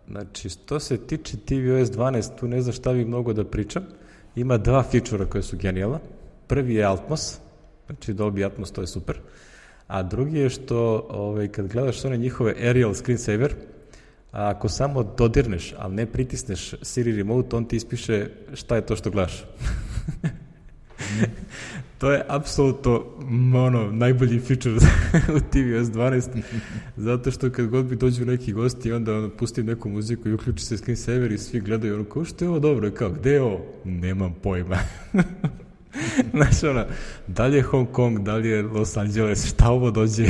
znači 0.09 0.49
što 0.49 0.79
se 0.79 0.97
tiče 0.97 1.37
tvOS 1.37 1.89
12, 1.89 2.39
tu 2.39 2.47
ne 2.47 2.61
znam 2.61 2.73
šta 2.73 2.93
bi 2.93 3.05
mnogo 3.05 3.33
da 3.33 3.43
pričam, 3.43 3.83
ima 4.35 4.57
dva 4.57 4.83
fičura 4.83 5.25
koje 5.25 5.43
su 5.43 5.57
genijalna. 5.57 5.99
Prvi 6.47 6.75
je 6.75 6.83
Altmos, 6.83 7.37
znači 7.85 8.13
Dolby 8.13 8.45
Atmos, 8.45 8.71
to 8.71 8.81
je 8.81 8.87
super. 8.87 9.19
A 9.87 10.03
drugi 10.03 10.37
je 10.37 10.49
što 10.49 11.07
ovaj, 11.09 11.47
kad 11.47 11.67
gledaš 11.67 12.05
one 12.05 12.17
njihove 12.17 12.55
aerial 12.61 12.93
screensaver, 12.93 13.53
a 14.31 14.49
ako 14.49 14.69
samo 14.69 15.03
dodirneš, 15.17 15.73
ali 15.77 15.95
ne 15.95 16.05
pritisneš 16.05 16.73
Siri 16.81 17.15
Remote, 17.15 17.55
on 17.55 17.65
ti 17.65 17.75
ispiše 17.75 18.27
šta 18.53 18.75
je 18.75 18.85
to 18.85 18.95
što 18.95 19.11
gledaš. 19.11 19.43
to 21.99 22.11
je 22.11 22.23
apsolutno 22.27 23.03
ono, 23.55 23.91
najbolji 23.91 24.39
feature 24.39 24.75
u 25.35 25.39
tvOS 25.39 25.87
12, 25.87 26.41
zato 26.97 27.31
što 27.31 27.49
kad 27.49 27.67
god 27.67 27.85
bi 27.85 27.95
dođu 27.95 28.25
neki 28.25 28.53
gosti, 28.53 28.91
onda 28.91 29.17
ono, 29.17 29.29
pustim 29.29 29.65
neku 29.65 29.89
muziku 29.89 30.29
i 30.29 30.33
uključi 30.33 30.65
se 30.65 30.77
screensaver 30.77 31.31
i 31.31 31.37
svi 31.37 31.59
gledaju 31.59 31.95
ono, 31.95 32.03
kao 32.03 32.25
što 32.25 32.45
je 32.45 32.49
ovo 32.49 32.59
dobro, 32.59 32.91
kao, 32.91 33.09
gde 33.09 33.31
je 33.31 33.41
ovo? 33.41 33.65
Nemam 33.83 34.35
pojma. 34.43 34.77
Znaš, 36.33 36.63
ono, 36.63 36.85
da 37.27 37.45
li 37.45 37.57
je 37.57 37.61
Hong 37.61 37.87
Kong, 37.91 38.19
da 38.19 38.35
li 38.35 38.49
je 38.49 38.63
Los 38.63 38.97
Angeles, 38.97 39.45
šta 39.45 39.69
ovo 39.69 39.91
dođe? 39.91 40.25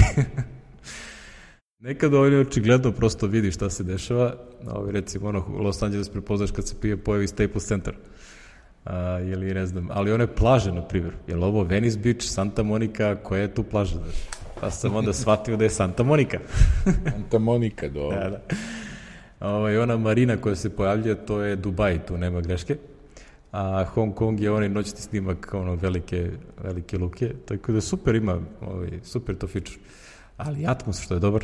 Nekad 1.80 2.13
ovdje 2.13 2.39
očigledno 2.39 2.91
prosto 2.91 3.28
vidi 3.28 3.51
šta 3.51 3.70
se 3.70 3.84
dešava, 3.84 4.36
ovaj, 4.67 4.91
recimo 4.91 5.28
ono, 5.28 5.45
Los 5.47 5.84
Angeles 5.84 6.09
prepoznaš 6.09 6.51
kad 6.51 6.67
se 6.67 6.76
pije 6.82 6.97
pojavi 6.97 7.28
Staples 7.28 7.65
Center 7.65 7.93
a, 8.86 9.20
ili 9.20 9.54
ne 9.54 9.66
znam, 9.66 9.88
ali 9.92 10.12
one 10.12 10.28
plaže, 10.28 10.72
na 10.72 10.82
primjer, 10.82 11.14
je 11.28 11.36
li 11.36 11.44
ovo 11.44 11.64
Venice 11.64 12.00
Beach, 12.00 12.22
Santa 12.22 12.64
Monica, 12.64 13.16
koja 13.16 13.42
je 13.42 13.54
tu 13.54 13.64
plaža, 13.64 13.96
znaš? 13.96 14.16
Pa 14.62 14.72
sam 14.72 14.96
onda 14.96 15.14
shvatio 15.14 15.58
da 15.58 15.64
je 15.64 15.70
Santa 15.70 16.04
Monica. 16.04 16.38
Santa 17.12 17.40
Monica, 17.40 17.88
do. 17.88 18.10
da, 18.10 18.30
da. 18.30 18.40
Ovaj, 19.40 19.78
ona 19.78 19.98
marina 19.98 20.38
koja 20.38 20.56
se 20.56 20.70
pojavlja, 20.70 21.16
to 21.16 21.42
je 21.42 21.56
Dubaj, 21.56 22.06
tu 22.06 22.18
nema 22.18 22.42
greške. 22.42 22.78
A 23.52 23.84
Hong 23.84 24.16
Kong 24.16 24.40
je 24.40 24.52
onaj 24.52 24.70
noćni 24.70 24.98
snimak, 24.98 25.54
ono, 25.54 25.76
velike, 25.76 26.32
velike 26.64 26.98
luke, 26.98 27.34
tako 27.46 27.72
da 27.72 27.82
super 27.82 28.16
ima, 28.16 28.40
ovaj, 28.62 28.90
super 29.04 29.36
to 29.36 29.48
feature. 29.48 29.78
Ali 30.38 30.68
Atmos, 30.68 31.02
što 31.02 31.14
je 31.14 31.20
dobar, 31.20 31.44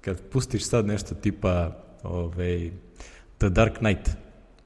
kad 0.00 0.20
pustiš 0.20 0.68
sad 0.68 0.86
nešto 0.86 1.14
tipa 1.14 1.76
ovaj, 2.02 2.70
The 3.38 3.48
Dark 3.48 3.78
Knight, 3.78 4.10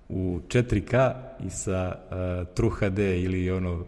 u 0.08 0.40
4K 0.48 1.12
i 1.46 1.50
sa 1.50 1.94
uh, 2.10 2.54
True 2.54 2.70
HD 2.70 2.98
ili 2.98 3.50
ono 3.50 3.84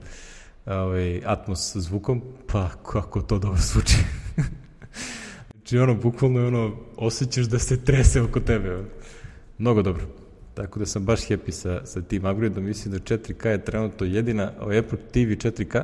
ovaj, 0.66 1.22
Atmos 1.24 1.76
zvukom, 1.76 2.22
pa 2.46 2.68
kako 2.68 3.22
to 3.22 3.38
dobro 3.38 3.58
zvuči. 3.60 3.96
znači 5.52 5.78
ono, 5.78 5.94
bukvalno 5.94 6.46
ono, 6.46 6.76
osjećaš 6.96 7.46
da 7.46 7.58
se 7.58 7.84
trese 7.84 8.22
oko 8.22 8.40
tebe. 8.40 8.74
Ono. 8.74 8.86
Mnogo 9.58 9.82
dobro. 9.82 10.06
Tako 10.54 10.78
da 10.78 10.86
sam 10.86 11.04
baš 11.04 11.20
happy 11.20 11.50
sa, 11.50 11.86
sa 11.86 12.02
tim 12.02 12.24
upgradeom. 12.24 12.66
Mislim 12.66 12.92
da 12.92 12.98
4K 12.98 13.46
je 13.46 13.64
trenutno 13.64 14.06
jedina, 14.06 14.52
o 14.60 14.64
Apple 14.64 14.98
TV 15.12 15.48
4K, 15.48 15.82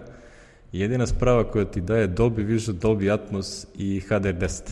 jedina 0.73 1.07
sprava 1.07 1.51
koja 1.51 1.65
ti 1.65 1.81
daje 1.81 2.09
Dolby 2.09 2.45
Vision, 2.45 2.77
Dolby 2.77 3.13
Atmos 3.15 3.67
i 3.75 4.01
HDR10. 4.09 4.63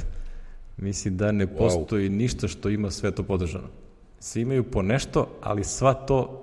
Mislim 0.76 1.16
da 1.16 1.32
ne 1.32 1.46
postoji 1.46 2.08
wow. 2.08 2.16
ništa 2.16 2.48
što 2.48 2.68
ima 2.68 2.90
sve 2.90 3.10
to 3.10 3.22
podržano. 3.22 3.83
Svi 4.18 4.40
imaju 4.40 4.62
po 4.70 4.82
nešto, 4.82 5.38
ali 5.42 5.64
sva 5.64 5.94
to 5.94 6.40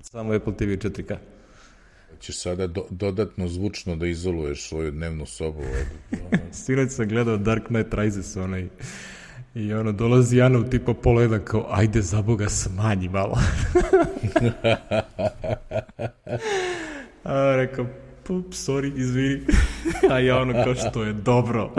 samo 0.00 0.34
Apple 0.34 0.56
TV 0.56 0.64
4K. 0.64 1.16
Ćeš 2.20 2.38
sada 2.38 2.66
do, 2.66 2.86
dodatno 2.90 3.48
zvučno 3.48 3.96
da 3.96 4.06
izoluješ 4.06 4.68
svoju 4.68 4.90
dnevnu 4.90 5.26
sobu. 5.26 5.62
Sinoć 6.52 6.90
sam 6.90 7.08
gledao 7.08 7.36
Dark 7.36 7.66
Knight 7.66 7.94
Rises, 7.94 8.36
onaj, 8.36 8.68
i 9.54 9.72
ono, 9.72 9.92
dolazi 9.92 10.36
Jana 10.36 10.58
u 10.58 10.64
tipa 10.64 10.94
pola 10.94 11.22
jedan 11.22 11.40
kao, 11.44 11.66
ajde 11.70 12.02
za 12.02 12.22
Boga 12.22 12.48
smanji 12.48 13.08
malo. 13.08 13.38
A 17.24 17.56
rekao, 17.56 17.86
pup, 18.22 18.46
sorry, 18.46 18.98
izvini. 18.98 19.40
A 20.12 20.18
ja 20.18 20.38
ono 20.38 20.64
kao 20.64 20.74
što 20.74 21.04
je 21.04 21.12
dobro. 21.12 21.74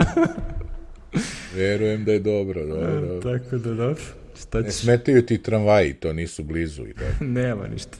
Verujem 1.54 2.04
da 2.04 2.12
je 2.12 2.20
dobro, 2.20 2.66
dobro. 2.66 3.16
E, 3.16 3.20
tako 3.20 3.58
da 3.58 3.74
dobro. 3.74 4.02
Šta 4.40 4.60
Ne 4.60 4.70
smetaju 4.70 5.26
ti 5.26 5.42
tramvaji, 5.42 5.94
to 5.94 6.12
nisu 6.12 6.44
blizu. 6.44 6.82
I 6.86 6.94
tako. 6.94 7.24
Nema 7.40 7.66
ništa. 7.66 7.98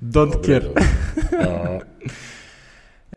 Don't 0.00 0.32
dobro, 0.32 0.42
care. 0.42 0.66
Dobro. 1.44 1.80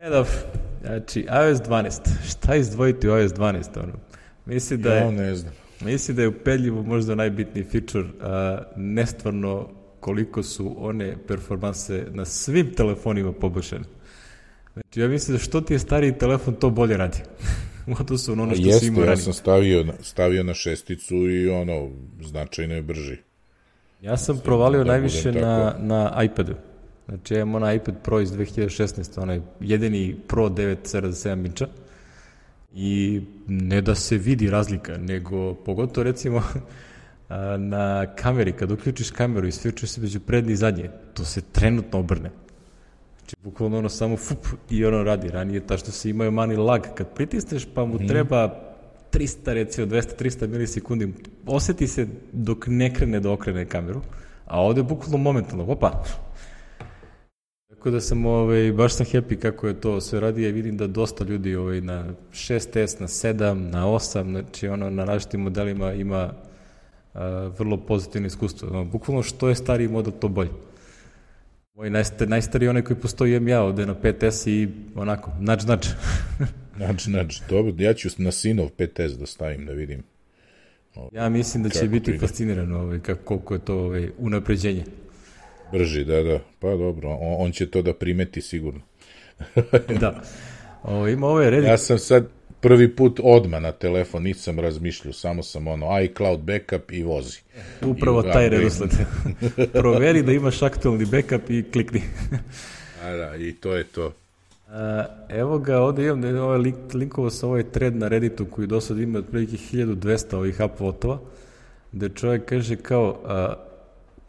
e, 0.00 0.10
dobro. 0.10 0.32
Znači, 0.80 1.20
iOS 1.20 1.58
12. 1.58 2.00
Šta 2.28 2.54
izdvojiti 2.54 3.08
u 3.08 3.18
iOS 3.18 3.32
12? 3.32 3.82
Ono? 3.82 3.92
Misli 4.46 4.76
da 4.76 4.94
je... 4.94 5.00
Ja 5.00 5.10
ne 5.10 5.34
znam. 5.34 5.52
Misli 5.80 6.14
da 6.14 6.22
je 6.22 6.28
upeljivo 6.28 6.82
možda 6.82 7.14
najbitniji 7.14 7.64
feature, 7.64 8.08
a, 8.20 8.58
nestvarno 8.76 9.68
koliko 10.00 10.42
su 10.42 10.76
one 10.78 11.16
performanse 11.28 12.06
na 12.10 12.24
svim 12.24 12.74
telefonima 12.74 13.32
poboljšane. 13.32 13.84
Znači, 14.72 15.00
ja 15.00 15.08
mislim 15.08 15.36
da 15.36 15.42
što 15.42 15.60
ti 15.60 15.72
je 15.72 15.78
stariji 15.78 16.18
telefon, 16.18 16.54
to 16.54 16.70
bolje 16.70 16.96
radi. 16.96 17.18
u 17.90 17.94
odnosu 18.00 18.36
na 18.36 18.42
ono 18.42 18.54
što 18.54 18.66
Jeste, 18.66 18.80
si 18.80 18.86
imao 18.86 19.04
ja 19.04 19.16
sam 19.16 19.32
stavio, 19.32 19.86
stavio 20.00 20.42
na 20.42 20.54
šesticu 20.54 21.14
i 21.30 21.48
ono, 21.48 21.90
značajno 22.20 22.74
je 22.74 22.82
brži. 22.82 23.16
Ja 24.02 24.16
sam 24.16 24.40
provalio 24.44 24.84
da 24.84 24.92
najviše 24.92 25.32
na, 25.32 25.74
na 25.78 26.22
iPadu. 26.24 26.54
Znači, 27.08 27.34
ja 27.34 27.40
imam 27.40 27.54
onaj 27.54 27.76
iPad 27.76 27.94
Pro 28.02 28.20
iz 28.20 28.32
2016. 28.32 29.22
onaj 29.22 29.40
jedini 29.60 30.16
Pro 30.28 30.48
9.7 30.48 31.46
inča 31.46 31.66
i 32.74 33.20
ne 33.46 33.80
da 33.80 33.94
se 33.94 34.18
vidi 34.18 34.50
razlika, 34.50 34.98
nego 34.98 35.54
pogotovo 35.54 36.04
recimo 36.04 36.42
na 37.72 38.06
kameri, 38.16 38.52
kad 38.52 38.70
uključiš 38.70 39.10
kameru 39.10 39.46
i 39.46 39.52
svičeš 39.52 39.90
se 39.90 40.00
među 40.00 40.20
prednje 40.20 40.52
i 40.52 40.56
zadnje, 40.56 40.90
to 41.14 41.24
se 41.24 41.40
trenutno 41.40 41.98
obrne. 41.98 42.30
Znači, 43.32 43.44
bukvalno 43.44 43.78
ono 43.78 43.88
samo 43.88 44.16
fup 44.16 44.46
i 44.70 44.84
ono 44.84 45.02
radi. 45.02 45.28
Ranije 45.28 45.66
ta 45.66 45.76
što 45.76 45.90
se 45.90 46.10
imaju 46.10 46.30
mani 46.30 46.56
lag, 46.56 46.82
kad 46.94 47.14
pritisneš 47.14 47.66
pa 47.74 47.84
mu 47.84 47.94
mm. 47.94 48.06
treba 48.08 48.60
300, 49.12 49.52
recimo 49.52 49.86
200-300 49.86 50.46
milisekundi, 50.46 51.12
oseti 51.46 51.86
se 51.86 52.06
dok 52.32 52.66
ne 52.66 52.94
krene 52.94 53.20
da 53.20 53.30
okrene 53.30 53.66
kameru, 53.66 54.00
a 54.46 54.60
ovde 54.60 54.82
bukvalno 54.82 55.18
momentalno, 55.18 55.64
opa, 55.64 56.04
Tako 57.68 57.90
da 57.90 58.00
sam, 58.00 58.26
ovaj, 58.26 58.72
baš 58.72 58.94
sam 58.94 59.06
happy 59.06 59.38
kako 59.38 59.68
je 59.68 59.80
to 59.80 60.00
sve 60.00 60.20
radi, 60.20 60.42
i 60.42 60.52
vidim 60.52 60.76
da 60.76 60.86
dosta 60.86 61.24
ljudi 61.24 61.56
ovaj, 61.56 61.80
na 61.80 62.04
6S, 62.32 63.00
na 63.00 63.06
7, 63.06 63.54
na 63.54 63.86
8, 63.86 64.30
znači 64.30 64.68
ono, 64.68 64.90
na 64.90 65.04
različitim 65.04 65.40
modelima 65.40 65.92
ima 65.92 66.32
a, 67.14 67.50
vrlo 67.58 67.76
pozitivno 67.76 68.26
iskustvo. 68.26 68.70
No, 68.70 68.84
bukvalno 68.84 69.22
što 69.22 69.48
je 69.48 69.54
stariji 69.54 69.88
model, 69.88 70.12
to 70.20 70.28
bolje. 70.28 70.50
Moj 71.74 71.90
najstar, 71.90 72.28
najstariji 72.28 72.68
onaj 72.68 72.82
koji 72.82 72.96
postoji 72.96 73.30
imam 73.30 73.48
ja 73.48 73.62
ovde 73.62 73.86
na 73.86 73.94
5S 73.94 74.50
i 74.50 74.68
onako, 74.94 75.30
nač, 75.40 75.64
nač. 75.64 75.86
nač, 76.86 77.06
nač, 77.06 77.40
dobro, 77.48 77.72
ja 77.78 77.94
ću 77.94 78.08
na 78.18 78.32
sinov 78.32 78.68
5S 78.78 79.16
da 79.18 79.26
stavim 79.26 79.66
da 79.66 79.72
vidim. 79.72 80.02
Ovaj, 80.94 81.10
ja 81.12 81.28
mislim 81.28 81.62
da 81.62 81.68
će 81.68 81.88
biti 81.88 82.18
fasciniran 82.18 82.72
ovaj, 82.72 83.00
kako, 83.00 83.24
koliko 83.24 83.54
je 83.54 83.60
to 83.60 83.78
ovaj, 83.78 84.10
unapređenje. 84.18 84.84
Brži, 85.72 86.04
da, 86.04 86.22
da. 86.22 86.38
Pa 86.58 86.76
dobro, 86.76 87.08
on, 87.08 87.36
on 87.38 87.52
će 87.52 87.70
to 87.70 87.82
da 87.82 87.94
primeti 87.94 88.40
sigurno. 88.40 88.80
da. 90.00 90.22
O, 90.82 91.08
ima 91.08 91.26
ove 91.34 91.50
redi... 91.50 91.66
Ja 91.66 91.78
sam 91.78 91.98
sad 91.98 92.28
prvi 92.62 92.96
put 92.96 93.20
odma 93.22 93.60
na 93.60 93.72
telefon, 93.72 94.22
nisam 94.22 94.60
razmišljao, 94.60 95.12
samo 95.12 95.42
sam 95.42 95.68
ono 95.68 96.00
iCloud 96.00 96.40
backup 96.40 96.92
i 96.92 97.02
vozi. 97.02 97.38
Upravo 97.82 98.20
I 98.20 98.32
taj 98.32 98.48
redosled. 98.48 98.90
Proveri 99.72 100.22
da 100.22 100.32
imaš 100.32 100.62
aktualni 100.62 101.04
backup 101.04 101.50
i 101.50 101.64
klikni. 101.72 102.02
A 103.02 103.10
da, 103.10 103.36
i 103.36 103.52
to 103.52 103.76
je 103.76 103.84
to. 103.84 104.12
A, 104.68 105.04
evo 105.28 105.58
ga, 105.58 105.80
ovde 105.80 106.04
imam 106.04 106.20
da 106.22 106.44
ovaj 106.44 106.58
link, 106.58 106.76
linkovo 106.94 107.30
sa 107.30 107.46
ovaj 107.46 107.62
thread 107.62 107.96
na 107.96 108.08
Redditu 108.08 108.46
koji 108.46 108.66
do 108.66 108.80
sad 108.80 108.98
ima 108.98 109.18
otprilike 109.18 109.56
1200 109.72 110.36
ovih 110.36 110.60
upvotova, 110.64 111.18
gde 111.92 112.08
čovjek 112.08 112.44
kaže 112.44 112.76
kao 112.76 113.20
a, 113.24 113.54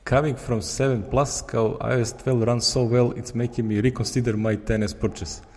coming 0.09 0.37
from 0.37 0.61
7 0.61 1.01
plus 1.11 1.41
kao 1.45 1.79
iOS 1.97 2.13
12 2.25 2.43
runs 2.43 2.71
so 2.71 2.79
well 2.79 3.13
it's 3.13 3.35
making 3.35 3.67
me 3.67 3.81
reconsider 3.81 4.35
my 4.35 4.57
10s 4.67 4.95
purchase. 5.01 5.52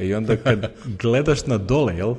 I 0.00 0.14
onda 0.14 0.36
kad 0.36 0.72
gledaš 1.02 1.46
na 1.46 1.58
dole, 1.58 1.96
jel, 1.96 2.14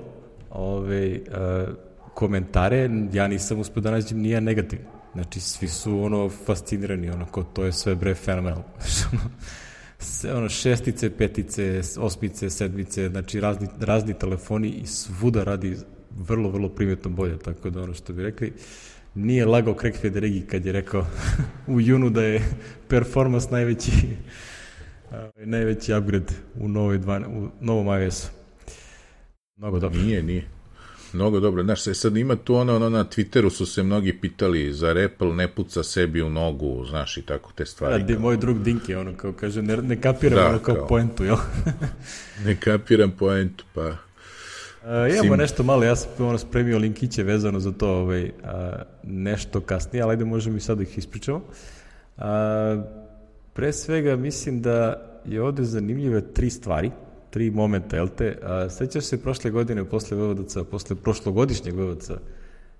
ove, 0.49 1.19
uh, 1.19 1.75
komentare, 2.13 2.89
ja 3.13 3.27
nisam 3.27 3.59
uspio 3.59 3.81
da 3.81 3.91
nađem 3.91 4.19
nije 4.19 4.41
negativno. 4.41 4.85
Znači, 5.13 5.39
svi 5.39 5.67
su 5.67 5.99
ono 5.99 6.29
fascinirani, 6.29 7.09
ono, 7.09 7.25
ko 7.25 7.43
to 7.43 7.63
je 7.63 7.71
sve 7.71 7.95
bre 7.95 8.15
fenomenal. 8.15 8.63
Znači, 9.99 10.37
ono, 10.37 10.49
šestice, 10.49 11.09
petice, 11.09 11.81
osmice, 11.97 12.49
sedmice, 12.49 13.09
znači 13.09 13.39
razni, 13.39 13.67
razni 13.79 14.13
telefoni 14.13 14.69
i 14.69 14.85
svuda 14.85 15.43
radi 15.43 15.77
vrlo, 16.17 16.49
vrlo 16.49 16.69
primjetno 16.69 17.09
bolje, 17.09 17.39
tako 17.39 17.69
da 17.69 17.81
ono 17.81 17.93
što 17.93 18.13
bi 18.13 18.23
rekli, 18.23 18.53
nije 19.15 19.45
lagao 19.45 19.75
Craig 19.79 19.95
Federighi 19.95 20.41
kad 20.41 20.65
je 20.65 20.71
rekao 20.71 21.07
u 21.75 21.81
junu 21.81 22.09
da 22.09 22.23
je 22.23 22.41
performance 22.87 23.47
najveći 23.51 23.91
najveći 25.35 25.93
upgrade 25.93 26.33
u, 26.59 26.67
novoj 26.67 26.97
dva, 26.97 27.21
u 27.27 27.47
novom 27.61 28.01
iOS-u. 28.01 28.27
Mnogo 29.55 29.79
dobro. 29.79 30.01
Nije, 30.01 30.23
nije. 30.23 30.47
Mnogo 31.13 31.39
dobro. 31.39 31.63
Znaš, 31.63 31.83
sad 31.83 32.17
ima 32.17 32.35
tu 32.35 32.55
ono, 32.55 32.75
ono, 32.75 32.89
na 32.89 33.05
Twitteru 33.05 33.49
su 33.49 33.65
se 33.65 33.83
mnogi 33.83 34.19
pitali 34.21 34.73
za 34.73 34.95
Apple 35.05 35.35
ne 35.35 35.47
puca 35.47 35.83
sebi 35.83 36.21
u 36.21 36.29
nogu, 36.29 36.85
znaš, 36.85 37.17
i 37.17 37.21
tako 37.21 37.51
te 37.55 37.65
stvari. 37.65 38.03
Da, 38.03 38.19
moj 38.19 38.37
drug 38.37 38.63
Dinki, 38.63 38.95
ono, 38.95 39.17
kao 39.17 39.33
kaže, 39.33 39.61
ne, 39.61 39.77
ne 39.77 40.01
kapiram 40.01 40.39
da, 40.39 40.49
ono 40.49 40.59
kao, 40.59 40.75
kao 40.75 40.87
poentu, 40.87 41.23
jel? 41.23 41.37
ne 42.45 42.55
kapiram 42.55 43.11
poentu, 43.11 43.65
pa 43.73 43.95
Uh, 44.85 44.91
imamo 44.91 45.33
Sim. 45.33 45.37
nešto 45.37 45.63
malo, 45.63 45.83
ja 45.83 45.95
sam 45.95 46.09
ono 46.19 46.37
spremio 46.37 46.77
linkiće 46.77 47.23
vezano 47.23 47.59
za 47.59 47.71
to 47.71 47.89
ovaj, 47.89 48.23
uh, 48.23 48.29
nešto 49.03 49.61
kasnije, 49.61 50.03
ali 50.03 50.11
ajde 50.11 50.25
možemo 50.25 50.57
i 50.57 50.59
sad 50.59 50.77
da 50.77 50.83
ih 50.83 50.97
ispričamo. 50.97 51.37
Uh, 52.17 52.23
pre 53.55 53.73
svega 53.73 54.15
mislim 54.15 54.61
da 54.61 55.01
je 55.25 55.41
ovde 55.41 55.63
zanimljive 55.63 56.33
tri 56.33 56.49
stvari, 56.49 56.91
tri 57.29 57.51
momenta, 57.51 57.95
jel 57.95 58.07
te? 58.07 58.37
Uh, 58.41 58.71
sećaš 58.71 59.03
se 59.03 59.21
prošle 59.21 59.51
godine 59.51 59.85
posle 59.85 60.17
VVDC, 60.17 60.57
posle 60.71 60.95
prošlogodišnjeg 60.95 61.75
VVDC, 61.75 62.09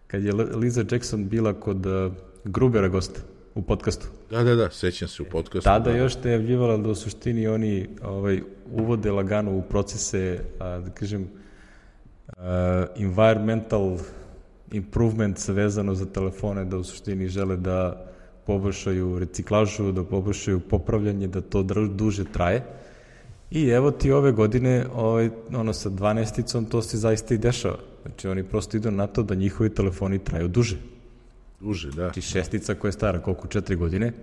kad 0.07 0.23
je 0.23 0.33
Liza 0.33 0.83
Jackson 0.91 1.29
bila 1.29 1.53
kod 1.53 1.85
uh, 1.85 2.13
Grubera 2.43 2.87
gosta 2.87 3.21
u 3.55 3.61
podcastu. 3.61 4.07
Da, 4.29 4.43
da, 4.43 4.55
da, 4.55 4.69
sećam 4.69 5.07
se 5.07 5.23
u 5.23 5.25
podcastu. 5.25 5.63
Tada 5.63 5.91
da. 5.91 5.97
još 5.97 6.15
te 6.15 6.31
javljivala 6.31 6.77
da 6.77 6.89
u 6.89 6.95
suštini 6.95 7.47
oni 7.47 7.87
ovaj, 8.03 8.41
uvode 8.71 9.11
lagano 9.11 9.57
u 9.57 9.61
procese, 9.61 10.39
a, 10.59 10.79
da 10.79 10.89
kažem, 10.89 11.21
uh, 11.21 12.43
environmental 12.95 13.97
improvements 14.71 15.49
vezano 15.49 15.95
za 15.95 16.05
telefone, 16.05 16.65
da 16.65 16.77
u 16.77 16.83
suštini 16.83 17.27
žele 17.27 17.57
da 17.57 18.05
poboljšaju 18.45 19.19
reciklažu, 19.19 19.91
da 19.91 20.03
poboljšaju 20.03 20.59
popravljanje, 20.59 21.27
da 21.27 21.41
to 21.41 21.63
duže 21.63 22.25
traje. 22.25 22.63
I 23.51 23.67
evo 23.67 23.91
ti 23.91 24.11
ove 24.11 24.31
godine, 24.31 24.85
ovaj, 24.95 25.29
ono 25.53 25.73
sa 25.73 25.89
12-icom, 25.89 26.69
to 26.69 26.81
se 26.81 26.97
zaista 26.97 27.33
i 27.33 27.37
dešava. 27.37 27.77
Znači 28.01 28.27
oni 28.27 28.43
prosto 28.43 28.77
idu 28.77 28.91
na 28.91 29.07
to 29.07 29.23
da 29.23 29.35
njihovi 29.35 29.69
telefoni 29.69 30.19
traju 30.19 30.47
duže. 30.47 30.77
Duže, 31.59 31.87
da. 31.87 32.03
Znači 32.03 32.21
šestica 32.21 32.75
koja 32.75 32.89
je 32.89 32.93
stara 32.93 33.21
koliko, 33.21 33.47
četiri 33.47 33.75
godine, 33.75 34.13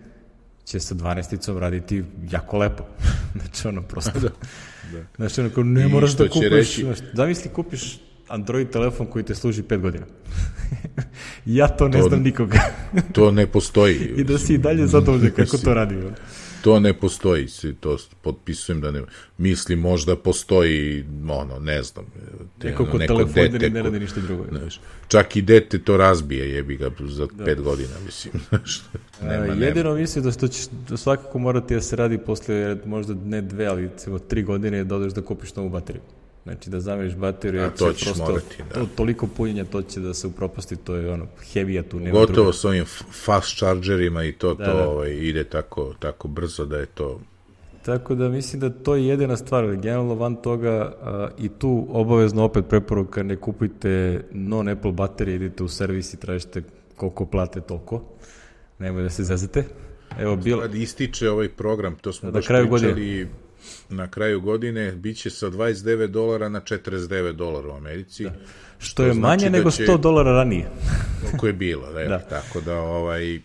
će 0.65 0.81
sa 0.81 0.94
12-icom 0.94 1.59
raditi 1.59 2.05
jako 2.31 2.59
lepo. 2.59 2.85
znači 3.40 3.69
ono 3.69 3.82
prosto. 3.82 4.20
da. 4.20 4.28
Da. 4.93 5.05
Znači, 5.16 5.40
onako, 5.40 5.62
ne 5.62 5.85
I 5.85 5.89
moraš 5.89 6.16
da 6.16 6.28
kupiš, 6.28 6.51
reći... 6.51 6.82
znaš, 6.82 6.99
zamisli 7.15 7.51
kupiš 7.51 8.01
Android 8.32 8.70
telefon 8.70 9.06
koji 9.06 9.24
te 9.24 9.34
služi 9.34 9.62
5 9.62 9.80
godina. 9.80 10.04
ja 11.46 11.68
to 11.68 11.88
ne 11.88 11.98
to, 11.98 12.09
znam 12.09 12.22
nikoga. 12.22 12.60
to 13.14 13.30
ne 13.30 13.46
postoji. 13.46 13.96
I 14.20 14.24
da 14.24 14.38
si 14.38 14.54
i 14.54 14.59
dalje 14.59 14.86
zadovoljan 14.86 15.30
kako 15.30 15.56
to 15.56 15.74
radi. 15.74 15.96
To 16.62 16.80
ne 16.80 16.94
postoji, 16.94 17.46
to 17.80 17.96
potpisujem 18.22 18.80
da 18.80 18.90
ne, 18.90 19.02
mislim 19.38 19.78
možda 19.78 20.16
postoji, 20.16 21.04
ono, 21.30 21.59
ne 21.59 21.82
znam. 21.82 22.04
Te, 22.59 22.68
neko 22.68 22.86
ko 22.86 22.98
neko 22.98 23.14
telefon 23.14 23.59
dete, 23.59 23.70
ne 23.70 23.82
radi 23.82 24.00
ništa 24.00 24.20
drugo. 24.20 24.44
Znaš, 24.50 24.80
čak 25.09 25.36
i 25.36 25.42
dete 25.42 25.78
to 25.78 25.96
razbije, 25.96 26.50
jebi 26.50 26.76
ga, 26.76 26.90
za 27.00 27.26
da. 27.32 27.44
pet 27.44 27.60
godina, 27.60 27.94
mislim. 28.06 28.34
Znaš, 28.48 28.82
nema, 29.22 29.52
A, 29.52 29.54
jedino 29.54 29.90
nema. 29.90 30.00
mislim 30.00 30.24
da, 30.24 30.32
što 30.32 30.48
će, 30.48 30.68
da 30.88 30.96
svakako 30.96 31.38
morati 31.38 31.74
da 31.74 31.80
se 31.80 31.96
radi 31.96 32.18
posle 32.18 32.76
možda 32.86 33.14
ne 33.14 33.42
dve, 33.42 33.66
ali 33.66 33.90
cimo 33.96 34.18
tri 34.18 34.42
godine 34.42 34.84
da 34.84 34.96
odeš 34.96 35.12
da 35.12 35.22
kupiš 35.22 35.54
novu 35.54 35.68
bateriju. 35.68 36.02
Znači 36.44 36.70
da 36.70 36.81
zameniš 36.81 37.14
bateriju, 37.14 37.62
a 37.62 37.70
to 37.70 37.93
ćeš 37.93 38.05
prosto, 38.05 38.24
morati, 38.24 38.56
da. 38.69 38.74
To, 38.74 38.86
toliko 38.97 39.27
punjenja 39.27 39.64
to 39.64 39.82
će 39.82 40.01
da 40.01 40.14
se 40.14 40.27
upropasti, 40.27 40.77
to 40.77 40.94
je 40.94 41.12
ono, 41.12 41.27
heavy 41.55 41.82
tu 41.82 42.01
nema 42.01 42.10
Gotovo 42.10 42.35
druga. 42.35 42.52
s 42.52 42.64
ovim 42.64 42.85
fast 43.24 43.59
chargerima 43.59 44.24
i 44.24 44.32
to, 44.32 44.55
da, 44.55 44.64
to 44.64 44.77
da. 44.77 44.89
Ovaj, 44.89 45.10
ide 45.10 45.44
tako, 45.44 45.94
tako 45.98 46.28
brzo 46.28 46.64
da 46.66 46.78
je 46.78 46.86
to... 46.86 47.20
Tako 47.85 48.14
da 48.14 48.28
mislim 48.28 48.60
da 48.60 48.70
to 48.70 48.94
je 48.94 49.06
jedina 49.06 49.36
stvar, 49.36 49.77
generalno 49.77 50.14
van 50.14 50.36
toga 50.36 50.94
a, 51.02 51.28
i 51.39 51.48
tu 51.48 51.86
obavezno 51.90 52.44
opet 52.44 52.64
preporuka 52.69 53.23
ne 53.23 53.36
kupujte 53.36 54.24
non-Apple 54.32 54.93
baterije, 54.93 55.36
idite 55.36 55.62
u 55.62 55.69
servis 55.69 56.14
i 56.14 56.20
tražite 56.20 56.62
koliko 56.97 57.27
plate 57.27 57.60
toliko, 57.60 58.02
nemoj 58.78 59.02
da 59.02 59.10
se 59.10 59.24
zezate. 59.24 59.64
Evo, 60.19 60.36
bilo... 60.36 60.62
Sad 60.62 60.74
ističe 60.74 61.31
ovaj 61.31 61.48
program, 61.48 61.97
to 61.97 62.12
smo 62.12 62.31
da, 62.31 62.32
baš 62.32 62.47
kraju 62.47 62.70
pričali 62.70 62.93
godine 62.93 63.28
na 63.89 64.10
kraju 64.10 64.40
godine 64.40 64.93
biće 64.93 65.30
sa 65.30 65.47
29 65.51 66.06
dolara 66.06 66.48
na 66.48 66.60
49 66.60 67.32
dolara 67.32 67.68
u 67.68 67.76
Americi. 67.76 68.24
Da. 68.24 68.32
Što 68.78 69.02
je 69.02 69.12
znači 69.12 69.20
manje 69.20 69.51
da 69.51 69.59
nego 69.59 69.70
100 69.70 70.01
dolara 70.01 70.32
ranije. 70.32 70.70
Koliko 71.20 71.47
je 71.47 71.52
bilo, 71.52 71.93
da, 71.94 72.05
da. 72.05 72.18
tako 72.18 72.60
da 72.60 72.76
ovaj 72.76 73.40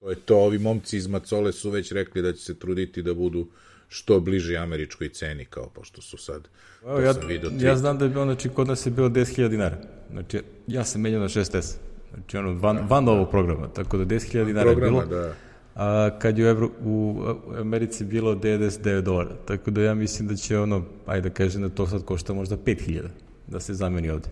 to 0.00 0.10
je 0.10 0.16
to, 0.16 0.36
ovi 0.36 0.58
momci 0.58 0.96
iz 0.96 1.06
Macole 1.06 1.52
su 1.52 1.70
već 1.70 1.92
rekli 1.92 2.22
da 2.22 2.32
će 2.32 2.38
se 2.38 2.58
truditi 2.58 3.02
da 3.02 3.14
budu 3.14 3.48
što 3.88 4.20
bliže 4.20 4.56
američkoj 4.56 5.08
ceni, 5.08 5.44
kao 5.44 5.68
pošto 5.68 6.02
su 6.02 6.16
sad, 6.16 6.48
Evo, 6.82 7.00
ja, 7.00 7.14
ja 7.60 7.76
znam 7.76 7.98
da 7.98 8.04
je 8.04 8.08
bilo, 8.08 8.24
znači, 8.24 8.48
kod 8.48 8.68
nas 8.68 8.86
je 8.86 8.90
bilo 8.90 9.08
10.000 9.08 9.48
dinara. 9.48 9.76
Znači, 10.10 10.42
ja 10.66 10.84
sam 10.84 11.00
menjao 11.00 11.20
na 11.20 11.28
6S. 11.28 11.76
Znači, 12.14 12.36
ono, 12.36 12.54
van, 12.54 12.76
da, 12.76 12.82
van 12.82 13.04
da. 13.04 13.10
ovog 13.10 13.30
programa, 13.30 13.68
tako 13.68 13.98
da 13.98 14.04
10.000 14.04 14.44
dinara 14.44 14.70
je 14.70 14.76
bilo. 14.76 15.04
Da 15.06 15.34
a 15.80 16.10
kad 16.18 16.38
je 16.38 16.44
u, 16.44 16.48
Evro, 16.48 16.70
u 16.84 17.24
Americi 17.60 18.04
bilo 18.04 18.34
99 18.34 19.00
dolara. 19.00 19.36
Tako 19.44 19.70
da 19.70 19.82
ja 19.82 19.94
mislim 19.94 20.28
da 20.28 20.36
će 20.36 20.58
ono, 20.58 20.84
ajde 21.06 21.28
da 21.28 21.34
kažem 21.34 21.62
da 21.62 21.68
to 21.68 21.86
sad 21.86 22.04
košta 22.04 22.34
možda 22.34 22.56
5000 22.56 23.02
da 23.46 23.60
se 23.60 23.74
zameni 23.74 24.10
ovde. 24.10 24.28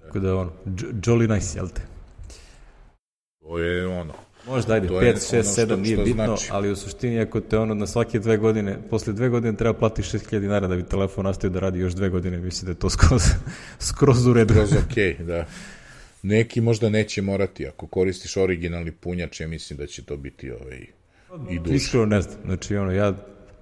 Tako 0.00 0.18
da 0.18 0.36
ono, 0.36 0.52
jolly 1.06 1.34
nice, 1.34 1.58
jel 1.58 1.68
te? 1.68 1.82
To 3.40 3.58
je 3.58 3.86
ono, 3.86 4.12
Možda, 4.46 4.74
ajde, 4.74 4.88
5, 4.88 5.36
6, 5.36 5.66
7, 5.66 5.76
nije 5.76 5.96
bitno, 5.96 6.24
znači. 6.24 6.48
ali 6.52 6.70
u 6.70 6.76
suštini 6.76 7.20
ako 7.20 7.40
te 7.40 7.58
ono 7.58 7.74
na 7.74 7.86
svake 7.86 8.18
dve 8.18 8.36
godine, 8.36 8.78
posle 8.90 9.12
dve 9.12 9.28
godine 9.28 9.56
treba 9.56 9.78
platiš 9.78 10.12
6000 10.12 10.40
dinara 10.40 10.66
da 10.66 10.76
bi 10.76 10.82
telefon 10.82 11.24
nastavio 11.24 11.54
da 11.54 11.60
radi 11.60 11.78
još 11.78 11.92
dve 11.92 12.08
godine, 12.08 12.38
mislim 12.38 12.66
da 12.66 12.70
je 12.70 12.78
to 12.78 12.90
skroz, 12.90 13.22
skroz 13.88 14.26
u 14.26 14.32
redu. 14.32 14.54
Skroz 14.54 14.72
okej, 14.72 15.16
okay, 15.18 15.24
da. 15.24 15.44
Neki 16.26 16.60
možda 16.60 16.88
neće 16.88 17.22
morati, 17.22 17.66
ako 17.66 17.86
koristiš 17.86 18.36
originalni 18.36 18.92
punjač, 18.92 19.40
ja 19.40 19.48
mislim 19.48 19.76
da 19.76 19.86
će 19.86 20.04
to 20.04 20.16
biti 20.16 20.50
ovaj, 20.50 20.86
i 21.50 21.58
duže. 21.58 21.76
Iskreno 21.76 22.06
ne 22.06 22.20
znam, 22.20 22.36
znači 22.44 22.76
ono, 22.76 22.92
ja 22.92 23.14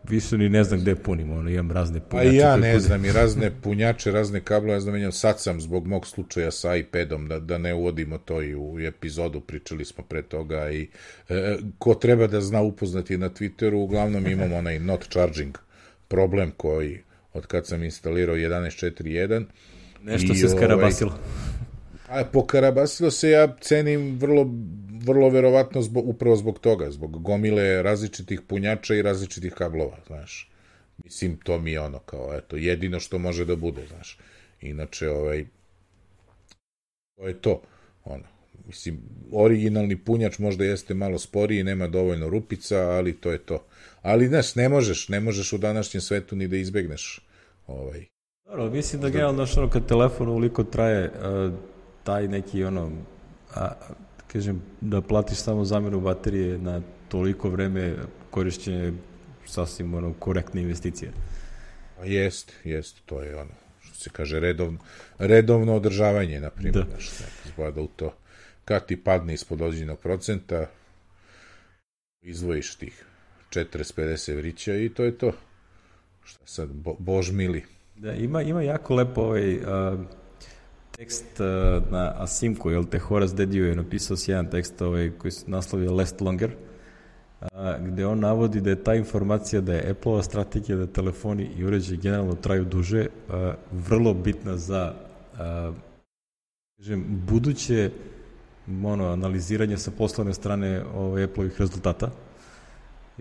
više 0.09 0.39
ni 0.39 0.49
ne 0.49 0.65
znam 0.65 0.81
gde 0.81 0.95
punim, 0.95 1.31
ono, 1.31 1.51
imam 1.51 1.71
razne 1.71 2.01
punjače. 2.01 2.29
A 2.29 2.33
ja 2.33 2.57
ne 2.57 2.81
znam, 2.81 3.05
i 3.05 3.13
razne 3.13 3.51
punjače, 3.63 4.11
razne 4.11 4.41
kablove, 4.41 4.77
ja 4.77 4.81
znam, 4.81 4.95
menjam, 4.95 5.13
sad 5.13 5.41
sam 5.41 5.61
zbog 5.61 5.87
mog 5.87 6.07
slučaja 6.07 6.51
sa 6.51 6.77
iPadom, 6.77 7.29
da, 7.29 7.39
da 7.39 7.59
ne 7.59 7.75
uvodimo 7.75 8.19
to 8.19 8.43
i 8.43 8.55
u 8.55 8.81
epizodu, 8.81 9.41
pričali 9.41 9.85
smo 9.85 10.05
pre 10.05 10.23
toga 10.23 10.71
i 10.71 10.89
e, 11.29 11.57
ko 11.79 11.95
treba 11.95 12.27
da 12.27 12.41
zna 12.41 12.61
upoznati 12.61 13.19
na 13.19 13.31
Twitteru, 13.31 13.75
uglavnom 13.75 14.27
imamo 14.27 14.57
onaj 14.57 14.79
not 14.79 15.09
charging 15.09 15.59
problem 16.09 16.51
koji 16.57 16.99
od 17.33 17.47
kad 17.47 17.67
sam 17.67 17.83
instalirao 17.85 18.37
11.4.1 18.37 19.45
Nešto 20.03 20.33
I, 20.33 20.37
se 20.37 20.49
skarabasilo. 20.49 21.11
Ovaj, 21.11 21.52
a 22.13 22.25
pokarabasilo 22.33 23.11
se 23.11 23.31
ja 23.31 23.57
cenim 23.61 24.19
vrlo 24.19 24.47
vrlo 25.05 25.29
verovatno 25.29 25.83
zbog, 25.83 26.09
upravo 26.09 26.37
zbog 26.37 26.59
toga, 26.59 26.91
zbog 26.91 27.23
gomile 27.23 27.83
različitih 27.83 28.41
punjača 28.41 28.95
i 28.95 29.03
različitih 29.03 29.53
kablova, 29.53 29.97
znaš. 30.07 30.51
Mislim, 31.05 31.37
to 31.37 31.59
mi 31.59 31.73
je 31.73 31.81
ono 31.81 31.99
kao, 31.99 32.35
eto, 32.37 32.57
jedino 32.57 33.01
što 33.01 33.19
može 33.19 33.45
da 33.45 33.57
bude, 33.57 33.87
znaš. 33.87 34.19
Inače, 34.61 35.09
ovaj, 35.09 35.45
to 37.17 37.29
je 37.29 37.41
to, 37.41 37.63
ono. 38.05 38.25
Mislim, 38.67 39.01
originalni 39.33 39.97
punjač 39.97 40.39
možda 40.39 40.65
jeste 40.65 40.95
malo 40.95 41.19
sporiji, 41.19 41.65
nema 41.65 41.89
dovoljno 41.89 42.29
rupica, 42.29 42.79
ali 42.79 43.13
to 43.13 43.33
je 43.33 43.39
to. 43.39 43.65
Ali, 44.03 44.29
znaš, 44.29 44.55
ne 44.55 44.69
možeš, 44.69 45.09
ne 45.09 45.21
možeš 45.21 45.53
u 45.53 45.59
današnjem 45.59 46.01
svetu 46.01 46.37
ni 46.37 46.49
da 46.49 46.57
izbegneš 46.57 47.21
ovaj. 47.67 48.07
Dobro, 48.45 48.71
mislim 48.71 49.03
da 49.03 49.09
generalno, 49.09 49.47
ono, 49.57 49.71
kad 49.71 49.89
telefon 49.89 50.29
uliko 50.29 50.65
traje, 50.65 51.11
uh, 51.11 51.55
taj 52.05 52.29
neki, 52.29 52.65
ono, 52.65 52.91
a, 53.55 53.73
kažem, 54.27 54.63
da 54.81 55.01
platiš 55.01 55.39
samo 55.39 55.65
zamenu 55.65 56.01
baterije 56.01 56.59
na 56.59 56.81
toliko 57.09 57.51
vreme 57.51 57.97
korišćenje 58.31 58.93
sasvim 59.47 59.95
ono, 59.95 60.13
korektne 60.13 60.63
investicije. 60.63 61.13
Pa 61.99 62.05
jest, 62.05 62.53
jest, 62.65 62.97
to 63.07 63.23
je 63.23 63.37
ono, 63.37 63.51
što 63.81 63.95
se 63.95 64.11
kaže, 64.11 64.41
redovno, 64.41 64.79
redovno 65.19 65.75
održavanje, 65.75 66.41
na 66.41 66.51
primjer, 66.51 66.75
da. 66.75 66.91
znaš, 66.91 67.11
zbada 67.55 67.81
u 67.81 67.87
to, 67.87 68.15
kad 68.65 68.87
ti 68.87 68.97
padne 68.97 69.35
ispod 69.35 69.63
određenog 69.63 69.99
procenta, 69.99 70.67
izvojiš 72.23 72.75
tih 72.75 73.05
40-50 73.51 74.37
vrića 74.37 74.75
i 74.75 74.89
to 74.89 75.05
je 75.05 75.19
to. 75.19 75.33
Šta 76.25 76.47
sad, 76.47 76.69
bo, 76.73 76.97
bož 76.99 77.31
mili. 77.31 77.65
Da, 77.97 78.13
ima, 78.13 78.43
ima 78.43 78.63
jako 78.63 78.95
lepo 78.95 79.21
ovaj, 79.21 79.57
uh, 79.57 79.63
tekst 81.03 81.41
uh, 81.41 81.83
na 81.91 82.13
Asimku, 82.17 82.71
jel 82.71 82.85
te 82.87 82.99
Horace 82.99 83.35
Dediu 83.35 83.65
je 83.65 83.77
napisao 83.77 84.17
jedan 84.27 84.51
tekst 84.51 84.83
ovaj, 84.83 85.11
koji 85.19 85.33
se 85.33 85.51
naslovio 85.51 85.93
Last 85.93 86.21
Longer, 86.21 86.51
uh, 87.41 87.49
gde 87.87 88.07
on 88.07 88.21
navodi 88.21 88.61
da 88.61 88.71
je 88.71 88.85
ta 88.85 88.95
informacija 88.95 89.61
da 89.61 89.75
je 89.75 89.91
Apple-ova 89.91 90.23
strategija 90.23 90.77
da 90.79 90.87
telefoni 90.87 91.49
i 91.57 91.65
uređaji 91.65 91.99
generalno 91.99 92.35
traju 92.35 92.65
duže, 92.65 93.07
uh, 93.07 93.35
vrlo 93.73 94.15
bitna 94.15 94.57
za 94.57 94.95
uh, 95.33 95.75
kažem, 96.77 97.05
buduće 97.27 97.91
ono, 98.85 99.09
analiziranje 99.13 99.79
sa 99.79 99.91
poslovne 99.91 100.35
strane 100.35 100.85
ovaj, 100.95 101.25
Apple-ovih 101.25 101.61
rezultata. 101.61 102.11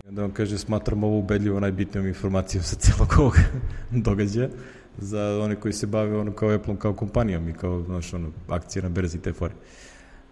I 0.04 0.08
onda 0.08 0.24
on 0.24 0.30
kaže, 0.30 0.58
smatram 0.58 1.04
ovo 1.04 1.18
ubedljivo 1.18 1.60
najbitnijom 1.60 2.06
informacijom 2.06 2.64
sa 2.64 2.76
celog 2.76 3.14
ovog 3.18 3.36
događaja 4.06 4.48
za 4.98 5.38
one 5.42 5.56
koji 5.56 5.72
se 5.72 5.86
bave 5.86 6.18
ono 6.18 6.32
kao 6.32 6.50
Apple 6.50 6.76
kao 6.78 6.94
kompanijom 6.94 7.48
i 7.48 7.52
kao 7.52 7.82
znaš, 7.82 8.14
ono, 8.14 8.30
akcije 8.48 8.82
na 8.82 8.88
berzi 8.88 9.18
te 9.18 9.32
fore. 9.32 9.54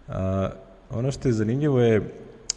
A, 0.07 0.49
ono 0.89 1.11
što 1.11 1.27
je 1.27 1.33
zanimljivo 1.33 1.79
je 1.79 2.01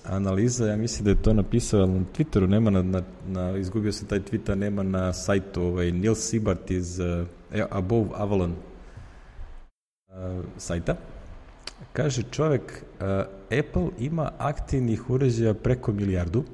analiza, 0.04 0.66
ja 0.66 0.76
mislim 0.76 1.04
da 1.04 1.10
je 1.10 1.22
to 1.22 1.32
napisao 1.32 1.86
na 1.86 2.00
Twitteru, 2.16 2.46
nema 2.46 2.70
na, 2.70 2.82
na, 2.82 3.02
na 3.26 3.58
izgubio 3.58 3.92
se 3.92 4.06
taj 4.06 4.20
tweet, 4.20 4.54
nema 4.54 4.82
na 4.82 5.12
sajtu, 5.12 5.62
ovaj, 5.62 5.92
Neil 5.92 6.14
Sibart 6.14 6.70
iz 6.70 7.00
uh, 7.00 7.26
Above 7.70 8.08
Avalon 8.14 8.52
uh, 10.08 10.44
sajta. 10.56 10.96
Kaže 11.92 12.22
čovek, 12.22 12.62
uh, 12.62 13.06
Apple 13.58 13.88
ima 13.98 14.30
aktivnih 14.38 15.10
uređaja 15.10 15.54
preko 15.54 15.92
milijardu, 15.92 16.44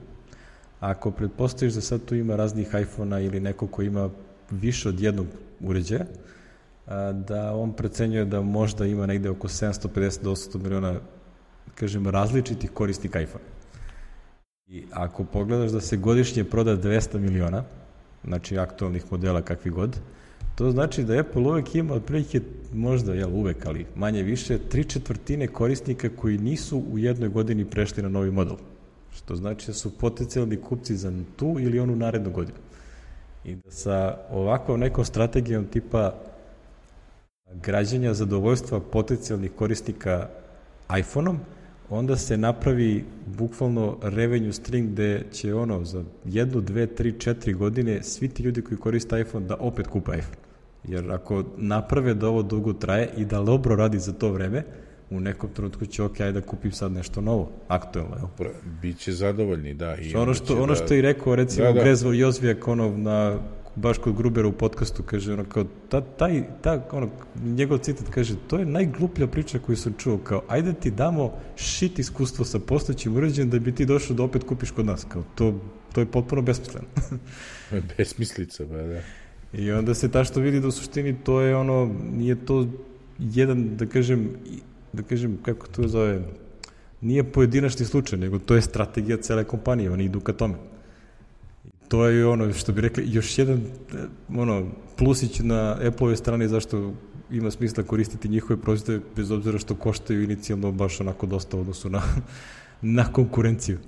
ako 0.80 1.10
pretpostaviš 1.10 1.74
da 1.74 1.80
sad 1.80 2.04
tu 2.04 2.14
ima 2.14 2.36
raznih 2.36 2.74
iPhone-a 2.82 3.20
ili 3.20 3.40
neko 3.40 3.66
ko 3.66 3.82
ima 3.82 4.10
više 4.50 4.88
od 4.88 5.00
jednog 5.00 5.26
uređaja, 5.60 6.04
da 7.26 7.54
on 7.54 7.72
precenjuje 7.72 8.24
da 8.24 8.40
možda 8.40 8.86
ima 8.86 9.06
negde 9.06 9.30
oko 9.30 9.48
750 9.48 10.22
do 10.22 10.30
800 10.30 10.62
miliona, 10.62 10.94
kažem, 11.74 12.06
različitih 12.06 12.70
korisnika 12.70 13.20
iPhone. 13.20 13.44
I 14.68 14.84
ako 14.92 15.24
pogledaš 15.24 15.70
da 15.70 15.80
se 15.80 15.96
godišnje 15.96 16.44
proda 16.44 16.76
200 16.76 17.18
miliona, 17.18 17.64
znači 18.24 18.58
aktualnih 18.58 19.04
modela 19.10 19.42
kakvi 19.42 19.70
god, 19.70 20.00
to 20.54 20.70
znači 20.70 21.04
da 21.04 21.20
Apple 21.20 21.42
uvek 21.42 21.74
ima 21.74 21.94
otprilike, 21.94 22.40
možda, 22.72 23.14
jel, 23.14 23.30
uvek, 23.34 23.66
ali 23.66 23.86
manje 23.96 24.22
više, 24.22 24.58
tri 24.58 24.84
četvrtine 24.84 25.46
korisnika 25.46 26.08
koji 26.16 26.38
nisu 26.38 26.82
u 26.92 26.98
jednoj 26.98 27.28
godini 27.28 27.64
prešli 27.64 28.02
na 28.02 28.08
novi 28.08 28.30
model. 28.30 28.56
Što 29.16 29.36
znači 29.36 29.66
da 29.66 29.72
su 29.72 29.98
potencijalni 29.98 30.56
kupci 30.56 30.96
za 30.96 31.12
tu 31.36 31.56
ili 31.60 31.80
onu 31.80 31.96
narednu 31.96 32.30
godinu. 32.30 32.58
I 33.44 33.54
da 33.54 33.70
sa 33.70 34.16
ovakvom 34.30 34.80
nekom 34.80 35.04
strategijom 35.04 35.64
tipa 35.64 36.14
građanja 37.52 38.14
zadovoljstva 38.14 38.80
potencijalnih 38.80 39.52
korisnika 39.52 40.28
iPhone-om, 40.98 41.38
onda 41.90 42.16
se 42.16 42.36
napravi 42.36 43.04
bukvalno 43.26 43.96
revenue 44.02 44.52
string 44.52 44.90
gde 44.90 45.22
će 45.32 45.54
ono 45.54 45.84
za 45.84 46.04
jednu, 46.24 46.60
dve, 46.60 46.86
tri, 46.86 47.20
četiri 47.20 47.52
godine 47.52 48.02
svi 48.02 48.28
ti 48.28 48.42
ljudi 48.42 48.62
koji 48.62 48.78
koriste 48.78 49.20
iPhone 49.20 49.46
da 49.46 49.56
opet 49.60 49.86
kupe 49.86 50.12
iPhone. 50.18 50.36
Jer 50.84 51.12
ako 51.12 51.44
naprave 51.56 52.14
da 52.14 52.28
ovo 52.28 52.42
dugo 52.42 52.72
traje 52.72 53.10
i 53.16 53.24
da 53.24 53.42
dobro 53.42 53.76
radi 53.76 53.98
za 53.98 54.12
to 54.12 54.32
vreme, 54.32 54.64
u 55.10 55.20
nekom 55.20 55.50
trenutku 55.54 55.86
će 55.86 56.02
ok, 56.02 56.20
ajde 56.20 56.40
da 56.40 56.46
kupim 56.46 56.72
sad 56.72 56.92
nešto 56.92 57.20
novo, 57.20 57.50
aktuelno. 57.68 58.16
Evo. 58.18 58.30
Biće 58.82 59.12
zadovoljni, 59.12 59.74
da. 59.74 59.96
I 59.96 60.16
ono 60.16 60.34
što, 60.34 60.56
ono 60.56 60.74
da... 60.74 60.74
što 60.74 60.94
je 60.94 61.02
rekao, 61.02 61.34
recimo, 61.34 61.66
da, 61.66 61.72
da. 61.72 61.80
Grezvo 61.80 62.12
Jozvijak, 62.12 62.68
ono, 62.68 62.96
na, 62.96 63.38
baš 63.76 63.98
kod 63.98 64.16
Grubera 64.16 64.48
u 64.48 64.52
podcastu, 64.52 65.02
kaže, 65.02 65.32
ono, 65.32 65.44
kao, 65.44 65.64
ta, 65.88 66.00
taj, 66.00 66.42
ta, 66.62 66.88
ono, 66.92 67.10
njegov 67.44 67.78
citat 67.78 68.08
kaže, 68.10 68.34
to 68.48 68.58
je 68.58 68.66
najgluplja 68.66 69.26
priča 69.26 69.58
koju 69.58 69.76
sam 69.76 69.94
čuo, 69.98 70.18
kao, 70.18 70.42
ajde 70.48 70.72
ti 70.72 70.90
damo 70.90 71.32
shit 71.56 71.98
iskustvo 71.98 72.44
sa 72.44 72.58
postojećim 72.58 73.16
uređajem 73.16 73.50
da 73.50 73.58
bi 73.58 73.74
ti 73.74 73.86
došao 73.86 74.16
da 74.16 74.22
opet 74.22 74.44
kupiš 74.44 74.70
kod 74.70 74.86
nas, 74.86 75.06
kao, 75.08 75.22
to, 75.34 75.60
to 75.92 76.00
je 76.00 76.06
potpuno 76.06 76.42
besmisleno. 76.42 76.86
Besmislica, 77.98 78.64
ba, 78.64 78.82
da. 78.82 79.00
I 79.52 79.72
onda 79.72 79.94
se 79.94 80.10
ta 80.10 80.24
što 80.24 80.40
vidi 80.40 80.60
da 80.60 80.68
u 80.68 80.70
suštini 80.70 81.16
to 81.24 81.40
je 81.40 81.56
ono, 81.56 81.94
nije 82.12 82.44
to 82.44 82.66
jedan, 83.18 83.76
da 83.76 83.86
kažem, 83.86 84.28
da 84.92 85.02
kažem, 85.02 85.38
kako 85.42 85.66
to 85.66 85.88
zove, 85.88 86.22
nije 87.00 87.24
pojedinačni 87.24 87.86
slučaj, 87.86 88.18
nego 88.18 88.38
to 88.38 88.54
je 88.54 88.62
strategija 88.62 89.16
cele 89.16 89.44
kompanije, 89.44 89.90
oni 89.90 90.04
idu 90.04 90.20
ka 90.20 90.32
tome. 90.32 90.54
To 91.88 92.06
je 92.06 92.26
ono 92.26 92.52
što 92.52 92.72
bi 92.72 92.80
rekli, 92.80 93.04
još 93.06 93.38
jedan 93.38 93.62
ono, 94.36 94.66
plusić 94.96 95.40
na 95.40 95.76
Apple-ove 95.86 96.16
strane 96.16 96.48
zašto 96.48 96.92
ima 97.30 97.50
smisla 97.50 97.82
koristiti 97.82 98.28
njihove 98.28 98.60
proizvode 98.60 99.00
bez 99.16 99.30
obzira 99.30 99.58
što 99.58 99.74
koštaju 99.74 100.22
inicijalno 100.22 100.72
baš 100.72 101.00
onako 101.00 101.26
dosta 101.26 101.58
odnosu 101.58 101.90
na, 101.90 102.02
na 102.82 103.12
konkurenciju. 103.12 103.78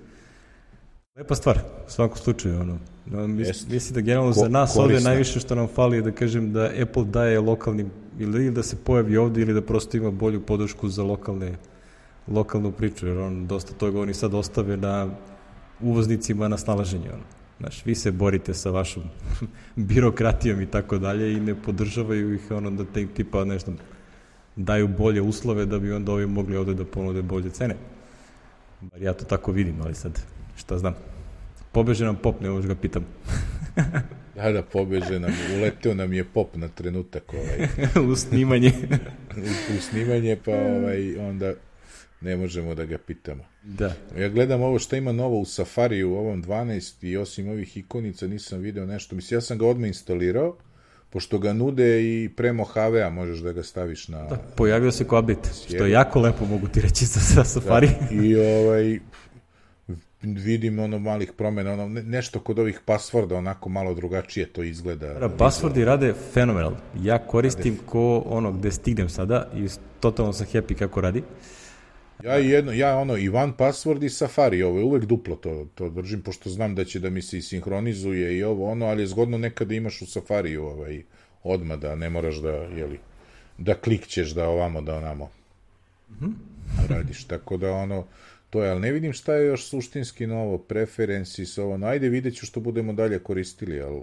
Lepa 1.16 1.34
stvar, 1.34 1.58
u 1.86 1.90
svakom 1.90 2.16
slučaju. 2.16 2.60
Ono. 2.60 2.78
Mislim, 3.26 3.72
mislim 3.72 3.94
da 3.94 4.00
generalno 4.00 4.32
Ko, 4.32 4.40
za 4.40 4.48
nas 4.48 4.72
korisna. 4.74 4.82
ovde 4.82 5.00
najviše 5.08 5.40
što 5.40 5.54
nam 5.54 5.68
fali 5.68 5.96
je 5.96 6.02
da 6.02 6.12
kažem 6.12 6.52
da 6.52 6.70
Apple 6.82 7.04
daje 7.04 7.40
lokalnim 7.40 7.90
ili 8.18 8.50
da 8.50 8.62
se 8.62 8.76
pojavi 8.76 9.16
ovde 9.16 9.40
ili 9.40 9.54
da 9.54 9.62
prosto 9.62 9.96
ima 9.96 10.10
bolju 10.10 10.40
podršku 10.40 10.88
za 10.88 11.02
lokalne 11.02 11.56
lokalnu 12.28 12.72
priču, 12.72 13.06
jer 13.06 13.18
on 13.18 13.46
dosta 13.46 13.74
toga 13.74 14.00
oni 14.00 14.14
sad 14.14 14.34
ostave 14.34 14.76
na 14.76 15.10
uvoznicima 15.80 16.48
na 16.48 16.56
snalaženje. 16.56 17.10
Ono. 17.12 17.22
Znaš, 17.60 17.86
vi 17.86 17.94
se 17.94 18.10
borite 18.10 18.54
sa 18.54 18.70
vašom 18.70 19.02
birokratijom 19.76 20.60
i 20.60 20.66
tako 20.66 20.98
dalje 20.98 21.32
i 21.32 21.40
ne 21.40 21.54
podržavaju 21.62 22.34
ih 22.34 22.50
ono 22.50 22.70
da 22.70 22.84
te 22.84 23.06
tipa 23.06 23.44
nešto 23.44 23.72
daju 24.56 24.88
bolje 24.88 25.22
uslove 25.22 25.66
da 25.66 25.78
bi 25.78 25.92
onda 25.92 26.12
ovi 26.12 26.26
mogli 26.26 26.56
ovde 26.56 26.74
da 26.74 26.84
ponude 26.84 27.22
bolje 27.22 27.50
cene. 27.50 27.76
Bar 28.80 29.02
ja 29.02 29.12
to 29.12 29.24
tako 29.24 29.52
vidim, 29.52 29.76
ali 29.84 29.94
sad 29.94 30.31
šta 30.56 30.78
znam. 30.78 30.94
Pobeže 31.72 32.04
nam 32.04 32.16
pop, 32.16 32.40
ne 32.40 32.66
ga 32.66 32.74
pitam. 32.74 33.04
Da, 34.36 34.52
da, 34.52 34.62
pobeže 34.62 35.20
nam, 35.20 35.30
uleteo 35.56 35.94
nam 35.94 36.12
je 36.12 36.24
pop 36.24 36.56
na 36.56 36.68
trenutak. 36.68 37.32
Ovaj. 37.32 37.68
u 38.10 38.16
snimanje. 38.16 38.72
u, 39.36 39.76
u 39.76 39.80
snimanje, 39.80 40.36
pa 40.44 40.50
ovaj, 40.50 41.16
onda 41.16 41.52
ne 42.20 42.36
možemo 42.36 42.74
da 42.74 42.84
ga 42.84 42.98
pitamo. 42.98 43.44
Da. 43.62 43.94
Ja 44.18 44.28
gledam 44.28 44.62
ovo 44.62 44.78
što 44.78 44.96
ima 44.96 45.12
novo 45.12 45.38
u 45.38 45.44
Safari 45.44 46.02
u 46.02 46.14
ovom 46.14 46.44
12 46.44 47.06
i 47.06 47.16
osim 47.16 47.48
ovih 47.48 47.76
ikonica 47.76 48.26
nisam 48.26 48.60
video 48.60 48.86
nešto. 48.86 49.16
Mislim, 49.16 49.36
ja 49.36 49.40
sam 49.40 49.58
ga 49.58 49.66
odmah 49.66 49.88
instalirao, 49.88 50.56
pošto 51.10 51.38
ga 51.38 51.52
nude 51.52 52.02
i 52.02 52.28
pre 52.36 52.52
Mojave-a 52.52 53.10
možeš 53.10 53.38
da 53.38 53.52
ga 53.52 53.62
staviš 53.62 54.08
na... 54.08 54.22
Da, 54.22 54.36
pojavio 54.56 54.92
se 54.92 55.04
ko 55.04 55.18
update, 55.18 55.48
što 55.68 55.84
je 55.84 55.90
jako 55.90 56.20
lepo 56.20 56.44
mogu 56.44 56.68
ti 56.68 56.80
reći 56.80 57.04
za, 57.04 57.20
za 57.20 57.44
Safari. 57.44 57.86
Da, 57.86 58.22
I 58.22 58.36
ovaj, 58.36 58.98
vidim 60.22 60.78
ono 60.78 60.98
malih 60.98 61.32
promena, 61.32 61.72
ono, 61.72 61.88
nešto 61.88 62.40
kod 62.40 62.58
ovih 62.58 62.80
pasvorda 62.84 63.36
onako 63.36 63.68
malo 63.68 63.94
drugačije 63.94 64.46
to 64.46 64.62
izgleda. 64.62 65.14
Da, 65.14 65.28
pasvordi 65.28 65.84
rade 65.84 66.14
fenomenal. 66.32 66.72
Ja 67.02 67.18
koristim 67.18 67.74
rade. 67.74 67.86
ko 67.86 68.22
ono 68.26 68.52
gde 68.52 68.70
stignem 68.70 69.08
sada 69.08 69.48
i 69.56 69.68
totalno 70.00 70.32
sam 70.32 70.46
happy 70.46 70.74
kako 70.74 71.00
radi. 71.00 71.22
Ja 72.24 72.34
jedno, 72.34 72.72
ja 72.72 72.96
ono 72.96 73.16
i 73.16 73.28
one 73.28 73.52
password 73.58 74.04
i 74.04 74.08
Safari, 74.08 74.62
ovo 74.62 74.78
je 74.78 74.84
uvek 74.84 75.04
duplo 75.04 75.36
to, 75.36 75.66
to 75.74 75.88
držim, 75.88 76.22
pošto 76.22 76.50
znam 76.50 76.74
da 76.74 76.84
će 76.84 77.00
da 77.00 77.10
mi 77.10 77.22
se 77.22 77.38
i 77.38 77.42
sinhronizuje 77.42 78.38
i 78.38 78.42
ovo 78.42 78.70
ono, 78.70 78.86
ali 78.86 79.02
je 79.02 79.06
zgodno 79.06 79.38
nekada 79.38 79.74
imaš 79.74 80.02
u 80.02 80.06
Safari 80.06 80.56
ovaj, 80.56 81.02
odmah 81.42 81.78
da 81.78 81.94
ne 81.94 82.10
moraš 82.10 82.36
da, 82.36 82.52
jeli, 82.52 82.98
da 83.58 83.74
klikćeš 83.74 84.30
da 84.30 84.48
ovamo, 84.48 84.80
da 84.80 84.96
onamo 84.96 85.30
mm 86.10 86.24
-hmm. 86.24 86.32
radiš, 86.94 87.24
tako 87.24 87.56
da 87.56 87.72
ono, 87.72 88.04
to 88.52 88.62
je, 88.64 88.70
ali 88.70 88.80
ne 88.80 88.92
vidim 88.92 89.12
šta 89.12 89.34
je 89.34 89.46
još 89.46 89.64
suštinski 89.66 90.26
novo, 90.26 90.58
preferences, 90.58 91.58
ovo, 91.58 91.76
no 91.76 91.86
ajde 91.86 92.08
vidjet 92.08 92.34
ću 92.36 92.46
što 92.46 92.60
budemo 92.60 92.92
dalje 92.92 93.18
koristili, 93.18 93.80
ali 93.80 94.02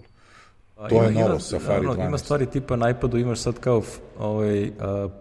to 0.90 0.96
ima, 0.96 1.04
je 1.04 1.12
novo 1.12 1.28
ima, 1.28 1.40
Safari 1.40 1.86
ono, 1.86 1.96
12. 1.96 2.08
Ima 2.08 2.18
stvari 2.18 2.46
tipa 2.46 2.76
na 2.76 2.90
iPadu 2.90 3.18
imaš 3.18 3.40
sad 3.40 3.60
kao 3.60 3.84
ovaj, 4.20 4.64
uh, 4.64 4.72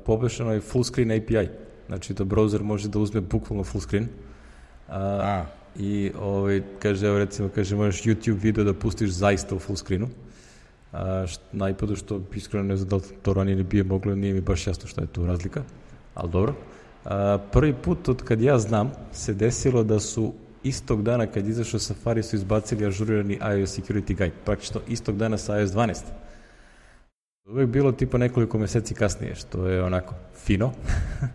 pobešeno 0.04 0.60
full 0.60 0.84
screen 0.84 1.12
API, 1.12 1.48
znači 1.86 2.14
da 2.14 2.24
browser 2.24 2.62
može 2.62 2.88
da 2.88 2.98
uzme 2.98 3.20
bukvalno 3.20 3.64
full 3.64 3.82
screen. 3.82 4.04
Uh, 4.04 4.94
A. 4.94 5.44
I 5.76 6.12
ovaj, 6.20 6.62
kaže, 6.78 7.06
evo 7.06 7.18
recimo, 7.18 7.48
kaže, 7.54 7.76
možeš 7.76 8.02
YouTube 8.02 8.42
video 8.42 8.64
da 8.64 8.74
pustiš 8.74 9.10
zaista 9.10 9.54
u 9.54 9.58
full 9.58 9.76
screenu. 9.76 10.08
A, 10.92 11.26
št, 11.26 11.40
na 11.52 11.68
iPadu 11.68 11.96
što 11.96 12.20
iskreno 12.34 12.64
ne 12.64 12.76
znam 12.76 12.88
da 12.88 13.06
to 13.22 13.32
ranije 13.32 13.56
ne 13.56 13.62
bije 13.62 13.84
moglo, 13.84 14.14
nije 14.14 14.34
mi 14.34 14.40
baš 14.40 14.66
jasno 14.66 14.88
šta 14.88 15.00
je 15.00 15.06
tu 15.06 15.26
razlika, 15.26 15.62
ali 16.14 16.30
dobro. 16.30 16.54
Prvi 17.52 17.74
put 17.74 18.08
od 18.08 18.22
kad 18.22 18.40
ja 18.40 18.58
znam 18.58 18.92
se 19.12 19.34
desilo 19.34 19.82
da 19.84 20.00
su 20.00 20.32
istog 20.62 21.02
dana 21.02 21.26
kad 21.26 21.46
izašao 21.46 21.80
Safari 21.80 22.22
su 22.22 22.36
izbacili 22.36 22.86
ažurirani 22.86 23.38
iOS 23.58 23.78
Security 23.78 24.16
Guide, 24.16 24.34
praktično 24.44 24.80
istog 24.88 25.16
dana 25.16 25.38
sa 25.38 25.60
iOS 25.60 25.70
12. 25.70 26.02
Uvek 27.48 27.68
bilo 27.68 27.92
tipa 27.92 28.18
nekoliko 28.18 28.58
meseci 28.58 28.94
kasnije, 28.94 29.34
što 29.34 29.66
je 29.66 29.82
onako 29.82 30.14
fino. 30.44 30.72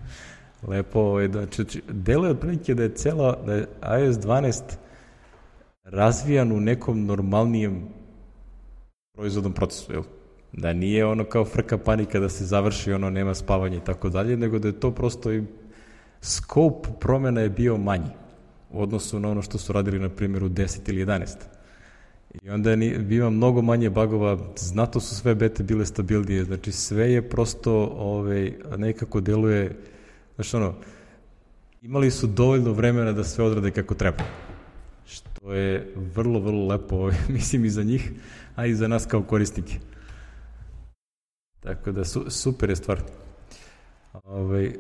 Lepo, 0.68 0.99
ovaj, 0.99 1.27
da, 1.27 1.45
znači, 1.56 1.81
delo 1.90 2.26
je 2.26 2.31
otprilike 2.31 2.76
da 2.76 2.84
je 2.84 2.95
cela, 2.95 3.38
da 3.45 3.53
je 3.53 3.68
iOS 4.02 4.18
12 4.18 4.61
razvijan 5.84 6.52
u 6.52 6.60
nekom 6.60 7.06
normalnijem 7.06 7.88
proizvodnom 9.15 9.53
procesu, 9.53 9.91
jel? 9.91 10.03
Da 10.53 10.73
nije 10.73 11.05
ono 11.05 11.23
kao 11.23 11.45
frka 11.45 11.77
panika 11.77 12.19
da 12.19 12.30
se 12.30 12.45
završi, 12.45 12.93
ono 12.93 13.09
nema 13.09 13.35
spavanja 13.35 13.77
i 13.77 13.85
tako 13.85 14.09
dalje, 14.09 14.38
nego 14.38 14.59
da 14.59 14.67
je 14.67 14.80
to 14.80 14.91
prosto 14.91 15.34
i 15.34 15.43
scope 16.21 16.89
promjena 16.99 17.41
je 17.41 17.49
bio 17.49 17.77
manji 17.77 18.09
u 18.71 18.81
odnosu 18.81 19.19
na 19.19 19.30
ono 19.30 19.41
što 19.41 19.57
su 19.57 19.73
radili 19.73 19.99
na 19.99 20.09
primjer 20.09 20.43
u 20.43 20.49
10 20.49 20.89
ili 20.89 21.05
11. 21.05 21.35
I 22.43 22.49
onda 22.49 22.71
je 22.71 22.99
biva 22.99 23.30
mnogo 23.30 23.61
manje 23.61 23.89
bagova, 23.89 24.38
znato 24.57 24.99
su 24.99 25.15
sve 25.15 25.35
bete 25.35 25.63
bile 25.63 25.85
stabilnije, 25.85 26.43
znači 26.43 26.71
sve 26.71 27.11
je 27.11 27.30
prosto 27.30 27.73
ovaj, 27.97 28.53
nekako 28.77 29.21
deluje, 29.21 29.75
znači 30.35 30.55
ono, 30.55 30.73
imali 31.81 32.11
su 32.11 32.27
dovoljno 32.27 32.71
vremena 32.71 33.11
da 33.11 33.23
sve 33.23 33.45
odrade 33.45 33.71
kako 33.71 33.93
treba. 33.93 34.23
Što 35.05 35.53
je 35.53 35.93
vrlo, 36.15 36.39
vrlo 36.39 36.67
lepo, 36.67 36.95
ovaj, 36.95 37.15
mislim 37.35 37.65
i 37.65 37.69
za 37.69 37.84
njih, 37.84 38.11
a 38.55 38.65
i 38.65 38.75
za 38.75 38.88
nas 38.88 39.05
kao 39.05 39.23
korisnike. 39.23 39.80
Tako 41.64 41.91
da 41.91 42.06
su, 42.06 42.26
super 42.30 42.69
je 42.69 42.76
stvar. 42.76 43.02
Ovaj, 44.26 44.73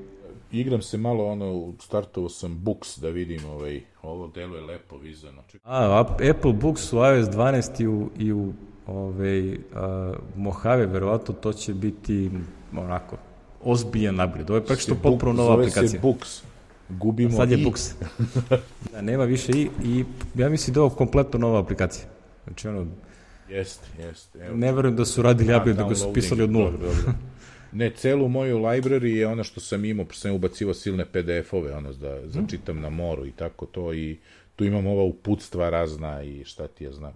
Igram 0.51 0.81
se 0.81 0.97
malo, 0.97 1.25
ono, 1.25 1.73
startovao 1.79 2.29
sam 2.29 2.59
Books 2.59 2.97
da 2.97 3.09
vidim, 3.09 3.45
ovaj, 3.45 3.81
ovo 4.01 4.27
delo 4.27 4.55
je 4.55 4.61
lepo 4.61 4.97
vizano. 4.97 5.41
A, 5.63 6.05
Apple 6.29 6.53
Books 6.53 6.93
u 6.93 6.97
iOS 6.97 7.27
12 7.27 7.81
i 7.81 7.87
u, 7.87 8.09
i 8.17 8.33
u 8.33 8.53
ovaj, 8.87 9.57
a, 9.75 10.13
Mojave, 10.35 10.85
verovatno 10.85 11.33
to 11.33 11.53
će 11.53 11.73
biti 11.73 12.31
onako, 12.77 13.17
ozbiljan 13.63 14.15
napred. 14.15 14.49
Ovo 14.49 14.57
je 14.57 14.65
praktično 14.65 14.95
potpuno 15.03 15.33
nova 15.33 15.53
aplikacija. 15.53 15.87
Zove 15.87 15.89
se 15.89 15.99
Books. 15.99 16.43
Gubimo 16.89 17.31
Sad 17.31 17.51
je 17.51 17.59
i. 17.59 17.63
Books. 17.63 17.95
da, 18.91 19.01
nema 19.01 19.23
više 19.23 19.51
i, 19.51 19.69
i 19.83 20.05
ja 20.35 20.49
mislim 20.49 20.73
da 20.73 20.79
je 20.79 20.83
ovo 20.83 20.95
kompletno 20.95 21.39
nova 21.39 21.59
aplikacija. 21.59 22.05
Znači, 22.43 22.67
ono, 22.67 22.85
Jeste, 23.53 23.87
jeste. 23.99 24.39
Evo. 24.39 24.57
Ne 24.57 24.71
verujem 24.71 24.95
da 24.95 25.05
su 25.05 25.21
radili 25.21 25.55
update 25.55 25.73
dok 25.73 25.97
su 25.97 26.13
pisali 26.13 26.43
od 26.43 26.51
nula. 26.51 26.71
Dobro, 26.71 26.87
dobro. 26.87 27.13
Ne, 27.71 27.89
celu 27.89 28.27
moju 28.27 28.57
library 28.57 29.15
je 29.15 29.27
ono 29.27 29.43
što 29.43 29.59
sam 29.59 29.85
imao, 29.85 30.05
pošto 30.05 30.21
sam 30.21 30.31
ubacivo 30.31 30.73
silne 30.73 31.05
PDF-ove, 31.05 31.75
ono, 31.75 31.93
da 31.93 32.27
začitam 32.27 32.81
na 32.81 32.89
moru 32.89 33.25
i 33.25 33.31
tako 33.31 33.65
to, 33.65 33.93
i 33.93 34.17
tu 34.55 34.65
imam 34.65 34.87
ova 34.87 35.03
uputstva 35.03 35.69
razna 35.69 36.23
i 36.23 36.43
šta 36.45 36.67
ti 36.67 36.83
ja 36.83 36.91
znam. 36.91 37.13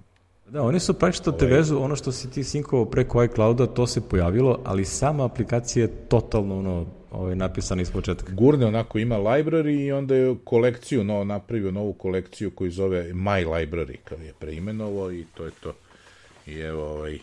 Da, 0.50 0.62
oni 0.62 0.80
su 0.80 0.96
što 1.12 1.32
te 1.32 1.46
ovaj- 1.46 1.58
vezu, 1.58 1.78
ono 1.80 1.96
što 1.96 2.12
si 2.12 2.32
ti 2.32 2.44
sinkovao 2.44 2.86
preko 2.86 3.24
iClouda, 3.24 3.66
to 3.68 3.88
se 3.88 4.02
pojavilo, 4.10 4.60
ali 4.64 4.86
sama 4.86 5.26
aplikacija 5.26 5.84
je 5.84 5.92
totalno 6.10 6.60
ono, 6.60 6.86
ovaj, 7.12 7.36
napisana 7.36 7.82
iz 7.82 7.92
početka. 7.92 8.34
Gurne 8.34 8.66
onako 8.66 9.00
ima 9.00 9.16
library 9.18 9.86
i 9.86 9.92
onda 9.92 10.16
je 10.16 10.36
kolekciju, 10.44 11.04
no, 11.04 11.24
napravio 11.24 11.72
novu 11.72 11.94
kolekciju 11.94 12.52
koju 12.52 12.72
zove 12.72 13.14
My 13.14 13.48
Library, 13.48 13.98
kao 14.04 14.18
je 14.18 14.34
preimenovo 14.40 15.12
i 15.12 15.26
to 15.34 15.46
je 15.46 15.52
to. 15.64 15.74
I 16.48 16.60
evo, 16.60 16.84
ovaj, 16.84 17.20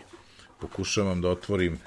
pokušavam 0.61 1.21
da 1.21 1.29
otvorim 1.29 1.73
eh, 1.75 1.79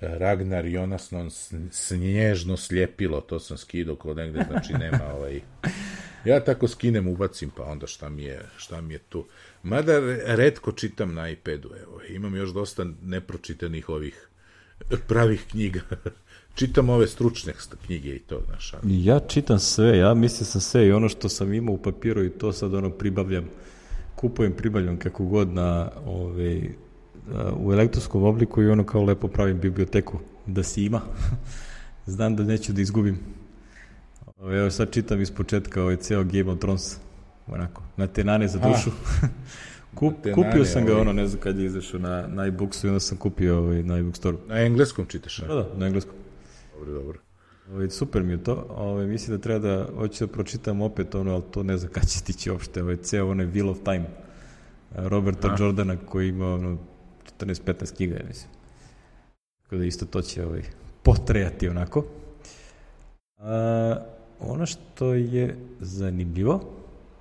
Ragnar 0.00 0.66
Jonasnon 0.66 1.30
snježno 1.70 2.56
sljepilo, 2.56 3.20
to 3.20 3.40
sam 3.40 3.56
skido 3.56 3.96
kod 3.96 4.16
negde, 4.16 4.46
znači 4.50 4.72
nema 4.72 5.04
ovaj... 5.16 5.40
Ja 6.24 6.44
tako 6.44 6.68
skinem, 6.68 7.08
ubacim, 7.08 7.50
pa 7.56 7.62
onda 7.62 7.86
šta 7.86 8.08
mi 8.08 8.22
je, 8.22 8.42
šta 8.56 8.80
mi 8.80 8.94
je 8.94 8.98
tu. 8.98 9.26
Mada 9.62 9.98
redko 10.26 10.72
čitam 10.72 11.14
na 11.14 11.28
iPadu, 11.28 11.70
evo, 11.82 12.00
imam 12.08 12.36
još 12.36 12.50
dosta 12.50 12.86
nepročitanih 13.02 13.88
ovih 13.88 14.28
pravih 15.08 15.44
knjiga. 15.50 15.80
čitam 16.56 16.88
ove 16.88 17.06
stručne 17.06 17.52
knjige 17.86 18.16
i 18.16 18.18
to, 18.18 18.42
znaš. 18.46 18.72
Ja 18.84 19.20
čitam 19.20 19.58
sve, 19.58 19.98
ja 19.98 20.14
mislim 20.14 20.46
sam 20.46 20.60
sve 20.60 20.86
i 20.86 20.92
ono 20.92 21.08
što 21.08 21.28
sam 21.28 21.52
imao 21.52 21.74
u 21.74 21.82
papiru 21.82 22.24
i 22.24 22.30
to 22.30 22.52
sad 22.52 22.74
ono 22.74 22.90
pribavljam 22.90 23.48
kupujem 24.16 24.52
pribavljam 24.52 24.98
kako 24.98 25.24
god 25.24 25.48
na 25.48 25.90
ovaj, 26.06 26.70
u 27.56 27.72
elektronskom 27.72 28.22
obliku 28.22 28.62
i 28.62 28.68
ono 28.68 28.84
kao 28.84 29.04
lepo 29.04 29.28
pravim 29.28 29.60
biblioteku 29.60 30.18
da 30.46 30.62
se 30.62 30.84
ima. 30.84 31.00
Znam 32.06 32.36
da 32.36 32.44
neću 32.44 32.72
da 32.72 32.80
izgubim. 32.80 33.18
Evo 34.40 34.70
sad 34.70 34.90
čitam 34.90 35.20
iz 35.20 35.30
početka 35.30 35.82
ovaj 35.82 35.96
ceo 35.96 36.24
Game 36.24 36.52
of 36.52 36.58
Thrones. 36.58 36.96
Onako, 37.46 37.82
na 37.96 38.06
tenane 38.06 38.48
za 38.48 38.58
dušu. 38.58 38.90
Kup, 39.94 40.14
tenane, 40.22 40.42
kupio 40.42 40.64
sam 40.64 40.84
ga 40.84 40.92
ovaj... 40.92 41.02
ono, 41.02 41.12
ne 41.12 41.26
znam 41.26 41.40
kad 41.40 41.58
je 41.58 41.66
izašao 41.66 42.00
na, 42.00 42.26
na 42.26 42.46
iBooksu 42.46 42.86
i 42.86 42.90
onda 42.90 43.00
sam 43.00 43.18
kupio 43.18 43.58
ovaj, 43.58 43.82
na 43.82 43.98
iBook 43.98 44.16
store. 44.16 44.36
Na 44.48 44.60
engleskom 44.60 45.06
čitaš? 45.06 45.38
Da, 45.38 45.54
da, 45.54 45.68
na 45.76 45.86
engleskom. 45.86 46.14
Dobro, 46.74 46.92
dobro. 46.92 47.25
Ovaj, 47.72 47.90
super 47.90 48.22
mi 48.22 48.32
je 48.32 48.44
to. 48.44 48.66
Ovaj, 48.70 49.06
mislim 49.06 49.36
da 49.36 49.42
treba 49.42 49.58
da, 49.58 49.86
hoću 49.96 50.26
da 50.26 50.32
pročitam 50.32 50.80
opet 50.80 51.14
ono, 51.14 51.32
ali 51.32 51.42
to 51.50 51.62
ne 51.62 51.76
znam 51.76 51.92
kada 51.92 52.06
će 52.06 52.18
stići 52.18 52.50
uopšte. 52.50 52.82
Ovaj, 52.82 52.96
ceo 52.96 53.30
onaj 53.30 53.46
Wheel 53.46 53.70
of 53.70 53.78
Time 53.84 54.06
Roberta 54.94 55.48
A. 55.48 55.56
Jordana 55.58 55.96
koji 55.96 56.28
ima 56.28 56.54
ono, 56.54 56.78
14-15 57.40 57.96
knjiga, 57.96 58.14
ja 58.14 58.24
mislim. 58.28 58.50
Tako 59.62 59.76
da 59.76 59.84
isto 59.84 60.06
to 60.06 60.22
će 60.22 60.46
ovaj, 60.46 60.62
potrejati 61.02 61.68
onako. 61.68 62.04
A, 63.38 63.96
ono 64.40 64.66
što 64.66 65.14
je 65.14 65.56
zanimljivo, 65.80 66.60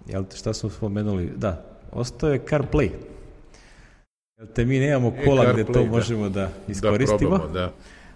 jel 0.08 0.26
te 0.26 0.38
šta 0.38 0.54
smo 0.54 0.70
spomenuli, 0.70 1.32
da, 1.36 1.66
ostao 1.92 2.30
je 2.30 2.46
CarPlay. 2.46 2.90
Jel 4.38 4.48
te 4.56 4.66
mi 4.66 4.80
nemamo 4.80 5.14
e, 5.18 5.26
kola 5.26 5.50
e, 5.50 5.54
gde 5.54 5.66
to 5.66 5.84
da. 5.84 5.90
možemo 5.90 6.30
da, 6.30 6.42
da 6.42 6.50
iskoristimo. 6.68 7.30
Da, 7.30 7.38
probamo, 7.38 7.54
da 7.54 7.72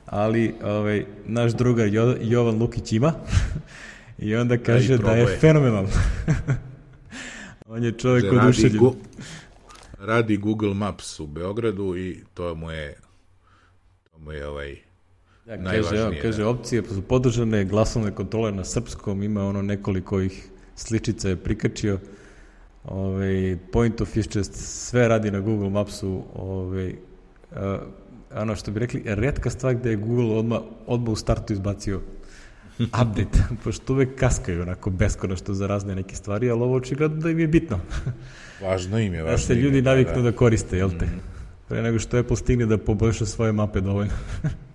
ali 0.10 0.56
ovaj, 0.64 1.06
naš 1.26 1.52
drugar 1.52 1.88
jo, 1.88 2.16
Jovan 2.22 2.56
Lukić 2.56 2.92
ima 2.92 3.14
i 4.18 4.36
onda 4.36 4.58
kaže 4.58 4.98
da, 4.98 5.04
da 5.04 5.12
je 5.12 5.38
fenomenalno. 5.38 5.90
On 7.72 7.84
je 7.84 7.92
čovjek 7.92 8.32
od 8.32 8.38
radi, 8.38 8.78
gu, 8.78 8.96
radi 10.00 10.38
Google 10.38 10.74
Maps 10.74 11.20
u 11.20 11.28
Beogradu 11.28 11.98
i 11.98 12.24
to 12.34 12.56
mu 12.56 12.72
je 12.72 12.98
to 14.12 14.20
mu 14.20 14.32
je 14.32 14.48
ovaj 14.48 14.78
Ja, 15.50 15.64
kaže, 15.64 15.96
ja, 15.96 16.12
kaže, 16.22 16.42
da. 16.42 16.50
opcije 16.50 16.84
su 16.84 17.02
podržane, 17.02 17.66
glasovne 17.66 18.12
kontrole 18.16 18.52
na 18.52 18.64
srpskom, 18.64 19.24
ima 19.24 19.44
ono 19.44 19.62
nekoliko 19.62 20.22
ih 20.22 20.50
sličica 20.76 21.30
je 21.30 21.36
prikačio. 21.36 22.00
Ovaj, 22.84 23.58
point 23.72 24.02
of 24.02 24.18
interest, 24.18 24.54
sve 24.56 25.08
radi 25.08 25.32
na 25.32 25.40
Google 25.40 25.70
Mapsu, 25.70 26.24
ovaj, 26.34 26.96
ono 28.36 28.56
što 28.56 28.72
bi 28.72 28.80
rekli, 28.80 29.04
redka 29.06 29.50
stvar 29.50 29.76
gde 29.76 29.90
je 29.90 29.96
Google 29.96 30.38
odmah, 30.38 30.60
odmah 30.88 31.10
u 31.10 31.16
startu 31.16 31.54
izbacio 31.54 32.02
update, 32.80 33.44
pošto 33.64 33.94
uvek 33.94 34.20
kaskaju 34.20 34.62
onako 34.62 34.90
beskonačno 34.90 35.54
za 35.54 35.68
razne 35.68 35.96
neke 35.96 36.16
stvari, 36.16 36.50
ali 36.50 36.62
ovo 36.62 36.76
očigledno 36.76 37.18
da 37.18 37.30
im 37.30 37.40
je 37.40 37.48
bitno. 37.48 37.80
Važno 38.64 39.00
im 39.00 39.14
je, 39.14 39.24
važno 39.24 39.38
Da 39.38 39.44
se 39.44 39.56
ljudi 39.56 39.82
da, 39.82 39.90
naviknu 39.90 40.16
da. 40.16 40.32
da 40.32 40.38
koriste, 40.38 40.78
jel 40.78 40.90
te? 41.00 41.10
Pre 41.68 41.82
nego 41.82 42.00
što 42.00 42.18
Apple 42.18 42.36
stigne 42.36 42.66
da 42.66 42.78
poboljša 42.78 43.26
svoje 43.26 43.52
mape 43.52 43.82
dovoljno. 43.82 44.14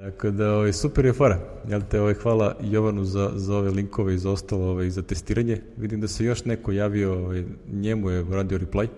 Tako 0.00 0.30
da, 0.30 0.52
ovaj, 0.52 0.72
super 0.72 1.04
je 1.04 1.12
fora. 1.12 1.38
Jel 1.68 1.82
te, 1.90 2.00
ovaj, 2.00 2.14
hvala 2.14 2.56
Jovanu 2.60 3.04
za, 3.04 3.30
za 3.34 3.56
ove 3.56 3.70
linkove 3.70 4.14
i 4.14 4.18
za 4.18 4.30
ostalo 4.30 4.70
ovaj, 4.70 4.90
za 4.90 5.02
testiranje. 5.02 5.60
Vidim 5.76 6.00
da 6.00 6.08
se 6.08 6.24
još 6.24 6.44
neko 6.44 6.72
javio, 6.72 7.12
ovaj, 7.12 7.44
njemu 7.72 8.10
je 8.10 8.24
radio 8.30 8.58
reply. 8.58 8.88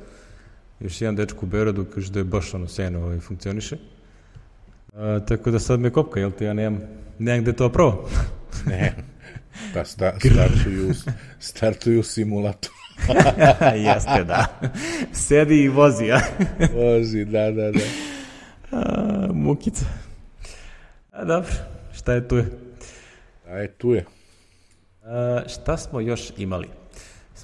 Još 0.80 1.00
jedan 1.00 1.16
dečko 1.16 1.46
u 1.46 1.48
Beoradu 1.48 1.84
kaže 1.84 2.12
da 2.12 2.18
je 2.18 2.24
baš 2.24 2.55
ono 2.55 2.68
sjajno 2.68 3.02
ovaj, 3.02 3.20
funkcioniše. 3.20 3.76
A, 4.94 5.20
tako 5.28 5.50
da 5.50 5.59
sad 5.59 5.80
me 5.80 5.90
kopka, 5.90 6.20
jel 6.20 6.30
te, 6.30 6.44
ja 6.44 6.52
nemam, 6.52 6.80
nemam 7.18 7.42
gde 7.42 7.52
to 7.52 7.72
pravo. 7.72 8.09
Ne, 8.66 8.94
pa 9.74 9.84
sta, 9.84 10.12
startuju, 10.32 10.94
startuju 11.38 12.02
simulator. 12.02 12.70
Jeste, 13.86 14.24
da. 14.24 14.46
Sedi 15.12 15.62
i 15.62 15.68
vozi, 15.68 16.12
a? 16.12 16.20
Vozi, 16.74 17.24
da, 17.24 17.50
da, 17.50 17.70
da. 17.70 17.80
a 18.72 19.32
mukica. 19.32 19.84
A 21.12 21.24
dobro, 21.24 21.50
šta 21.92 22.12
je 22.12 22.28
tu 22.28 22.36
je? 22.36 22.46
Aj, 23.48 23.68
tu 23.68 23.92
je. 23.92 24.05
A, 25.05 25.42
šta 25.48 25.76
smo 25.76 26.00
još 26.00 26.32
imali? 26.36 26.68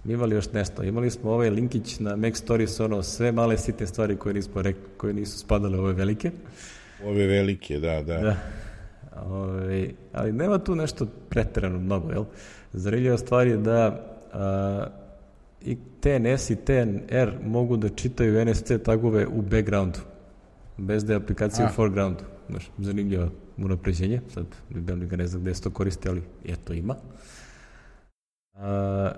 Smo 0.05 0.13
imali 0.13 0.35
još 0.35 0.53
nešto. 0.53 0.83
Imali 0.83 1.11
smo 1.11 1.31
ovaj 1.31 1.51
linkić 1.51 1.99
na 1.99 2.17
Mac 2.17 2.37
Stories, 2.37 2.81
ono, 2.81 3.03
sve 3.03 3.33
male 3.33 3.59
sitne 3.59 3.87
stvari 3.87 4.17
koje, 4.17 4.35
nismo 4.35 4.63
rek, 4.63 4.77
koje 4.97 5.15
nisu 5.15 5.39
spadale 5.39 5.79
u 5.79 5.83
ove 5.83 5.93
velike. 5.93 6.31
Ove 7.05 7.27
velike, 7.27 7.79
da, 7.79 8.03
da. 8.03 8.19
Da. 8.19 8.37
Ove, 9.27 9.91
ali 10.13 10.33
nema 10.33 10.59
tu 10.59 10.75
nešto 10.75 11.07
preterano 11.29 11.79
mnogo, 11.79 12.11
jel? 12.11 12.25
Zanimljiva 12.73 13.19
stvar 13.19 13.47
je 13.47 13.57
da 13.57 14.07
a, 14.33 14.87
i 15.63 15.77
TNS 16.01 16.51
i 16.51 16.57
TNR 16.57 17.33
mogu 17.45 17.77
da 17.77 17.89
čitaju 17.89 18.45
NSC 18.45 18.73
tagove 18.85 19.27
u 19.27 19.43
backgroundu, 19.43 19.99
bez 20.77 21.05
da 21.05 21.13
je 21.13 21.17
aplikacija 21.17 21.67
A. 21.67 21.71
u 21.71 21.73
foregroundu. 21.73 22.25
Znaš, 22.51 22.71
zanimljivo 22.79 23.29
unapređenje, 23.59 24.21
sad 24.29 24.47
ne 25.17 25.27
znam 25.27 25.43
gde 25.43 25.55
se 25.55 25.63
to 25.63 25.71
koristi, 25.71 26.09
ali 26.09 26.23
eto 26.45 26.73
ima. 26.73 26.95
A, 28.55 29.13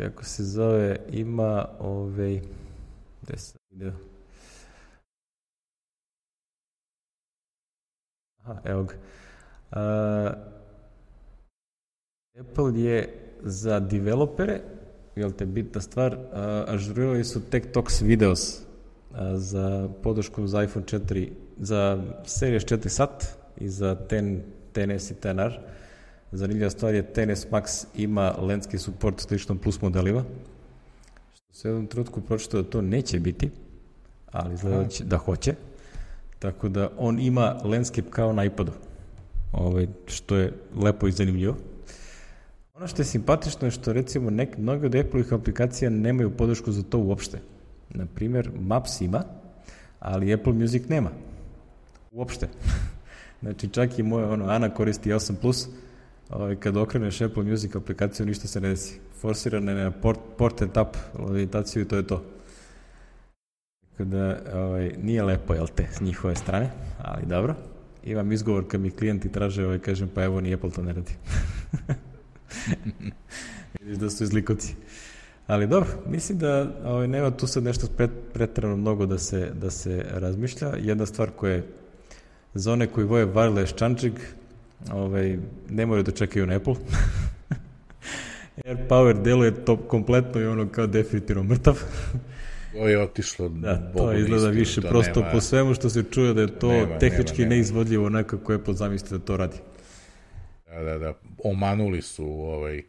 kako 0.00 0.24
se 0.24 0.44
zove, 0.44 0.96
ima 1.12 1.68
ovaj, 1.80 2.40
gde 3.22 3.36
sam 3.36 3.58
video, 3.70 3.92
Aha, 8.44 8.60
evo 8.64 8.82
ga. 8.82 8.94
A, 9.70 10.32
Apple 12.40 12.80
je 12.80 13.08
za 13.42 13.80
developere, 13.80 14.60
jel 15.16 15.32
te 15.32 15.46
bitna 15.46 15.80
stvar, 15.80 16.16
a, 16.32 16.64
ažurirali 16.68 17.24
su 17.24 17.40
TechTox 17.50 18.02
Videos 18.02 18.60
a, 19.12 19.36
za 19.36 19.88
podršku 20.02 20.46
za 20.46 20.62
iPhone 20.64 20.86
4, 20.86 21.28
za 21.58 22.02
Series 22.24 22.64
4 22.64 22.88
SAT 22.88 23.26
i 23.56 23.68
za 23.68 23.96
10, 24.10 24.40
TNS 24.72 25.10
i 25.10 25.14
TNR. 25.14 25.79
Zanimljiva 26.32 26.70
stvar 26.70 26.94
je 26.94 27.12
TNS 27.12 27.46
Max 27.50 27.84
ima 27.94 28.34
lenski 28.38 28.78
support 28.78 29.20
slično 29.20 29.54
plus 29.54 29.80
modelima, 29.80 30.24
što 31.34 31.54
se 31.54 31.68
u 31.68 31.70
jednom 31.70 31.86
trenutku 31.86 32.20
pročito 32.20 32.62
da 32.62 32.70
to 32.70 32.82
neće 32.82 33.20
biti, 33.20 33.50
ali 34.32 34.54
izgleda 34.54 34.76
da 34.78 35.04
da 35.04 35.16
hoće. 35.16 35.54
Tako 36.38 36.68
da 36.68 36.88
on 36.98 37.20
ima 37.20 37.60
landscape 37.64 38.10
kao 38.10 38.32
na 38.32 38.44
iPadu, 38.44 38.72
ovaj, 39.52 39.86
što 40.06 40.36
je 40.36 40.52
lepo 40.76 41.08
i 41.08 41.12
zanimljivo. 41.12 41.56
Ono 42.74 42.86
što 42.86 43.02
je 43.02 43.06
simpatično 43.06 43.66
je 43.66 43.70
što 43.70 43.92
recimo 43.92 44.30
nek, 44.30 44.58
mnoge 44.58 44.86
od 44.86 44.94
Apple-ih 44.94 45.32
aplikacija 45.32 45.90
nemaju 45.90 46.36
podršku 46.36 46.72
za 46.72 46.82
to 46.82 46.98
uopšte. 46.98 47.38
Naprimer, 47.90 48.50
Maps 48.60 49.00
ima, 49.00 49.24
ali 49.98 50.34
Apple 50.34 50.52
Music 50.52 50.88
nema. 50.88 51.10
Uopšte. 52.10 52.48
znači 53.42 53.68
čak 53.68 53.98
i 53.98 54.02
moja 54.02 54.30
ono, 54.30 54.44
Ana 54.48 54.74
koristi 54.74 55.10
8+, 55.10 55.66
ovaj, 56.30 56.56
kad 56.56 56.76
okreneš 56.76 57.20
Apple 57.20 57.42
Music 57.42 57.76
aplikaciju 57.76 58.26
ništa 58.26 58.48
se 58.48 58.60
ne 58.60 58.68
desi. 58.68 59.00
Forsirana 59.20 59.72
je 59.72 59.84
na 59.84 59.90
port, 59.90 60.20
port 60.38 60.62
and 60.62 60.72
tap 60.72 60.96
orientaciju 61.14 61.82
i 61.82 61.88
to 61.88 61.96
je 61.96 62.06
to. 62.06 62.24
Tako 63.90 64.04
da 64.04 64.38
ovaj, 64.54 64.92
nije 65.02 65.22
lepo, 65.22 65.54
jel 65.54 65.66
te, 65.74 65.88
s 65.92 66.00
njihove 66.00 66.36
strane, 66.36 66.70
ali 67.02 67.26
dobro. 67.26 67.54
Imam 68.04 68.32
izgovor 68.32 68.68
kad 68.68 68.80
mi 68.80 68.90
klijenti 68.90 69.32
traže, 69.32 69.64
ovaj, 69.64 69.78
kažem, 69.78 70.08
pa 70.14 70.24
evo 70.24 70.40
ni 70.40 70.54
Apple 70.54 70.70
to 70.70 70.82
ne 70.82 70.92
radi. 70.92 71.12
Vidiš 73.80 73.96
da 73.96 74.10
su 74.10 74.24
izlikovci. 74.24 74.74
Ali 75.46 75.66
dobro, 75.66 75.88
mislim 76.06 76.38
da 76.38 76.66
ovaj, 76.84 77.08
nema 77.08 77.30
tu 77.30 77.46
sad 77.46 77.62
nešto 77.62 77.86
pret, 77.96 78.10
pretrano 78.32 78.76
mnogo 78.76 79.06
da 79.06 79.18
se, 79.18 79.50
da 79.60 79.70
se 79.70 80.04
razmišlja. 80.10 80.72
Jedna 80.78 81.06
stvar 81.06 81.30
koja 81.30 81.52
je 81.52 81.66
za 82.54 82.72
one 82.72 82.86
koji 82.86 83.06
voje 83.06 83.26
wireless 83.26 83.78
chančig, 83.78 84.12
ovaj, 84.92 85.38
ne 85.70 85.86
moraju 85.86 86.02
da 86.02 86.10
čekaju 86.12 86.46
na 86.46 86.56
Apple. 86.56 86.74
Air 88.66 88.76
Power 88.88 89.22
deluje 89.22 89.64
to 89.64 89.76
kompletno 89.78 90.40
i 90.40 90.46
ono 90.46 90.68
kao 90.68 90.86
definitivno 90.86 91.42
mrtav. 91.42 91.78
To 92.72 92.88
je 92.88 93.02
otišlo 93.02 93.48
Da, 93.48 93.92
to 93.92 94.12
izgleda 94.12 94.36
istinu, 94.36 94.50
više 94.52 94.80
to 94.80 94.88
prosto 94.88 95.20
nema- 95.20 95.32
po 95.32 95.40
svemu 95.40 95.74
što 95.74 95.90
se 95.90 96.02
čuje 96.04 96.34
da 96.34 96.40
je 96.40 96.46
to 96.48 96.68
Nema, 96.68 96.98
tehnički 96.98 97.32
nema, 97.32 97.44
nema. 97.44 97.54
neizvodljivo 97.54 98.06
onako 98.06 98.36
kako 98.36 98.52
Apple 98.52 98.74
zamisli 98.74 99.18
da 99.18 99.24
to 99.24 99.36
radi. 99.36 99.56
Da, 100.68 100.82
da, 100.82 100.98
da, 100.98 101.14
omanuli 101.38 102.02
su 102.02 102.24
ovaj, 102.26 102.82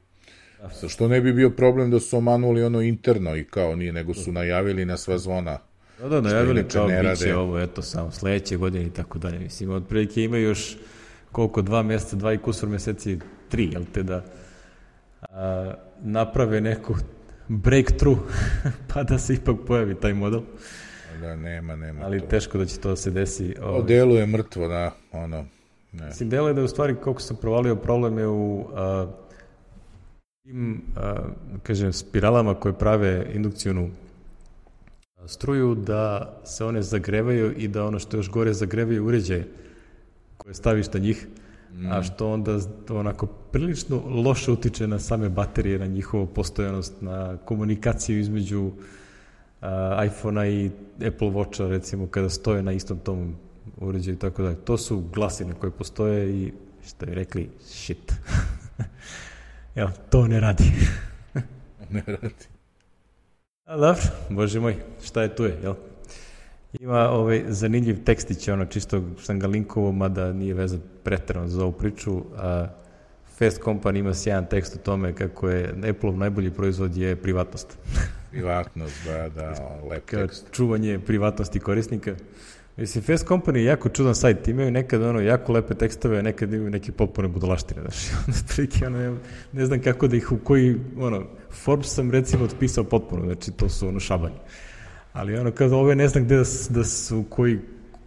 Sa 0.72 0.90
što 0.90 1.08
ne 1.08 1.22
bi 1.22 1.34
bio 1.34 1.50
problem 1.50 1.92
da 1.92 2.00
su 2.00 2.18
omanuli 2.18 2.64
ono 2.64 2.82
interno 2.82 3.36
i 3.36 3.44
kao 3.44 3.76
nije, 3.76 3.94
nego 3.94 4.14
su 4.14 4.32
najavili 4.32 4.86
na 4.86 4.98
sva 4.98 5.18
zvona. 5.18 5.60
Da, 6.00 6.10
da, 6.10 6.22
najavili 6.22 6.64
kao 6.64 6.88
ne 6.88 7.02
bit 7.02 7.18
će 7.18 7.26
rade. 7.26 7.36
ovo, 7.36 7.60
eto, 7.60 7.82
samo 7.82 8.12
sledeće 8.12 8.58
godine 8.58 8.86
i 8.86 8.90
tako 8.90 9.20
dalje. 9.20 9.40
Mislim, 9.40 9.70
otprilike 9.70 10.24
ima 10.24 10.38
još 10.38 10.78
koliko, 11.32 11.62
dva 11.62 11.84
meseca, 11.84 12.16
dva 12.16 12.34
i 12.34 12.38
kusur 12.38 12.70
meseci, 12.70 13.20
tri, 13.50 13.70
jel 13.72 13.84
te, 13.94 14.04
da 14.04 14.24
a, 15.22 15.74
naprave 16.02 16.62
neku 16.62 16.96
breakthrough, 17.48 18.20
pa 18.94 19.04
da 19.04 19.18
se 19.18 19.34
ipak 19.34 19.56
pojavi 19.68 19.96
taj 19.96 20.14
model, 20.14 20.42
Da, 21.22 21.36
nema, 21.36 21.76
nema 21.76 22.06
ali 22.06 22.20
to. 22.20 22.26
teško 22.26 22.58
da 22.58 22.66
će 22.66 22.80
to 22.80 22.90
da 22.90 22.96
se 22.96 23.12
desi. 23.12 23.56
Ovaj. 23.62 23.84
deluje 23.88 24.26
mrtvo, 24.26 24.68
da, 24.68 24.92
ono, 25.12 25.46
ne. 25.92 26.06
Mislim, 26.08 26.30
delo 26.30 26.48
je 26.48 26.54
da 26.54 26.62
je 26.62 26.66
u 26.66 26.68
stvari, 26.68 26.96
koliko 26.96 27.22
sam 27.22 27.38
provalio, 27.38 27.76
problem 27.76 28.18
je 28.18 28.28
u 28.28 28.68
a, 28.76 29.08
tim, 30.44 30.82
a, 30.96 31.16
kažem, 31.64 31.94
spiralama 31.94 32.54
koje 32.56 32.74
prave 32.74 33.26
indukcijonu 33.34 33.90
struju, 35.28 35.76
da 35.76 36.34
se 36.44 36.66
one 36.66 36.82
zagrevaju 36.82 37.54
i 37.58 37.68
da 37.68 37.86
ono 37.86 38.00
što 38.00 38.18
je 38.18 38.20
još 38.20 38.30
gore 38.30 38.54
zagrevaju 38.54 39.06
uređaje 39.06 39.48
koje 40.44 40.54
staviš 40.54 40.94
na 40.94 41.00
njih, 41.00 41.28
a 41.92 42.04
što 42.04 42.32
onda 42.32 42.60
onako 42.90 43.26
prilično 43.26 44.02
loše 44.06 44.52
utiče 44.52 44.88
na 44.88 45.00
same 45.00 45.30
baterije, 45.30 45.80
na 45.80 45.86
njihovu 45.86 46.28
postojanost, 46.28 47.02
na 47.02 47.38
komunikaciju 47.38 48.20
između 48.20 48.72
a, 49.62 50.06
iPhone-a 50.06 50.48
i 50.48 50.72
Apple 51.08 51.28
Watcha, 51.28 51.70
recimo, 51.70 52.08
kada 52.08 52.30
stoje 52.30 52.64
na 52.64 52.72
istom 52.72 53.00
tom 53.00 53.36
uređaju 53.78 54.16
i 54.16 54.20
tako 54.20 54.44
dalje. 54.44 54.56
To 54.56 54.78
su 54.78 55.04
glasine 55.14 55.54
koje 55.54 55.72
postoje 55.72 56.30
i 56.30 56.54
što 56.88 57.06
je 57.06 57.16
rekli, 57.16 57.50
shit. 57.60 58.14
Jel, 59.76 59.88
to 60.10 60.28
ne 60.28 60.40
radi. 60.40 60.72
ne 61.90 62.04
radi. 62.08 62.46
A 63.66 63.78
dobro, 63.78 64.02
bože 64.30 64.60
moj, 64.60 64.76
šta 65.04 65.22
je 65.22 65.36
tu 65.36 65.44
je, 65.44 65.60
jel? 65.64 65.76
Ima 66.80 67.10
ovaj 67.10 67.44
zanimljiv 67.48 68.04
tekstić, 68.04 68.48
ono 68.48 68.66
čisto 68.66 69.04
sam 69.22 69.40
ga 69.40 69.48
linkovao, 69.48 69.92
mada 69.92 70.34
nije 70.34 70.54
vezan 70.54 70.80
pretrano 71.04 71.48
za 71.48 71.64
ovu 71.64 71.72
priču, 71.72 72.24
a 72.38 72.68
Fast 73.38 73.62
Company 73.62 74.00
ima 74.00 74.14
sjajan 74.14 74.46
tekst 74.46 74.76
o 74.76 74.80
tome 74.80 75.16
kako 75.16 75.50
je 75.50 75.70
Apple-ov 75.90 76.18
najbolji 76.18 76.52
proizvod 76.52 76.98
je 76.98 77.16
privatnost. 77.16 77.78
Privatnost, 78.32 78.96
da, 79.06 79.30
da, 79.30 79.80
lep 79.90 80.06
Kao 80.06 80.22
tekst. 80.22 80.46
čuvanje 80.52 81.00
privatnosti 81.00 81.60
korisnika. 81.60 82.16
Mislim, 82.78 83.04
Fast 83.04 83.28
Company 83.28 83.56
je 83.56 83.64
jako 83.64 83.90
čudan 83.90 84.16
sajt, 84.16 84.48
imaju 84.48 84.72
nekad 84.72 85.02
ono 85.02 85.20
jako 85.20 85.52
lepe 85.52 85.74
tekstove, 85.74 86.20
a 86.20 86.22
nekad 86.22 86.54
imaju 86.54 86.70
neke 86.70 86.92
potpune 86.92 87.28
budalaštine, 87.28 87.82
znaš, 87.82 87.96
onda 88.28 88.40
otprilike, 88.44 88.88
ono, 88.88 88.98
ne, 88.98 89.18
ne 89.52 89.66
znam 89.66 89.82
kako 89.82 90.08
da 90.08 90.16
ih 90.16 90.32
u 90.32 90.38
koji, 90.38 90.76
ono, 91.00 91.24
Forbes 91.50 91.94
sam 91.94 92.12
recimo 92.12 92.46
otpisao 92.46 92.84
potpuno, 92.84 93.26
znači 93.26 93.52
to 93.52 93.70
su 93.70 93.88
ono 93.88 94.00
šabanje. 94.00 94.36
Ali 95.14 95.38
ono, 95.38 95.52
kada 95.52 95.76
ove 95.76 95.96
ne 95.96 96.08
znam 96.08 96.26
gde 96.26 96.36
da, 96.36 96.44
da 96.70 96.84
su, 96.84 97.24
koji 97.30 97.60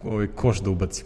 ovaj 0.03 0.27
koš 0.27 0.61
da 0.61 0.69
ubacim. 0.69 1.05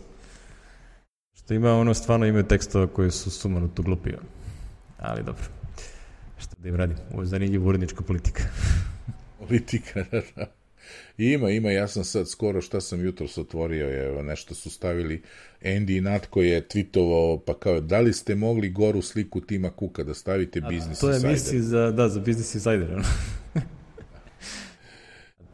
Što 1.33 1.53
ima 1.53 1.73
ono, 1.73 1.93
stvarno 1.93 2.25
imaju 2.25 2.43
tekstova 2.43 2.87
koji 2.87 3.11
su 3.11 3.31
sumanuto 3.31 3.81
glupi, 3.81 4.09
ono. 4.09 4.27
ali 4.97 5.23
dobro. 5.23 5.43
Šta 6.37 6.55
da 6.57 6.69
im 6.69 6.75
radim, 6.75 6.97
ovo 7.13 7.21
je 7.21 7.25
zanimljiva 7.25 7.65
urednička 7.65 8.01
politika. 8.01 8.43
Politika, 9.47 10.03
da, 10.11 10.21
da. 10.35 10.45
Ima, 11.17 11.49
ima, 11.49 11.71
ja 11.71 11.87
sam 11.87 12.03
sad 12.03 12.29
skoro 12.29 12.61
šta 12.61 12.81
sam 12.81 13.05
jutro 13.05 13.27
otvorio, 13.37 14.05
evo, 14.05 14.21
nešto 14.21 14.55
su 14.55 14.69
stavili, 14.69 15.21
Andy 15.61 16.01
Natko 16.01 16.41
je 16.41 16.67
tweetovao, 16.67 17.39
pa 17.45 17.59
kao, 17.59 17.81
da 17.81 17.99
li 17.99 18.13
ste 18.13 18.35
mogli 18.35 18.69
goru 18.69 19.01
sliku 19.01 19.41
Tima 19.41 19.69
Kuka 19.69 20.03
da 20.03 20.13
stavite 20.13 20.61
Business 20.61 20.99
To 20.99 21.09
je 21.09 21.13
Insider? 21.13 21.31
misli 21.31 21.61
za, 21.61 21.91
da, 21.91 22.09
za 22.09 22.19
Business 22.19 22.55
Insider. 22.55 22.93
ono. 22.93 23.03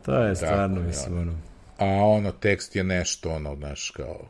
to 0.05 0.23
je 0.23 0.35
stvarno, 0.35 0.75
Tako, 0.75 0.87
mislim, 0.87 1.17
ono. 1.17 1.31
A 1.77 1.85
ono, 1.85 2.31
tekst 2.31 2.75
je 2.75 2.83
nešto, 2.83 3.29
ono, 3.29 3.55
znaš, 3.55 3.89
kao, 3.89 4.29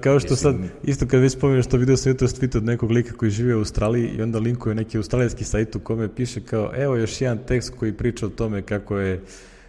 Kao- 0.00 0.20
što 0.20 0.36
sad, 0.36 0.56
isto 0.82 1.06
kad 1.06 1.20
već 1.20 1.32
spominješ 1.32 1.66
to 1.66 1.76
video 1.76 1.96
sam 1.96 2.12
jutro 2.12 2.28
tweet 2.28 2.56
od 2.56 2.64
nekog 2.64 2.90
lika 2.90 3.12
koji 3.16 3.30
živi 3.30 3.54
u 3.54 3.58
Australiji 3.58 4.08
i 4.08 4.22
onda 4.22 4.38
linkuje 4.38 4.74
neki 4.74 4.96
australijski 4.96 5.44
sajt 5.44 5.76
u 5.76 5.80
kome 5.80 6.14
piše 6.14 6.40
kao 6.40 6.72
evo 6.76 6.96
još 6.96 7.20
jedan 7.20 7.38
tekst 7.46 7.74
koji 7.78 7.92
priča 7.92 8.26
o 8.26 8.28
tome 8.28 8.62
kako 8.62 8.98
je 8.98 9.20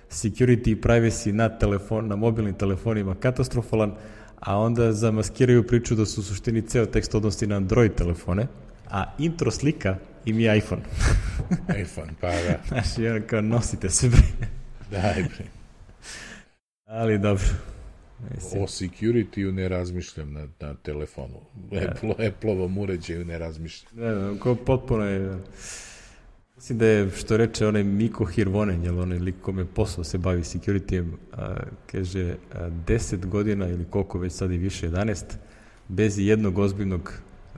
security 0.09 0.71
i 0.71 0.81
privacy 0.81 1.31
na, 1.31 1.49
telefon, 1.49 2.07
na 2.07 2.15
mobilnim 2.15 2.53
telefonima 2.53 3.15
katastrofalan, 3.15 3.93
a 4.39 4.57
onda 4.57 4.93
zamaskiraju 4.93 5.67
priču 5.67 5.95
da 5.95 6.05
su 6.05 6.21
u 6.21 6.23
suštini 6.23 6.61
ceo 6.61 6.85
tekst 6.85 7.15
odnosi 7.15 7.47
na 7.47 7.55
Android 7.55 7.95
telefone, 7.95 8.47
a 8.89 9.03
intro 9.19 9.51
slika 9.51 9.95
im 10.25 10.39
je 10.39 10.57
iPhone. 10.57 10.81
iPhone, 11.83 12.11
pa 12.21 12.27
da, 12.27 12.59
Znaš, 12.67 12.87
kao 13.27 13.41
nosite 13.41 13.89
se 13.89 14.09
bre. 14.09 14.53
Daj 14.93 15.23
bre. 15.23 15.45
Ali 16.85 17.19
dobro. 17.19 17.45
Mislim, 18.35 18.63
O 18.63 18.67
security-u 18.67 19.51
ne 19.51 19.69
razmišljam 19.69 20.33
na, 20.33 20.47
na 20.59 20.75
telefonu. 20.75 21.39
Apple, 21.89 22.27
Apple-ovom 22.27 22.77
uređaju 22.77 23.25
ne 23.25 23.37
razmišljam. 23.37 23.91
Ne, 23.95 24.15
ne, 24.15 24.39
ko 24.39 24.55
potpuno 24.55 25.05
je... 25.05 25.37
Mislim 26.55 26.77
da 26.77 26.87
je, 26.87 27.11
što 27.11 27.37
reče 27.37 27.67
onaj 27.67 27.83
Miko 27.83 28.25
Hirvonen, 28.25 28.83
jel 28.83 28.99
onaj 28.99 29.19
lik 29.19 29.35
kome 29.41 29.65
posao 29.65 30.03
se 30.03 30.17
bavi 30.17 30.41
security 30.41 31.11
a, 31.31 31.55
kaže, 31.91 32.35
a, 32.53 32.69
10 32.87 33.25
godina 33.25 33.67
ili 33.67 33.85
koliko 33.89 34.19
već 34.19 34.33
sad 34.33 34.51
i 34.51 34.57
više, 34.57 34.89
11, 34.89 35.23
bez 35.87 36.19
jednog 36.19 36.57
ozbiljnog 36.57 37.13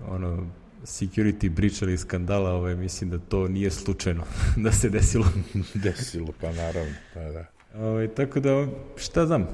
ono, 0.07 0.47
security 0.85 1.49
breach 1.49 1.81
ili 1.81 1.97
skandala, 1.97 2.51
ovaj, 2.51 2.75
mislim 2.75 3.09
da 3.09 3.17
to 3.17 3.47
nije 3.47 3.71
slučajno 3.71 4.23
da 4.63 4.71
se 4.71 4.89
desilo. 4.89 5.25
Desilo, 5.83 6.33
pa 6.41 6.51
naravno, 6.51 6.93
pa 7.13 7.19
da. 7.19 7.45
Ovaj, 7.75 8.07
tako 8.07 8.39
da, 8.39 8.67
šta 8.95 9.25
znam, 9.25 9.47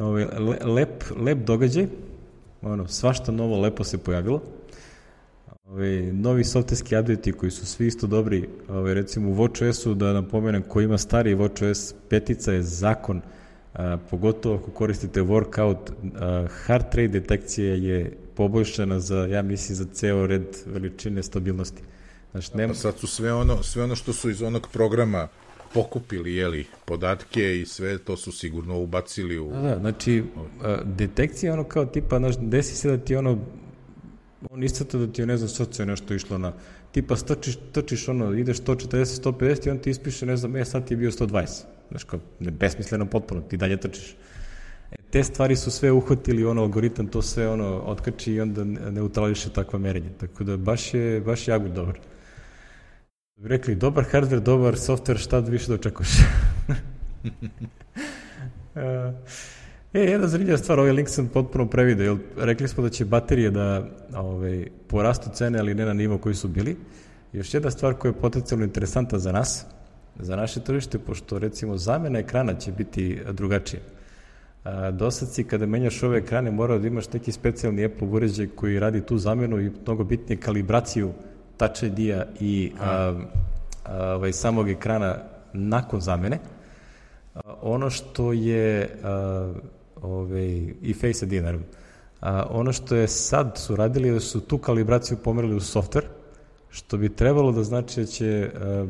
ovaj, 0.00 0.24
le, 0.24 0.58
lep, 0.64 1.04
lep 1.16 1.38
događaj, 1.38 1.86
ono, 2.62 2.88
svašta 2.88 3.32
novo 3.32 3.60
lepo 3.60 3.84
se 3.84 3.98
pojavilo. 3.98 4.42
Ovaj, 5.70 6.12
novi 6.12 6.44
softverski 6.44 6.96
update 6.96 7.32
koji 7.32 7.50
su 7.50 7.66
svi 7.66 7.86
isto 7.86 8.06
dobri, 8.06 8.48
ovaj, 8.68 8.94
recimo 8.94 9.30
u 9.30 9.34
WatchOS-u, 9.34 9.94
da 9.94 10.12
napomenem, 10.12 10.62
ko 10.62 10.80
ima 10.80 10.98
stari 10.98 11.34
WatchOS 11.34 11.94
petica 12.08 12.52
je 12.52 12.62
zakon, 12.62 13.20
a, 13.74 13.98
pogotovo 14.10 14.56
ako 14.56 14.70
koristite 14.70 15.22
workout, 15.22 15.76
a, 16.14 16.46
heart 16.66 16.94
rate 16.94 17.08
detekcija 17.08 17.74
je 17.74 18.16
poboljšana 18.40 19.00
za, 19.00 19.26
ja 19.26 19.42
mislim, 19.42 19.76
za 19.76 19.84
ceo 19.92 20.26
red 20.26 20.46
veličine 20.66 21.22
stabilnosti. 21.22 21.82
Znači, 22.30 22.56
nema, 22.56 22.72
Pa 22.72 22.78
sad 22.78 22.98
su 22.98 23.06
sve 23.06 23.32
ono, 23.32 23.62
sve 23.62 23.84
ono 23.84 23.96
što 23.96 24.12
su 24.12 24.30
iz 24.30 24.42
onog 24.42 24.68
programa 24.72 25.28
pokupili, 25.74 26.34
jeli, 26.34 26.66
podatke 26.84 27.60
i 27.60 27.66
sve 27.66 27.98
to 27.98 28.16
su 28.16 28.32
sigurno 28.32 28.78
ubacili 28.78 29.38
u... 29.38 29.50
Da, 29.52 29.60
da, 29.60 29.78
znači, 29.78 30.24
detekcija 30.84 31.52
ono 31.52 31.64
kao 31.64 31.86
tipa, 31.86 32.18
znaš, 32.18 32.38
desi 32.38 32.76
se 32.76 32.90
da 32.90 33.04
ti 33.04 33.16
ono, 33.16 33.38
on 34.50 34.62
istata 34.62 34.98
da 34.98 35.12
ti 35.12 35.22
je, 35.22 35.26
ne 35.26 35.36
znam, 35.36 35.48
srce 35.48 35.86
nešto 35.86 36.14
išlo 36.14 36.38
na, 36.38 36.52
tipa 36.92 37.16
strčiš, 37.16 37.58
trčiš 37.72 38.08
ono, 38.08 38.32
ideš 38.32 38.62
140, 38.62 39.22
150 39.22 39.66
i 39.66 39.70
on 39.70 39.78
ti 39.78 39.90
ispiše, 39.90 40.26
ne 40.26 40.36
znam, 40.36 40.56
e, 40.56 40.64
sad 40.64 40.88
ti 40.88 40.94
je 40.94 40.98
bio 40.98 41.10
120. 41.10 41.62
Znaš, 41.90 42.04
kao, 42.04 42.20
besmisleno 42.38 43.06
potpuno, 43.06 43.40
ti 43.40 43.56
dalje 43.56 43.80
trčiš. 43.80 44.16
E, 44.90 44.96
te 45.10 45.24
stvari 45.24 45.56
su 45.56 45.70
sve 45.70 45.92
uhvatili, 45.92 46.44
ono, 46.44 46.62
algoritam 46.62 47.06
to 47.06 47.22
sve, 47.22 47.48
ono, 47.48 47.82
otkači 47.86 48.32
i 48.32 48.40
onda 48.40 48.64
neutrališe 48.64 49.50
takva 49.50 49.78
merenja. 49.78 50.10
Tako 50.20 50.44
da, 50.44 50.56
baš 50.56 50.94
je, 50.94 51.20
baš 51.20 51.48
je 51.48 51.52
jako 51.52 51.68
dobar. 51.68 51.98
Rekli, 53.42 53.74
dobar 53.74 54.04
hardware, 54.12 54.40
dobar 54.40 54.74
software, 54.74 55.18
šta 55.18 55.38
više 55.38 55.68
da 55.68 55.74
očekuješ? 55.74 56.10
E, 59.94 60.00
jedna 60.00 60.28
zanimljiva 60.28 60.58
stvar, 60.58 60.78
ovaj 60.78 60.92
link 60.92 61.08
sam 61.08 61.28
potpuno 61.28 61.66
prevideo, 61.66 62.04
jer 62.06 62.18
rekli 62.36 62.68
smo 62.68 62.82
da 62.82 62.90
će 62.90 63.04
baterije 63.04 63.50
da 63.50 63.88
ovaj, 64.14 64.66
porastu 64.88 65.30
cene, 65.34 65.58
ali 65.58 65.74
ne 65.74 65.84
na 65.84 65.92
nivo 65.92 66.18
koji 66.18 66.34
su 66.34 66.48
bili. 66.48 66.76
Još 67.32 67.54
jedna 67.54 67.70
stvar 67.70 67.94
koja 67.94 68.10
je 68.10 68.20
potencijalno 68.20 68.64
interesantna 68.64 69.18
za 69.18 69.32
nas, 69.32 69.66
za 70.18 70.36
naše 70.36 70.60
tržište, 70.60 70.98
pošto 70.98 71.38
recimo 71.38 71.76
zamena 71.76 72.18
ekrana 72.18 72.54
će 72.54 72.72
biti 72.72 73.20
drugačija. 73.32 73.80
A, 74.64 74.90
do 74.90 75.10
sad 75.10 75.28
si 75.28 75.44
kada 75.44 75.66
menjaš 75.66 76.02
ove 76.02 76.18
ekrane 76.18 76.50
morao 76.50 76.78
da 76.78 76.86
imaš 76.86 77.12
neki 77.12 77.32
specijalni 77.32 77.84
Apple 77.84 78.08
uređaj 78.08 78.46
koji 78.46 78.78
radi 78.78 79.00
tu 79.00 79.18
zamenu 79.18 79.60
i 79.60 79.70
mnogo 79.86 80.04
bitnije 80.04 80.40
kalibraciju 80.40 81.12
Touch 81.56 81.82
ID-a 81.82 82.24
i 82.40 82.72
a, 82.80 83.14
a, 83.84 84.14
ovaj, 84.14 84.32
samog 84.32 84.68
ekrana 84.68 85.16
nakon 85.52 86.00
zamene. 86.00 86.38
A, 87.34 87.40
ono 87.62 87.90
što 87.90 88.32
je 88.32 88.88
a, 89.02 89.52
ovaj, 90.02 90.72
i 90.82 90.94
Face 90.94 91.26
ID 91.26 91.42
naravno. 91.42 91.66
A, 92.20 92.46
ono 92.50 92.72
što 92.72 92.96
je 92.96 93.08
sad 93.08 93.58
su 93.58 93.76
radili 93.76 94.08
je 94.08 94.14
da 94.14 94.20
su 94.20 94.40
tu 94.40 94.58
kalibraciju 94.58 95.18
pomerili 95.24 95.56
u 95.56 95.60
software, 95.60 96.06
što 96.70 96.96
bi 96.96 97.08
trebalo 97.08 97.52
da 97.52 97.62
znači 97.62 98.00
da 98.00 98.06
će 98.06 98.50
a, 98.54 98.86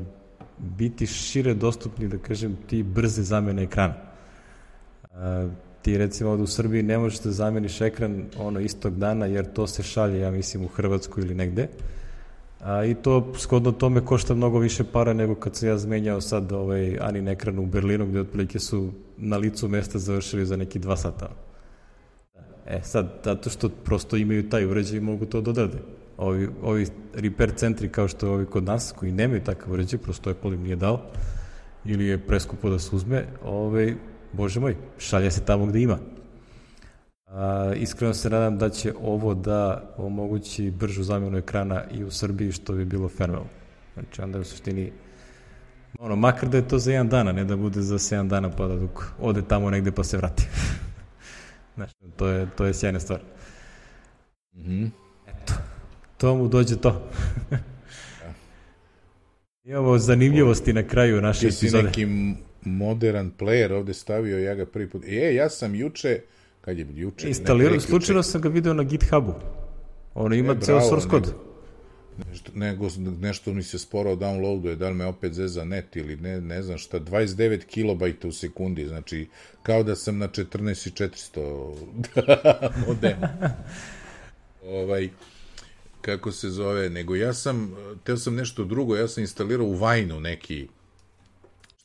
biti 0.59 1.06
šire 1.06 1.55
dostupni, 1.55 2.09
da 2.09 2.18
kažem, 2.18 2.56
ti 2.66 2.82
brze 2.82 3.22
zamene 3.22 3.62
ekrana. 3.62 4.10
A, 5.15 5.49
ti 5.82 5.99
recimo 5.99 6.31
ovde 6.31 6.43
u 6.43 6.47
Srbiji 6.47 6.82
ne 6.82 6.99
možeš 6.99 7.20
da 7.20 7.31
zameniš 7.31 7.81
ekran 7.81 8.24
ono 8.39 8.61
istog 8.61 8.99
dana 8.99 9.27
jer 9.27 9.53
to 9.53 9.66
se 9.66 9.82
šalje, 9.82 10.20
ja 10.20 10.31
mislim, 10.31 10.65
u 10.65 10.69
Hrvatsku 10.69 11.20
ili 11.20 11.35
negde. 11.35 11.69
A, 12.61 12.85
I 12.85 12.95
to 12.95 13.32
skodno 13.39 13.73
tome 13.73 14.05
košta 14.05 14.35
mnogo 14.35 14.59
više 14.59 14.85
para 14.85 15.12
nego 15.12 15.35
kad 15.35 15.57
sam 15.57 15.69
ja 15.69 15.78
zmenjao 15.78 16.20
sad 16.20 16.53
ovaj 16.53 16.99
Anin 17.01 17.28
ekran 17.28 17.59
u 17.59 17.66
Berlinu 17.66 18.07
gde 18.07 18.20
otprilike 18.20 18.59
su 18.59 18.93
na 19.16 19.37
licu 19.37 19.69
mesta 19.69 19.99
završili 19.99 20.47
za 20.47 20.57
neki 20.57 20.78
dva 20.78 20.97
sata. 20.97 21.31
E 22.66 22.81
sad, 22.82 23.20
zato 23.24 23.51
što 23.51 23.69
prosto 23.69 24.16
imaju 24.16 24.49
taj 24.49 24.65
uređaj 24.65 24.97
i 24.97 25.01
mogu 25.01 25.27
to 25.27 25.41
da 25.41 25.51
odrade. 25.51 25.78
Ovi, 26.16 26.49
ovi 26.62 26.87
repair 27.15 27.53
centri 27.57 27.89
kao 27.89 28.09
što 28.09 28.32
ovi 28.32 28.47
kod 28.47 28.65
nas 28.65 28.93
koji 28.97 29.12
nemaju 29.12 29.45
takav 29.45 29.73
uređaj, 29.73 29.99
prosto 29.99 30.31
Apple 30.31 30.55
im 30.55 30.62
nije 30.62 30.77
dao 30.77 31.01
ili 31.85 32.07
je 32.07 32.19
preskupo 32.19 32.70
da 32.70 32.78
se 32.78 32.97
uzme, 32.97 33.24
ovaj, 33.45 33.95
bože 34.32 34.61
moj, 34.61 34.77
šalje 34.98 35.31
se 35.31 35.44
tamo 35.44 35.66
gde 35.66 35.81
ima. 35.81 35.98
A, 37.27 37.73
iskreno 37.77 38.15
se 38.15 38.31
nadam 38.31 38.59
da 38.59 38.70
će 38.70 38.94
ovo 39.02 39.35
da 39.35 39.93
omogući 39.97 40.70
bržu 40.70 41.02
zamjenu 41.02 41.39
ekrana 41.39 41.85
i 41.90 42.05
u 42.05 42.11
Srbiji, 42.11 42.52
što 42.52 42.73
bi 42.73 42.85
bilo 42.85 43.09
fenomenalno. 43.09 43.51
Znači, 43.94 44.23
onda 44.23 44.39
u 44.39 44.44
suštini, 44.44 44.93
ono, 45.98 46.16
makar 46.16 46.48
da 46.48 46.57
je 46.57 46.69
to 46.69 46.78
za 46.78 46.93
jedan 46.93 47.09
dana, 47.09 47.32
ne 47.32 47.44
da 47.44 47.57
bude 47.57 47.82
za 47.82 47.98
7 47.98 48.28
dana 48.28 48.51
pa 48.51 48.66
da 48.66 48.77
dok 48.77 49.05
ode 49.20 49.43
tamo 49.43 49.70
negde 49.70 49.90
pa 49.90 50.05
se 50.05 50.16
vrati. 50.16 50.48
znači, 51.77 51.94
to 52.16 52.28
je, 52.28 52.47
to 52.57 52.65
je 52.65 52.74
sjajna 52.74 53.01
stvar. 53.01 53.20
Mhm. 54.57 54.85
Eto, 55.27 55.55
to 56.16 56.35
mu 56.35 56.48
dođe 56.48 56.77
to. 56.77 57.11
Imamo 59.65 59.98
zanimljivosti 59.98 60.73
na 60.73 60.82
kraju 60.82 61.20
naše 61.20 61.47
Ti 61.47 61.52
si 61.52 61.66
epizode. 61.66 61.90
Modern 62.65 63.31
player 63.39 63.73
ovde 63.73 63.95
stavio, 63.95 64.39
ja 64.39 64.55
ga 64.55 64.66
prvi 64.66 64.91
put... 64.91 65.05
E, 65.07 65.35
ja 65.35 65.51
sam 65.51 65.74
juče, 65.74 66.20
kad 66.61 66.78
je 66.78 66.87
juče? 66.95 67.24
ne, 67.24 67.28
Instalirao, 67.28 67.81
slučajno 67.81 68.23
sam 68.23 68.41
ga 68.41 68.49
video 68.49 68.74
na 68.74 68.82
GitHubu. 68.82 69.35
Ono 70.15 70.35
ima 70.35 70.53
E, 70.53 70.61
ceo 70.61 70.81
source 70.81 71.09
kod. 71.09 71.35
Nešto, 72.31 72.53
nego, 72.55 72.89
nešto 73.20 73.53
mi 73.53 73.62
se 73.62 73.78
sporo 73.78 74.16
downloaduje, 74.16 74.74
da 74.74 74.89
li 74.89 74.95
me 74.95 75.07
opet 75.07 75.32
zeza 75.32 75.65
net 75.65 75.97
ili 75.97 76.16
ne, 76.16 76.41
ne 76.41 76.62
znam 76.62 76.78
šta, 76.78 77.01
29 77.01 77.65
kilobajta 77.65 78.28
u 78.28 78.32
sekundi, 78.32 78.87
znači 78.87 79.28
kao 79.62 79.82
da 79.82 79.97
sam 79.97 80.19
na 80.19 80.28
14.400 80.28 81.74
modemu. 82.87 83.27
ovaj, 84.81 85.09
kako 86.01 86.32
se 86.32 86.51
zove, 86.51 86.91
nego 86.91 87.16
ja 87.16 87.35
sam, 87.35 87.77
teo 88.05 88.16
sam 88.16 88.35
nešto 88.35 88.65
drugo, 88.65 88.97
ja 88.97 89.09
sam 89.09 89.23
instalirao 89.23 89.66
u 89.66 89.74
Vajnu 89.74 90.20
neki, 90.20 90.69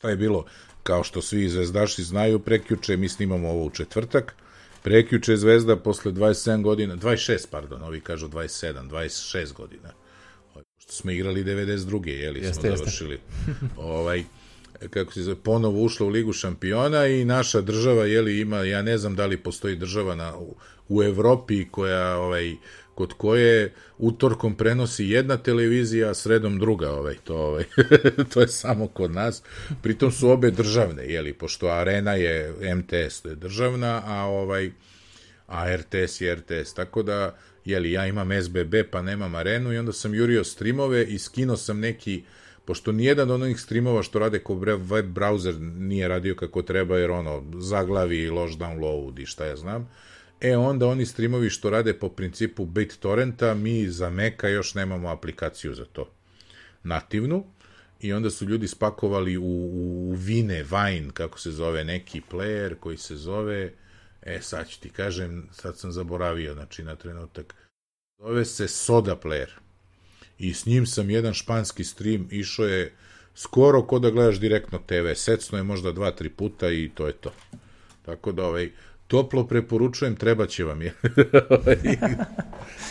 šta 0.06 0.10
je 0.10 0.16
bilo, 0.18 0.46
kao 0.84 1.04
što 1.04 1.22
svi 1.22 1.50
zvezdaši 1.50 2.04
znaju, 2.04 2.40
prekjuče, 2.40 2.98
mi 2.98 3.10
snimamo 3.10 3.50
ovo 3.50 3.66
u 3.66 3.70
četvrtak, 3.70 4.36
prekjuče 4.84 5.32
je 5.32 5.38
Zvezda 5.38 5.76
posle 5.76 6.12
27 6.12 6.62
godina, 6.62 6.96
26, 6.96 7.48
pardon, 7.52 7.84
ovi 7.84 8.02
kažu 8.02 8.28
27, 8.30 8.90
26 8.90 9.54
godina, 9.54 9.90
Ovaj, 10.54 10.64
što 10.78 10.94
smo 10.94 11.12
igrali 11.12 11.44
92. 11.44 12.08
jeli, 12.08 12.40
Jeste, 12.40 12.68
smo 12.68 12.78
završili. 12.78 13.20
ovaj, 13.78 14.24
kako 14.90 15.14
se 15.14 15.24
zove, 15.24 15.36
ponovo 15.36 15.84
ušla 15.84 16.06
u 16.06 16.10
Ligu 16.10 16.34
šampiona 16.34 17.08
i 17.08 17.26
naša 17.26 17.62
država, 17.62 18.06
jeli, 18.06 18.40
ima, 18.40 18.58
ja 18.58 18.82
ne 18.82 18.98
znam 18.98 19.16
da 19.16 19.26
li 19.26 19.38
postoji 19.38 19.76
država 19.76 20.16
na, 20.16 20.38
u, 20.38 20.56
u 20.90 21.04
Evropi 21.04 21.66
koja 21.72 22.18
ovaj 22.18 22.56
kod 22.96 23.14
koje 23.14 23.74
utorkom 23.98 24.56
prenosi 24.56 25.06
jedna 25.06 25.38
televizija, 25.38 26.10
a 26.10 26.14
sredom 26.14 26.60
druga, 26.60 26.92
ovaj, 26.92 27.16
to, 27.24 27.38
ovaj, 27.38 27.64
to 28.34 28.42
je 28.42 28.48
samo 28.48 28.88
kod 28.88 29.12
nas. 29.12 29.44
Pritom 29.82 30.12
su 30.12 30.30
obe 30.30 30.52
državne, 30.52 31.06
jeli, 31.06 31.34
pošto 31.34 31.68
Arena 31.68 32.14
je 32.14 32.54
MTS, 32.76 33.22
to 33.22 33.30
je 33.30 33.36
državna, 33.36 34.02
a 34.06 34.26
ovaj, 34.26 34.72
a 35.48 35.76
RTS 35.76 36.22
je 36.22 36.36
RTS, 36.36 36.74
tako 36.74 37.04
da, 37.04 37.36
jeli, 37.66 37.92
ja 37.92 38.08
imam 38.08 38.42
SBB, 38.44 38.76
pa 38.92 39.02
nemam 39.02 39.36
Arenu 39.36 39.74
i 39.74 39.78
onda 39.78 39.94
sam 39.94 40.16
jurio 40.16 40.44
streamove 40.44 41.04
i 41.04 41.20
skino 41.20 41.58
sam 41.58 41.80
neki, 41.80 42.24
pošto 42.66 42.92
nijedan 42.92 43.32
od 43.32 43.42
onih 43.42 43.60
streamova 43.60 44.04
što 44.04 44.20
rade 44.20 44.40
ko 44.40 44.54
web 44.78 45.18
browser 45.18 45.60
nije 45.60 46.08
radio 46.08 46.36
kako 46.36 46.62
treba, 46.62 46.98
jer 46.98 47.12
ono, 47.12 47.44
zaglavi, 47.60 48.30
loš 48.30 48.52
download 48.52 49.22
i 49.22 49.26
šta 49.26 49.46
ja 49.46 49.56
znam, 49.56 49.90
E 50.42 50.58
onda 50.58 50.88
oni 50.88 51.06
streamovi 51.06 51.50
što 51.50 51.70
rade 51.70 51.94
po 51.94 52.10
principu 52.10 52.66
BitTorrenta, 52.66 53.54
mi 53.54 53.88
za 53.88 54.10
Meka 54.10 54.48
još 54.48 54.74
nemamo 54.74 55.10
aplikaciju 55.10 55.74
za 55.74 55.86
to. 55.86 56.12
Nativnu. 56.84 57.46
I 58.00 58.14
onda 58.14 58.30
su 58.30 58.46
ljudi 58.46 58.68
spakovali 58.68 59.38
u, 59.38 59.44
u 59.44 60.14
Vine, 60.18 60.64
Vine, 60.64 61.12
kako 61.14 61.40
se 61.40 61.52
zove, 61.52 61.84
neki 61.84 62.22
player 62.32 62.76
koji 62.80 62.98
se 62.98 63.16
zove, 63.16 63.74
e 64.22 64.42
sad 64.42 64.70
ću 64.70 64.80
ti 64.80 64.90
kažem, 64.90 65.50
sad 65.52 65.78
sam 65.78 65.92
zaboravio, 65.92 66.54
znači 66.54 66.84
na 66.84 66.96
trenutak, 66.96 67.56
zove 68.20 68.46
se 68.46 68.68
Soda 68.68 69.16
Player. 69.24 69.50
I 70.38 70.54
s 70.54 70.66
njim 70.66 70.86
sam 70.86 71.10
jedan 71.10 71.34
španski 71.34 71.84
stream, 71.84 72.28
išao 72.32 72.66
je 72.66 72.94
skoro 73.36 73.82
kod 73.82 74.02
da 74.02 74.10
gledaš 74.10 74.40
direktno 74.40 74.80
TV, 74.80 75.14
secno 75.16 75.58
je 75.58 75.64
možda 75.64 75.92
dva, 75.92 76.12
tri 76.12 76.30
puta 76.30 76.70
i 76.70 76.92
to 76.96 77.08
je 77.08 77.14
to. 77.14 77.34
Tako 78.06 78.32
da, 78.32 78.46
ovaj, 78.46 78.72
toplo 79.08 79.48
preporučujem, 79.48 80.16
treba 80.16 80.48
će 80.48 80.64
vam 80.64 80.82
je. 80.82 80.94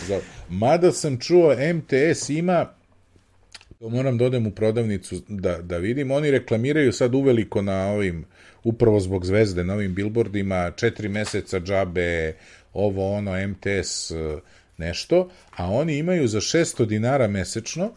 Mada 0.48 0.92
sam 0.92 1.18
čuo, 1.20 1.54
MTS 1.74 2.28
ima, 2.30 2.66
to 3.78 3.88
moram 3.88 4.18
da 4.18 4.24
odem 4.24 4.46
u 4.46 4.50
prodavnicu 4.50 5.22
da, 5.28 5.58
da 5.62 5.78
vidim, 5.78 6.10
oni 6.10 6.30
reklamiraju 6.30 6.92
sad 6.92 7.14
uveliko 7.14 7.62
na 7.62 7.86
ovim, 7.86 8.24
upravo 8.64 9.00
zbog 9.00 9.26
zvezde, 9.26 9.64
na 9.64 9.74
ovim 9.74 9.94
billboardima, 9.94 10.70
četiri 10.76 11.08
meseca 11.08 11.60
džabe, 11.60 12.34
ovo 12.72 13.12
ono, 13.16 13.48
MTS 13.48 14.12
nešto, 14.76 15.30
a 15.56 15.70
oni 15.70 15.98
imaju 15.98 16.28
za 16.28 16.40
600 16.40 16.86
dinara 16.86 17.28
mesečno, 17.28 17.90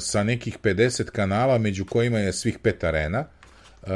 sa 0.00 0.22
nekih 0.22 0.58
50 0.58 1.04
kanala, 1.04 1.58
među 1.58 1.84
kojima 1.84 2.18
je 2.18 2.32
svih 2.32 2.58
pet 2.58 2.84
arena, 2.84 3.24
Uh, 3.82 3.88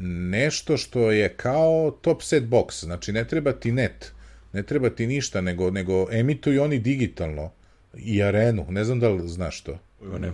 nešto 0.00 0.76
što 0.76 1.10
je 1.10 1.28
kao 1.28 1.90
top 2.00 2.22
set 2.22 2.44
box, 2.44 2.84
znači 2.84 3.12
ne 3.12 3.24
treba 3.24 3.52
ti 3.52 3.72
net, 3.72 4.12
ne 4.52 4.62
treba 4.62 4.90
ti 4.90 5.06
ništa, 5.06 5.40
nego, 5.40 5.70
nego 5.70 6.06
emituju 6.12 6.62
oni 6.62 6.78
digitalno 6.78 7.50
i 7.98 8.22
arenu, 8.22 8.66
ne 8.68 8.84
znam 8.84 9.00
da 9.00 9.08
li 9.08 9.28
znaš 9.28 9.60
to. 9.60 9.78
Ne. 10.20 10.32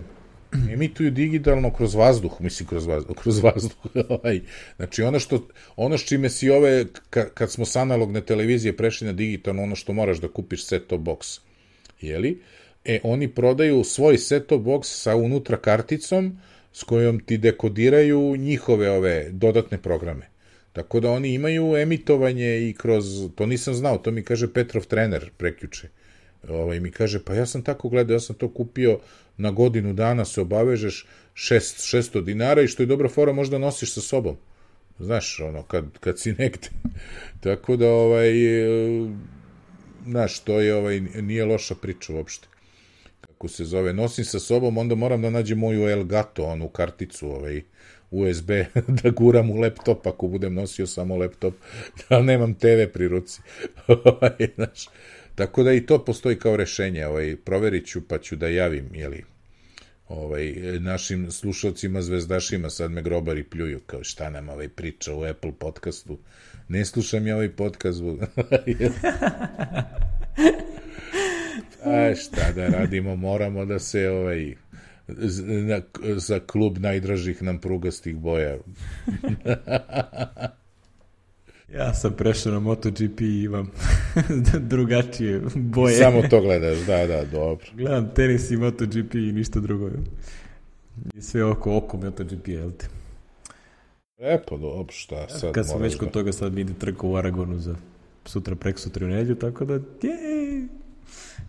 Emituju 0.73 1.11
digitalno 1.11 1.73
kroz 1.73 1.95
vazduh, 1.95 2.41
mislim 2.41 2.67
kroz 2.67 2.85
vazduh, 2.85 3.15
kroz 3.15 3.39
vazduh. 3.39 3.77
Ovaj. 4.09 4.41
znači 4.75 5.03
ono 5.03 5.19
što, 5.19 5.47
ono 5.75 5.97
s 5.97 6.03
čime 6.03 6.29
si 6.29 6.49
ove, 6.49 6.85
ka, 7.09 7.29
kad 7.29 7.51
smo 7.51 7.65
s 7.65 7.75
analogne 7.75 8.21
televizije 8.21 8.77
prešli 8.77 9.07
na 9.07 9.13
digitalno, 9.13 9.63
ono 9.63 9.75
što 9.75 9.93
moraš 9.93 10.17
da 10.17 10.27
kupiš 10.27 10.65
set 10.65 10.87
top 10.87 11.01
box, 11.01 11.39
jeli? 12.01 12.41
E, 12.85 12.99
oni 13.03 13.27
prodaju 13.27 13.83
svoj 13.83 14.17
set 14.17 14.47
top 14.47 14.61
box 14.61 14.83
sa 14.83 15.15
unutra 15.15 15.57
karticom, 15.57 16.39
s 16.73 16.83
kojom 16.83 17.19
ti 17.19 17.37
dekodiraju 17.37 18.35
njihove 18.37 18.89
ove 18.89 19.29
dodatne 19.31 19.77
programe. 19.77 20.29
Tako 20.73 20.99
da 20.99 21.11
oni 21.11 21.33
imaju 21.33 21.77
emitovanje 21.77 22.69
i 22.69 22.73
kroz, 22.73 23.05
to 23.35 23.45
nisam 23.45 23.73
znao, 23.73 23.97
to 23.97 24.11
mi 24.11 24.23
kaže 24.23 24.53
Petrov 24.53 24.85
trener 24.85 25.29
prekjuče. 25.37 25.87
Ovaj, 26.49 26.79
mi 26.79 26.91
kaže, 26.91 27.19
pa 27.25 27.33
ja 27.33 27.45
sam 27.45 27.63
tako 27.63 27.89
gledao, 27.89 28.15
ja 28.15 28.19
sam 28.19 28.35
to 28.35 28.53
kupio 28.53 28.99
na 29.37 29.51
godinu 29.51 29.93
dana, 29.93 30.25
se 30.25 30.41
obavežeš 30.41 31.05
6, 31.33 31.97
600 31.97 32.23
dinara 32.23 32.61
i 32.61 32.67
što 32.67 32.83
je 32.83 32.87
dobra 32.87 33.09
fora 33.09 33.33
možda 33.33 33.57
nosiš 33.57 33.93
sa 33.93 34.01
sobom. 34.01 34.37
Znaš, 34.99 35.39
ono, 35.39 35.63
kad, 35.63 35.85
kad 35.99 36.19
si 36.19 36.33
negde. 36.33 36.67
tako 37.43 37.75
da, 37.75 37.89
ovaj, 37.89 38.31
znaš, 40.07 40.39
to 40.39 40.61
je, 40.61 40.75
ovaj, 40.75 40.99
nije 40.99 41.45
loša 41.45 41.75
priča 41.75 42.13
uopšte 42.13 42.50
kako 43.21 43.47
se 43.47 43.65
zove, 43.65 43.93
nosim 43.93 44.25
sa 44.25 44.39
sobom, 44.39 44.77
onda 44.77 44.95
moram 44.95 45.21
da 45.21 45.29
nađem 45.29 45.57
moju 45.57 45.89
Elgato, 45.89 46.45
onu 46.45 46.69
karticu, 46.69 47.27
ovaj, 47.27 47.61
USB, 48.11 48.49
da 49.03 49.09
guram 49.09 49.49
u 49.49 49.55
laptop 49.55 50.07
ako 50.07 50.27
budem 50.27 50.53
nosio 50.53 50.87
samo 50.87 51.15
laptop, 51.15 51.53
da 52.09 52.21
nemam 52.21 52.53
TV 52.53 52.85
pri 52.93 53.07
ruci. 53.07 53.41
Ovaj, 53.87 54.47
znaš, 54.55 54.89
tako 55.35 55.63
da 55.63 55.73
i 55.73 55.85
to 55.85 56.05
postoji 56.05 56.39
kao 56.39 56.55
rešenje, 56.55 57.07
ovaj, 57.07 57.35
proverit 57.35 57.87
ću 57.87 58.07
pa 58.07 58.17
ću 58.17 58.35
da 58.35 58.47
javim, 58.47 58.95
jeli, 58.95 59.23
ovaj, 60.07 60.53
našim 60.79 61.31
slušalcima, 61.31 62.01
zvezdašima, 62.01 62.69
sad 62.69 62.91
me 62.91 63.01
grobari 63.01 63.43
pljuju, 63.43 63.79
kao 63.85 64.03
šta 64.03 64.29
nam 64.29 64.49
ovaj 64.49 64.69
priča 64.69 65.13
u 65.13 65.23
Apple 65.23 65.51
podcastu. 65.59 66.19
Ne 66.67 66.85
slušam 66.85 67.27
ja 67.27 67.35
ovaj 67.35 67.49
podcast. 67.49 68.01
A 71.83 72.15
šta 72.15 72.51
da 72.55 72.67
radimo, 72.67 73.15
moramo 73.15 73.65
da 73.65 73.79
se 73.79 74.09
ovaj 74.09 74.55
na, 75.07 75.81
za 76.15 76.39
klub 76.39 76.77
najdražih 76.77 77.43
nam 77.43 77.57
prugastih 77.57 78.15
boja. 78.15 78.57
ja 81.77 81.93
sam 81.93 82.13
prešao 82.13 82.51
na 82.51 82.59
MotoGP 82.59 83.21
i 83.21 83.43
imam 83.43 83.71
drugačije 84.71 85.41
boje. 85.55 85.97
Samo 85.97 86.21
to 86.29 86.41
gledaš, 86.41 86.77
da, 86.77 87.07
da, 87.07 87.25
dobro. 87.25 87.65
Gledam 87.73 88.11
tenis 88.15 88.51
i 88.51 88.57
MotoGP 88.57 89.15
i 89.15 89.31
ništa 89.31 89.59
drugo. 89.59 89.89
I 91.13 91.21
sve 91.21 91.43
oko 91.43 91.77
oko 91.77 91.97
MotoGP, 91.97 92.47
jel 92.47 92.71
te? 92.71 92.87
E, 94.17 94.39
pa 94.49 94.57
dobro, 94.57 94.93
šta 94.93 95.29
sad 95.29 95.51
Kad 95.51 95.67
sam 95.67 95.81
već 95.81 95.95
kod 95.95 96.07
da... 96.07 96.11
toga, 96.11 96.31
sad 96.31 96.53
mi 96.53 96.61
ide 96.61 96.73
trka 96.73 97.07
u 97.07 97.15
Aragonu 97.15 97.59
za 97.59 97.75
sutra, 98.25 98.55
prek 98.55 98.79
sutra 98.79 99.05
u 99.05 99.09
nedlju, 99.09 99.35
tako 99.35 99.65
da, 99.65 99.73
jej, 99.73 100.67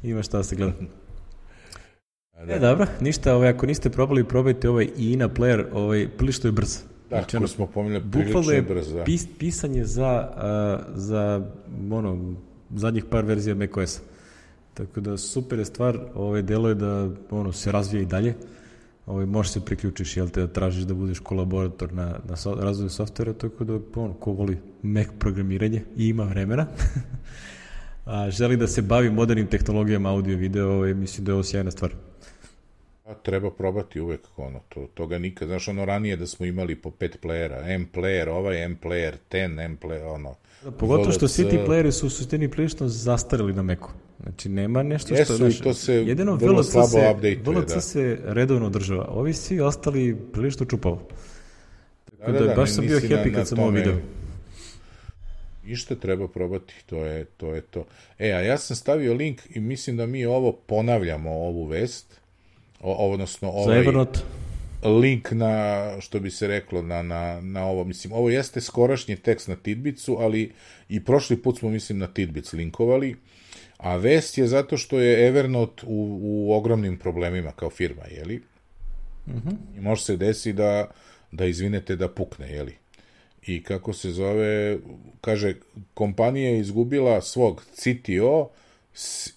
ima 0.02 0.22
šta 0.22 0.36
da 0.36 0.42
se 0.44 0.56
gleda. 0.56 0.72
Da. 2.46 2.54
E, 2.54 2.58
dobro, 2.58 2.86
ništa, 3.00 3.34
ovaj, 3.34 3.48
ako 3.48 3.66
niste 3.66 3.90
probali, 3.90 4.24
probajte 4.24 4.68
ovaj 4.68 4.88
INA 4.96 5.28
player, 5.28 5.64
ovaj, 5.72 6.08
prilično 6.18 6.48
je 6.48 6.52
brz. 6.52 6.78
Da, 7.10 7.16
znači, 7.16 7.36
ono, 7.36 7.48
smo 7.48 7.66
pominjali, 7.66 8.04
prilično 8.12 8.52
je 8.52 8.62
brz, 8.62 8.92
da. 8.92 9.04
Pis, 9.04 9.26
pisanje 9.38 9.84
za, 9.84 10.28
uh, 10.36 10.94
za 10.94 11.46
ono, 11.90 12.34
zadnjih 12.74 13.04
par 13.04 13.24
verzija 13.24 13.54
macOS-a. 13.54 14.00
Tako 14.74 15.00
da 15.00 15.16
super 15.16 15.58
je 15.58 15.64
stvar, 15.64 15.98
ovaj, 16.14 16.42
delo 16.42 16.68
je 16.68 16.74
da 16.74 17.08
ono, 17.30 17.52
se 17.52 17.72
razvija 17.72 18.02
i 18.02 18.06
dalje. 18.06 18.34
Ovaj, 19.06 19.26
možeš 19.26 19.52
se 19.52 19.64
priključiš, 19.64 20.16
jel 20.16 20.28
te, 20.28 20.40
da 20.40 20.46
tražiš 20.46 20.84
da 20.84 20.94
budeš 20.94 21.18
kolaborator 21.18 21.92
na, 21.92 22.18
na 22.28 22.36
so, 22.36 22.54
razvoju 22.54 22.90
softvera, 22.90 23.32
tako 23.32 23.64
da, 23.64 23.78
ono, 23.94 24.14
ko 24.14 24.32
voli 24.32 24.58
Mac 24.82 25.06
programiranje 25.18 25.84
i 25.96 26.08
ima 26.08 26.24
vremena, 26.24 26.66
a 28.04 28.30
želi 28.30 28.56
da 28.56 28.66
se 28.66 28.82
bavi 28.82 29.10
modernim 29.10 29.46
tehnologijama 29.46 30.10
audio 30.10 30.36
video, 30.36 30.70
ovaj, 30.70 30.94
mislim 30.94 31.24
da 31.24 31.30
je 31.30 31.34
ovo 31.34 31.44
sjajna 31.44 31.70
stvar. 31.70 31.92
A, 33.04 33.14
treba 33.14 33.50
probati 33.50 34.00
uvek 34.00 34.20
ono, 34.36 34.60
to, 34.68 34.88
toga 34.94 35.18
nikad, 35.18 35.48
znaš 35.48 35.68
ono 35.68 35.84
ranije 35.84 36.16
da 36.16 36.26
smo 36.26 36.46
imali 36.46 36.76
po 36.76 36.90
pet 36.90 37.18
playera, 37.22 37.74
M 37.74 37.88
player 37.94 38.28
ovaj, 38.28 38.64
M 38.64 38.78
player 38.82 39.12
10, 39.30 39.64
M 39.64 39.78
player 39.82 40.14
ono. 40.14 40.34
Da, 40.64 40.70
pogotovo 40.70 41.12
što 41.12 41.28
svi 41.28 41.48
ti 41.48 41.58
playeri 41.66 41.90
su 41.90 42.06
u 42.06 42.10
suštini 42.10 42.50
prilično 42.50 42.88
zastarili 42.88 43.52
na 43.52 43.62
Meku. 43.62 43.90
Znači, 44.22 44.48
nema 44.48 44.82
nešto 44.82 45.14
Jesu, 45.14 45.34
što... 45.34 45.44
Jesu, 45.44 45.60
i 45.60 45.64
to 45.64 45.74
se 45.74 45.94
jedino 45.94 46.34
vrlo 46.34 46.62
slabo 46.62 46.88
se, 46.88 47.10
update 47.10 47.40
VLC 47.44 47.74
da. 47.74 47.80
se 47.80 48.18
redovno 48.24 48.66
održava. 48.66 49.08
Ovi 49.08 49.32
svi 49.32 49.60
ostali 49.60 50.16
prilično 50.32 50.66
čupavo. 50.66 51.08
Tako 52.18 52.32
Da, 52.32 52.38
da, 52.38 52.44
da, 52.44 52.46
da, 52.46 52.54
baš 52.54 52.70
sam 52.70 52.86
bio 52.86 53.00
happy 53.00 53.34
kad 53.34 53.48
sam 53.48 53.58
ovo 53.58 53.70
video. 53.70 53.96
Ništa 55.64 55.94
treba 55.94 56.28
probati, 56.28 56.74
to 56.86 57.04
je, 57.04 57.24
to 57.24 57.54
je 57.54 57.60
to. 57.60 57.86
E, 58.18 58.32
a 58.32 58.40
ja 58.40 58.58
sam 58.58 58.76
stavio 58.76 59.14
link 59.14 59.40
i 59.50 59.60
mislim 59.60 59.96
da 59.96 60.06
mi 60.06 60.24
ovo 60.24 60.52
ponavljamo, 60.52 61.30
ovu 61.30 61.64
vest, 61.64 62.20
o, 62.80 63.12
odnosno 63.12 63.48
ovaj 63.50 63.82
link 64.82 65.30
na, 65.30 66.00
što 66.00 66.20
bi 66.20 66.30
se 66.30 66.46
reklo, 66.46 66.82
na, 66.82 67.02
na, 67.02 67.40
na 67.40 67.66
ovo. 67.66 67.84
Mislim, 67.84 68.12
ovo 68.12 68.30
jeste 68.30 68.60
skorašnji 68.60 69.16
tekst 69.16 69.48
na 69.48 69.56
Tidbicu, 69.56 70.16
ali 70.20 70.52
i 70.88 71.04
prošli 71.04 71.42
put 71.42 71.58
smo, 71.58 71.70
mislim, 71.70 71.98
na 71.98 72.06
Tidbic 72.06 72.52
linkovali, 72.52 73.16
a 73.76 73.96
vest 73.96 74.38
je 74.38 74.46
zato 74.46 74.76
što 74.76 75.00
je 75.00 75.28
Evernote 75.28 75.82
u, 75.86 76.18
u 76.22 76.52
ogromnim 76.54 76.98
problemima 76.98 77.52
kao 77.52 77.70
firma, 77.70 78.02
jeli? 78.10 78.42
I 79.76 79.80
može 79.80 80.02
se 80.02 80.16
desi 80.16 80.52
da, 80.52 80.90
da 81.32 81.44
izvinete 81.44 81.96
da 81.96 82.08
pukne, 82.08 82.50
jeli? 82.52 82.81
I 83.46 83.62
kako 83.62 83.92
se 83.92 84.10
zove, 84.10 84.78
kaže, 85.20 85.54
kompanija 85.94 86.50
je 86.50 86.60
izgubila 86.60 87.20
svog 87.20 87.64
CTO, 87.74 88.50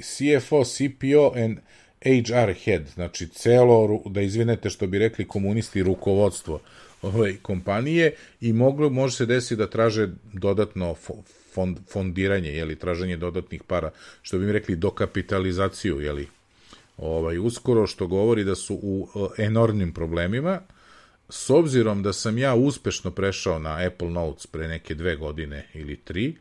CFO, 0.01 0.63
CPO 0.63 1.33
and 1.35 1.57
HR 2.01 2.53
head, 2.63 2.87
znači 2.93 3.27
celo, 3.27 4.01
da 4.05 4.21
izvinete 4.21 4.69
što 4.69 4.87
bi 4.87 4.99
rekli 4.99 5.27
komunisti, 5.27 5.83
rukovodstvo 5.83 6.59
ove 7.01 7.35
kompanije 7.41 8.13
i 8.41 8.53
moglo, 8.53 8.89
može 8.89 9.15
se 9.15 9.25
desiti 9.25 9.55
da 9.55 9.69
traže 9.69 10.09
dodatno 10.33 10.95
fo- 11.07 11.21
fond, 11.53 11.77
fondiranje, 11.89 12.49
jeli, 12.49 12.75
traženje 12.75 13.17
dodatnih 13.17 13.63
para, 13.63 13.91
što 14.21 14.37
bi 14.37 14.45
mi 14.45 14.51
rekli 14.51 14.75
dokapitalizaciju, 14.75 16.01
jeli, 16.01 16.27
ovaj, 16.97 17.39
uskoro, 17.39 17.87
što 17.87 18.07
govori 18.07 18.43
da 18.43 18.55
su 18.55 18.79
u 18.81 19.07
enormnim 19.37 19.93
problemima, 19.93 20.59
s 21.29 21.49
obzirom 21.49 22.03
da 22.03 22.13
sam 22.13 22.37
ja 22.37 22.55
uspešno 22.55 23.11
prešao 23.11 23.59
na 23.59 23.77
Apple 23.87 24.09
Notes 24.09 24.47
pre 24.47 24.67
neke 24.67 24.95
dve 24.95 25.15
godine 25.15 25.67
ili 25.73 25.95
tri, 25.95 26.35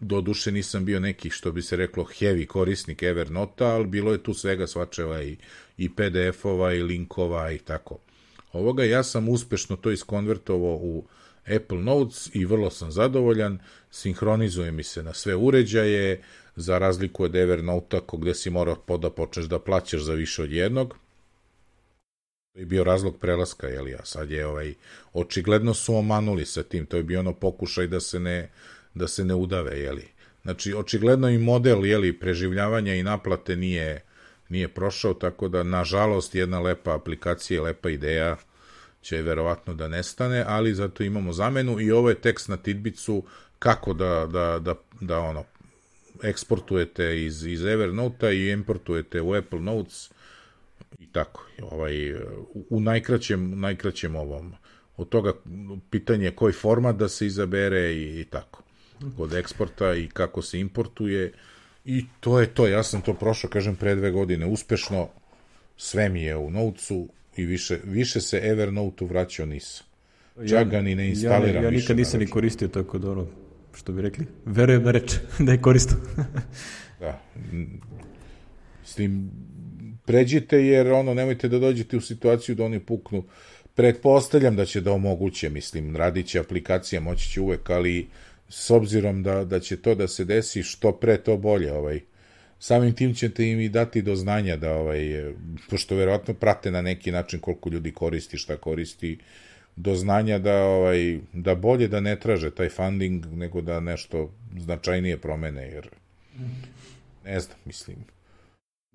do 0.00 0.20
duše 0.20 0.52
nisam 0.52 0.84
bio 0.84 1.00
neki, 1.00 1.30
što 1.30 1.52
bi 1.52 1.62
se 1.62 1.76
reklo, 1.76 2.04
heavy 2.04 2.46
korisnik 2.46 3.02
Evernota, 3.02 3.66
ali 3.66 3.86
bilo 3.86 4.12
je 4.12 4.22
tu 4.22 4.34
svega 4.34 4.66
svačeva 4.66 5.22
i, 5.22 5.36
i 5.78 5.94
PDF-ova 5.94 6.74
i 6.74 6.82
linkova 6.82 7.52
i 7.52 7.58
tako. 7.58 7.98
Ovoga 8.52 8.84
ja 8.84 9.02
sam 9.02 9.28
uspešno 9.28 9.76
to 9.76 9.90
iskonvertovao 9.90 10.74
u 10.74 11.04
Apple 11.56 11.78
Notes 11.78 12.30
i 12.34 12.44
vrlo 12.44 12.70
sam 12.70 12.92
zadovoljan, 12.92 13.58
sinhronizuje 13.90 14.72
mi 14.72 14.82
se 14.82 15.02
na 15.02 15.14
sve 15.14 15.34
uređaje, 15.34 16.22
za 16.58 16.78
razliku 16.78 17.24
od 17.24 17.36
Evernota, 17.36 18.00
gde 18.12 18.34
si 18.34 18.50
morao 18.50 18.98
da 18.98 19.10
počneš 19.10 19.46
da 19.46 19.58
plaćaš 19.58 20.00
za 20.02 20.14
više 20.14 20.42
od 20.42 20.52
jednog, 20.52 20.94
To 22.52 22.60
je 22.60 22.66
bio 22.66 22.84
razlog 22.84 23.18
prelaska, 23.18 23.66
jel 23.66 23.88
ja, 23.88 24.04
sad 24.04 24.30
je 24.30 24.46
ovaj, 24.46 24.74
očigledno 25.12 25.74
su 25.74 25.94
omanuli 25.94 26.46
sa 26.46 26.62
tim, 26.62 26.86
to 26.86 26.96
je 26.96 27.02
bio 27.02 27.20
ono 27.20 27.32
pokušaj 27.32 27.86
da 27.86 28.00
se 28.00 28.20
ne, 28.20 28.50
da 28.94 29.08
se 29.08 29.24
ne 29.24 29.34
udave, 29.34 29.80
jeli. 29.80 30.08
Znači, 30.42 30.74
očigledno 30.74 31.28
i 31.28 31.38
model, 31.38 31.86
jeli, 31.86 32.18
preživljavanja 32.18 32.94
i 32.94 33.02
naplate 33.02 33.56
nije, 33.56 34.02
nije 34.48 34.68
prošao, 34.68 35.14
tako 35.14 35.48
da, 35.48 35.62
nažalost, 35.62 36.34
jedna 36.34 36.60
lepa 36.60 36.94
aplikacija, 36.94 37.62
lepa 37.62 37.90
ideja 37.90 38.36
će 39.02 39.22
verovatno 39.22 39.74
da 39.74 39.88
nestane, 39.88 40.44
ali 40.46 40.74
zato 40.74 41.02
imamo 41.02 41.32
zamenu 41.32 41.80
i 41.80 41.92
ovo 41.92 42.08
je 42.08 42.20
tekst 42.20 42.48
na 42.48 42.56
Tidbicu 42.56 43.22
kako 43.58 43.92
da, 43.92 44.26
da, 44.26 44.58
da, 44.58 44.74
da 45.00 45.18
ono, 45.18 45.44
eksportujete 46.22 47.24
iz, 47.24 47.46
iz 47.46 47.64
Evernote-a 47.64 48.30
i 48.30 48.50
importujete 48.50 49.20
u 49.20 49.34
Apple 49.34 49.60
Notes 49.60 50.10
i 50.98 51.06
tako. 51.12 51.46
Ovaj, 51.62 52.14
u, 52.70 52.80
najkraćem, 52.80 53.60
najkraćem 53.60 54.16
ovom. 54.16 54.54
Od 54.96 55.08
toga 55.08 55.32
pitanje 55.90 56.30
koji 56.30 56.52
format 56.52 56.96
da 56.96 57.08
se 57.08 57.26
izabere 57.26 57.92
i, 57.92 58.20
i 58.20 58.24
tako. 58.24 58.62
Kod 59.16 59.34
eksporta 59.34 59.94
i 59.94 60.08
kako 60.08 60.42
se 60.42 60.60
importuje 60.60 61.32
i 61.84 62.04
to 62.20 62.40
je 62.40 62.46
to. 62.46 62.66
Ja 62.66 62.82
sam 62.82 63.02
to 63.02 63.14
prošao, 63.14 63.50
kažem, 63.50 63.76
pre 63.76 63.94
dve 63.94 64.10
godine 64.10 64.46
uspešno. 64.46 65.08
Sve 65.76 66.08
mi 66.08 66.22
je 66.22 66.36
u 66.36 66.50
Notesu 66.50 67.08
i 67.36 67.44
više, 67.44 67.78
više 67.84 68.20
se 68.20 68.40
Evernote-u 68.44 69.06
vraćao 69.06 69.46
nisam. 69.46 69.86
Čak 70.48 70.68
ga 70.68 70.80
ni 70.80 70.94
ne 70.94 71.08
instaliram 71.08 71.54
ja, 71.54 71.60
ja, 71.60 71.64
ja 71.64 71.70
nikad 71.70 71.96
nisam 71.96 72.20
ni 72.20 72.26
koristio 72.26 72.68
tako 72.68 72.98
da 72.98 73.10
ono, 73.10 73.26
što 73.74 73.92
bi 73.92 74.02
rekli, 74.02 74.26
verujem 74.44 74.82
na 74.82 74.90
reč 74.90 75.14
da 75.46 75.52
je 75.52 75.60
koristim. 75.60 75.96
da. 77.00 77.22
S 78.84 78.94
tim, 78.94 79.30
pređite 80.08 80.66
jer 80.66 80.92
ono, 80.92 81.14
nemojte 81.14 81.48
da 81.48 81.58
dođete 81.58 81.96
u 81.96 82.00
situaciju 82.00 82.54
da 82.54 82.64
oni 82.64 82.80
puknu. 82.80 83.24
Pretpostavljam 83.74 84.56
da 84.56 84.64
će 84.64 84.80
da 84.80 84.92
omoguće, 84.92 85.50
mislim, 85.50 85.96
radit 85.96 86.26
će 86.26 86.38
aplikacija, 86.40 87.00
moći 87.00 87.28
će 87.30 87.40
uvek, 87.40 87.70
ali 87.70 88.06
s 88.48 88.70
obzirom 88.70 89.22
da, 89.22 89.44
da 89.44 89.60
će 89.60 89.76
to 89.76 89.94
da 89.94 90.08
se 90.08 90.24
desi, 90.24 90.62
što 90.62 90.92
pre 90.92 91.18
to 91.18 91.36
bolje, 91.36 91.72
ovaj, 91.72 92.00
samim 92.58 92.94
tim 92.94 93.14
ćete 93.14 93.50
im 93.50 93.60
i 93.60 93.68
dati 93.68 94.02
do 94.02 94.16
znanja 94.16 94.56
da, 94.56 94.74
ovaj, 94.74 95.32
pošto 95.70 95.96
verovatno 95.96 96.34
prate 96.34 96.70
na 96.70 96.82
neki 96.82 97.12
način 97.12 97.40
koliko 97.40 97.68
ljudi 97.68 97.92
koristi, 97.92 98.38
šta 98.38 98.56
koristi, 98.56 99.18
do 99.76 99.94
znanja 99.94 100.38
da, 100.38 100.64
ovaj, 100.64 101.18
da 101.32 101.54
bolje 101.54 101.88
da 101.88 102.00
ne 102.00 102.16
traže 102.20 102.50
taj 102.50 102.68
funding 102.68 103.26
nego 103.26 103.60
da 103.60 103.80
nešto 103.80 104.30
značajnije 104.58 105.18
promene, 105.18 105.68
jer 105.68 105.88
ne 107.24 107.40
znam, 107.40 107.58
mislim, 107.64 107.96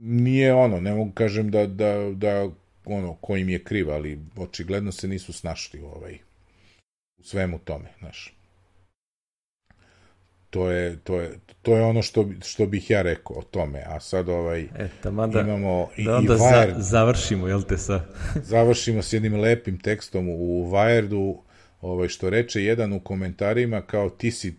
nije 0.03 0.53
ono, 0.53 0.79
ne 0.79 0.93
mogu 0.93 1.11
kažem 1.11 1.51
da, 1.51 1.67
da, 1.67 2.11
da 2.13 2.49
ono, 2.85 3.13
ko 3.13 3.37
im 3.37 3.49
je 3.49 3.63
kriv, 3.63 3.91
ali 3.91 4.19
očigledno 4.35 4.91
se 4.91 5.07
nisu 5.07 5.33
snašli 5.33 5.81
u, 5.81 5.85
ovaj, 5.85 6.17
u 7.17 7.23
svemu 7.23 7.59
tome, 7.59 7.89
znaš. 7.99 8.33
To 10.49 10.71
je, 10.71 10.99
to 11.03 11.19
je, 11.19 11.39
to 11.61 11.75
je 11.77 11.83
ono 11.83 12.01
što, 12.01 12.29
što 12.43 12.65
bih 12.65 12.89
ja 12.89 13.01
rekao 13.01 13.37
o 13.37 13.41
tome, 13.41 13.83
a 13.85 13.99
sad 13.99 14.29
ovaj, 14.29 14.61
e, 14.61 14.89
da, 15.03 15.41
imamo 15.41 15.89
i, 15.97 16.05
da 16.05 16.15
onda 16.15 16.33
i 16.33 16.37
Wired, 16.37 16.73
za, 16.75 16.81
završimo, 16.81 17.47
jel 17.47 17.61
te 17.61 17.77
sa... 17.77 18.05
završimo 18.53 19.01
s 19.01 19.13
jednim 19.13 19.35
lepim 19.39 19.79
tekstom 19.79 20.29
u 20.29 20.71
Wiredu, 20.71 21.37
ovaj, 21.81 22.07
što 22.07 22.29
reče 22.29 22.63
jedan 22.63 22.93
u 22.93 22.99
komentarima, 22.99 23.81
kao 23.81 24.09
ti 24.09 24.31
si, 24.31 24.55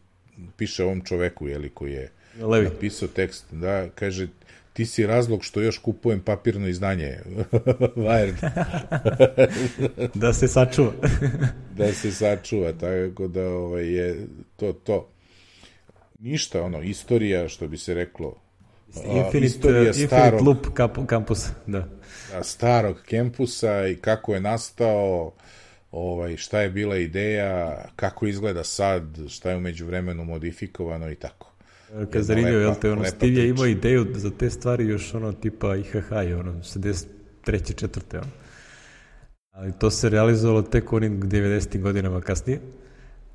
piše 0.57 0.85
ovom 0.85 1.01
čoveku, 1.05 1.49
jeli, 1.49 1.69
koji 1.69 1.93
je 1.93 2.11
Levi. 2.41 2.65
napisao 2.65 3.09
tekst, 3.09 3.45
da, 3.51 3.89
kaže, 3.95 4.29
ti 4.75 4.87
si 4.87 5.07
razlog 5.07 5.45
što 5.45 5.61
još 5.61 5.79
kupujem 5.79 6.21
papirno 6.21 6.69
izdanje 6.69 7.19
Wired. 7.97 8.51
da 10.23 10.33
se 10.33 10.49
sačuva. 10.49 10.93
da 11.79 11.93
se 11.93 12.13
sačuva, 12.13 12.73
tako 12.73 13.29
da 13.29 13.49
ovaj, 13.49 13.87
je 13.87 14.27
to 14.57 14.73
to. 14.73 15.09
Ništa, 16.19 16.63
ono, 16.63 16.83
istorija, 16.83 17.49
što 17.49 17.69
bi 17.69 17.79
se 17.79 17.95
reklo, 17.95 18.35
Infinite, 18.97 19.47
istorija 19.47 19.91
uh, 19.91 19.97
starog, 20.07 20.47
Loop 20.47 20.67
kampus, 21.07 21.47
da. 21.67 21.89
da. 22.33 22.43
Starog 22.43 23.03
kampusa 23.11 23.87
i 23.87 23.97
kako 23.97 24.35
je 24.35 24.41
nastao, 24.41 25.33
ovaj, 25.91 26.37
šta 26.37 26.61
je 26.61 26.71
bila 26.71 26.97
ideja, 26.97 27.85
kako 27.97 28.27
izgleda 28.27 28.65
sad, 28.65 29.03
šta 29.29 29.51
je 29.51 29.57
umeđu 29.57 29.87
vremenu 29.87 30.25
modifikovano 30.25 31.11
i 31.11 31.15
tako. 31.15 31.54
Kad 32.11 32.23
zanimljivo, 32.23 32.61
jel 32.61 32.75
te, 32.81 32.93
ono, 32.93 33.05
Steve 33.05 33.33
je 33.33 33.49
imao 33.49 33.67
ideju 33.67 34.07
za 34.15 34.31
te 34.31 34.51
stvari 34.51 34.87
još 34.87 35.15
ono 35.15 35.33
tipa 35.33 35.77
IHH, 35.77 36.13
ono, 36.13 36.53
73. 36.53 37.75
četvrte, 37.75 38.19
ono. 38.19 38.31
Ali 39.51 39.73
to 39.79 39.91
se 39.91 40.09
realizovalo 40.09 40.63
tek 40.63 40.93
onim 40.93 41.23
90. 41.23 41.81
godinama 41.81 42.21
kasnije. 42.21 42.61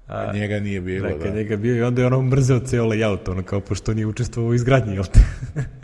A, 0.10 0.34
njega 0.34 0.60
nije 0.60 0.82
bilo, 0.82 1.10
da. 1.10 1.16
Da, 1.18 1.36
njega 1.36 1.58
bio 1.58 1.76
i 1.76 1.82
onda 1.82 2.02
je 2.02 2.08
ono 2.08 2.22
mrzeo 2.22 2.60
ceo 2.60 2.86
layout, 2.86 3.32
ono 3.32 3.44
kao 3.44 3.60
pošto 3.60 3.94
nije 3.94 4.06
učestvovao 4.06 4.50
u 4.50 4.54
izgradnji, 4.54 4.94
jel 4.94 5.04
te? 5.04 5.20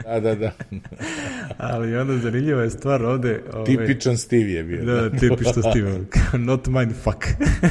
da, 0.06 0.20
da, 0.20 0.36
da. 0.36 0.52
Ali 1.58 1.96
onda 1.96 2.18
zanimljiva 2.18 2.64
je 2.64 2.70
stvar 2.70 3.04
ovde... 3.06 3.42
Ove, 3.54 3.66
Tipičan 3.66 4.18
Steve 4.18 4.52
je 4.52 4.64
bio. 4.64 4.86
Da, 4.86 4.94
da 4.94 5.10
tipičan 5.10 5.54
Steve, 5.54 6.00
not 6.38 6.68
mind 6.68 6.94
fuck. 7.04 7.18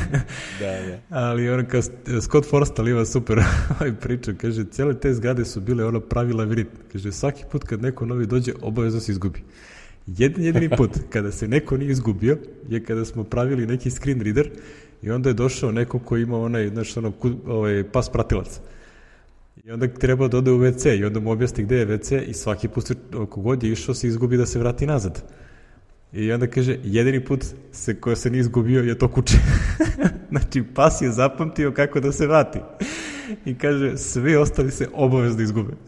da, 0.60 0.66
da. 0.66 0.98
Ali 1.10 1.50
ono 1.50 1.64
kao 1.68 1.82
Scott 2.20 2.50
Forstall 2.50 2.88
ima 2.88 3.04
super 3.04 3.38
ovaj 3.80 3.92
priča, 3.94 4.32
kaže, 4.40 4.64
cijele 4.64 4.94
te 4.94 5.14
zgrade 5.14 5.44
su 5.44 5.60
bile 5.60 5.84
ono 5.84 6.00
pravi 6.00 6.32
lavirit. 6.32 6.68
Kaže, 6.92 7.12
svaki 7.12 7.44
put 7.52 7.64
kad 7.64 7.82
neko 7.82 8.06
novi 8.06 8.26
dođe, 8.26 8.52
obavezno 8.62 9.00
se 9.00 9.12
izgubi. 9.12 9.42
Jedan 10.06 10.42
jedini 10.42 10.68
put 10.76 10.90
kada 11.10 11.32
se 11.32 11.48
neko 11.48 11.76
nije 11.76 11.90
izgubio 11.90 12.38
je 12.68 12.84
kada 12.84 13.04
smo 13.04 13.24
pravili 13.24 13.66
neki 13.66 13.90
screen 13.90 14.20
reader 14.20 14.50
I 15.04 15.10
onda 15.10 15.28
je 15.28 15.34
došao 15.34 15.72
neko 15.72 15.98
ko 15.98 16.16
ima 16.16 16.38
onaj, 16.38 16.68
znaš, 16.68 16.96
ono, 16.96 17.12
ovaj, 17.46 17.84
pas 17.92 18.08
pratilac. 18.08 18.60
I 19.64 19.70
onda 19.70 19.88
treba 19.88 20.28
da 20.28 20.38
ode 20.38 20.50
u 20.50 20.58
WC 20.58 20.98
i 20.98 21.04
onda 21.04 21.20
mu 21.20 21.30
objasni 21.30 21.64
gde 21.64 21.76
je 21.76 21.86
WC 21.86 22.22
i 22.26 22.34
svaki 22.34 22.68
put 22.68 22.90
oko 23.14 23.40
god 23.40 23.62
je 23.62 23.72
išao 23.72 23.94
se 23.94 24.08
izgubi 24.08 24.36
da 24.36 24.46
se 24.46 24.58
vrati 24.58 24.86
nazad. 24.86 25.22
I 26.12 26.32
onda 26.32 26.46
kaže, 26.46 26.78
jedini 26.84 27.24
put 27.24 27.44
se, 27.72 28.00
koja 28.00 28.16
se 28.16 28.30
nije 28.30 28.40
izgubio 28.40 28.82
je 28.82 28.98
to 28.98 29.08
kuće. 29.08 29.36
znači, 30.30 30.62
pas 30.74 31.02
je 31.02 31.12
zapamtio 31.12 31.72
kako 31.72 32.00
da 32.00 32.12
se 32.12 32.26
vrati. 32.26 32.58
I 33.44 33.58
kaže, 33.58 33.96
svi 33.96 34.36
ostali 34.36 34.70
se 34.70 34.88
obavezno 34.94 35.42
izgube. 35.42 35.72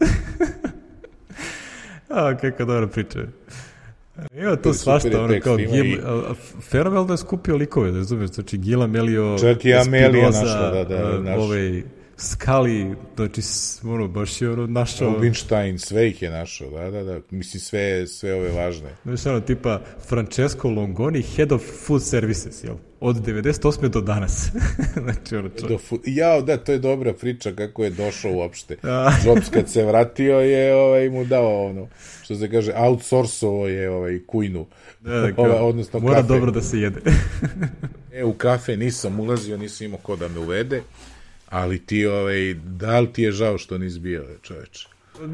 A, 2.09 2.37
kakva 2.37 2.65
dobra 2.65 2.87
priča. 2.87 3.19
Ima 4.33 4.55
to 4.55 4.73
svašta, 4.73 5.23
ono 5.23 5.39
kao 5.39 5.55
Gil, 5.55 5.85
i... 5.85 5.97
fenomenalno 6.69 7.13
je 7.13 7.17
skupio 7.17 7.55
likove, 7.55 7.91
da 7.91 7.97
razumiješ, 7.97 8.29
znači 8.29 8.57
Gila 8.57 8.87
Melio, 8.87 9.37
Čak 9.39 9.65
i 9.65 9.73
Amelija 9.73 10.29
našla, 10.29 10.71
da, 10.71 10.83
da, 10.83 11.19
naš. 11.19 11.37
ovaj, 11.37 11.83
Skali, 12.19 12.95
znači, 13.15 13.41
ono, 13.83 14.07
baš 14.07 14.41
je 14.41 14.49
ono 14.49 14.67
našao... 14.67 15.13
Rubinstein, 15.13 15.79
sve 15.79 16.07
ih 16.07 16.21
je 16.21 16.29
našao, 16.29 16.69
da, 16.69 16.91
da, 16.91 17.03
da, 17.03 17.19
mislim, 17.29 17.61
sve, 17.61 18.07
sve 18.07 18.33
ove 18.33 18.51
važne. 18.51 18.89
Znači, 19.03 19.29
ono, 19.29 19.39
tipa, 19.39 19.81
Francesco 20.07 20.69
Longoni, 20.69 21.21
head 21.21 21.51
of 21.51 21.61
food 21.85 22.03
services, 22.03 22.63
jel? 22.63 22.75
Od 22.99 23.15
98. 23.15 23.89
do 23.89 24.01
danas. 24.01 24.51
znači, 25.03 25.35
ono, 25.35 25.49
čo... 25.49 25.67
Do 25.67 25.77
food... 25.77 26.01
Jao, 26.05 26.41
da, 26.41 26.57
to 26.57 26.71
je 26.71 26.79
dobra 26.79 27.13
priča 27.13 27.51
kako 27.51 27.83
je 27.83 27.89
došao 27.89 28.31
uopšte. 28.31 28.77
Jobs 29.25 29.49
kad 29.49 29.69
se 29.69 29.85
vratio 29.85 30.39
je, 30.39 30.75
ovaj, 30.75 31.09
mu 31.09 31.25
dao 31.25 31.65
ono, 31.65 31.87
što 32.23 32.35
se 32.35 32.51
kaže, 32.51 32.73
outsourcovo 32.75 33.67
je 33.67 33.89
ovaj, 33.89 34.19
kujnu. 34.27 34.65
Da, 35.01 35.11
da, 35.11 35.31
kao, 35.35 35.67
odnosno 35.67 35.99
mora 35.99 36.15
kafe. 36.15 36.27
dobro 36.27 36.51
da 36.51 36.61
se 36.61 36.79
jede. 36.79 37.01
e, 38.13 38.23
u 38.23 38.33
kafe 38.33 38.77
nisam 38.77 39.19
ulazio, 39.19 39.57
nisam 39.57 39.85
imao 39.85 39.99
ko 39.99 40.15
da 40.15 40.27
me 40.27 40.39
uvede 40.39 40.81
Ali 41.49 41.79
ti, 41.79 42.05
ovaj, 42.05 42.53
da 42.53 42.99
li 42.99 43.13
ti 43.13 43.23
je 43.23 43.31
žao 43.31 43.57
što 43.57 43.77
nisi 43.77 43.99
bio, 43.99 44.25
čoveče? 44.41 44.87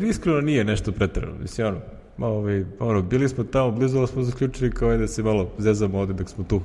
Iskreno 0.10 0.42
nije 0.42 0.64
nešto 0.64 0.92
pretrano, 0.92 1.36
mislim, 1.42 1.68
ono, 1.68 1.80
ovaj, 2.18 2.64
ono, 2.80 3.02
bili 3.02 3.30
smo 3.30 3.44
tamo 3.44 3.72
blizu, 3.72 4.08
smo 4.08 4.24
zaključili 4.24 4.72
kao 4.72 4.98
da 4.98 5.08
se 5.08 5.24
malo 5.24 5.52
zezamo 5.58 6.00
ovde 6.00 6.14
dok 6.14 6.30
smo 6.30 6.44
tu. 6.44 6.62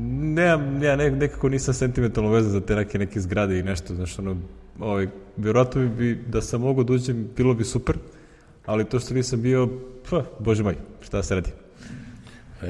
Ne, 0.00 0.42
ja 0.82 0.96
ne, 0.96 1.10
nekako 1.10 1.48
nisam 1.48 1.74
sentimentalno 1.74 2.30
vezan 2.30 2.52
za 2.52 2.60
te 2.60 2.76
neke, 2.76 2.98
neke 2.98 3.20
zgrade 3.20 3.58
i 3.58 3.62
nešto, 3.62 3.94
znaš, 3.94 4.18
ono, 4.18 4.36
ovaj, 4.80 5.06
vjerojatno 5.36 5.88
bi, 5.88 6.18
da 6.26 6.42
sam 6.42 6.60
mogao 6.60 6.84
da 6.84 6.92
uđem, 6.92 7.28
bilo 7.36 7.54
bi 7.54 7.64
super, 7.64 7.96
ali 8.66 8.84
to 8.84 9.00
što 9.00 9.14
nisam 9.14 9.42
bio, 9.42 9.68
pa, 10.10 10.24
bože 10.38 10.62
moj, 10.62 10.74
šta 11.00 11.22
se 11.22 11.34
radi. 11.34 11.50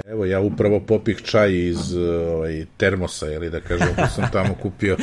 Evo, 0.07 0.25
ja 0.25 0.41
upravo 0.41 0.81
popih 0.81 1.23
čaj 1.23 1.69
iz 1.69 1.97
ovaj, 1.97 2.67
termosa, 2.77 3.33
ili 3.33 3.51
da 3.51 3.61
kažem, 3.61 3.89
ko 3.97 4.07
sam 4.15 4.31
tamo 4.33 4.55
kupio 4.63 4.97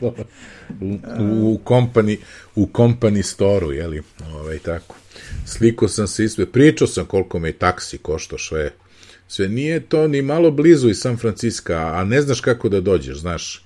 u, 0.00 0.98
u, 1.42 1.58
kompani, 1.64 2.18
u 2.54 2.66
kompani 2.66 3.22
storu, 3.22 3.72
jeli, 3.72 4.02
ovaj, 4.34 4.58
tako. 4.58 4.96
Sliko 5.46 5.88
sam 5.88 6.06
se 6.06 6.24
ispe, 6.24 6.46
pričao 6.46 6.86
sam 6.88 7.06
koliko 7.06 7.38
me 7.38 7.52
taksi 7.52 7.98
košto 7.98 8.38
sve, 8.38 8.70
sve 9.32 9.48
nije 9.48 9.80
to 9.80 10.08
ni 10.08 10.22
malo 10.22 10.50
blizu 10.50 10.88
iz 10.88 10.98
San 10.98 11.16
Francisco, 11.16 11.72
a 11.72 12.04
ne 12.04 12.22
znaš 12.22 12.40
kako 12.40 12.68
da 12.68 12.80
dođeš, 12.80 13.18
znaš. 13.18 13.64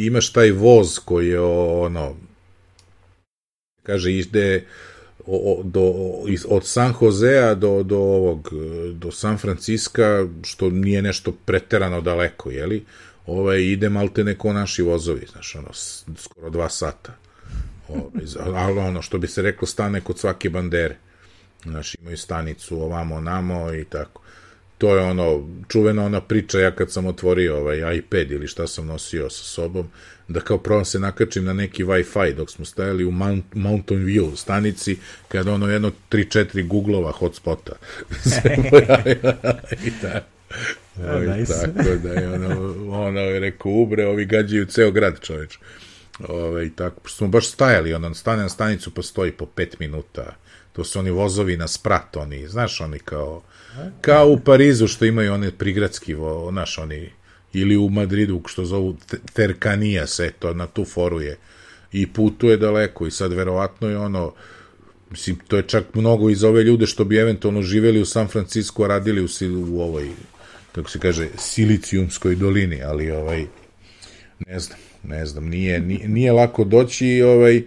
Imaš 0.00 0.32
taj 0.32 0.50
voz 0.50 0.98
koji 0.98 1.28
je 1.28 1.40
ono, 1.40 2.16
kaže, 3.82 4.12
ide 4.12 4.64
do, 5.64 5.92
od 6.48 6.66
San 6.66 6.94
Josea 7.00 7.54
do, 7.54 7.82
do 7.82 7.98
ovog, 7.98 8.50
do 8.92 9.10
San 9.10 9.38
Francisca, 9.38 10.26
što 10.44 10.70
nije 10.70 11.02
nešto 11.02 11.32
preterano 11.32 12.00
daleko, 12.00 12.50
jeli? 12.50 12.84
Ovaj, 13.26 13.62
ide 13.62 13.88
malte 13.88 14.24
neko 14.24 14.52
naši 14.52 14.82
vozovi, 14.82 15.26
znaš, 15.32 15.54
ono, 15.54 15.72
skoro 16.16 16.50
dva 16.50 16.68
sata. 16.68 17.16
Ovaj, 17.88 18.24
ali 18.56 18.78
ono, 18.78 19.02
što 19.02 19.18
bi 19.18 19.26
se 19.26 19.42
reklo, 19.42 19.66
stane 19.66 20.00
kod 20.00 20.18
svake 20.18 20.50
bandere. 20.50 20.96
Znaš, 21.62 21.94
imaju 21.94 22.16
stanicu 22.16 22.80
ovamo, 22.82 23.20
namo 23.20 23.74
i 23.74 23.84
tako. 23.84 24.25
To 24.78 24.96
je 24.96 25.02
ono, 25.02 25.48
čuvena 25.68 26.04
ona 26.04 26.20
priča, 26.20 26.60
ja 26.60 26.70
kad 26.70 26.92
sam 26.92 27.06
otvorio 27.06 27.56
ovaj 27.56 27.96
iPad 27.96 28.30
ili 28.30 28.46
šta 28.46 28.66
sam 28.66 28.86
nosio 28.86 29.30
sa 29.30 29.44
sobom, 29.44 29.88
da 30.28 30.40
kao 30.40 30.58
probam 30.58 30.84
se 30.84 30.98
nakačim 30.98 31.44
na 31.44 31.52
neki 31.52 31.84
Wi-Fi 31.84 32.34
dok 32.34 32.50
smo 32.50 32.64
stajali 32.64 33.04
u 33.04 33.10
Mount, 33.10 33.44
Mountain 33.54 34.06
View 34.06 34.36
stanici, 34.36 34.96
kada 35.28 35.52
ono 35.52 35.68
jedno 35.68 35.92
3-4 36.10 36.66
Googlova 36.66 37.12
hotspota 37.12 37.72
se 38.30 38.56
i 39.88 39.90
tako. 40.02 40.26
Oh, 40.98 41.36
nice. 41.36 41.52
tako 41.52 41.94
da 42.02 42.12
je 42.12 42.28
ono, 42.32 42.74
ono 42.92 43.20
je 43.20 43.40
rekao, 43.40 43.72
ubre, 43.72 44.06
ovi 44.06 44.24
gađaju 44.24 44.66
ceo 44.66 44.90
grad 44.90 45.20
čoveč. 45.20 45.58
Ove, 46.28 46.66
i 46.66 46.70
tako, 46.70 47.10
smo 47.10 47.28
baš 47.28 47.50
stajali, 47.50 47.94
ono, 47.94 48.14
stane 48.14 48.42
na 48.42 48.48
stanicu, 48.48 48.90
postoji 48.90 49.32
po 49.32 49.46
5 49.56 49.74
minuta. 49.80 50.36
To 50.76 50.84
su 50.84 50.98
oni 50.98 51.10
vozovi 51.10 51.56
na 51.56 51.68
sprat, 51.68 52.16
oni, 52.16 52.48
znaš, 52.48 52.80
oni 52.80 52.98
kao, 52.98 53.42
kao 54.00 54.28
u 54.28 54.40
Parizu 54.40 54.88
što 54.88 55.04
imaju 55.04 55.32
one 55.32 55.50
prigradski, 55.50 56.14
vo, 56.14 56.48
znaš, 56.50 56.78
oni, 56.78 57.10
ili 57.52 57.76
u 57.76 57.88
Madridu, 57.88 58.42
što 58.46 58.64
zovu 58.64 58.96
Terkanija 59.32 60.06
se, 60.06 60.32
to 60.38 60.54
na 60.54 60.66
tu 60.66 60.84
foru 60.84 61.20
je. 61.20 61.36
I 61.92 62.06
putuje 62.06 62.56
daleko 62.56 63.06
i 63.06 63.10
sad 63.10 63.32
verovatno 63.32 63.88
je 63.88 63.98
ono, 63.98 64.32
mislim, 65.10 65.38
to 65.48 65.56
je 65.56 65.62
čak 65.62 65.94
mnogo 65.94 66.30
iz 66.30 66.44
ove 66.44 66.62
ljude 66.62 66.86
što 66.86 67.04
bi 67.04 67.16
eventualno 67.16 67.62
živeli 67.62 68.00
u 68.00 68.06
San 68.06 68.28
Francisco, 68.28 68.84
a 68.84 68.88
radili 68.88 69.22
u, 69.22 69.28
u 69.68 69.80
ovoj, 69.80 70.10
kako 70.72 70.90
se 70.90 70.98
kaže, 70.98 71.28
Silicijumskoj 71.38 72.34
dolini, 72.34 72.82
ali 72.82 73.10
ovaj, 73.10 73.46
ne 74.46 74.60
znam, 74.60 74.78
ne 75.02 75.26
znam, 75.26 75.48
nije, 75.48 75.80
nije, 75.80 76.08
nije 76.08 76.32
lako 76.32 76.64
doći 76.64 77.06
i 77.06 77.22
ovaj, 77.22 77.62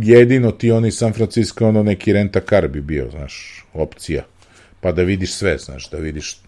jedino 0.00 0.50
ti 0.50 0.70
oni 0.70 0.90
San 0.90 1.12
Francisco, 1.12 1.68
ono 1.68 1.82
neki 1.82 2.12
renta 2.12 2.40
car 2.40 2.68
bi 2.68 2.80
bio, 2.80 3.10
znaš, 3.10 3.64
opcija, 3.72 4.24
pa 4.80 4.92
da 4.92 5.02
vidiš 5.02 5.34
sve, 5.34 5.58
znaš, 5.58 5.90
da 5.90 5.98
vidiš 5.98 6.40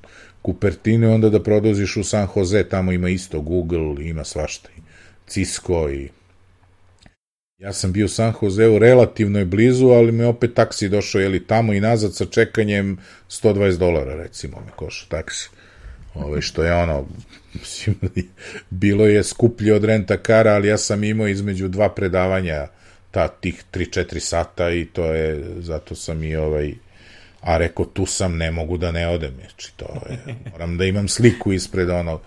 Kupertinu 0.42 1.14
onda 1.14 1.30
da 1.30 1.42
prodoziš 1.42 1.96
u 1.96 2.04
San 2.04 2.28
Jose, 2.36 2.68
tamo 2.68 2.92
ima 2.92 3.08
isto 3.08 3.40
Google, 3.40 4.04
ima 4.04 4.24
svašta, 4.24 4.68
i 4.76 4.80
Cisco 5.26 5.90
i 5.90 6.08
Ja 7.58 7.72
sam 7.72 7.92
bio 7.92 8.04
u 8.04 8.08
San 8.08 8.32
Joseu 8.42 8.78
relativno 8.78 9.38
je 9.38 9.44
blizu, 9.44 9.88
ali 9.88 10.12
me 10.12 10.26
opet 10.26 10.54
taksi 10.54 10.88
došao 10.88 11.20
jeli 11.20 11.46
tamo 11.46 11.72
i 11.72 11.80
nazad 11.80 12.14
sa 12.14 12.24
čekanjem 12.24 12.98
120 13.30 13.78
dolara 13.78 14.14
recimo 14.14 14.60
me 14.60 14.70
koša 14.76 15.06
taksi. 15.08 15.48
Ove, 16.14 16.42
što 16.42 16.62
je 16.62 16.74
ono, 16.74 17.06
mislim, 17.54 17.96
bilo 18.70 19.06
je 19.06 19.22
skuplje 19.22 19.74
od 19.74 19.84
renta 19.84 20.16
kara, 20.16 20.54
ali 20.54 20.68
ja 20.68 20.78
sam 20.78 21.04
imao 21.04 21.28
između 21.28 21.68
dva 21.68 21.88
predavanja 21.94 22.66
ta 23.14 23.28
tih 23.28 23.64
3-4 23.72 24.18
sata 24.18 24.70
i 24.70 24.84
to 24.84 25.04
je, 25.04 25.44
zato 25.58 25.94
sam 25.94 26.22
i 26.22 26.36
ovaj, 26.36 26.74
a 27.40 27.56
rekao 27.58 27.84
tu 27.84 28.06
sam, 28.06 28.36
ne 28.36 28.50
mogu 28.50 28.76
da 28.76 28.92
ne 28.92 29.08
odem, 29.08 29.34
znači 29.40 29.72
to 29.76 29.86
je, 30.10 30.34
moram 30.52 30.78
da 30.78 30.84
imam 30.84 31.08
sliku 31.08 31.52
ispred 31.52 31.90
ono, 31.90 32.20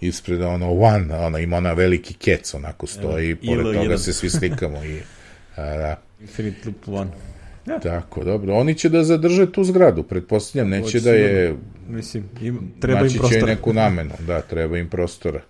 ispred 0.00 0.42
ono 0.42 0.72
one, 0.72 1.16
ono 1.16 1.38
ima 1.38 1.56
ona 1.56 1.72
veliki 1.72 2.14
kec 2.14 2.54
onako 2.54 2.86
stoji, 2.86 3.30
i 3.30 3.34
pored 3.34 3.64
toga 3.64 3.80
jedan. 3.80 3.98
se 3.98 4.12
svi 4.12 4.30
slikamo 4.30 4.84
i 4.84 4.98
a, 5.56 5.76
da. 5.76 6.00
Infinite 6.20 6.58
Loop 6.64 6.88
One. 6.88 7.10
Ja. 7.66 7.80
Tako, 7.80 8.24
dobro. 8.24 8.54
Oni 8.54 8.74
će 8.74 8.88
da 8.88 9.04
zadrže 9.04 9.52
tu 9.52 9.64
zgradu, 9.64 10.02
pretpostavljam, 10.02 10.68
neće 10.68 11.00
da 11.00 11.10
je... 11.10 11.54
Mislim, 11.88 12.24
im, 12.40 12.72
treba 12.80 13.00
im 13.00 13.18
prostora. 13.18 13.40
će 13.40 13.46
neku 13.46 13.72
namenu, 13.72 14.12
da, 14.26 14.40
treba 14.40 14.78
im 14.78 14.88
prostora. 14.88 15.40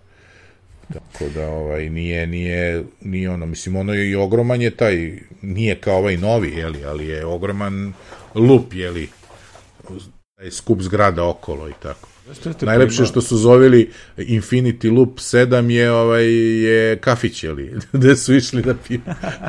Tako 0.93 1.25
da, 1.35 1.49
ovaj, 1.49 1.91
nije, 1.91 2.27
nije, 2.27 2.85
nije 3.01 3.31
ono, 3.31 3.47
mislim, 3.47 3.77
ono 3.77 3.95
je 3.95 4.11
i 4.11 4.15
ogroman 4.15 4.63
je 4.63 4.71
taj, 4.71 5.19
nije 5.43 5.81
kao 5.81 5.97
ovaj 5.97 6.17
novi, 6.17 6.51
jeli, 6.57 6.85
ali 6.85 7.07
je 7.07 7.27
ogroman 7.27 7.93
lup, 8.35 8.75
jeli, 8.75 9.09
taj 10.37 10.51
skup 10.51 10.83
zgrada 10.83 11.29
okolo 11.29 11.69
i 11.69 11.73
tako. 11.83 12.09
Najlepše 12.61 13.05
što 13.05 13.21
su 13.21 13.37
zovili 13.37 13.91
Infinity 14.17 14.97
Loop 14.97 15.19
7 15.19 15.71
je 15.71 15.93
ovaj 15.93 16.25
je 16.65 16.99
kafić 16.99 17.45
ili 17.45 17.75
gde 17.93 18.17
su 18.17 18.35
išli 18.35 18.63
da 18.63 18.75
piju. 18.89 19.01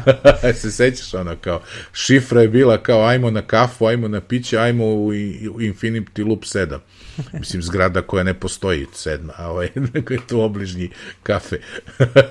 se 0.61 0.71
sećaš 0.71 1.13
ono 1.13 1.35
kao 1.41 1.61
šifra 1.93 2.41
je 2.41 2.47
bila 2.47 2.83
kao 2.83 3.05
ajmo 3.05 3.31
na 3.31 3.41
kafu, 3.41 3.85
ajmo 3.85 4.07
na 4.07 4.21
piće, 4.21 4.57
ajmo 4.57 4.85
u 4.85 5.11
Infinity 5.61 6.27
Loop 6.27 6.43
7. 6.43 6.79
Mislim 7.33 7.61
zgrada 7.61 8.01
koja 8.01 8.23
ne 8.23 8.33
postoji 8.33 8.87
sedma, 8.93 9.33
a 9.37 9.49
ovaj 9.49 9.69
nego 9.93 10.13
je 10.13 10.19
to 10.27 10.41
obližnji 10.41 10.89
kafe. 11.23 11.57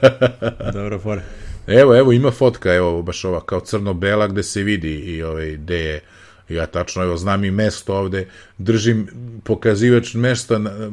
Dobro, 0.74 0.98
fore. 0.98 1.22
Evo, 1.66 1.96
evo 1.96 2.12
ima 2.12 2.30
fotka, 2.30 2.74
evo 2.74 3.02
baš 3.02 3.24
ova 3.24 3.40
kao 3.40 3.60
crno-bela 3.60 4.26
gde 4.26 4.42
se 4.42 4.62
vidi 4.62 4.94
i 4.94 5.22
ovaj 5.22 5.56
gde 5.56 5.78
je 5.78 6.00
Ja 6.48 6.66
tačno, 6.66 7.02
evo, 7.02 7.16
znam 7.16 7.44
i 7.44 7.50
mesto 7.50 7.94
ovde, 7.96 8.26
držim 8.58 9.06
pokazivač 9.44 10.14
mesta, 10.14 10.58
na, 10.58 10.90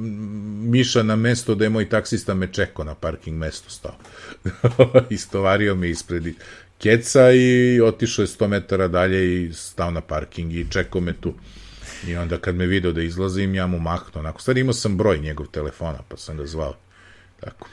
miša 0.72 1.04
na 1.04 1.16
mesto 1.16 1.56
da 1.56 1.66
je 1.66 1.70
moj 1.70 1.90
taksista 1.90 2.34
me 2.34 2.48
čekao 2.54 2.86
na 2.86 2.96
parking 2.96 3.38
mesto 3.38 3.70
stao. 3.70 3.96
Istovario 5.10 5.76
me 5.76 5.90
ispred 5.90 6.24
keca 6.80 7.32
i 7.32 7.82
otišao 7.82 8.24
je 8.24 8.28
100 8.28 8.48
metara 8.48 8.88
dalje 8.88 9.44
i 9.44 9.54
stao 9.54 9.92
na 9.92 10.02
parking 10.02 10.54
i 10.54 10.66
čekao 10.70 11.02
me 11.02 11.14
tu. 11.14 11.34
I 12.08 12.16
onda 12.16 12.38
kad 12.38 12.56
me 12.56 12.66
video 12.66 12.92
da 12.92 13.02
izlazim, 13.02 13.56
ja 13.56 13.68
mu 13.68 13.80
mahnu. 13.80 14.12
Onako, 14.16 14.42
sad 14.42 14.58
imao 14.58 14.74
sam 14.74 14.98
broj 14.98 15.20
njegov 15.20 15.48
telefona, 15.48 16.00
pa 16.08 16.18
sam 16.18 16.38
ga 16.38 16.46
zvao. 16.46 16.74
Tako. 17.40 17.68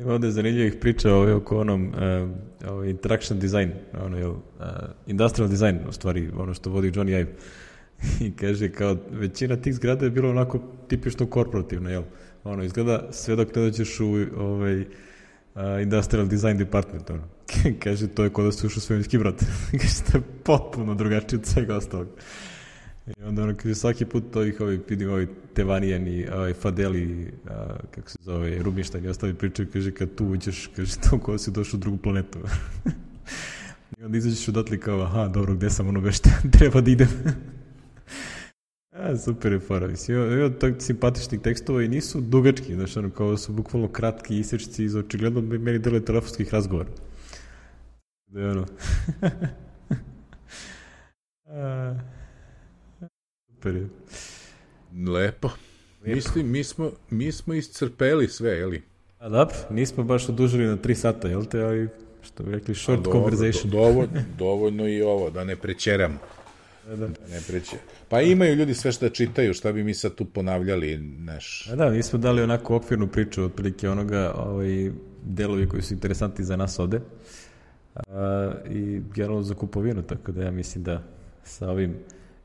Ima 0.00 0.12
ovde 0.12 0.30
zanimljivih 0.30 0.74
priča 0.80 1.14
ovaj, 1.14 1.32
oko 1.32 1.60
onom 1.60 1.86
uh, 1.88 2.70
ovaj, 2.70 2.90
interaction 2.90 3.38
design, 3.38 3.70
ono, 4.04 4.18
jel, 4.18 4.30
uh, 4.30 4.36
industrial 5.06 5.50
design, 5.50 5.78
u 5.88 5.92
stvari, 5.92 6.30
ono 6.36 6.54
što 6.54 6.70
vodi 6.70 6.90
Johnny 6.90 7.20
Ive. 7.20 7.32
I 8.26 8.32
kaže, 8.36 8.72
kao, 8.72 8.96
većina 9.10 9.56
tih 9.56 9.74
zgrada 9.74 10.04
je 10.04 10.10
bilo 10.10 10.30
onako 10.30 10.60
tipično 10.88 11.26
korporativno, 11.26 11.90
jel? 11.90 12.02
Ono, 12.44 12.62
izgleda 12.62 13.08
sve 13.12 13.36
dok 13.36 13.56
ne 13.56 13.62
dođeš 13.62 14.00
u 14.00 14.26
ovaj, 14.36 14.80
uh, 14.80 14.86
industrial 15.82 16.26
design 16.26 16.58
department, 16.58 17.10
ono. 17.10 17.22
kaže, 17.84 18.08
to 18.08 18.24
je 18.24 18.30
kod 18.30 18.44
da 18.44 18.52
se 18.52 18.66
ušao 18.66 18.80
svemirski 18.80 19.18
brat. 19.18 19.42
kaže, 19.80 20.12
to 20.12 20.18
je 20.18 20.22
potpuno 20.44 20.94
drugačije 20.94 21.38
od 21.38 21.46
svega 21.46 21.76
ostalog. 21.76 22.08
I 23.06 23.22
onda 23.22 23.42
ono, 23.42 23.54
kaže, 23.56 23.74
svaki 23.74 24.04
put 24.04 24.36
ovih, 24.36 24.60
ovih, 24.60 24.80
vidim 24.88 25.10
ovih 25.10 25.28
Tevanijan 25.54 26.08
i 26.08 26.28
ovaj, 26.28 26.54
Fadeli, 26.54 27.32
a, 27.48 27.76
kako 27.90 28.10
se 28.10 28.18
zove, 28.20 28.58
Rubinštajn 28.58 29.04
i 29.04 29.08
ostali 29.08 29.34
pričaju, 29.34 29.68
kaže, 29.72 29.90
kad 29.90 30.14
tu 30.14 30.26
uđeš, 30.26 30.70
kaže, 30.76 30.94
to 31.10 31.18
ko 31.18 31.38
si 31.38 31.50
došao 31.50 31.78
u 31.78 31.80
drugu 31.80 31.96
planetu. 31.96 32.38
I 33.98 34.04
onda 34.04 34.18
izađeš 34.18 34.48
odatle 34.48 34.80
kao, 34.80 35.00
aha, 35.00 35.28
dobro, 35.28 35.54
gde 35.54 35.70
sam 35.70 35.88
ono 35.88 36.00
već 36.00 36.20
treba 36.58 36.80
da 36.80 36.90
idem. 36.90 37.08
A, 38.92 39.16
super 39.16 39.52
je 39.52 39.60
fora, 39.60 39.86
mislim, 39.86 40.32
ima 40.32 40.58
tako 40.58 40.80
simpatičnih 40.80 41.40
tekstova 41.40 41.82
i 41.82 41.88
nisu 41.88 42.20
dugački, 42.20 42.74
znaš, 42.74 42.96
ono, 42.96 43.10
kao 43.10 43.36
su 43.36 43.52
bukvalno 43.52 43.88
kratki 43.88 44.38
isečci 44.38 44.84
iz 44.84 44.96
očigledno 44.96 45.40
meni 45.40 45.78
dele 45.78 46.04
telefonskih 46.04 46.54
razgovora. 46.54 46.88
Da 48.26 48.40
je 48.40 48.50
ono... 48.50 48.66
super 53.62 53.76
je. 53.76 53.88
Lepo. 55.12 55.50
Mislim, 56.04 56.50
mi 56.50 56.64
smo, 56.64 56.90
mi 57.10 57.32
smo 57.32 57.54
iscrpeli 57.54 58.28
sve, 58.28 58.50
jeli? 58.50 58.82
A 59.18 59.28
da, 59.28 59.48
nismo 59.70 60.04
baš 60.04 60.28
odužili 60.28 60.66
na 60.66 60.76
tri 60.76 60.94
sata, 60.94 61.28
jel 61.28 61.44
te, 61.44 61.60
ali 61.60 61.88
što 62.22 62.42
bi 62.42 62.52
rekli, 62.52 62.74
short 62.74 63.02
dobro, 63.02 63.20
conversation. 63.20 63.70
Do, 63.70 63.76
dovoljno, 63.78 64.22
dovoljno 64.38 64.88
i 64.88 65.02
ovo, 65.02 65.30
da 65.30 65.44
ne 65.44 65.56
prećeramo. 65.56 66.18
Da, 66.88 66.96
da. 66.96 67.06
da 67.06 67.28
ne 67.30 67.40
preće. 67.48 67.76
Pa 68.08 68.20
imaju 68.20 68.54
ljudi 68.54 68.74
sve 68.74 68.92
što 68.92 69.08
čitaju, 69.08 69.54
šta 69.54 69.72
bi 69.72 69.84
mi 69.84 69.94
sad 69.94 70.14
tu 70.14 70.24
ponavljali, 70.24 70.96
neš. 70.98 71.68
A 71.72 71.76
da, 71.76 71.90
mi 71.90 72.02
smo 72.02 72.18
dali 72.18 72.42
onako 72.42 72.76
okvirnu 72.76 73.08
priču, 73.08 73.44
otprilike 73.44 73.88
onoga, 73.88 74.34
ovaj, 74.36 74.90
delovi 75.24 75.68
koji 75.68 75.82
su 75.82 75.94
interesantni 75.94 76.44
za 76.44 76.56
nas 76.56 76.78
ovde. 76.78 77.00
A, 77.94 78.52
I 78.70 79.00
generalno 79.14 79.42
za 79.42 79.54
kupovinu, 79.54 80.02
tako 80.02 80.32
da 80.32 80.42
ja 80.42 80.50
mislim 80.50 80.84
da 80.84 81.02
sa 81.44 81.70
ovim 81.70 81.94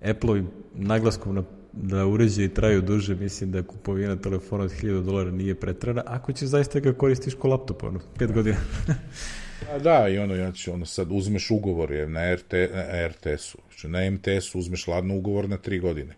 Apple-ovim 0.02 0.48
naglaskom 0.74 1.36
na 1.36 1.44
da 1.82 2.06
uređaji 2.06 2.54
traju 2.54 2.82
duže, 2.82 3.16
mislim 3.16 3.52
da 3.52 3.64
kupovina 3.64 4.16
telefona 4.16 4.64
od 4.64 4.72
1000 4.72 5.04
dolara 5.04 5.32
nije 5.32 5.56
pretrana, 5.56 6.04
ako 6.06 6.34
će 6.34 6.48
zaista 6.48 6.80
ga 6.80 6.94
koristiš 6.94 7.34
ko 7.34 7.48
laptop, 7.48 7.84
ono, 7.84 8.00
5 8.18 8.34
godina. 8.34 8.58
A 9.72 9.80
da, 9.80 10.08
i 10.08 10.18
ono, 10.18 10.36
ja 10.36 10.52
ću, 10.52 10.74
ono 10.74 10.86
sad 10.86 11.08
uzmeš 11.12 11.52
ugovor 11.52 11.92
je 11.92 12.08
na, 12.08 12.36
RT, 12.36 12.54
na 12.54 13.08
RTS-u, 13.08 13.58
znači 13.68 13.88
na 13.88 14.12
MTS-u 14.12 14.60
uzmeš 14.60 14.88
ladno 14.88 15.16
ugovor 15.16 15.50
na 15.50 15.58
3 15.58 15.82
godine, 15.82 16.16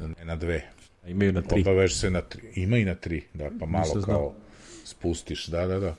ne 0.00 0.24
na 0.24 0.36
dve. 0.36 0.62
A 1.04 1.08
imaju 1.08 1.32
na 1.32 1.42
3. 1.42 1.60
Obaveš 1.60 2.00
se 2.00 2.10
na 2.10 2.22
3, 2.22 2.38
ima 2.54 2.76
i 2.76 2.84
na 2.84 2.94
3, 2.94 3.22
da, 3.34 3.50
pa 3.60 3.66
malo 3.66 3.84
Nisam 3.84 4.02
kao 4.02 4.34
spustiš, 4.84 5.46
da, 5.46 5.66
da, 5.66 5.78
da, 5.78 5.94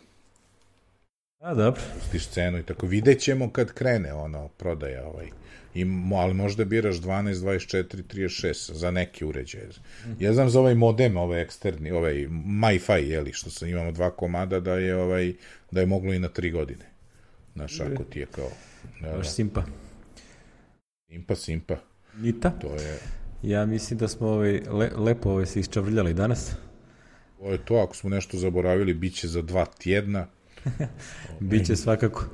A, 1.39 1.53
dobro. 1.53 1.81
spustiš 1.91 2.27
cenu 2.27 2.57
i 2.57 2.63
tako. 2.63 2.85
Vidjet 2.85 3.19
ćemo 3.19 3.51
kad 3.51 3.73
krene 3.73 4.13
ono, 4.13 4.47
prodaja 4.47 5.07
ovaj. 5.07 5.29
I, 5.75 5.85
ali 6.15 6.33
možda 6.33 6.65
biraš 6.65 6.95
12, 6.95 7.33
24, 7.33 8.03
36 8.03 8.73
za 8.73 8.91
neki 8.91 9.25
uređaj. 9.25 9.61
Ja 10.19 10.33
znam 10.33 10.49
za 10.49 10.59
ovaj 10.59 10.75
modem, 10.75 11.17
ovaj 11.17 11.41
eksterni, 11.41 11.91
ovaj 11.91 12.27
MiFi, 12.45 13.09
jeli, 13.09 13.33
što 13.33 13.49
sam 13.49 13.67
imamo 13.67 13.91
dva 13.91 14.11
komada, 14.11 14.59
da 14.59 14.73
je 14.73 14.95
ovaj 14.95 15.33
da 15.71 15.79
je 15.79 15.85
moglo 15.85 16.13
i 16.13 16.19
na 16.19 16.27
tri 16.27 16.51
godine. 16.51 16.85
Znaš, 17.53 17.79
ako 17.79 18.03
ti 18.03 18.19
je 18.19 18.25
kao... 18.25 18.49
Da, 19.01 19.09
da, 19.09 19.17
Baš 19.17 19.29
simpa. 19.29 19.63
simpa, 21.07 21.35
simpa. 21.35 21.75
Nita? 22.17 22.49
To 22.49 22.75
je, 22.75 22.99
Ja 23.43 23.65
mislim 23.65 23.99
da 23.99 24.07
smo 24.07 24.27
ovaj, 24.27 24.61
le, 24.71 24.89
lepo 24.95 25.29
ovaj, 25.29 25.45
se 25.45 25.59
isčavrljali 25.59 26.13
danas. 26.13 26.51
to 27.39 27.51
je 27.51 27.65
to, 27.65 27.75
ako 27.75 27.95
smo 27.95 28.09
nešto 28.09 28.37
zaboravili, 28.37 28.93
bit 28.93 29.13
će 29.15 29.27
za 29.27 29.41
dva 29.41 29.65
tjedna. 29.65 30.27
Biće 31.39 31.75
svakako. 31.75 32.25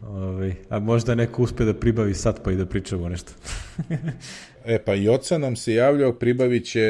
Ovaj, 0.00 0.54
a 0.68 0.78
možda 0.78 1.14
neko 1.14 1.42
uspe 1.42 1.64
da 1.64 1.74
pribavi 1.74 2.14
sad 2.14 2.42
pa 2.42 2.52
i 2.52 2.56
da 2.56 2.66
pričamo 2.66 3.08
nešto. 3.08 3.32
E, 4.64 4.78
pa 4.78 4.94
i 4.94 5.08
oca 5.08 5.38
nam 5.38 5.56
se 5.56 5.74
javljao, 5.74 6.12
pribavit 6.12 6.66
će 6.66 6.80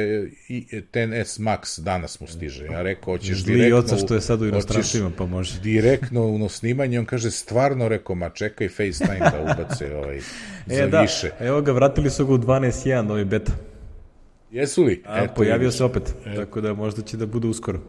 i 0.48 0.66
10S 0.93 1.40
Max, 1.40 1.80
danas 1.80 2.20
mu 2.20 2.26
stiže. 2.26 2.64
Ja 2.64 2.82
rekao, 2.82 3.14
hoćeš 3.14 3.43
Zli 3.44 3.55
direktno... 3.55 3.78
oca 3.78 3.97
što 3.97 4.14
je 4.14 4.20
sad 4.20 4.43
u 4.43 4.47
inostranstvu 4.47 5.10
pa 5.18 5.26
može. 5.26 5.60
direktno 5.70 6.26
u 6.26 6.48
snimanje, 6.48 6.98
on 6.98 7.05
kaže, 7.06 7.30
stvarno, 7.30 7.89
rekao, 7.89 8.16
ma 8.16 8.30
čekaj 8.30 8.68
FaceTime 8.68 9.18
da 9.18 9.52
ubace 9.55 9.97
ovaj, 9.97 10.20
za 10.66 10.82
E, 10.82 10.86
da, 10.86 11.01
više. 11.01 11.30
evo 11.40 11.62
ga, 11.62 11.72
vratili 11.72 12.10
su 12.10 12.26
ga 12.26 12.32
u 12.32 12.39
12.1, 12.39 13.02
novi 13.02 13.24
beta. 13.24 13.52
Jesu 14.51 14.85
li? 14.85 15.02
A, 15.06 15.24
Eto, 15.24 15.35
pojavio 15.36 15.70
se 15.70 15.85
opet, 15.85 16.14
tako 16.36 16.60
da 16.60 16.74
možda 16.74 17.02
će 17.02 17.16
da 17.16 17.26
bude 17.26 17.48
uskoro. 17.48 17.80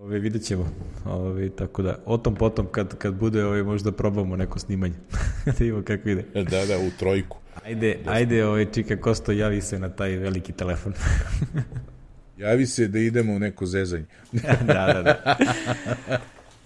Ove, 0.00 0.18
vidjet 0.18 0.42
ćemo. 0.42 0.68
Ove, 1.04 1.48
tako 1.48 1.82
da, 1.82 1.98
o 2.06 2.18
tom 2.18 2.34
potom, 2.34 2.66
kad, 2.66 2.98
kad 2.98 3.14
bude, 3.14 3.44
ove, 3.44 3.62
možda 3.62 3.92
probamo 3.92 4.36
neko 4.36 4.58
snimanje. 4.58 4.94
da 5.46 5.52
vidimo 5.58 5.82
kako 5.82 6.08
ide. 6.08 6.24
Da, 6.34 6.66
da, 6.66 6.78
u 6.78 6.90
trojku. 6.98 7.38
Ajde, 7.64 7.98
ajde, 8.06 8.44
ove, 8.44 8.66
Čika 8.72 8.96
Kosto, 8.96 9.32
javi 9.32 9.60
se 9.60 9.78
na 9.78 9.88
taj 9.88 10.16
veliki 10.16 10.52
telefon. 10.52 10.92
Javi 12.38 12.66
se 12.66 12.88
da 12.88 12.98
idemo 12.98 13.32
u 13.32 13.38
neko 13.38 13.66
zezanje. 13.66 14.04
da, 14.66 14.86
da, 14.92 15.02
da. 15.02 15.36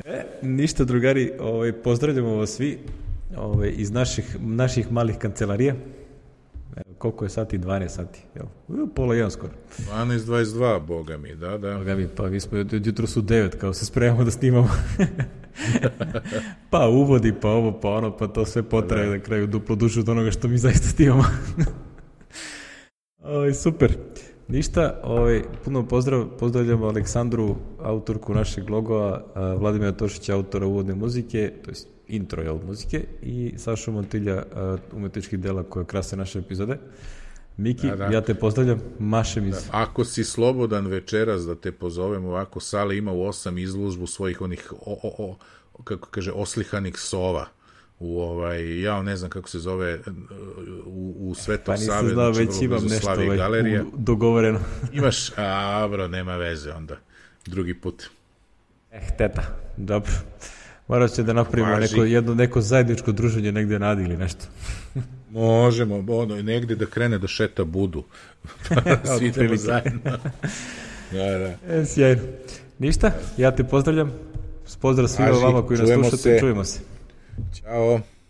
E, 0.04 0.24
ništa, 0.42 0.84
drugari, 0.84 1.32
ovaj, 1.40 1.72
pozdravljamo 1.72 2.36
vas 2.36 2.50
svi 2.50 2.78
ovaj, 3.36 3.72
iz 3.76 3.90
naših, 3.90 4.36
naših 4.40 4.92
malih 4.92 5.18
kancelarija. 5.18 5.74
Koliko 7.00 7.24
je 7.24 7.28
sati? 7.28 7.58
12 7.58 7.88
sati. 7.88 8.22
Jel? 8.34 8.44
U, 8.68 8.88
Pola 8.94 9.14
jedan 9.14 9.30
skoro. 9.30 9.52
12.22, 9.78 10.86
boga 10.86 11.16
mi, 11.16 11.34
da, 11.34 11.58
da. 11.58 11.78
Boga 11.78 11.94
mi, 11.94 12.08
pa 12.16 12.28
mi 12.28 12.40
smo 12.40 12.58
jutro 12.58 13.06
su 13.06 13.22
9, 13.22 13.56
kao 13.56 13.72
se 13.72 13.86
spremamo 13.86 14.24
da 14.24 14.30
snimamo. 14.30 14.68
pa 16.70 16.88
uvodi, 16.88 17.32
pa 17.40 17.48
ovo, 17.48 17.80
pa 17.80 17.88
ono, 17.88 18.16
pa 18.16 18.26
to 18.26 18.44
sve 18.44 18.62
potraje 18.62 19.10
na 19.10 19.18
kraju 19.18 19.46
duplo 19.46 19.76
duže 19.76 20.00
od 20.00 20.08
onoga 20.08 20.30
što 20.30 20.48
mi 20.48 20.58
zaista 20.58 20.88
snimamo. 20.88 21.24
Ovaj, 23.34 23.54
super. 23.54 23.96
Ništa, 24.48 25.00
ovaj, 25.04 25.42
puno 25.64 25.88
pozdrav, 25.88 26.26
pozdravljamo 26.38 26.86
Aleksandru, 26.86 27.56
autorku 27.78 28.34
našeg 28.34 28.70
logova, 28.70 29.24
Vladimira 29.58 29.92
Tošića, 29.92 30.34
autora 30.34 30.66
uvodne 30.66 30.94
muzike, 30.94 31.52
to 31.64 31.70
jest 31.70 31.88
intro 32.10 32.42
jel, 32.42 32.58
muzike, 32.58 33.04
i 33.22 33.54
Sašu 33.56 33.92
Montilja, 33.92 34.42
umetničkih 34.92 35.38
dela 35.38 35.62
koje 35.62 35.84
krase 35.84 36.16
naše 36.16 36.38
epizode. 36.38 36.78
Miki, 37.56 37.86
Da, 37.88 37.96
da. 37.96 38.04
ja 38.04 38.20
te 38.20 38.34
pozdravljam, 38.34 38.80
mašem 38.98 39.48
iz... 39.48 39.56
Ako 39.70 40.04
si 40.04 40.24
slobodan 40.24 40.86
večeras 40.86 41.42
da 41.42 41.54
te 41.54 41.72
pozovem 41.72 42.24
ovako, 42.24 42.60
Sale 42.60 42.96
ima 42.96 43.12
u 43.12 43.22
osam 43.22 43.58
izložbu 43.58 44.06
svojih 44.06 44.40
onih, 44.40 44.72
o, 44.72 44.98
o, 45.02 45.36
o, 45.74 45.82
kako 45.82 46.08
kaže, 46.08 46.32
oslihanih 46.32 46.98
sova 46.98 47.46
u 47.98 48.20
ovaj, 48.20 48.80
ja 48.80 49.02
ne 49.02 49.16
znam 49.16 49.30
kako 49.30 49.48
se 49.48 49.58
zove 49.58 49.98
u, 50.86 51.14
u 51.20 51.34
Svetom 51.34 51.64
Pa 51.66 51.72
nisam 51.72 51.86
Save, 51.88 52.08
znao, 52.08 52.32
znači 52.32 52.46
već 52.46 52.62
imam 52.62 52.84
nešto 52.84 53.10
ovaj, 53.12 53.36
galerija. 53.36 53.82
u- 53.82 53.90
dogovoreno. 53.94 54.60
Imaš, 54.92 55.30
a 55.36 55.88
bro, 55.90 56.08
nema 56.08 56.36
veze 56.36 56.72
onda. 56.72 56.96
Drugi 57.46 57.74
put. 57.74 58.04
Eh, 58.90 59.08
teta, 59.18 59.42
dobro. 59.76 60.12
Morat 60.90 61.10
će 61.10 61.22
da 61.22 61.32
napravimo 61.32 61.72
Važi. 61.72 61.94
neko, 61.94 62.04
jedno, 62.04 62.34
neko 62.34 62.60
zajedničko 62.60 63.12
druženje 63.12 63.52
negde 63.52 63.78
na 63.78 63.90
Adi 63.90 64.02
ili 64.02 64.16
nešto. 64.16 64.44
Možemo, 65.30 66.04
ono, 66.08 66.42
negde 66.42 66.74
da 66.74 66.86
krene 66.86 67.18
da 67.18 67.26
šeta 67.26 67.64
budu. 67.64 68.04
Svi 69.18 69.26
idemo 69.26 69.56
zajedno. 69.56 70.00
da, 71.12 71.38
da. 71.38 71.74
E, 71.74 71.84
sjajno. 71.86 72.22
Ništa, 72.78 73.12
ja 73.36 73.50
te 73.56 73.64
pozdravljam. 73.64 74.12
Pozdrav 74.80 75.08
svima 75.08 75.30
vama 75.30 75.66
koji 75.66 75.78
nas 75.78 75.90
slušate, 75.90 76.16
se. 76.16 76.36
čujemo 76.40 76.64
se. 76.64 76.80
Ćao. 77.54 78.00